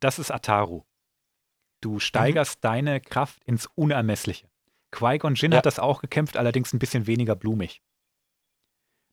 das 0.00 0.18
ist 0.18 0.30
Ataru. 0.30 0.82
Du 1.80 1.98
steigerst 1.98 2.64
deine 2.64 3.00
Kraft 3.00 3.42
ins 3.44 3.66
Unermessliche. 3.74 4.48
Qui-Gon 4.90 5.34
Jinn 5.34 5.52
Ja. 5.52 5.58
hat 5.58 5.66
das 5.66 5.78
auch 5.78 6.00
gekämpft, 6.00 6.36
allerdings 6.36 6.72
ein 6.72 6.78
bisschen 6.78 7.06
weniger 7.06 7.34
blumig. 7.36 7.82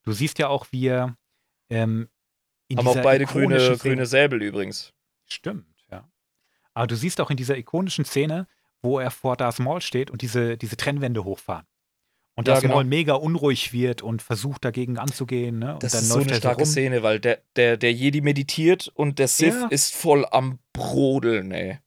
Du 0.04 0.12
siehst 0.14 0.40
ja 0.40 0.48
auch, 0.48 0.68
wie 0.72 0.88
er 0.88 1.18
ähm, 1.70 2.10
in 2.68 2.78
Haben 2.78 2.88
auch 2.88 3.02
beide 3.02 3.26
grüne, 3.26 3.60
Szene- 3.60 3.78
grüne 3.78 4.06
Säbel 4.06 4.42
übrigens. 4.42 4.94
Stimmt, 5.28 5.68
ja. 5.90 6.10
Aber 6.74 6.88
du 6.88 6.96
siehst 6.96 7.20
auch 7.22 7.30
in 7.30 7.38
dieser 7.38 7.58
ikonischen 7.58 8.06
Szene, 8.06 8.48
wo 8.82 9.00
er 9.00 9.12
vor 9.12 9.38
Darth 9.38 9.60
Maul 9.60 9.82
steht 9.82 10.10
und 10.10 10.22
diese, 10.22 10.58
diese 10.58 10.78
Trennwände 10.78 11.24
hochfahren. 11.24 11.68
Und 12.36 12.48
Ja, 12.48 12.54
Darth 12.54 12.62
genau. 12.64 12.76
Maul 12.76 12.86
mega 12.86 13.14
unruhig 13.14 13.74
wird 13.74 14.02
und 14.02 14.22
versucht 14.22 14.64
dagegen 14.64 14.98
anzugehen. 14.98 15.60
Ne? 15.60 15.74
Und 15.74 15.84
Das 15.84 15.92
dann 15.92 16.02
ist 16.02 16.10
so 16.10 16.20
eine 16.20 16.34
starke. 16.36 16.66
Szene, 16.66 17.04
weil 17.04 17.20
der, 17.20 17.42
der, 17.56 17.76
der 17.78 17.92
Jedi 17.94 18.22
meditiert 18.22 18.88
und 18.94 19.20
der 19.20 19.28
Sith 19.28 19.54
Ja. 19.54 19.68
ist 19.68 19.94
voll 19.94 20.26
am 20.32 20.60
Brodeln, 20.74 21.52
ey. 21.52 21.80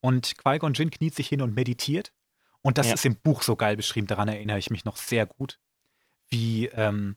Und 0.00 0.38
Qui-Gon 0.38 0.74
Jinn 0.74 0.90
kniet 0.90 1.14
sich 1.14 1.28
hin 1.28 1.42
und 1.42 1.54
meditiert. 1.54 2.12
Und 2.62 2.78
das 2.78 2.86
Ja. 2.88 2.94
ist 2.94 3.04
im 3.04 3.16
Buch 3.16 3.42
so 3.42 3.56
geil 3.56 3.76
beschrieben, 3.76 4.06
daran 4.06 4.28
erinnere 4.28 4.58
ich 4.58 4.70
mich 4.70 4.84
noch 4.84 4.96
sehr 4.96 5.26
gut, 5.26 5.58
wie 6.28 6.66
ähm, 6.66 7.16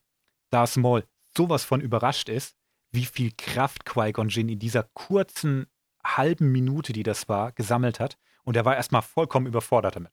Darth 0.49 0.75
Maul 0.77 1.05
sowas 1.37 1.63
von 1.63 1.79
überrascht 1.81 2.29
ist, 2.29 2.55
wie 2.91 3.05
viel 3.05 3.31
Kraft 3.37 3.85
Qui-Gon 3.85 4.29
Jinn 4.29 4.49
in 4.49 4.59
dieser 4.59 4.83
kurzen 4.93 5.67
halben 6.05 6.51
Minute, 6.51 6.91
die 6.93 7.03
das 7.03 7.29
war, 7.29 7.51
gesammelt 7.51 7.99
hat. 7.99 8.17
Und 8.43 8.55
er 8.57 8.65
war 8.65 8.75
erstmal 8.75 9.01
vollkommen 9.01 9.45
überfordert 9.47 9.95
damit. 9.95 10.11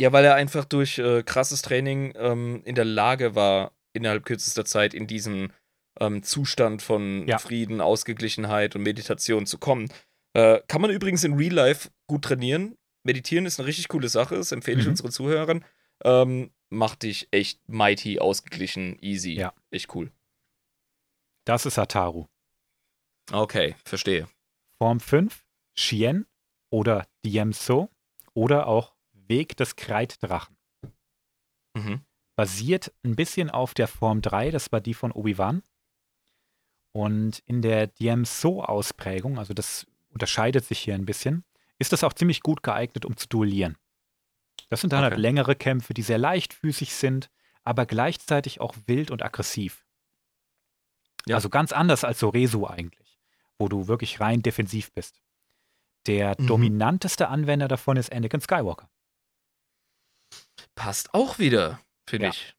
Ja, 0.00 0.12
weil 0.12 0.24
er 0.24 0.34
einfach 0.34 0.64
durch 0.64 0.98
äh, 0.98 1.22
krasses 1.22 1.62
Training 1.62 2.12
ähm, 2.16 2.62
in 2.64 2.74
der 2.74 2.84
Lage 2.84 3.34
war, 3.34 3.72
innerhalb 3.94 4.24
kürzester 4.26 4.64
Zeit 4.64 4.92
in 4.92 5.06
diesen 5.06 5.52
ähm, 6.00 6.22
Zustand 6.22 6.82
von 6.82 7.26
Ja. 7.26 7.38
Frieden, 7.38 7.80
Ausgeglichenheit 7.80 8.76
und 8.76 8.82
Meditation 8.82 9.46
zu 9.46 9.56
kommen. 9.58 9.90
Äh, 10.34 10.60
kann 10.68 10.82
man 10.82 10.90
übrigens 10.90 11.24
in 11.24 11.32
Real 11.34 11.54
Life 11.54 11.88
gut 12.06 12.22
trainieren. 12.24 12.76
Meditieren 13.04 13.46
ist 13.46 13.58
eine 13.58 13.66
richtig 13.68 13.88
coole 13.88 14.08
Sache, 14.10 14.34
das 14.36 14.52
empfehle 14.52 14.80
ich 14.80 14.84
Mhm. 14.84 14.90
unseren 14.90 15.12
Zuhörern. 15.12 15.64
Ähm, 16.04 16.50
macht 16.68 17.04
dich 17.04 17.28
echt 17.30 17.66
mighty, 17.68 18.18
ausgeglichen, 18.18 18.98
easy. 19.00 19.32
Ja. 19.32 19.54
Echt 19.70 19.94
cool. 19.94 20.10
Das 21.46 21.64
ist 21.64 21.78
Ataru. 21.78 22.26
Okay, 23.32 23.76
verstehe. 23.84 24.28
Form 24.78 25.00
5, 25.00 25.44
Shien 25.78 26.26
oder 26.70 27.06
Diemso 27.24 27.88
oder 28.34 28.66
auch 28.66 28.94
Weg 29.28 29.56
des 29.56 29.76
Kreiddrachen. 29.76 30.56
Mhm. 31.74 32.00
Basiert 32.36 32.92
ein 33.04 33.16
bisschen 33.16 33.50
auf 33.50 33.72
der 33.74 33.88
Form 33.88 34.20
3, 34.22 34.50
das 34.50 34.70
war 34.72 34.80
die 34.80 34.94
von 34.94 35.12
Obi-Wan. 35.12 35.62
Und 36.92 37.40
in 37.46 37.62
der 37.62 37.86
Diemso-Ausprägung, 37.88 39.38
also 39.38 39.52
das 39.54 39.86
unterscheidet 40.10 40.64
sich 40.64 40.78
hier 40.78 40.94
ein 40.94 41.04
bisschen, 41.06 41.44
ist 41.78 41.92
das 41.92 42.04
auch 42.04 42.14
ziemlich 42.14 42.40
gut 42.40 42.62
geeignet, 42.62 43.04
um 43.04 43.16
zu 43.16 43.28
duellieren. 43.28 43.76
Das 44.70 44.80
sind 44.80 44.92
dann 44.92 45.02
halt 45.02 45.12
Okay. 45.12 45.20
längere 45.20 45.54
Kämpfe, 45.54 45.92
die 45.94 46.02
sehr 46.02 46.18
leichtfüßig 46.18 46.94
sind, 46.94 47.30
aber 47.64 47.84
gleichzeitig 47.86 48.60
auch 48.60 48.74
wild 48.86 49.10
und 49.10 49.22
aggressiv. 49.22 49.84
Ja. 51.26 51.36
Also 51.36 51.50
ganz 51.50 51.72
anders 51.72 52.04
als 52.04 52.18
Soresu 52.20 52.66
eigentlich, 52.66 53.18
wo 53.58 53.68
du 53.68 53.88
wirklich 53.88 54.20
rein 54.20 54.42
defensiv 54.42 54.92
bist. 54.92 55.20
Der 56.06 56.36
Mhm. 56.40 56.46
dominanteste 56.46 57.28
Anwender 57.28 57.68
davon 57.68 57.96
ist 57.96 58.12
Anakin 58.12 58.40
Skywalker. 58.40 58.88
Passt 60.74 61.12
auch 61.14 61.38
wieder, 61.38 61.80
finde 62.08 62.26
Ja. 62.26 62.30
ich. 62.32 62.54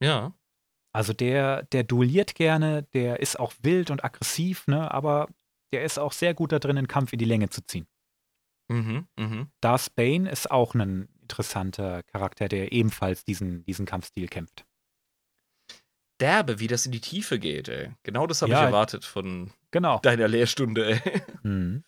Ja. 0.00 0.32
Also 0.92 1.12
der, 1.12 1.64
der 1.64 1.84
duelliert 1.84 2.34
gerne, 2.34 2.82
der 2.94 3.20
ist 3.20 3.38
auch 3.38 3.52
wild 3.62 3.90
und 3.90 4.04
aggressiv, 4.04 4.66
ne, 4.66 4.90
aber 4.92 5.28
der 5.72 5.84
ist 5.84 5.98
auch 5.98 6.12
sehr 6.12 6.34
gut 6.34 6.50
da 6.52 6.58
drin, 6.58 6.76
den 6.76 6.88
Kampf 6.88 7.12
in 7.12 7.18
die 7.18 7.24
Länge 7.24 7.50
zu 7.50 7.60
ziehen. 7.64 7.86
Mhm. 8.68 9.06
Mhm. 9.18 9.50
Darth 9.60 9.94
Bane 9.96 10.30
ist 10.30 10.50
auch 10.50 10.74
ein 10.74 11.08
interessanter 11.22 12.02
Charakter, 12.04 12.48
der 12.48 12.72
ebenfalls 12.72 13.24
diesen, 13.24 13.64
diesen 13.64 13.86
Kampfstil 13.86 14.28
kämpft. 14.28 14.64
Derbe, 16.20 16.58
wie 16.58 16.66
das 16.66 16.84
in 16.84 16.92
die 16.92 17.00
Tiefe 17.00 17.38
geht, 17.38 17.68
ey. 17.68 17.92
Genau 18.02 18.26
das 18.26 18.42
habe 18.42 18.52
Ja. 18.52 18.60
ich 18.60 18.66
erwartet 18.66 19.04
von 19.04 19.52
Genau. 19.70 19.98
deiner 20.00 20.26
Lehrstunde, 20.28 21.00
ey. 21.00 21.00
Mhm. 21.44 21.84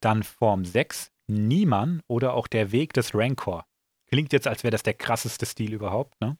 Dann 0.00 0.22
Form 0.22 0.64
6, 0.64 1.12
Niemann 1.26 2.02
oder 2.06 2.34
auch 2.34 2.46
der 2.46 2.72
Weg 2.72 2.92
des 2.94 3.14
Rancor. 3.14 3.66
Klingt 4.08 4.32
jetzt, 4.32 4.46
als 4.46 4.62
wäre 4.62 4.70
das 4.72 4.82
der 4.82 4.94
krasseste 4.94 5.46
Stil 5.46 5.72
überhaupt, 5.72 6.20
ne? 6.20 6.38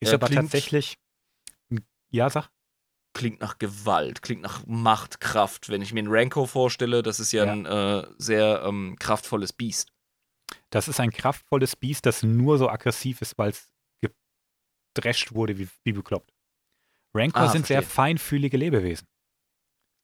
Ist 0.00 0.10
Ja, 0.10 0.14
aber 0.14 0.26
klingt- 0.26 0.42
tatsächlich. 0.42 0.96
Ja, 2.10 2.30
sag. 2.30 2.48
Klingt 3.16 3.40
nach 3.40 3.58
Gewalt, 3.58 4.22
klingt 4.22 4.42
nach 4.42 4.64
Macht, 4.66 5.20
Kraft. 5.20 5.68
Wenn 5.68 5.82
ich 5.82 5.92
mir 5.92 6.00
einen 6.00 6.08
Ranko 6.10 6.46
vorstelle, 6.46 7.02
das 7.02 7.20
ist 7.20 7.32
ja, 7.32 7.44
Ja. 7.44 7.52
ein 7.52 7.66
äh, 7.66 8.06
sehr 8.18 8.62
ähm, 8.64 8.96
kraftvolles 8.98 9.52
Biest. 9.52 9.92
Das 10.70 10.88
ist 10.88 10.98
ein 11.00 11.10
kraftvolles 11.12 11.76
Biest, 11.76 12.06
das 12.06 12.22
nur 12.22 12.58
so 12.58 12.68
aggressiv 12.68 13.20
ist, 13.22 13.38
weil 13.38 13.50
es 13.50 13.68
gedrescht 14.94 15.32
wurde 15.34 15.58
wie, 15.58 15.68
wie 15.84 15.92
bekloppt. 15.92 16.32
Rancor 17.14 17.42
Ah, 17.42 17.48
sind 17.48 17.66
sehr 17.66 17.82
verstehe. 17.82 17.94
feinfühlige 17.94 18.56
Lebewesen. 18.56 19.06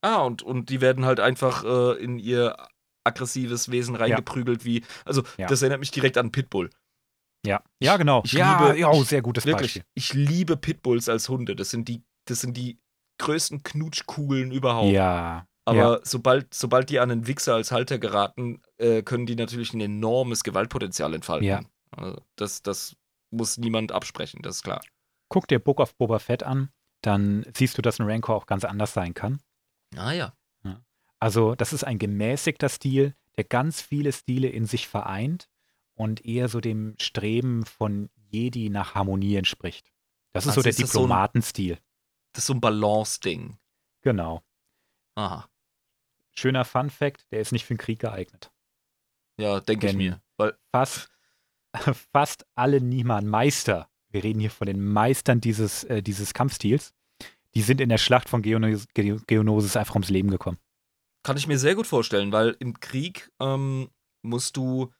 Ah, 0.03 0.23
und, 0.23 0.43
und 0.43 0.71
die 0.71 0.81
werden 0.81 1.05
halt 1.05 1.21
einfach 1.21 1.65
äh, 1.65 2.03
in 2.03 2.19
ihr 2.19 2.57
aggressives 3.05 3.71
Wesen 3.71 3.97
reingeprügelt, 3.97 4.65
wie. 4.65 4.85
Also, 5.05 5.23
Ja. 5.37 5.47
das 5.49 5.63
erinnert 5.63 5.81
mich 5.81 5.91
direkt 5.91 6.17
an 6.19 6.31
Pitbull. 6.33 6.71
Ja, 7.47 7.63
ja, 7.83 7.97
genau. 7.97 8.23
ich 8.25 8.33
ja, 8.33 8.67
liebe- 8.67 8.79
ja, 8.79 8.91
oh, 8.91 9.03
sehr 9.03 9.23
gutes 9.23 9.47
Wirklich. 9.47 9.75
Beispiel. 9.75 9.85
Ich 9.95 10.13
liebe 10.13 10.57
Pitbulls 10.57 11.09
als 11.09 11.29
Hunde. 11.29 11.57
Das 11.57 11.71
sind 11.71 11.89
die, 11.89 12.03
das 12.27 12.41
sind 12.41 12.57
die 12.57 12.79
größten 13.19 13.63
Knutschkugeln 13.63 14.51
überhaupt. 14.53 14.93
Ja. 14.93 15.47
Aber 15.65 15.79
ja. 15.79 16.01
sobald, 16.03 16.53
sobald 16.53 16.91
die 16.91 16.99
an 17.01 17.11
einen 17.11 17.27
Wichser 17.27 17.55
als 17.55 17.71
Halter 17.71 17.99
geraten, 17.99 18.63
äh, 18.79 19.03
können 19.03 19.27
die 19.27 19.37
natürlich 19.37 19.73
ein 19.73 19.81
enormes 19.81 20.43
Gewaltpotenzial 20.43 21.15
entfalten. 21.15 21.47
Ja. 21.47 21.63
Also 21.91 22.21
das, 22.37 22.63
das 22.63 22.97
muss 23.31 23.59
niemand 23.59 23.93
absprechen, 23.93 24.43
das 24.43 24.57
ist 24.57 24.63
klar. 24.63 24.81
Guck 25.29 25.49
dir 25.49 25.59
Book 25.59 25.81
of 25.81 25.95
Boba 25.97 26.19
Fett 26.19 26.43
an, 26.43 26.71
dann 27.03 27.47
siehst 27.55 27.79
du, 27.79 27.83
dass 27.83 28.01
ein 28.01 28.11
Rancor 28.11 28.35
auch 28.35 28.47
ganz 28.47 28.65
anders 28.65 28.93
sein 28.93 29.15
kann. 29.15 29.41
Ah 29.97 30.13
ja. 30.13 30.35
Also, 31.23 31.55
das 31.55 31.75
ist 31.75 31.85
ein 31.85 31.99
gemäßigter 31.99 32.71
Stil, 32.71 33.15
der 33.37 33.45
ganz 33.45 33.83
viele 33.83 34.11
Stile 34.11 34.49
in 34.49 34.65
sich 34.65 34.89
vereint 34.89 35.51
und 36.01 36.25
eher 36.25 36.49
so 36.49 36.61
dem 36.61 36.95
Streben 36.99 37.65
von 37.67 38.09
Jedi 38.31 38.71
nach 38.71 38.95
Harmonie 38.95 39.37
entspricht. 39.37 39.93
Das 40.33 40.45
ist 40.45 40.51
Also 40.51 40.61
so 40.61 40.63
der 40.63 40.73
das 40.73 40.79
so 40.79 40.87
Diplomatenstil. 41.01 41.79
Das 42.33 42.43
ist 42.45 42.47
so 42.47 42.55
ein 42.55 42.61
Balance-Ding. 42.61 43.59
Genau. 44.03 44.43
Aha. 45.17 45.49
Schöner 46.33 46.65
Fun 46.65 46.91
Fact, 46.91 47.27
der 47.33 47.41
ist 47.41 47.53
nicht 47.53 47.65
für 47.65 47.75
den 47.75 47.79
Krieg 47.79 47.99
geeignet. 47.99 48.51
Ja, 49.39 49.61
denke 49.61 49.89
ich 49.89 49.97
mir. 49.97 50.23
Weil, 50.37 50.57
Fast, 50.71 51.11
fast 52.13 52.47
alle 52.55 52.81
Niemann-Meister, 52.81 53.89
wir 54.11 54.25
reden 54.25 54.41
hier 54.41 54.51
von 54.51 54.67
den 54.67 54.85
Meistern 54.85 55.41
dieses, 55.41 55.85
äh, 55.85 56.03
dieses 56.03 56.35
Kampfstils, 56.35 56.95
die 57.55 57.63
sind 57.63 57.81
in 57.81 57.89
der 57.89 57.99
Schlacht 57.99 58.29
von 58.29 58.43
Geonos 58.43 58.87
Ge- 58.95 59.19
Geonosis 59.27 59.77
einfach 59.77 59.95
ums 59.95 60.09
Leben 60.11 60.31
gekommen. 60.31 60.59
kann 61.25 61.37
ich 61.37 61.47
mir 61.49 61.59
sehr 61.59 61.75
gut 61.75 61.87
vorstellen, 61.87 62.33
weil 62.33 62.57
im 62.61 62.79
Krieg 62.81 63.31
ähm, 63.41 63.91
musst 64.23 64.57
du 64.57 64.93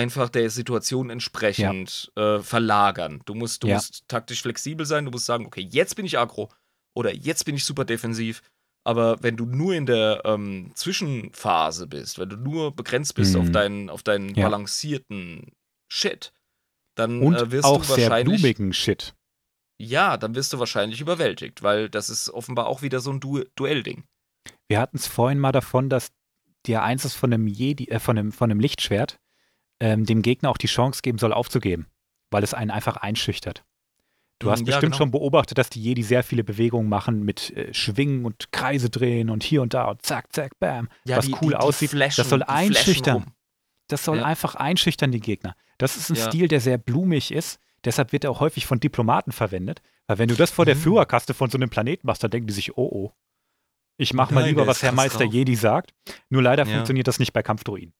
einfach 0.00 0.28
der 0.30 0.48
Situation 0.50 1.10
entsprechend 1.10 2.10
äh, 2.16 2.38
verlagern. 2.40 3.20
Du 3.26 3.34
musst, 3.34 3.62
du 3.62 3.68
Ja. 3.68 3.74
musst 3.76 4.04
taktisch 4.08 4.42
flexibel 4.42 4.86
sein, 4.86 5.04
du 5.04 5.10
musst 5.10 5.26
sagen, 5.26 5.46
okay, 5.46 5.60
jetzt 5.70 5.94
bin 5.96 6.06
ich 6.06 6.18
aggro 6.18 6.50
oder 6.96 7.14
jetzt 7.14 7.44
bin 7.44 7.54
ich 7.54 7.64
super 7.64 7.84
defensiv. 7.84 8.42
Aber 8.86 9.22
wenn 9.22 9.36
du 9.36 9.44
nur 9.44 9.74
in 9.74 9.84
der 9.84 10.22
ähm, 10.24 10.72
Zwischenphase 10.74 11.86
bist, 11.86 12.18
wenn 12.18 12.30
du 12.30 12.36
nur 12.36 12.74
begrenzt 12.74 13.14
bist 13.14 13.36
auf 13.36 13.48
Mhm. 13.48 13.52
deinen, 13.52 13.90
auf 13.90 14.02
deinen 14.02 14.34
Ja. 14.34 14.44
balancierten 14.44 15.52
Shit, 15.92 16.32
dann 16.96 17.20
Und 17.22 17.36
äh, 17.36 17.50
wirst 17.50 17.66
auch 17.66 17.84
du 17.84 17.94
sehr 17.94 18.08
wahrscheinlich. 18.08 18.40
blumigen 18.40 18.72
Shit. 18.72 19.14
Ja, 19.78 20.16
dann 20.16 20.34
wirst 20.34 20.52
du 20.52 20.58
wahrscheinlich 20.58 21.00
überwältigt, 21.00 21.62
weil 21.62 21.88
das 21.90 22.10
ist 22.10 22.30
offenbar 22.30 22.66
auch 22.66 22.82
wieder 22.82 23.00
so 23.00 23.10
ein 23.12 23.20
du 23.20 23.44
Duellding. 23.56 24.04
Wir 24.68 24.78
hatten 24.80 24.96
es 24.96 25.06
vorhin 25.06 25.38
mal 25.38 25.52
davon, 25.52 25.88
dass 25.88 26.10
dir 26.66 26.82
eins 26.82 27.14
von 27.14 27.32
einem 27.32 27.46
Jedi, 27.46 27.88
äh, 27.88 27.98
von 27.98 28.18
einem, 28.18 28.32
von 28.32 28.50
einem 28.50 28.60
Lichtschwert 28.60 29.18
ähm, 29.80 30.04
dem 30.06 30.22
Gegner 30.22 30.50
auch 30.50 30.58
die 30.58 30.66
Chance 30.66 31.00
geben 31.02 31.18
soll, 31.18 31.32
aufzugeben, 31.32 31.86
weil 32.30 32.42
es 32.44 32.54
einen 32.54 32.70
einfach 32.70 32.96
einschüchtert. 32.98 33.64
Du 34.38 34.46
Mm, 34.48 34.50
hast 34.52 34.60
ja, 34.60 34.64
bestimmt 34.66 34.82
genau. 34.92 34.96
schon 34.96 35.10
beobachtet, 35.10 35.58
dass 35.58 35.68
die 35.70 35.82
Jedi 35.82 36.02
sehr 36.02 36.22
viele 36.22 36.44
Bewegungen 36.44 36.88
machen 36.88 37.24
mit 37.24 37.50
äh, 37.56 37.74
Schwingen 37.74 38.24
und 38.24 38.52
Kreise 38.52 38.88
drehen 38.90 39.28
und 39.30 39.42
hier 39.42 39.60
und 39.62 39.74
da 39.74 39.84
und 39.90 40.02
zack, 40.02 40.32
zack, 40.32 40.58
bam. 40.58 40.88
was 41.04 41.28
cool 41.42 41.54
aussieht. 41.54 41.90
flashen- 41.90 42.20
das 42.22 42.28
soll 42.30 42.38
die 42.40 42.48
einschüchtern. 42.48 43.32
Das 43.88 44.04
soll 44.04 44.18
Ja. 44.18 44.24
einfach 44.24 44.54
einschüchtern, 44.54 45.10
die 45.12 45.20
Gegner. 45.20 45.56
Das 45.78 45.96
ist 45.96 46.10
ein 46.10 46.14
Ja. 46.16 46.26
Stil, 46.28 46.48
der 46.48 46.60
sehr 46.60 46.78
blumig 46.78 47.32
ist. 47.32 47.58
Deshalb 47.84 48.12
wird 48.12 48.24
er 48.24 48.30
auch 48.30 48.40
häufig 48.40 48.66
von 48.66 48.78
Diplomaten 48.80 49.32
verwendet. 49.32 49.82
Weil 50.06 50.18
wenn 50.18 50.28
du 50.28 50.34
das 50.36 50.50
vor 50.50 50.64
der 50.66 50.74
Mhm. 50.76 50.80
Führerkaste 50.80 51.34
von 51.34 51.50
so 51.50 51.56
einem 51.58 51.70
Planeten 51.70 52.06
machst, 52.06 52.22
dann 52.22 52.30
denken 52.30 52.46
die 52.46 52.52
sich, 52.54 52.76
oh 52.76 52.88
oh. 52.92 53.12
Ich 53.96 54.12
mach 54.14 54.30
Oh 54.30 54.34
mal 54.34 54.40
nein, 54.42 54.50
lieber, 54.50 54.62
der 54.62 54.68
was 54.68 54.82
Herr 54.82 54.92
Meister 54.92 55.24
drauf. 55.24 55.32
Jedi 55.34 55.54
sagt. 55.56 55.92
Nur 56.30 56.42
leider 56.42 56.64
Ja. 56.66 56.72
funktioniert 56.74 57.08
das 57.08 57.18
nicht 57.18 57.32
bei 57.32 57.42
Kampfdruiden. 57.42 57.92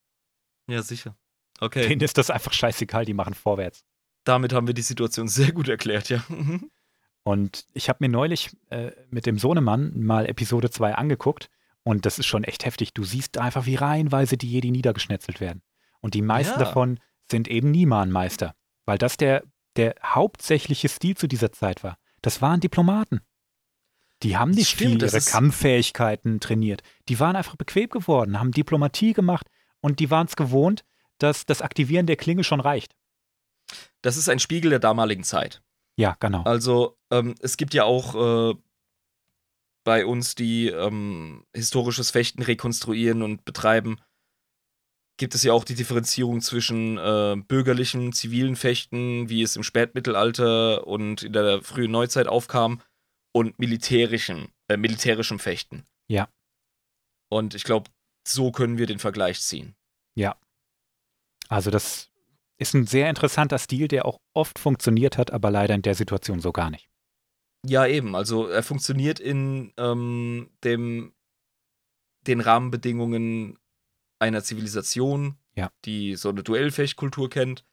Ja, 0.68 0.82
sicher. 0.82 1.16
Okay. 1.60 1.86
Denen 1.88 2.00
ist 2.00 2.18
das 2.18 2.30
einfach 2.30 2.52
scheißegal, 2.52 3.04
die 3.04 3.14
machen 3.14 3.34
vorwärts. 3.34 3.84
Damit 4.24 4.52
haben 4.52 4.66
wir 4.66 4.74
die 4.74 4.82
Situation 4.82 5.28
sehr 5.28 5.52
gut 5.52 5.68
erklärt, 5.68 6.08
ja. 6.08 6.24
Mhm. 6.28 6.70
Und 7.22 7.66
ich 7.74 7.88
habe 7.88 7.98
mir 8.00 8.08
neulich 8.08 8.56
äh, 8.70 8.92
mit 9.10 9.26
dem 9.26 9.38
Sohnemann 9.38 9.92
mal 10.02 10.26
Episode 10.26 10.70
2 10.70 10.94
angeguckt 10.94 11.50
und 11.82 12.06
das 12.06 12.18
ist 12.18 12.26
schon 12.26 12.44
echt 12.44 12.64
heftig. 12.64 12.94
Du 12.94 13.04
siehst 13.04 13.38
einfach, 13.38 13.66
wie 13.66 13.74
reihenweise 13.74 14.36
die 14.36 14.50
Jedi 14.50 14.70
niedergeschnetzelt 14.70 15.40
werden. 15.40 15.62
Und 16.00 16.14
die 16.14 16.22
meisten 16.22 16.58
Ja. 16.58 16.64
davon 16.64 16.98
sind 17.30 17.48
eben 17.48 17.70
Niemann-Meister, 17.70 18.54
weil 18.86 18.96
das 18.98 19.16
der, 19.18 19.44
der 19.76 19.94
hauptsächliche 20.02 20.88
Stil 20.88 21.16
zu 21.16 21.26
dieser 21.26 21.52
Zeit 21.52 21.84
war. 21.84 21.98
Das 22.22 22.40
waren 22.42 22.60
Diplomaten. 22.60 23.20
Die 24.22 24.36
haben 24.36 24.50
nicht 24.50 24.70
Stimmt, 24.70 25.02
viel 25.02 25.02
ihre 25.02 25.20
Kampffähigkeiten 25.20 26.40
trainiert. 26.40 26.82
Die 27.08 27.20
waren 27.20 27.36
einfach 27.36 27.56
bequem 27.56 27.88
geworden, 27.88 28.38
haben 28.38 28.52
Diplomatie 28.52 29.12
gemacht 29.12 29.46
und 29.80 29.98
die 29.98 30.10
waren 30.10 30.26
es 30.26 30.36
gewohnt, 30.36 30.84
dass 31.22 31.46
das 31.46 31.62
Aktivieren 31.62 32.06
der 32.06 32.16
Klinge 32.16 32.44
schon 32.44 32.60
reicht. 32.60 32.94
Das 34.02 34.16
ist 34.16 34.28
ein 34.28 34.38
Spiegel 34.38 34.70
der 34.70 34.78
damaligen 34.78 35.24
Zeit. 35.24 35.62
Ja, 35.96 36.16
genau. 36.20 36.42
Also, 36.44 36.98
ähm, 37.12 37.34
es 37.40 37.56
gibt 37.56 37.74
ja 37.74 37.84
auch 37.84 38.14
äh, 38.52 38.54
bei 39.84 40.06
uns, 40.06 40.34
die 40.34 40.68
ähm, 40.68 41.44
historisches 41.54 42.10
Fechten 42.10 42.42
rekonstruieren 42.42 43.22
und 43.22 43.44
betreiben, 43.44 44.00
gibt 45.18 45.34
es 45.34 45.42
ja 45.42 45.52
auch 45.52 45.64
die 45.64 45.74
Differenzierung 45.74 46.40
zwischen 46.40 46.96
äh, 46.96 47.36
bürgerlichen, 47.46 48.12
zivilen 48.12 48.56
Fechten, 48.56 49.28
wie 49.28 49.42
es 49.42 49.56
im 49.56 49.62
Spätmittelalter 49.62 50.86
und 50.86 51.22
in 51.22 51.34
der 51.34 51.62
frühen 51.62 51.90
Neuzeit 51.90 52.26
aufkam, 52.26 52.80
und 53.32 53.58
militärischen, 53.58 54.48
äh, 54.68 54.76
militärischem 54.76 55.38
Fechten. 55.38 55.84
Ja. 56.08 56.28
Und 57.30 57.54
ich 57.54 57.64
glaube, 57.64 57.90
so 58.26 58.50
können 58.50 58.78
wir 58.78 58.86
den 58.86 58.98
Vergleich 58.98 59.40
ziehen. 59.40 59.76
Also 61.50 61.70
das 61.70 62.10
ist 62.58 62.74
ein 62.74 62.86
sehr 62.86 63.10
interessanter 63.10 63.58
Stil, 63.58 63.88
der 63.88 64.06
auch 64.06 64.20
oft 64.32 64.58
funktioniert 64.58 65.18
hat, 65.18 65.32
aber 65.32 65.50
leider 65.50 65.74
in 65.74 65.82
der 65.82 65.94
Situation 65.94 66.40
so 66.40 66.52
gar 66.52 66.70
nicht. 66.70 66.88
Ja, 67.66 67.86
eben. 67.86 68.14
Also 68.14 68.46
er 68.46 68.62
funktioniert 68.62 69.18
in 69.20 69.72
ähm, 69.76 70.50
dem, 70.64 71.12
den 72.26 72.40
Rahmenbedingungen 72.40 73.58
einer 74.18 74.42
Zivilisation, 74.44 75.36
Ja. 75.56 75.70
die 75.84 76.14
so 76.16 76.28
eine 76.28 76.42
Duellfechtkultur 76.42 77.28
kennt. 77.28 77.64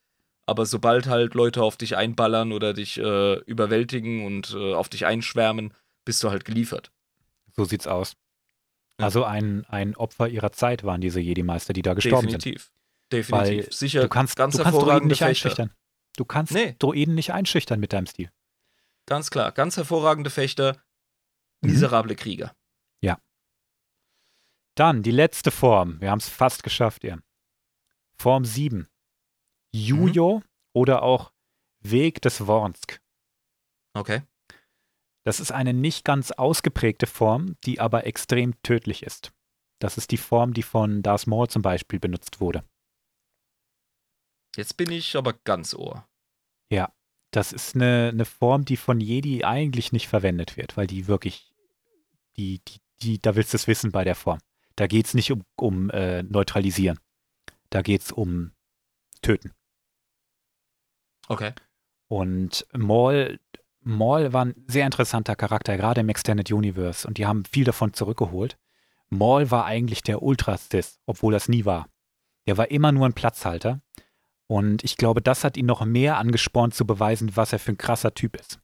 Aber 0.46 0.66
sobald 0.66 1.08
halt 1.08 1.34
Leute 1.34 1.62
auf 1.62 1.76
dich 1.78 1.98
einballern 1.98 2.54
oder 2.54 2.74
dich 2.74 2.98
äh, 2.98 3.36
überwältigen 3.42 4.26
und 4.26 4.54
äh, 4.58 4.74
auf 4.74 4.88
dich 4.90 5.06
einschwärmen, 5.06 5.74
bist 6.06 6.24
du 6.24 6.30
halt 6.30 6.46
geliefert. 6.46 6.92
So 7.56 7.66
sieht's 7.66 7.86
aus. 7.86 8.16
Ja. 8.98 9.06
Also 9.06 9.26
ein, 9.26 9.66
ein 9.66 9.96
Opfer 9.98 10.30
ihrer 10.30 10.54
Zeit 10.54 10.84
waren 10.86 11.02
diese 11.02 11.20
Jedi-Meister, 11.20 11.74
die 11.74 11.82
da 11.82 11.94
gestorben 11.94 12.30
sind. 12.30 12.44
Definitiv. 12.46 12.72
Definitiv. 13.12 13.66
Weil 13.66 13.72
Sicher, 13.72 14.02
Du 14.02 14.10
kannst, 14.10 14.36
ganz 14.36 14.58
du 14.58 14.64
kannst 14.64 14.80
Droiden 14.82 15.08
nicht 15.08 15.20
Fechter. 15.20 15.28
einschüchtern. 15.28 15.74
Du 16.18 16.26
kannst 16.26 16.54
Nee. 16.54 16.76
Droiden 16.80 17.16
nicht 17.16 17.32
einschüchtern 17.34 17.80
mit 17.80 17.94
deinem 17.94 18.06
Stil. 18.08 18.32
Ganz 19.06 19.30
klar. 19.32 19.52
Ganz 19.52 19.78
hervorragende 19.78 20.30
Fechter, 20.30 20.82
Mhm. 21.62 21.72
miserable 21.72 22.16
Krieger. 22.16 22.54
Dann 24.76 25.02
die 25.02 25.10
letzte 25.10 25.50
Form. 25.50 26.00
Wir 26.02 26.12
haben 26.12 26.20
es 26.20 26.30
fast 26.30 26.62
geschafft, 26.62 27.04
ihr. 27.04 27.20
Form 28.16 28.46
7. 28.46 28.88
Jujo 29.74 30.44
oder 30.72 31.02
auch 31.02 31.34
Weg 31.80 32.22
des 32.22 32.46
Wornsk. 32.46 33.02
Okay. 33.96 34.22
Das 35.24 35.40
ist 35.40 35.52
eine 35.52 35.74
nicht 35.74 36.06
ganz 36.06 36.30
ausgeprägte 36.30 37.08
Form, 37.08 37.56
die 37.64 37.80
aber 37.80 38.06
extrem 38.06 38.54
tödlich 38.62 39.02
ist. 39.02 39.32
Das 39.80 39.98
ist 39.98 40.12
die 40.12 40.18
Form, 40.18 40.54
die 40.54 40.62
von 40.62 41.02
Darth 41.02 41.26
Maul 41.26 41.48
zum 41.50 41.64
Beispiel 41.64 42.00
benutzt 42.00 42.40
wurde. 42.40 42.64
Jetzt 44.58 44.76
bin 44.76 44.92
ich 44.92 45.16
aber 45.16 45.34
ganz 45.34 45.74
ohr. 45.74 46.08
Das 47.32 47.54
ist 47.54 47.76
eine, 47.76 48.10
eine 48.12 48.26
Form, 48.26 48.66
die 48.66 48.78
von 48.78 49.00
Jedi 49.00 49.44
eigentlich 49.44 49.92
nicht 49.92 50.08
verwendet 50.08 50.58
wird, 50.58 50.76
weil 50.76 50.88
die 50.88 51.08
wirklich, 51.08 51.54
die, 52.38 52.60
die, 52.68 52.80
die, 53.02 53.22
da 53.22 53.36
willst 53.36 53.54
du 53.54 53.58
es 53.58 53.68
wissen 53.68 53.92
bei 53.92 54.04
der 54.04 54.16
Form. 54.16 54.40
Da 54.76 54.88
geht 54.88 55.06
es 55.06 55.14
nicht 55.14 55.32
um, 55.32 55.44
um 55.56 55.90
äh, 55.92 56.24
Neutralisieren. 56.24 57.00
Da 57.70 57.82
geht 57.82 58.02
es 58.02 58.12
um 58.12 58.52
Töten. 59.22 59.54
Okay. 61.28 61.54
Und 62.08 62.66
Maul, 62.74 63.40
Maul 63.82 64.34
war 64.34 64.46
ein 64.46 64.66
sehr 64.68 64.86
interessanter 64.86 65.36
Charakter, 65.36 65.78
gerade 65.78 66.02
im 66.02 66.10
Extended 66.10 66.52
Universe. 66.52 67.08
Und 67.08 67.18
die 67.18 67.26
haben 67.26 67.46
viel 67.46 67.66
davon 67.66 67.94
zurückgeholt, 67.94 68.58
Maul 69.10 69.52
war 69.52 69.66
eigentlich 69.66 70.02
der 70.02 70.22
Ultra-Sith, 70.22 71.00
obwohl 71.06 71.34
das 71.34 71.48
nie 71.48 71.66
war. 71.66 71.88
Der 72.46 72.58
war 72.58 72.72
immer 72.72 72.92
nur 72.92 73.06
ein 73.06 73.14
Platzhalter. 73.14 73.82
Und 74.50 74.84
ich 74.84 74.96
glaube, 74.98 75.22
das 75.22 75.44
hat 75.44 75.58
ihn 75.58 75.66
noch 75.66 75.84
mehr 75.86 76.18
angespornt 76.18 76.74
zu 76.74 76.86
beweisen, 76.86 77.36
was 77.36 77.52
er 77.54 77.60
für 77.60 77.74
ein 77.74 77.78
krasser 77.78 78.14
Typ 78.14 78.38
ist. 78.38 78.60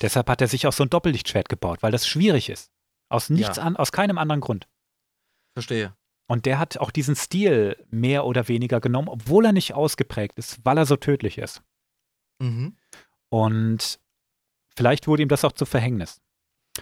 Deshalb 0.00 0.28
hat 0.30 0.40
er 0.40 0.48
sich 0.48 0.66
auch 0.66 0.72
so 0.72 0.84
ein 0.84 0.90
Doppellichtschwert 0.90 1.48
gebaut, 1.48 1.82
weil 1.82 1.92
das 1.92 2.06
schwierig 2.08 2.48
ist. 2.48 2.70
Aus 3.10 3.28
nichts 3.28 3.58
Ja. 3.58 3.64
an, 3.64 3.76
aus 3.76 3.92
keinem 3.92 4.16
anderen 4.16 4.40
Grund. 4.40 4.68
Verstehe. 5.54 5.94
Und 6.28 6.46
der 6.46 6.58
hat 6.58 6.78
auch 6.78 6.90
diesen 6.90 7.14
Stil 7.14 7.76
mehr 7.90 8.24
oder 8.24 8.48
weniger 8.48 8.80
genommen, 8.80 9.08
obwohl 9.08 9.44
er 9.44 9.52
nicht 9.52 9.74
ausgeprägt 9.74 10.38
ist, 10.38 10.64
weil 10.64 10.78
er 10.78 10.86
so 10.86 10.96
tödlich 10.96 11.36
ist. 11.36 11.62
Mhm. 12.40 12.76
Und 13.28 14.00
vielleicht 14.74 15.06
wurde 15.06 15.22
ihm 15.24 15.28
das 15.28 15.44
auch 15.44 15.52
zu 15.52 15.66
Verhängnis. 15.66 16.22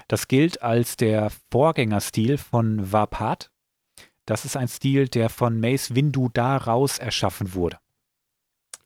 Das 0.07 0.29
gilt 0.29 0.63
als 0.63 0.97
der 0.97 1.33
Vorgängerstil 1.51 2.39
von 2.39 2.93
Vapat. 2.93 3.51
Das 4.25 4.45
ist 4.45 4.57
ein 4.57 4.69
Stil, 4.69 5.09
der 5.09 5.29
von 5.31 5.59
Mace 5.59 5.97
Windu 5.97 6.29
daraus 6.29 6.99
erschaffen 6.99 7.55
wurde. 7.55 7.79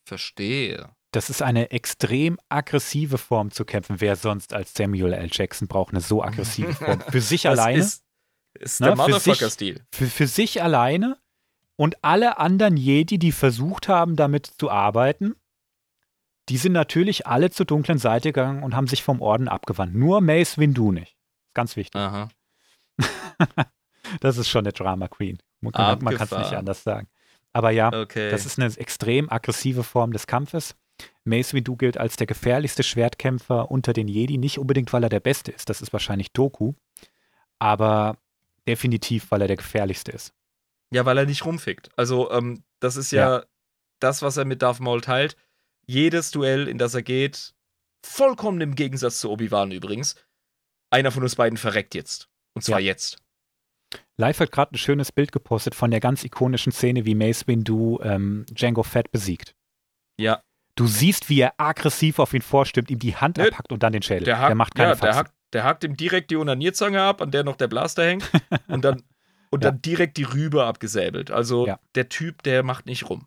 Verstehe. 0.04 0.90
Das 1.12 1.30
ist 1.30 1.42
eine 1.42 1.70
extrem 1.70 2.38
aggressive 2.48 3.18
Form 3.18 3.50
zu 3.50 3.64
kämpfen. 3.64 4.00
Wer 4.00 4.16
sonst 4.16 4.52
als 4.52 4.74
Samuel 4.74 5.12
L. 5.12 5.28
Jackson 5.30 5.68
braucht 5.68 5.92
eine 5.92 6.00
so 6.00 6.22
aggressive 6.22 6.72
Form? 6.74 7.00
Für 7.00 7.20
sich 7.20 7.42
Das 7.42 7.58
alleine, 7.58 7.78
ist, 7.78 8.04
ist 8.54 8.80
Ne, 8.80 8.88
der 8.88 8.96
Motherfucker-Stil. 8.96 9.84
für, 9.92 10.06
für 10.06 10.26
sich 10.26 10.62
alleine 10.62 11.16
und 11.76 12.02
alle 12.02 12.38
anderen 12.38 12.76
Jedi, 12.76 13.18
die 13.18 13.32
versucht 13.32 13.88
haben, 13.88 14.16
damit 14.16 14.46
zu 14.46 14.70
arbeiten, 14.70 15.34
die 16.48 16.56
sind 16.58 16.72
natürlich 16.72 17.26
alle 17.26 17.50
zur 17.50 17.64
dunklen 17.66 17.98
Seite 17.98 18.28
gegangen 18.32 18.62
und 18.62 18.74
haben 18.76 18.86
sich 18.86 19.02
vom 19.02 19.22
Orden 19.22 19.48
abgewandt. 19.48 19.94
Nur 19.94 20.20
Mace 20.20 20.58
Windu 20.58 20.92
nicht. 20.92 21.16
Ganz 21.54 21.76
wichtig. 21.76 22.00
Das 24.20 24.36
ist 24.36 24.48
schon 24.50 24.64
eine 24.66 24.72
Drama 24.72 25.08
Queen. 25.08 25.38
Man 25.60 25.72
kann 25.72 26.06
es 26.06 26.30
nicht 26.30 26.52
anders 26.52 26.84
sagen. 26.84 27.08
Aber 27.54 27.70
ja, 27.70 27.90
Okay. 27.92 28.30
das 28.30 28.44
ist 28.44 28.58
eine 28.58 28.70
extrem 28.76 29.30
aggressive 29.30 29.82
Form 29.84 30.12
des 30.12 30.26
Kampfes. 30.26 30.74
Mace 31.24 31.54
Windu 31.54 31.76
gilt 31.76 31.96
als 31.96 32.16
der 32.16 32.26
gefährlichste 32.26 32.82
Schwertkämpfer 32.82 33.70
unter 33.70 33.92
den 33.92 34.08
Jedi. 34.08 34.36
Nicht 34.36 34.58
unbedingt, 34.58 34.92
weil 34.92 35.02
er 35.04 35.08
der 35.08 35.20
Beste 35.20 35.52
ist. 35.52 35.70
Das 35.70 35.80
ist 35.80 35.92
wahrscheinlich 35.92 36.32
Doku. 36.32 36.74
Aber 37.58 38.18
definitiv, 38.68 39.30
weil 39.30 39.40
er 39.40 39.46
der 39.48 39.56
gefährlichste 39.56 40.12
ist. 40.12 40.34
Ja, 40.92 41.04
weil 41.06 41.18
er 41.18 41.26
nicht 41.26 41.44
rumfickt. 41.44 41.90
Also, 41.96 42.30
ähm, 42.30 42.62
das 42.80 42.96
ist 42.96 43.10
ja, 43.12 43.44
das, 44.00 44.22
was 44.22 44.36
er 44.36 44.44
mit 44.44 44.62
Darth 44.62 44.80
Maul 44.80 45.00
teilt. 45.00 45.36
Jedes 45.86 46.30
Duell, 46.30 46.68
in 46.68 46.78
das 46.78 46.94
er 46.94 47.02
geht, 47.02 47.54
vollkommen 48.04 48.60
im 48.60 48.74
Gegensatz 48.74 49.20
zu 49.20 49.30
Obi-Wan 49.30 49.70
übrigens, 49.70 50.14
einer 50.90 51.10
von 51.10 51.22
uns 51.22 51.36
beiden 51.36 51.56
verreckt 51.56 51.94
jetzt. 51.94 52.28
Und 52.54 52.62
zwar 52.62 52.80
jetzt. 52.80 53.18
Live 54.16 54.40
hat 54.40 54.52
gerade 54.52 54.74
ein 54.74 54.78
schönes 54.78 55.12
Bild 55.12 55.32
gepostet 55.32 55.74
von 55.74 55.90
der 55.90 56.00
ganz 56.00 56.24
ikonischen 56.24 56.72
Szene, 56.72 57.04
wie 57.04 57.14
Mace 57.14 57.46
Windu 57.46 57.98
ähm, 58.02 58.46
Django 58.50 58.82
Fett 58.82 59.10
besiegt. 59.12 59.54
Ja. 60.18 60.42
Du 60.76 60.86
siehst, 60.86 61.28
wie 61.28 61.40
er 61.40 61.54
aggressiv 61.58 62.18
auf 62.18 62.34
ihn 62.34 62.42
vorstimmt, 62.42 62.90
ihm 62.90 62.98
die 62.98 63.14
Hand 63.16 63.36
Ne, 63.36 63.44
abpackt 63.44 63.72
und 63.72 63.82
dann 63.82 63.92
den 63.92 64.02
Schädel. 64.02 64.24
Der, 64.24 64.38
hakt, 64.40 64.56
macht 64.56 64.74
keine 64.74 64.90
ja, 64.90 64.94
der, 64.94 64.98
Faxen. 64.98 65.18
hakt, 65.18 65.34
der 65.52 65.64
hakt 65.64 65.84
ihm 65.84 65.96
direkt 65.96 66.30
die 66.30 66.36
Onanierzange 66.36 67.00
ab, 67.00 67.22
an 67.22 67.30
der 67.30 67.44
noch 67.44 67.56
der 67.56 67.68
Blaster 67.68 68.04
hängt. 68.04 68.28
und 68.68 68.84
dann, 68.84 69.02
und 69.50 69.62
Ja. 69.64 69.70
dann 69.70 69.80
direkt 69.82 70.16
die 70.16 70.24
Rübe 70.24 70.64
abgesäbelt. 70.64 71.30
Also 71.30 71.66
Ja. 71.66 71.78
der 71.94 72.08
Typ, 72.08 72.42
der 72.42 72.62
macht 72.64 72.86
nicht 72.86 73.08
rum. 73.08 73.26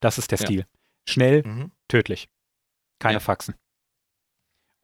Das 0.00 0.18
ist 0.18 0.32
der 0.32 0.38
Ja. 0.40 0.46
Stil. 0.46 0.66
Schnell, 1.08 1.44
Mhm. 1.46 1.70
tödlich. 1.86 2.28
Keine 2.98 3.14
Ja. 3.14 3.20
Faxen. 3.20 3.54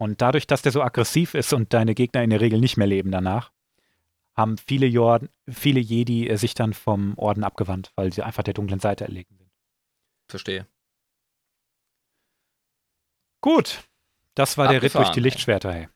Und 0.00 0.22
dadurch, 0.22 0.46
dass 0.46 0.62
der 0.62 0.70
so 0.70 0.80
aggressiv 0.80 1.34
ist 1.34 1.52
und 1.52 1.74
deine 1.74 1.96
Gegner 1.96 2.22
in 2.22 2.30
der 2.30 2.40
Regel 2.40 2.60
nicht 2.60 2.76
mehr 2.76 2.86
leben 2.86 3.10
danach, 3.10 3.50
haben 4.38 4.56
viele, 4.56 4.86
Jorden, 4.86 5.28
viele 5.50 5.80
Jedi 5.80 6.28
äh, 6.28 6.36
sich 6.36 6.54
dann 6.54 6.72
vom 6.72 7.18
Orden 7.18 7.44
abgewandt, 7.44 7.92
weil 7.96 8.12
sie 8.12 8.22
einfach 8.22 8.44
der 8.44 8.54
dunklen 8.54 8.80
Seite 8.80 9.04
erlegen 9.04 9.36
sind. 9.36 9.50
Verstehe. 10.30 10.66
Gut, 13.42 13.88
das 14.34 14.56
war 14.56 14.68
der 14.68 14.76
Ritt 14.76 14.94
durch 14.94 14.96
Abgefahren, 14.96 15.14
die. 15.14 15.20
Lichtschwerter. 15.20 15.72
Hey. 15.72 15.88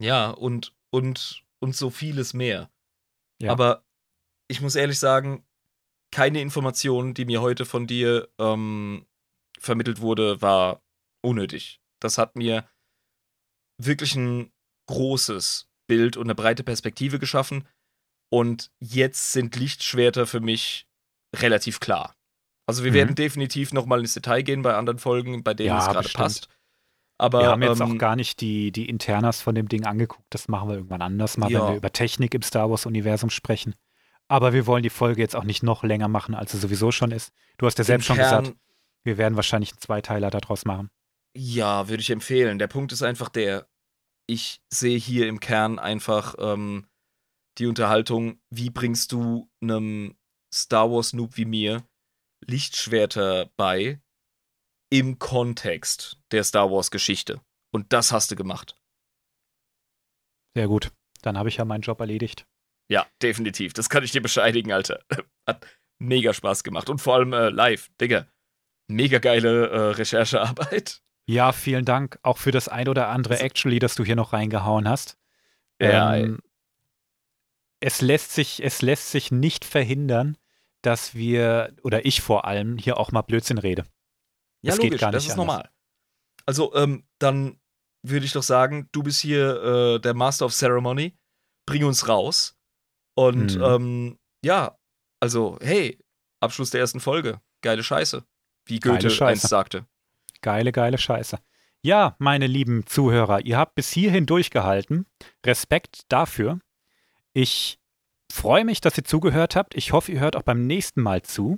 Ja, 0.00 0.30
und, 0.30 0.74
und, 0.90 1.44
und 1.60 1.74
so 1.74 1.90
vieles 1.90 2.32
mehr. 2.32 2.70
Ja. 3.42 3.50
Aber 3.50 3.84
ich 4.48 4.60
muss 4.60 4.76
ehrlich 4.76 4.98
sagen, 4.98 5.44
keine 6.12 6.40
Information, 6.40 7.12
die 7.14 7.24
mir 7.24 7.40
heute 7.40 7.64
von 7.64 7.88
dir 7.88 8.28
ähm, 8.38 9.06
vermittelt 9.58 10.00
wurde, 10.00 10.40
war 10.40 10.80
unnötig. 11.22 11.80
Das 12.00 12.18
hat 12.18 12.36
mir 12.36 12.68
wirklich 13.78 14.14
ein 14.14 14.52
großes 14.86 15.68
Bild 15.86 16.16
und 16.16 16.24
eine 16.26 16.34
breite 16.34 16.62
Perspektive 16.64 17.18
geschaffen. 17.18 17.66
Und 18.30 18.70
jetzt 18.80 19.32
sind 19.32 19.54
Lichtschwerter 19.56 20.26
für 20.26 20.40
mich 20.40 20.86
relativ 21.36 21.80
klar. 21.80 22.14
Also 22.66 22.82
wir 22.84 22.90
Mhm. 22.92 22.94
werden 22.96 23.14
definitiv 23.14 23.72
nochmal 23.72 24.00
ins 24.00 24.14
Detail 24.14 24.42
gehen 24.42 24.62
bei 24.62 24.74
anderen 24.74 24.98
Folgen, 24.98 25.42
bei 25.44 25.54
denen 25.54 25.68
Ja, 25.68 25.78
es 25.80 25.92
gerade 25.92 26.08
passt. 26.08 26.48
Aber 27.18 27.40
Wir 27.42 27.48
haben 27.48 27.62
jetzt 27.62 27.80
ähm, 27.80 27.92
auch 27.94 27.98
gar 27.98 28.16
nicht 28.16 28.40
die, 28.40 28.72
die 28.72 28.88
Internas 28.88 29.40
von 29.40 29.54
dem 29.54 29.68
Ding 29.68 29.84
angeguckt. 29.84 30.26
Das 30.30 30.48
machen 30.48 30.68
wir 30.68 30.76
irgendwann 30.76 31.02
anders 31.02 31.36
mal, 31.36 31.50
Ja. 31.50 31.60
wenn 31.60 31.72
wir 31.72 31.76
über 31.76 31.92
Technik 31.92 32.34
im 32.34 32.42
Star 32.42 32.70
Wars-Universum 32.70 33.30
sprechen. 33.30 33.74
Aber 34.26 34.52
wir 34.52 34.66
wollen 34.66 34.82
die 34.82 34.90
Folge 34.90 35.20
jetzt 35.20 35.36
auch 35.36 35.44
nicht 35.44 35.62
noch 35.62 35.84
länger 35.84 36.08
machen, 36.08 36.34
als 36.34 36.52
sie 36.52 36.58
sowieso 36.58 36.90
schon 36.90 37.12
ist. 37.12 37.30
Du 37.58 37.66
hast 37.66 37.78
ja 37.78 37.84
selbst 37.84 38.04
im 38.08 38.16
schon 38.16 38.16
Kern, 38.16 38.42
gesagt, 38.44 38.58
wir 39.04 39.18
werden 39.18 39.36
wahrscheinlich 39.36 39.70
einen 39.72 39.80
Zweiteiler 39.80 40.30
daraus 40.30 40.64
machen. 40.64 40.90
Ja, 41.36 41.88
würde 41.88 42.00
ich 42.00 42.10
empfehlen. 42.10 42.58
Der 42.58 42.66
Punkt 42.68 42.90
ist 42.92 43.02
einfach 43.02 43.28
der, 43.28 43.68
ich 44.26 44.62
sehe 44.72 44.98
hier 44.98 45.28
im 45.28 45.40
Kern 45.40 45.78
einfach 45.78 46.34
ähm, 46.38 46.86
die 47.58 47.66
Unterhaltung, 47.66 48.40
wie 48.50 48.70
bringst 48.70 49.12
du 49.12 49.50
einem 49.60 50.16
Star 50.52 50.90
Wars 50.90 51.12
Noob 51.12 51.36
wie 51.36 51.44
mir 51.44 51.86
Lichtschwerter 52.46 53.50
bei 53.56 54.00
im 54.90 55.18
Kontext 55.18 56.20
der 56.30 56.44
Star 56.44 56.70
Wars 56.70 56.90
Geschichte. 56.90 57.40
Und 57.72 57.92
das 57.92 58.12
hast 58.12 58.30
du 58.30 58.36
gemacht. 58.36 58.78
Sehr 60.56 60.68
gut. 60.68 60.92
Dann 61.22 61.36
habe 61.36 61.48
ich 61.48 61.56
ja 61.56 61.64
meinen 61.64 61.80
Job 61.80 62.00
erledigt. 62.00 62.46
Ja, 62.88 63.06
definitiv. 63.22 63.72
Das 63.72 63.88
kann 63.88 64.04
ich 64.04 64.12
dir 64.12 64.22
bescheidigen, 64.22 64.72
Alter. 64.72 65.04
Hat 65.48 65.66
mega 65.98 66.32
Spaß 66.32 66.62
gemacht. 66.64 66.90
Und 66.90 67.00
vor 67.00 67.14
allem 67.14 67.32
äh, 67.32 67.48
live, 67.48 67.90
Digga. 68.00 68.28
Mega 68.88 69.18
geile 69.18 69.68
äh, 69.70 69.78
Recherchearbeit. 69.92 71.02
Ja, 71.26 71.52
vielen 71.52 71.84
Dank 71.84 72.18
auch 72.22 72.38
für 72.38 72.50
das 72.50 72.68
ein 72.68 72.88
oder 72.88 73.08
andere 73.08 73.38
Actually, 73.40 73.78
das 73.78 73.94
du 73.94 74.04
hier 74.04 74.16
noch 74.16 74.32
reingehauen 74.32 74.88
hast. 74.88 75.16
Ja, 75.80 76.16
ähm, 76.16 76.40
es, 77.80 78.00
lässt 78.00 78.32
sich, 78.32 78.62
es 78.62 78.82
lässt 78.82 79.10
sich 79.10 79.30
nicht 79.30 79.64
verhindern, 79.64 80.36
dass 80.82 81.14
wir, 81.14 81.74
oder 81.82 82.04
ich 82.06 82.20
vor 82.20 82.44
allem, 82.44 82.76
hier 82.78 82.98
auch 82.98 83.10
mal 83.12 83.22
Blödsinn 83.22 83.58
rede. 83.58 83.82
Ja, 84.62 84.70
Das 84.70 84.76
geht 84.78 84.84
logisch, 84.90 85.00
gar 85.00 85.12
das 85.12 85.22
nicht 85.24 85.28
ist 85.32 85.38
anders. 85.38 85.46
normal. 85.46 85.70
Also, 86.46 86.74
ähm, 86.74 87.06
dann 87.18 87.58
würde 88.02 88.26
ich 88.26 88.32
doch 88.32 88.42
sagen, 88.42 88.88
du 88.92 89.02
bist 89.02 89.20
hier 89.20 89.62
äh, 89.96 90.00
der 90.00 90.14
Master 90.14 90.44
of 90.46 90.52
Ceremony. 90.52 91.16
Bring 91.66 91.84
uns 91.84 92.06
raus. 92.08 92.54
Und 93.14 93.56
Mhm. 93.56 93.62
ähm, 93.64 94.18
ja, 94.44 94.76
also, 95.20 95.58
hey, 95.62 95.98
Abschluss 96.40 96.70
der 96.70 96.80
ersten 96.80 97.00
Folge. 97.00 97.40
Geile 97.62 97.82
Scheiße. 97.82 98.24
Wie 98.66 98.78
Goethe 98.80 99.08
Scheiße. 99.08 99.26
einst 99.26 99.48
sagte. 99.48 99.86
Geile, 100.44 100.72
geile 100.72 100.98
Scheiße. 100.98 101.38
Ja, 101.80 102.16
meine 102.18 102.46
lieben 102.46 102.84
Zuhörer, 102.86 103.46
ihr 103.46 103.56
habt 103.56 103.76
bis 103.76 103.90
hierhin 103.90 104.26
durchgehalten. 104.26 105.06
Respekt 105.44 106.02
dafür. 106.08 106.58
Ich 107.32 107.78
freue 108.30 108.66
mich, 108.66 108.82
dass 108.82 108.98
ihr 108.98 109.04
zugehört 109.04 109.56
habt. 109.56 109.74
Ich 109.74 109.92
hoffe, 109.92 110.12
ihr 110.12 110.20
hört 110.20 110.36
auch 110.36 110.42
beim 110.42 110.66
nächsten 110.66 111.00
Mal 111.00 111.22
zu, 111.22 111.56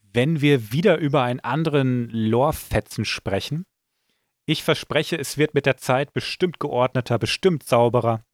wenn 0.00 0.40
wir 0.40 0.72
wieder 0.72 0.98
über 0.98 1.22
einen 1.22 1.38
anderen 1.38 2.10
Lore-Fetzen 2.10 3.04
sprechen. 3.04 3.64
Ich 4.44 4.64
verspreche, 4.64 5.16
es 5.16 5.38
wird 5.38 5.54
mit 5.54 5.64
der 5.64 5.76
Zeit 5.76 6.12
bestimmt 6.12 6.58
geordneter, 6.58 7.20
bestimmt 7.20 7.62
sauberer 7.62 8.24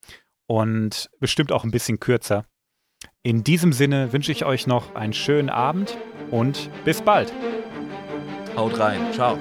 und 0.46 1.10
bestimmt 1.20 1.52
auch 1.52 1.64
ein 1.64 1.70
bisschen 1.70 2.00
kürzer. 2.00 2.46
In 3.22 3.44
diesem 3.44 3.74
Sinne 3.74 4.14
wünsche 4.14 4.32
ich 4.32 4.46
euch 4.46 4.66
noch 4.66 4.94
einen 4.94 5.12
schönen 5.12 5.50
Abend 5.50 5.98
und 6.30 6.70
bis 6.86 7.02
bald. 7.02 7.30
Haut 8.56 8.78
rein. 8.78 9.12
Ciao. 9.12 9.38